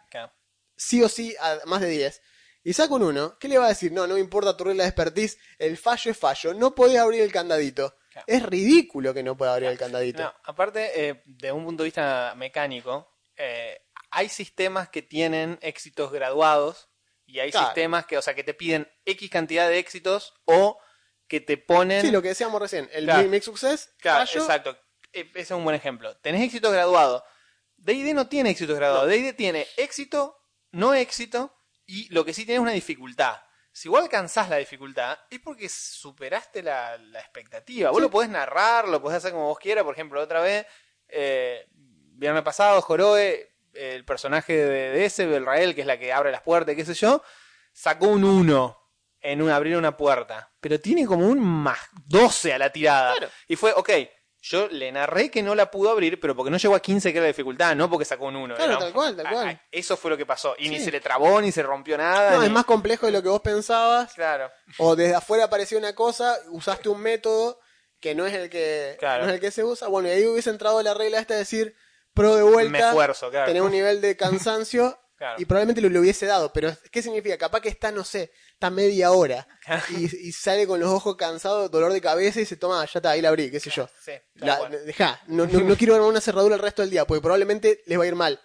Sí 0.79 1.03
o 1.03 1.09
sí 1.11 1.35
a 1.41 1.59
más 1.67 1.83
de 1.83 1.89
10, 1.89 2.23
y 2.65 2.73
saca 2.73 2.95
un 2.95 3.03
1, 3.03 3.39
¿qué 3.39 3.49
le 3.49 3.59
va 3.59 3.67
a 3.67 3.69
decir? 3.69 3.93
No, 3.93 4.07
no 4.07 4.15
me 4.15 4.21
importa 4.21 4.57
tu 4.57 4.65
regla 4.65 4.85
de 4.85 4.89
expertise, 4.89 5.37
el 5.59 5.77
fallo 5.77 6.11
es 6.11 6.17
fallo, 6.19 6.55
no 6.55 6.75
podés 6.75 6.99
abrir 6.99 7.21
el 7.23 7.31
candadito. 7.33 7.95
Claro. 8.11 8.25
Es 8.27 8.43
ridículo 8.43 9.13
que 9.13 9.23
no 9.23 9.37
pueda 9.37 9.53
abrir 9.53 9.69
el 9.69 9.79
candadito. 9.79 10.23
No, 10.23 10.35
aparte, 10.45 11.09
eh, 11.09 11.23
de 11.27 11.53
un 11.53 11.65
punto 11.65 11.83
de 11.83 11.89
vista 11.89 12.33
mecánico, 12.37 13.15
eh, 13.37 13.83
hay 14.11 14.29
sistemas 14.31 14.89
que 14.89 15.03
tienen 15.03 15.59
éxitos 15.61 16.11
graduados 16.11 16.89
y 17.27 17.41
hay 17.41 17.51
Claro. 17.51 17.67
sistemas 17.67 18.07
que, 18.07 18.17
o 18.17 18.23
sea, 18.23 18.35
que 18.35 18.43
te 18.45 18.55
piden 18.55 18.91
X 19.05 19.29
cantidad 19.31 19.69
de 19.69 19.79
éxitos 19.79 20.33
o 20.47 20.79
que 21.29 21.41
te 21.41 21.59
ponen... 21.59 22.01
Sí, 22.01 22.11
lo 22.11 22.23
que 22.23 22.29
decíamos 22.29 22.61
recién, 22.61 22.89
el. 22.93 23.07
Mix 23.29 23.45
Success, 23.45 23.91
Claro, 24.01 24.27
fallo, 24.27 24.41
exacto. 24.41 24.79
E- 25.13 25.31
Ese 25.35 25.41
es 25.41 25.51
un 25.51 25.63
buen 25.65 25.77
ejemplo. 25.77 26.17
Tenés 26.19 26.43
éxitos 26.43 26.73
graduados. 26.73 27.23
D&D 27.77 28.15
no 28.15 28.29
tiene 28.29 28.51
éxitos 28.51 28.77
graduados. 28.77 29.07
No. 29.07 29.11
D&D 29.13 29.35
tiene 29.35 29.67
éxito, 29.77 30.38
no 30.73 30.95
éxito 30.95 31.55
y 31.87 32.09
lo 32.13 32.25
que 32.25 32.35
sí 32.35 32.45
tiene 32.45 32.57
es 32.57 32.63
una 32.63 32.73
dificultad. 32.73 33.41
Si 33.73 33.89
vos 33.89 34.01
alcanzás 34.03 34.49
la 34.49 34.57
dificultad, 34.57 35.19
es 35.31 35.39
porque 35.41 35.69
superaste 35.69 36.63
la, 36.63 36.97
la 36.99 37.21
expectativa. 37.21 37.91
Vos 37.91 37.99
Sí. 37.99 38.03
lo 38.03 38.11
podés 38.11 38.29
narrar, 38.31 38.89
lo 38.89 39.01
podés 39.01 39.19
hacer 39.19 39.33
como 39.33 39.47
vos 39.47 39.59
quieras. 39.59 39.85
Por 39.85 39.95
ejemplo, 39.95 40.21
otra 40.21 40.41
vez, 40.41 40.67
eh, 41.09 41.67
viernes 41.73 42.43
pasado, 42.43 42.81
Joroe, 42.83 43.55
el 43.73 44.05
personaje 44.05 44.53
de, 44.57 44.91
de 44.91 45.05
ese, 45.05 45.27
Belrael, 45.27 45.75
que 45.75 45.83
es 45.83 45.87
la 45.87 45.99
que 45.99 46.13
abre 46.13 46.33
las 46.33 46.43
puertas, 46.43 46.75
qué 46.75 46.85
sé 46.85 46.95
yo, 46.95 47.23
sacó 47.73 48.09
un 48.09 48.25
1 48.25 48.77
en 49.21 49.43
un, 49.43 49.51
abrir 49.51 49.77
una 49.77 49.97
puerta. 49.97 50.51
Pero 50.61 50.81
tiene 50.81 51.07
como 51.07 51.29
un 51.29 51.39
más 51.39 51.79
12 52.07 52.53
a 52.55 52.59
la 52.59 52.71
tirada. 52.73 53.15
Claro. 53.15 53.33
Y 53.47 53.55
fue, 53.55 53.73
ok, 53.73 53.91
yo 54.41 54.69
le 54.69 54.93
narré 54.93 55.31
que 55.31 55.43
no 55.43 55.55
la 55.55 55.71
pudo 55.71 55.91
abrir, 55.91 56.21
pero 56.21 56.35
porque 56.37 56.51
no 56.51 56.57
llegó 56.59 56.75
a 56.75 56.81
15 56.81 57.11
que 57.13 57.19
era 57.19 57.25
la 57.25 57.29
dificultad, 57.29 57.75
no 57.75 57.91
porque 57.91 58.05
sacó 58.05 58.27
un 58.27 58.37
1. 58.37 58.55
Claro, 58.55 58.79
tal 58.79 58.93
cual, 58.93 59.17
tal 59.17 59.29
cual. 59.29 59.61
Eso 59.71 59.97
fue 59.97 60.11
lo 60.11 60.17
que 60.17 60.27
pasó. 60.27 60.55
Y 60.59 60.69
ni 60.69 60.79
se 60.81 60.91
le 60.93 61.01
trabó, 61.01 61.41
ni 61.41 61.51
se 61.53 61.63
rompió 61.63 61.99
nada. 61.99 62.33
No, 62.33 62.41
ni- 62.41 62.47
es 62.47 62.53
más 62.53 62.65
complejo 62.65 63.07
de 63.07 63.13
lo 63.13 63.23
que 63.23 63.29
vos 63.29 63.41
pensabas, 63.41 64.15
Claro. 64.15 64.51
o 64.79 64.95
desde 64.97 65.15
afuera 65.17 65.45
apareció 65.45 65.77
una 65.79 65.95
cosa, 65.95 66.37
usaste 66.51 66.89
un 66.89 67.01
método 67.01 67.59
que 68.01 68.15
no 68.15 68.27
es 68.27 68.35
el 68.35 68.49
que, 68.49 68.97
Claro. 69.01 69.25
no 69.25 69.29
es 69.29 69.35
el 69.35 69.41
que 69.41 69.51
se 69.51 69.65
usa, 69.65 69.89
bueno, 69.89 70.09
y 70.09 70.13
ahí 70.13 70.27
hubiese 70.27 70.51
entrado 70.51 70.81
la 70.83 70.95
regla 70.95 71.19
esta 71.19 71.35
de 71.35 71.41
decir, 71.41 71.75
pro 72.15 72.37
de 72.37 72.43
vuelta, 72.45 72.71
Me 72.71 72.79
esfuerzo, 72.79 73.31
claro. 73.31 73.47
tenés 73.47 73.63
un 73.63 73.73
nivel 73.73 74.01
de 74.01 74.17
cansancio, 74.17 74.99
Claro. 75.19 75.43
Y 75.43 75.45
probablemente 75.47 75.81
lo, 75.81 75.89
lo 75.89 75.99
hubiese 76.01 76.27
dado, 76.27 76.53
pero 76.53 76.73
¿qué 76.93 77.03
significa? 77.03 77.37
Capaz 77.37 77.61
que 77.61 77.69
está, 77.69 77.91
no 77.91 78.05
sé, 78.05 78.31
está 78.53 78.71
media 78.71 79.11
hora 79.11 79.49
y, 79.91 80.29
y 80.29 80.33
sale 80.33 80.65
con 80.65 80.79
los 80.79 80.89
ojos 80.91 81.17
cansados, 81.17 81.71
dolor 81.73 81.93
de 81.93 82.01
cabeza 82.01 82.41
y 82.41 82.45
se 82.45 82.57
toma, 82.57 82.85
ya 82.87 83.01
está, 83.01 83.11
ahí 83.11 83.21
la 83.21 83.31
abrí, 83.31 83.51
qué 83.51 83.59
sé 83.59 83.69
yo. 83.69 83.89
Sí, 84.01 84.13
La, 84.35 84.69
dejá, 84.69 85.21
no, 85.27 85.47
no, 85.47 85.61
no 85.61 85.77
quiero 85.77 85.97
armar 85.97 86.09
una 86.09 86.21
cerradura 86.21 86.55
el 86.55 86.63
resto 86.63 86.83
del 86.83 86.91
día, 86.91 87.05
porque 87.05 87.21
probablemente 87.21 87.83
les 87.87 87.99
va 87.99 88.05
a 88.05 88.07
ir 88.07 88.15
mal 88.15 88.41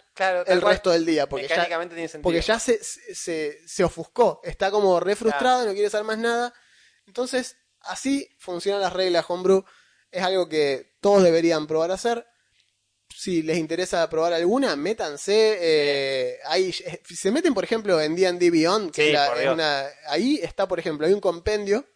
el 0.46 0.60
resto 0.60 0.90
del 0.90 1.06
día, 1.06 1.28
porque 1.28 1.46
ya, 1.46 1.64
tiene 1.66 2.08
sentido. 2.08 2.22
porque 2.22 2.40
ya 2.40 2.58
se, 2.58 2.82
se, 2.82 3.60
se 3.66 3.84
ofuscó, 3.84 4.40
está 4.42 4.70
como 4.72 4.98
re 4.98 5.14
frustrado, 5.16 5.64
no 5.64 5.72
quiere 5.72 5.86
hacer 5.86 6.02
más 6.02 6.18
nada. 6.18 6.52
Entonces, 7.06 7.56
así 7.80 8.28
funcionan 8.38 8.80
las 8.80 8.92
reglas 8.92 9.24
Homebrew. 9.28 9.64
Es 10.10 10.22
algo 10.22 10.48
que 10.48 10.96
todos 11.00 11.22
deberían 11.22 11.66
probar 11.66 11.90
a 11.90 11.94
hacer. 11.94 12.26
Si 13.16 13.42
les 13.42 13.58
interesa 13.58 14.08
probar 14.10 14.32
alguna, 14.32 14.74
métanse. 14.76 15.56
eh, 15.60 16.38
ahí, 16.46 16.74
eh, 16.84 17.00
si 17.04 17.14
se 17.16 17.30
meten, 17.30 17.54
por 17.54 17.62
ejemplo, 17.64 18.00
en 18.00 18.16
D&D 18.16 18.50
Beyond, 18.50 18.90
que 18.92 19.02
Sí, 19.02 19.08
es 19.08 19.14
la- 19.14 19.26
por 19.28 19.36
es 19.36 19.42
Dios. 19.42 19.54
una- 19.54 19.86
ahí 20.08 20.40
está, 20.42 20.66
por 20.66 20.78
ejemplo, 20.80 21.06
hay 21.06 21.12
un 21.12 21.20
compendio 21.20 21.86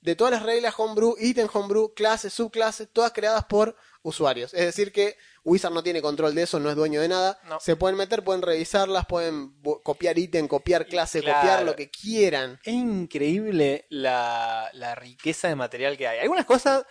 de 0.00 0.14
todas 0.16 0.32
las 0.32 0.42
reglas 0.42 0.74
Homebrew, 0.76 1.16
ítem 1.18 1.48
Homebrew, 1.52 1.94
clases, 1.94 2.32
subclases, 2.32 2.88
todas 2.92 3.12
creadas 3.12 3.44
por 3.44 3.76
usuarios. 4.02 4.54
Es 4.54 4.64
decir 4.66 4.92
que 4.92 5.16
Wizard 5.44 5.72
no 5.72 5.82
tiene 5.82 6.02
control 6.02 6.34
de 6.34 6.42
eso, 6.42 6.60
no 6.60 6.70
es 6.70 6.76
dueño 6.76 7.00
de 7.00 7.08
nada. 7.08 7.40
No. 7.48 7.58
Se 7.60 7.74
pueden 7.76 7.96
meter, 7.96 8.22
pueden 8.22 8.42
revisarlas, 8.42 9.06
pueden 9.06 9.52
copiar 9.82 10.18
ítem, 10.18 10.46
copiar 10.48 10.86
clase, 10.86 11.20
Claro. 11.22 11.38
copiar 11.40 11.62
lo 11.64 11.74
que 11.76 11.90
quieran. 11.90 12.58
Es 12.64 12.74
increíble 12.74 13.86
la, 13.88 14.70
la 14.74 14.94
riqueza 14.94 15.48
de 15.48 15.56
material 15.56 15.96
que 15.96 16.06
hay. 16.08 16.18
Algunas 16.20 16.44
cosas. 16.44 16.84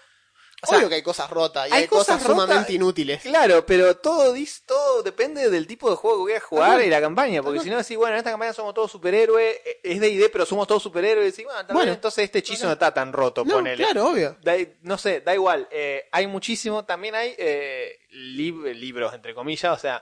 O 0.64 0.68
sea, 0.68 0.78
Obvio 0.80 0.90
que 0.90 0.96
hay 0.96 1.02
cosas 1.04 1.30
rotas 1.30 1.70
y 1.70 1.74
hay 1.74 1.82
hay, 1.84 1.88
cosas, 1.88 2.16
cosas 2.16 2.24
rotas- 2.28 2.46
sumamente 2.46 2.74
inútiles. 2.74 3.22
Claro, 3.22 3.66
pero 3.66 3.98
todo, 3.98 4.34
dis- 4.34 4.62
todo 4.66 5.04
depende 5.04 5.50
del 5.50 5.68
tipo 5.68 5.90
de 5.92 5.96
juego 5.96 6.18
que 6.26 6.32
voy 6.32 6.38
a 6.38 6.40
jugar 6.40 6.82
y 6.82 6.90
la 6.90 7.02
campaña. 7.02 7.44
Porque 7.44 7.60
si 7.60 7.70
no 7.70 7.78
decís, 7.78 7.98
bueno, 7.98 8.14
en 8.16 8.20
esta 8.20 8.32
campaña 8.32 8.54
somos 8.54 8.74
todos 8.74 8.90
superhéroes, 8.92 9.58
eh, 9.66 9.80
es 9.84 10.00
de 10.00 10.10
ID, 10.10 10.30
pero 10.32 10.46
somos 10.46 10.68
todos 10.68 10.82
superhéroes. 10.82 11.38
Y 11.38 11.44
decís, 11.44 11.54
bueno, 11.72 11.92
entonces 11.92 12.24
este 12.24 12.40
hechizo 12.40 12.66
no 12.68 12.74
está 12.74 12.92
tan 12.94 13.14
roto, 13.14 13.44
No, 13.46 13.56
ponele. 13.56 13.84
claro, 13.84 14.08
obvio. 14.10 14.38
Da- 14.42 14.56
no 14.82 14.98
sé, 14.98 15.22
da 15.22 15.34
igual. 15.36 15.68
eh, 15.72 16.08
hay 16.12 16.26
muchísimo. 16.26 16.84
También 16.86 17.14
hay 17.16 17.36
eh, 17.38 18.00
lib- 18.12 18.74
libros, 18.74 19.14
entre 19.14 19.36
comillas, 19.36 19.78
o 19.78 19.80
sea, 19.80 20.02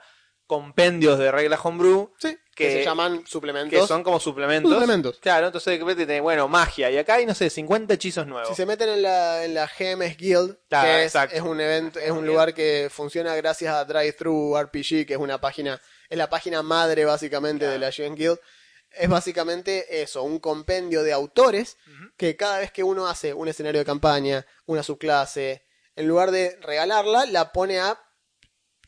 compendios 0.58 1.18
de 1.18 1.30
reglas 1.30 1.60
homebrew 1.62 2.12
Sí, 2.18 2.36
que, 2.54 2.64
Que- 2.68 2.72
se 2.74 2.84
llaman 2.84 3.26
suplementos. 3.26 3.80
que 3.80 3.86
son 3.86 4.02
como 4.02 4.20
suplementos. 4.20 4.70
Suplementos. 4.72 5.18
Claro, 5.20 5.46
entonces 5.46 5.72
de 5.72 5.78
repente 5.78 6.06
tenés, 6.06 6.22
bueno, 6.22 6.46
magia. 6.48 6.90
Y 6.90 6.98
acá 6.98 7.14
hay, 7.14 7.26
no 7.26 7.34
sé, 7.34 7.50
50 7.50 7.94
hechizos 7.94 8.26
nuevos. 8.26 8.48
Si 8.48 8.54
se 8.54 8.64
meten 8.66 8.88
en 8.88 9.02
la, 9.02 9.44
en 9.44 9.54
la 9.54 9.66
GMS 9.66 10.16
Guild, 10.16 10.56
Claro, 10.68 10.88
que 10.88 11.36
es, 11.36 11.42
un 11.42 11.60
evento, 11.60 11.98
es 11.98 12.10
un 12.10 12.26
lugar 12.26 12.54
que 12.54 12.88
funciona 12.90 13.34
gracias 13.36 13.74
a 13.74 13.84
Drive-Thru 13.84 14.56
RPG, 14.56 15.06
que 15.06 15.14
es 15.14 15.18
una 15.18 15.40
página, 15.40 15.80
es 16.08 16.16
la 16.18 16.28
página 16.30 16.62
madre 16.62 17.04
básicamente 17.04 17.66
de 17.66 17.78
la 17.78 17.90
GMS 17.90 18.14
Guild. 18.16 18.38
Es 18.96 19.08
básicamente 19.08 20.02
eso, 20.02 20.22
un 20.22 20.38
compendio 20.38 21.02
de 21.02 21.12
autores 21.12 21.76
que 22.16 22.36
cada 22.36 22.58
vez 22.60 22.70
que 22.70 22.84
uno 22.84 23.08
hace 23.08 23.34
un 23.34 23.48
escenario 23.48 23.80
de 23.80 23.84
campaña, 23.84 24.46
una 24.66 24.84
subclase, 24.84 25.64
en 25.96 26.06
lugar 26.06 26.30
de 26.30 26.56
regalarla, 26.62 27.26
la 27.26 27.50
pone 27.52 27.80
a 27.80 27.98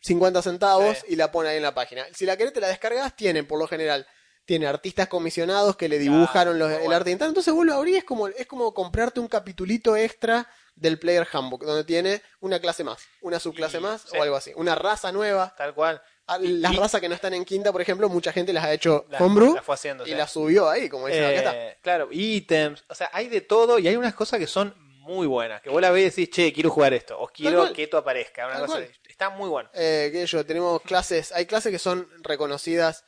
50 0.07 0.43
centavos 0.43 0.99
Sí. 0.99 1.07
y 1.11 1.17
la 1.17 1.31
pone 1.33 1.49
ahí 1.51 1.57
en 1.57 1.63
la 1.63 1.75
página. 1.75 2.05
Si 2.15 2.25
la 2.27 2.37
querés 2.37 2.53
te 2.53 2.61
la 2.61 2.69
descargas, 2.69 3.15
tiene 3.17 3.43
por 3.45 3.59
lo 3.59 3.67
general 3.67 4.07
tiene 4.45 4.69
artistas 4.69 5.09
comisionados 5.09 5.75
que 5.77 5.89
le 5.89 5.99
dibujaron 5.99 6.57
los- 6.61 6.71
el 6.71 6.93
arte. 6.93 7.11
Entonces 7.11 7.53
vos 7.53 7.67
lo 7.67 7.75
abrís, 7.75 7.97
es 7.99 8.05
como, 8.05 8.29
es 8.29 8.47
como 8.47 8.73
comprarte 8.73 9.19
un 9.19 9.27
capitulito 9.27 9.97
extra 9.97 10.49
del 10.77 11.01
Player 11.01 11.27
Handbook, 11.33 11.65
donde 11.65 11.83
tiene 11.83 12.23
una 12.39 12.61
clase 12.61 12.85
más, 12.85 12.99
una 13.23 13.41
subclase 13.41 13.79
Y- 13.79 13.81
más 13.81 14.03
sí. 14.03 14.17
o 14.17 14.23
algo 14.23 14.37
así. 14.37 14.53
Una 14.55 14.77
raza 14.77 15.11
nueva. 15.11 15.53
Tal 15.59 15.75
cual. 15.75 16.01
Ah, 16.29 16.39
Las 16.41 16.73
y- 16.75 16.77
razas 16.77 17.01
que 17.01 17.09
no 17.09 17.15
están 17.17 17.35
en 17.35 17.45
quinta, 17.45 17.73
por 17.73 17.81
ejemplo, 17.81 18.09
mucha 18.09 18.33
gente 18.33 18.53
las 18.53 18.65
ha 18.65 18.73
hecho 18.73 19.05
La- 19.09 19.19
homebrew 19.19 19.55
la 19.57 19.63
fue 19.63 19.75
haciendo, 19.75 20.05
y 20.07 20.11
sí. 20.11 20.15
las 20.15 20.31
subió 20.31 20.69
ahí, 20.69 20.89
como 20.89 21.09
dicen, 21.09 21.25
acá 21.25 21.35
está. 21.35 21.57
Eh, 21.57 21.79
claro, 21.83 22.09
ítems, 22.13 22.85
o 22.89 22.95
sea, 22.95 23.11
hay 23.13 23.27
de 23.29 23.41
todo 23.41 23.81
y 23.81 23.89
hay 23.89 23.97
unas 23.97 24.15
cosas 24.15 24.39
que 24.39 24.47
son 24.47 24.75
muy 25.01 25.27
buenas. 25.29 25.61
Que 25.63 25.71
vos 25.71 25.81
la 25.81 25.91
ves 25.91 26.19
y 26.19 26.23
decís, 26.23 26.31
che, 26.35 26.53
quiero 26.53 26.71
jugar 26.71 26.93
esto, 26.95 27.19
o 27.19 27.29
quiero 27.29 27.73
que 27.73 27.85
esto 27.85 27.97
aparezca. 27.99 28.47
Una 28.47 28.61
cosa. 28.67 28.81
Está 29.17 29.31
muy 29.31 29.49
bueno. 29.49 29.71
Eh, 29.73 30.11
sé 30.13 30.27
yo, 30.27 30.45
tenemos 30.45 30.83
clases, 30.83 31.33
hay 31.33 31.47
clases 31.47 31.73
que 31.73 31.79
son 31.79 32.07
reconocidas, 32.23 33.05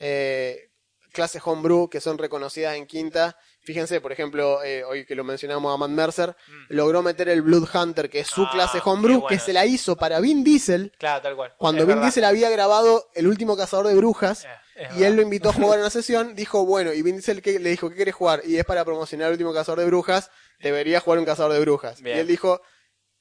eh, 0.00 0.70
clases 1.12 1.40
homebrew 1.44 1.88
que 1.88 2.00
son 2.00 2.18
reconocidas 2.18 2.74
en 2.76 2.86
quinta. 2.86 3.36
Fíjense, 3.60 4.00
por 4.00 4.10
ejemplo, 4.10 4.60
eh, 4.64 4.82
hoy 4.82 5.04
que 5.06 5.14
lo 5.14 5.22
mencionamos 5.22 5.72
a 5.72 5.76
Matt 5.76 5.90
Mercer, 5.90 6.34
logró 6.68 7.00
meter 7.02 7.28
el 7.28 7.42
Blood 7.42 7.68
Hunter, 7.72 8.10
que 8.10 8.20
es 8.20 8.26
su 8.26 8.40
Mm. 8.42 8.46
Ah, 8.46 8.50
clase 8.52 8.80
homebrew, 8.84 9.20
bueno 9.20 9.28
que 9.28 9.38
se 9.38 9.52
la 9.52 9.64
hizo 9.66 9.94
para 9.94 10.18
Vin 10.18 10.42
Diesel, 10.42 10.92
Claro, 10.98 11.22
tal 11.22 11.36
cual. 11.36 11.54
cuando 11.58 11.82
Es 11.82 11.86
Vin 11.86 11.96
verdad. 11.96 12.08
Diesel 12.08 12.24
había 12.24 12.50
grabado 12.50 13.08
El 13.14 13.28
último 13.28 13.56
cazador 13.56 13.86
de 13.86 13.94
brujas. 13.94 14.44
Eh, 14.74 14.88
Y 14.98 15.04
él 15.04 15.14
lo 15.14 15.22
invitó 15.22 15.50
a 15.50 15.52
jugar 15.52 15.74
en 15.78 15.80
una 15.82 15.90
sesión, 15.90 16.34
dijo, 16.34 16.64
bueno, 16.66 16.92
y 16.92 17.02
Vin 17.02 17.16
Diesel 17.16 17.40
¿qué- 17.42 17.60
le 17.60 17.70
dijo, 17.70 17.88
¿qué 17.90 17.94
querés 17.94 18.14
jugar? 18.16 18.42
Y 18.44 18.56
es 18.56 18.64
para 18.64 18.84
promocionar 18.84 19.26
el 19.28 19.32
último 19.34 19.52
cazador 19.54 19.78
de 19.78 19.86
brujas, 19.86 20.30
debería 20.58 20.98
jugar 20.98 21.20
un 21.20 21.24
cazador 21.26 21.52
de 21.52 21.60
brujas. 21.60 22.00
Bien. 22.02 22.16
Y 22.16 22.20
él 22.20 22.26
dijo, 22.26 22.62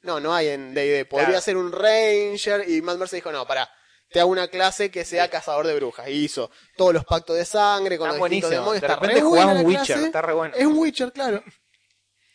no, 0.02 0.20
no 0.20 0.34
hay 0.34 0.47
en 0.49 0.74
D&D, 0.74 1.06
podría 1.06 1.28
Claro. 1.28 1.41
ser 1.41 1.58
un 1.58 1.72
ranger, 1.72 2.70
y 2.70 2.82
Matt 2.82 2.97
Mercer 2.97 3.18
dijo, 3.18 3.32
no, 3.32 3.45
pará, 3.47 3.70
te 4.10 4.20
hago 4.20 4.30
una 4.30 4.47
clase 4.49 4.91
que 4.91 5.06
sea 5.06 5.30
cazador 5.30 5.66
de 5.68 5.76
brujas. 5.76 6.08
Y 6.10 6.26
hizo 6.26 6.52
todos 6.76 6.93
los 6.93 7.06
pactos 7.06 7.38
de 7.38 7.45
sangre 7.45 7.97
con 7.97 8.10
Está 8.10 8.20
los 8.20 8.30
distintos 8.30 8.49
buenísimo. 8.49 8.74
demonios. 8.74 8.82
De 8.82 8.88
está 8.88 8.95
repente 8.95 9.22
re 9.22 9.28
buena 9.28 9.54
un 9.62 9.66
Witcher, 9.66 9.86
clase. 9.86 10.06
está 10.06 10.22
re 10.22 10.34
bueno. 10.34 10.56
Es 10.58 10.66
un 10.66 10.78
Witcher, 10.78 11.12
claro. 11.14 11.43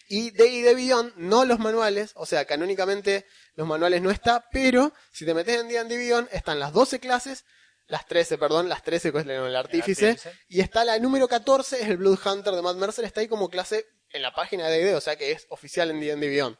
Y 0.08 0.30
D&D 0.30 0.74
Beyond, 0.74 1.14
no 1.16 1.44
los 1.44 1.58
manuales, 1.58 2.12
o 2.14 2.26
sea, 2.26 2.44
canónicamente 2.44 3.26
los 3.54 3.66
manuales 3.66 4.00
no 4.02 4.10
está, 4.10 4.46
pero 4.52 4.92
si 5.12 5.26
te 5.26 5.34
metes 5.34 5.60
en 5.60 5.68
D&D 5.68 5.96
Beyond 5.96 6.28
están 6.32 6.60
las 6.60 6.72
12 6.72 7.00
clases, 7.00 7.44
las 7.88 8.06
13, 8.06 8.38
perdón, 8.38 8.68
las 8.68 8.82
13 8.84 9.10
que 9.12 9.18
es 9.18 9.26
el 9.26 9.56
artífice, 9.56 10.10
artífice. 10.10 10.32
y 10.48 10.60
está 10.60 10.84
la 10.84 10.98
número 11.00 11.26
14, 11.26 11.82
es 11.82 11.88
el 11.88 11.96
Blood 11.96 12.18
Hunter 12.24 12.54
de 12.54 12.62
Matt 12.62 12.76
Mercer, 12.76 13.04
está 13.04 13.20
ahí 13.20 13.26
como 13.28 13.48
clase 13.50 13.84
en 14.10 14.22
la 14.22 14.32
página 14.32 14.68
de 14.68 14.78
D&D, 14.78 14.94
o 14.94 15.00
sea 15.00 15.16
que 15.16 15.32
es 15.32 15.46
oficial 15.50 15.90
en 15.90 15.98
D&D 16.00 16.28
Beyond. 16.28 16.56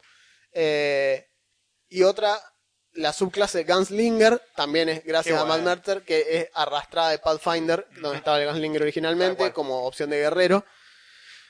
Eh, 0.53 1.27
y 1.89 2.03
otra, 2.03 2.39
la 2.93 3.13
subclase 3.13 3.63
Gunslinger, 3.63 4.41
también 4.55 4.89
es 4.89 5.03
gracias 5.03 5.35
Qué 5.35 5.39
a 5.41 5.45
Matt 5.45 5.61
bueno. 5.61 5.75
Mercer, 5.75 6.01
que 6.03 6.25
es 6.37 6.49
arrastrada 6.53 7.11
de 7.11 7.19
Pathfinder, 7.19 7.87
donde 8.01 8.17
estaba 8.17 8.39
el 8.41 8.47
Gunslinger 8.47 8.81
originalmente, 8.81 9.51
como 9.53 9.83
opción 9.85 10.09
de 10.09 10.17
guerrero. 10.17 10.65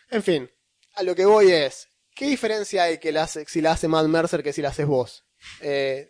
En 0.10 0.24
fin, 0.24 0.52
a 0.96 1.04
lo 1.04 1.16
que 1.16 1.26
voy 1.26 1.52
es, 1.52 1.88
¿qué 2.16 2.26
diferencia 2.28 2.84
hay 2.84 2.98
que 3.00 3.12
la 3.12 3.24
hace- 3.24 3.46
si 3.48 3.62
la 3.62 3.72
hace 3.72 3.88
Matt 3.88 4.08
Mercer 4.08 4.44
que 4.44 4.54
si 4.54 4.62
la 4.62 4.70
haces 4.70 4.88
vos? 4.88 5.26
Eh, 5.62 6.10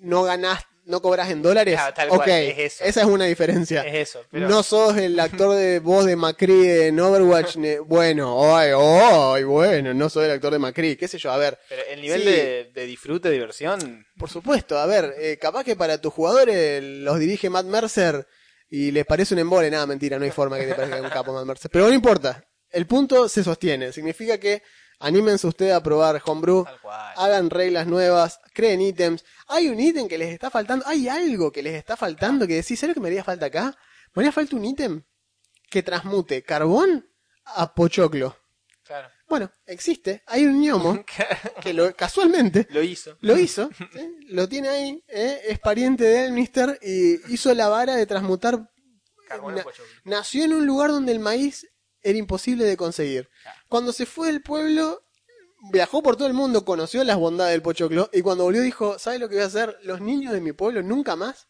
¿No 0.00 0.22
ganás, 0.22 0.64
no 0.84 1.00
cobras 1.00 1.30
en 1.30 1.42
dólares? 1.42 1.74
Claro, 1.74 1.94
tal 1.94 2.08
cual, 2.08 2.28
es 2.30 2.58
eso. 2.58 2.84
esa 2.84 3.00
es 3.02 3.06
una 3.06 3.24
diferencia. 3.26 3.82
Es 3.82 4.08
eso. 4.10 4.24
Pero 4.30 4.48
No 4.48 4.62
sos 4.62 4.96
el 4.96 5.18
actor 5.20 5.54
de 5.56 5.78
voz 5.80 6.04
de 6.06 6.16
Macri 6.16 6.68
en 6.68 6.98
Overwatch. 6.98 7.56
bueno, 7.86 8.54
ay, 8.56 8.70
ay, 8.76 9.44
bueno, 9.44 9.94
no 9.94 10.08
soy 10.08 10.24
el 10.26 10.32
actor 10.32 10.52
de 10.52 10.58
Macri, 10.58 10.96
qué 10.96 11.06
sé 11.08 11.18
yo, 11.18 11.30
a 11.32 11.36
ver. 11.36 11.58
pero 11.68 11.82
el 11.90 12.00
nivel 12.00 12.22
Sí. 12.22 12.26
de, 12.28 12.70
de 12.74 12.86
disfrute, 12.86 13.30
diversión. 13.30 14.06
Por 14.18 14.28
supuesto, 14.30 14.78
a 14.78 14.86
ver, 14.86 15.14
eh, 15.18 15.38
capaz 15.40 15.64
que 15.64 15.76
para 15.76 15.98
tus 16.00 16.12
jugadores 16.12 16.82
los 16.82 17.18
dirige 17.18 17.48
Matt 17.50 17.66
Mercer 17.66 18.26
y 18.68 18.90
les 18.90 19.04
parece 19.06 19.34
un 19.34 19.40
embole, 19.40 19.70
nada, 19.70 19.86
mentira, 19.86 20.18
no 20.18 20.24
hay 20.24 20.30
forma 20.30 20.58
que 20.58 20.66
te 20.66 20.74
parezca 20.74 21.00
un 21.00 21.10
capo 21.10 21.32
Matt 21.32 21.44
Mercer. 21.46 21.70
Pero 21.70 21.86
no 21.88 21.92
importa, 21.94 22.44
el 22.70 22.86
punto 22.86 23.28
se 23.28 23.44
sostiene, 23.44 23.92
significa 23.92 24.38
que 24.38 24.62
anímense 25.02 25.46
ustedes 25.46 25.74
a 25.74 25.82
probar 25.82 26.22
Homebrew, 26.24 26.64
hagan 27.16 27.50
reglas 27.50 27.86
nuevas, 27.86 28.40
creen 28.54 28.80
ítems. 28.80 29.24
Hay 29.48 29.68
un 29.68 29.78
ítem 29.78 30.08
que 30.08 30.16
les 30.18 30.32
está 30.32 30.50
faltando, 30.50 30.86
hay 30.86 31.08
algo 31.08 31.52
que 31.52 31.62
les 31.62 31.74
está 31.74 31.96
faltando 31.96 32.46
que 32.46 32.54
decís, 32.54 32.78
¿sabes 32.80 32.90
lo 32.90 32.94
que 32.94 33.00
me 33.00 33.08
haría 33.08 33.24
falta 33.24 33.46
acá? 33.46 33.76
Me 34.14 34.22
haría 34.22 34.32
falta 34.32 34.56
un 34.56 34.64
ítem 34.64 35.02
que 35.70 35.82
transmute 35.82 36.42
carbón 36.42 37.06
a 37.44 37.74
pochoclo. 37.74 38.36
Claro. 38.84 39.08
Bueno, 39.28 39.50
existe, 39.64 40.22
hay 40.26 40.44
un 40.44 40.60
gnomo 40.60 41.02
que 41.62 41.72
lo, 41.72 41.94
casualmente 41.96 42.66
Lo 42.70 42.82
hizo. 42.82 43.16
lo 43.20 43.38
hizo, 43.38 43.70
¿sí? 43.92 44.16
lo 44.28 44.46
tiene 44.48 44.68
ahí, 44.68 45.04
¿eh? 45.08 45.40
es 45.48 45.58
pariente 45.58 46.04
de 46.04 46.26
Elmister 46.26 46.78
y 46.82 47.32
hizo 47.32 47.54
la 47.54 47.68
vara 47.68 47.94
de 47.96 48.04
transmutar. 48.06 48.68
Carbón 49.28 49.54
Na- 49.54 49.60
en 49.60 49.64
pochoclo. 49.64 49.90
nació 50.04 50.44
en 50.44 50.52
un 50.52 50.66
lugar 50.66 50.90
donde 50.90 51.12
el 51.12 51.20
maíz 51.20 51.66
era 52.02 52.18
imposible 52.18 52.64
de 52.66 52.76
conseguir. 52.76 53.30
Cuando 53.72 53.92
se 53.92 54.04
fue 54.04 54.26
del 54.28 54.42
pueblo, 54.42 55.02
viajó 55.72 56.02
por 56.02 56.16
todo 56.16 56.28
el 56.28 56.34
mundo, 56.34 56.64
conoció 56.64 57.02
las 57.04 57.16
bondades 57.16 57.52
del 57.52 57.62
pochoclo 57.62 58.10
y 58.12 58.20
cuando 58.20 58.44
volvió 58.44 58.60
dijo, 58.60 58.98
¿sabes 58.98 59.18
lo 59.18 59.28
que 59.30 59.36
voy 59.36 59.44
a 59.44 59.46
hacer? 59.46 59.78
Los 59.82 60.00
niños 60.02 60.32
de 60.34 60.42
mi 60.42 60.52
pueblo 60.52 60.82
nunca 60.82 61.16
más 61.16 61.48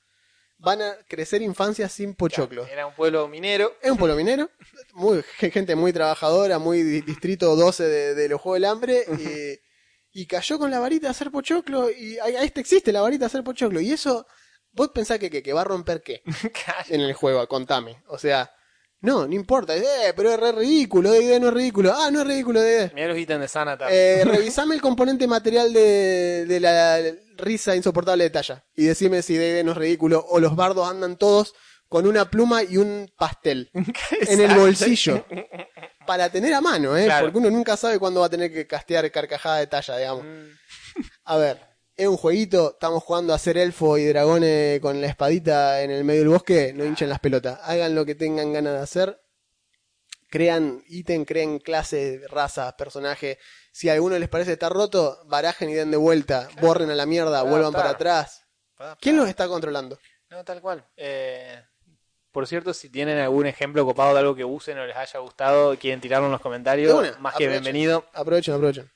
van 0.59 0.81
a 0.82 0.94
crecer 1.09 1.43
infancia 1.43 1.89
sin 1.89 2.15
pochoclo. 2.15 2.65
Era 2.66 2.86
un 2.86 2.94
pueblo 2.94 3.27
minero. 3.27 3.73
Es 3.82 3.90
un 3.90 3.97
pueblo 3.99 4.15
minero, 4.15 4.49
muy, 4.94 5.24
gente 5.51 5.74
muy 5.74 5.93
trabajadora, 5.93 6.61
muy 6.61 6.85
di- 6.85 7.01
distrito 7.01 7.57
12 7.57 7.82
de, 7.85 8.15
de 8.15 8.28
los 8.28 8.40
Juegos 8.40 8.57
del 8.61 8.65
Hambre, 8.66 9.05
y, 10.15 10.20
y 10.20 10.27
cayó 10.27 10.61
con 10.61 10.70
la 10.70 10.78
varita 10.78 11.09
a 11.09 11.11
hacer 11.11 11.32
pochoclo, 11.32 11.90
y 11.90 12.19
a, 12.19 12.27
a 12.27 12.44
este 12.44 12.61
existe 12.61 12.93
la 12.93 13.01
varita 13.01 13.24
a 13.24 13.27
hacer 13.27 13.43
pochoclo, 13.43 13.81
y 13.81 13.90
eso, 13.90 14.24
vos 14.70 14.90
pensás 14.94 15.19
que, 15.19 15.28
que, 15.31 15.43
que 15.43 15.53
va 15.53 15.62
a 15.62 15.65
romper 15.65 16.01
qué 16.05 16.23
en 16.90 17.01
el 17.01 17.15
juego, 17.15 17.44
contame. 17.49 18.01
O 18.07 18.16
sea, 18.19 18.53
no, 19.03 19.27
no 19.27 19.35
importa, 19.35 19.77
eh, 19.77 20.12
pero 20.16 20.33
es 20.33 20.41
re 20.41 20.53
ridículo, 20.53 21.11
D&D 21.11 21.39
no 21.41 21.49
es 21.49 21.55
ridículo, 21.55 21.93
ah, 21.95 22.11
no 22.11 22.20
es 22.23 22.27
ridículo 22.27 22.61
D&D. 22.61 22.93
Mirá 22.95 23.09
los 23.09 23.19
ítems 23.19 23.41
de 23.41 23.49
Sanatar. 23.49 23.89
Eh, 23.93 24.23
revisame 24.24 24.74
el 24.74 24.81
componente 24.81 25.27
material 25.27 25.73
de, 25.73 26.47
de 26.47 26.61
la 26.61 27.01
risa 27.37 27.74
insoportable 27.77 28.24
de 28.24 28.31
talla 28.31 28.65
y 28.74 28.85
decime 28.85 29.23
si 29.23 29.37
D&D 29.37 29.65
no 29.65 29.73
es 29.73 29.77
ridículo 29.77 30.24
o 30.29 30.39
los 30.41 30.57
bardos 30.57 30.89
andan 30.89 31.16
todos 31.16 31.55
con 31.89 32.07
una 32.07 32.31
pluma 32.31 32.62
y 32.62 32.79
un 32.79 33.12
pastel 33.19 33.70
en 34.29 34.41
el 34.41 34.55
bolsillo. 34.57 35.27
Para 36.07 36.31
tener 36.31 36.53
a 36.55 36.61
mano, 36.61 36.97
¿eh? 36.97 37.05
Claro. 37.05 37.27
Porque 37.27 37.39
uno 37.39 37.51
nunca 37.51 37.77
sabe 37.77 37.99
cuándo 37.99 38.20
va 38.20 38.27
a 38.27 38.31
tener 38.31 38.53
que 38.53 38.66
castear 38.66 39.09
carcajada 39.12 39.59
de 39.59 39.69
talla, 39.69 39.97
digamos. 39.99 40.24
Mm, 40.24 40.51
A 41.24 41.37
ver, 41.37 41.61
es 41.97 42.09
un 42.09 42.16
jueguito, 42.16 42.73
estamos 42.73 43.02
jugando 43.02 43.35
a 43.35 43.39
ser 43.39 43.59
elfo 43.59 43.98
y 43.98 44.05
dragones 44.06 44.81
con 44.81 45.01
la 45.01 45.06
espadita 45.06 45.82
en 45.82 45.90
el 45.90 46.05
medio 46.05 46.20
del 46.20 46.31
bosque, 46.31 46.73
no 46.74 46.85
hinchen 46.85 47.09
las 47.09 47.20
pelotas. 47.20 47.60
Hagan 47.62 47.94
lo 47.94 48.05
que 48.06 48.14
tengan 48.14 48.52
ganas 48.52 48.73
de 48.74 48.78
hacer. 48.78 49.19
Crean 50.31 50.82
ítem, 50.89 51.27
creen 51.27 51.59
clases, 51.59 52.28
razas, 52.31 52.73
personajes. 52.74 53.36
Si 53.70 53.90
a 53.90 53.93
alguno 53.93 54.19
les 54.19 54.31
parece 54.31 54.52
estar 54.52 54.73
roto, 54.73 55.23
barajen 55.27 55.69
y 55.69 55.74
den 55.74 55.90
de 55.90 55.98
vuelta, 55.98 56.48
borren 56.62 56.90
a 56.90 56.94
la 56.94 57.05
mierda, 57.05 57.43
vuelvan 57.43 57.73
para 57.73 57.90
atrás. 57.90 58.43
¿Quién 58.98 59.19
los 59.19 59.28
está 59.28 59.47
controlando? 59.47 59.98
No, 60.31 60.43
tal 60.43 60.62
cual. 60.62 60.86
Eh, 60.97 61.62
por 62.31 62.47
cierto, 62.47 62.73
si 62.73 62.89
tienen 62.89 63.19
algún 63.19 63.44
ejemplo 63.44 63.85
copado 63.85 64.14
de 64.14 64.20
algo 64.20 64.35
que 64.35 64.47
usen 64.47 64.78
o 64.78 64.86
les 64.86 64.97
haya 64.97 65.20
gustado, 65.20 65.77
quieren 65.78 66.01
tirarlo 66.01 66.27
en 66.27 66.32
los 66.32 66.40
comentarios, 66.40 66.94
más 67.20 67.35
que 67.35 67.44
aprovechen. 67.44 67.51
bienvenido. 67.51 68.06
Aprovechen, 68.14 68.55
aprovechen. 68.55 68.90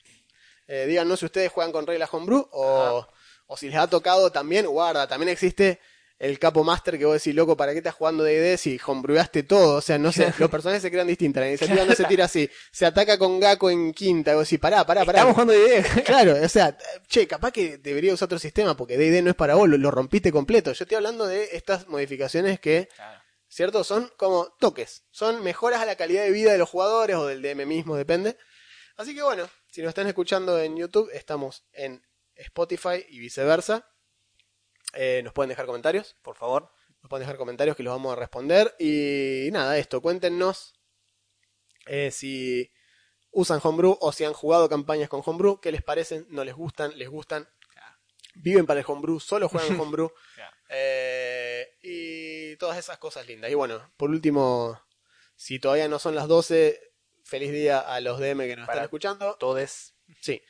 Eh, 0.67 0.85
díganos 0.85 1.19
si 1.19 1.25
ustedes 1.25 1.51
juegan 1.51 1.71
con 1.71 1.87
reglas 1.87 2.09
homebrew 2.13 2.47
o, 2.51 3.07
o 3.47 3.57
si 3.57 3.69
les 3.69 3.77
ha 3.77 3.87
tocado 3.87 4.31
también, 4.31 4.67
guarda, 4.67 5.07
también 5.07 5.29
existe 5.29 5.79
el 6.19 6.39
capo 6.39 6.63
master 6.63 6.97
que 6.97 7.05
vos 7.05 7.13
decís, 7.13 7.35
loco, 7.35 7.55
¿para 7.55 7.73
qué 7.73 7.77
estás 7.77 7.93
jugando 7.93 8.23
D&D 8.23 8.57
si 8.57 8.79
homebrewyaste 8.83 9.43
todo? 9.43 9.77
O 9.77 9.81
sea, 9.81 9.99
no 9.99 10.11
sé, 10.11 10.33
los 10.39 10.49
personajes 10.49 10.81
se 10.81 10.89
crean 10.89 11.07
distintas, 11.07 11.41
la 11.41 11.49
iniciativa 11.49 11.85
no 11.85 11.93
se 11.93 12.03
tira 12.05 12.25
así, 12.25 12.49
se 12.71 12.85
ataca 12.85 13.17
con 13.19 13.39
Gako 13.39 13.69
en 13.69 13.93
quinta, 13.93 14.31
y 14.31 14.35
vos 14.35 14.47
decís, 14.47 14.59
pará, 14.59 14.85
pará, 14.85 15.05
pará. 15.05 15.19
Estamos 15.19 15.33
jugando 15.35 15.53
idea. 15.53 15.83
Claro, 16.05 16.35
o 16.43 16.49
sea, 16.49 16.75
che, 17.07 17.27
capaz 17.27 17.51
que 17.51 17.77
debería 17.77 18.13
usar 18.13 18.25
otro 18.25 18.39
sistema 18.39 18.75
porque 18.75 18.97
D&D 18.97 19.21
no 19.21 19.29
es 19.29 19.35
para 19.35 19.55
vos, 19.55 19.69
lo, 19.69 19.77
lo 19.77 19.91
rompiste 19.91 20.31
completo. 20.31 20.73
Yo 20.73 20.83
estoy 20.83 20.95
hablando 20.95 21.27
de 21.27 21.49
estas 21.53 21.87
modificaciones 21.87 22.59
que 22.59 22.89
¿cierto? 23.47 23.83
Son 23.83 24.11
como 24.17 24.53
toques, 24.59 25.03
son 25.11 25.43
mejoras 25.43 25.81
a 25.81 25.85
la 25.85 25.95
calidad 25.95 26.23
de 26.23 26.31
vida 26.31 26.51
de 26.51 26.57
los 26.57 26.69
jugadores 26.69 27.15
o 27.15 27.27
del 27.27 27.41
DM 27.41 27.65
mismo, 27.65 27.95
depende. 27.95 28.37
Así 28.97 29.15
que 29.15 29.21
bueno, 29.21 29.47
si 29.77 29.83
nos 29.83 29.89
están 29.89 30.07
escuchando 30.07 30.59
en 30.59 30.75
YouTube, 30.75 31.11
estamos 31.13 31.63
en 31.71 32.03
Spotify 32.33 33.05
y 33.09 33.19
viceversa. 33.19 33.87
Eh, 34.93 35.21
nos 35.23 35.33
pueden 35.33 35.49
dejar 35.49 35.67
comentarios, 35.67 36.15
Por 36.23 36.35
favor. 36.35 36.71
nos 37.03 37.09
pueden 37.11 37.21
dejar 37.21 37.37
comentarios 37.37 37.77
que 37.77 37.83
los 37.83 37.93
vamos 37.93 38.11
a 38.11 38.15
responder. 38.15 38.73
Y 38.79 39.49
nada, 39.51 39.77
esto, 39.77 40.01
cuéntenos 40.01 40.73
eh, 41.85 42.09
si 42.09 42.71
usan 43.29 43.59
Homebrew 43.61 43.95
o 44.01 44.11
si 44.11 44.23
han 44.23 44.33
jugado 44.33 44.67
campañas 44.67 45.09
con 45.09 45.21
Homebrew, 45.23 45.61
qué 45.61 45.71
les 45.71 45.83
parecen, 45.83 46.25
no 46.31 46.43
les 46.43 46.55
gustan, 46.55 46.97
les 46.97 47.09
gustan. 47.09 47.47
Viven 48.33 48.65
para 48.65 48.79
el 48.79 48.85
Homebrew, 48.87 49.19
solo 49.19 49.47
juegan 49.47 49.79
Homebrew. 49.79 50.11
Claro. 50.33 50.57
Eh, 50.69 51.77
y 51.83 52.55
todas 52.55 52.79
esas 52.79 52.97
cosas 52.97 53.27
lindas. 53.27 53.51
Y 53.51 53.53
bueno, 53.53 53.91
por 53.95 54.09
último, 54.09 54.81
si 55.35 55.59
todavía 55.59 55.87
no 55.87 55.99
son 55.99 56.15
las 56.15 56.27
12, 56.27 56.86
feliz 57.27 57.51
día 57.51 57.79
a 57.79 57.99
los 58.01 58.19
DM 58.19 58.47
que 58.47 58.55
nos 58.55 58.65
Para 58.65 58.77
están 58.77 58.83
escuchando. 58.85 59.35
Todes. 59.39 59.95
Sí. 60.21 60.41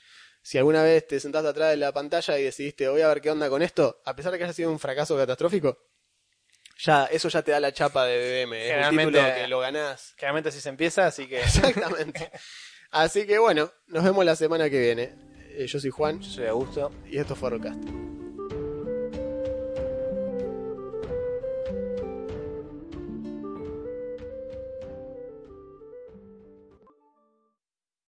Si 0.42 0.58
alguna 0.58 0.82
vez 0.84 1.06
te 1.08 1.20
sentaste 1.20 1.50
atrás 1.50 1.72
de 1.72 1.78
la 1.78 1.92
pantalla 1.92 2.40
y 2.40 2.44
decidiste, 2.44 2.88
voy 2.88 3.02
a 3.02 3.08
ver 3.10 3.20
qué 3.22 3.32
onda 3.32 3.50
con 3.50 3.62
esto, 3.62 4.02
a 4.06 4.16
pesar 4.16 4.32
de 4.32 4.38
que 4.38 4.46
haya 4.46 4.54
sido 4.54 4.72
un 4.72 4.80
fracaso 4.80 5.18
catastrófico, 5.18 5.78
ya, 6.80 7.06
eso 7.06 7.28
ya 7.28 7.42
te 7.42 7.52
da 7.52 7.60
la 7.60 7.74
chapa 7.74 8.06
de 8.06 8.18
DM. 8.46 8.54
Es 8.54 8.64
un 8.68 8.70
Generalmente- 8.70 9.20
título 9.20 9.36
que 9.36 9.48
lo 9.48 9.60
ganás. 9.60 10.14
Generalmente 10.16 10.50
así 10.50 10.62
se 10.62 10.70
empieza, 10.70 11.08
así 11.08 11.28
que 11.28 11.42
Exactamente. 11.42 12.32
Así 12.92 13.26
que 13.28 13.38
bueno, 13.40 13.72
nos 13.88 14.04
vemos 14.04 14.24
la 14.24 14.36
semana 14.36 14.70
que 14.70 14.80
viene. 14.80 15.16
Eh, 15.58 15.66
Yo 15.68 15.80
soy 15.80 15.90
Juan 15.90 16.22
yo 16.22 16.30
soy 16.30 16.46
Augusto. 16.46 16.92
y 17.08 17.18
esto 17.18 17.36
fue 17.36 17.50
Rockcast. 17.50 17.80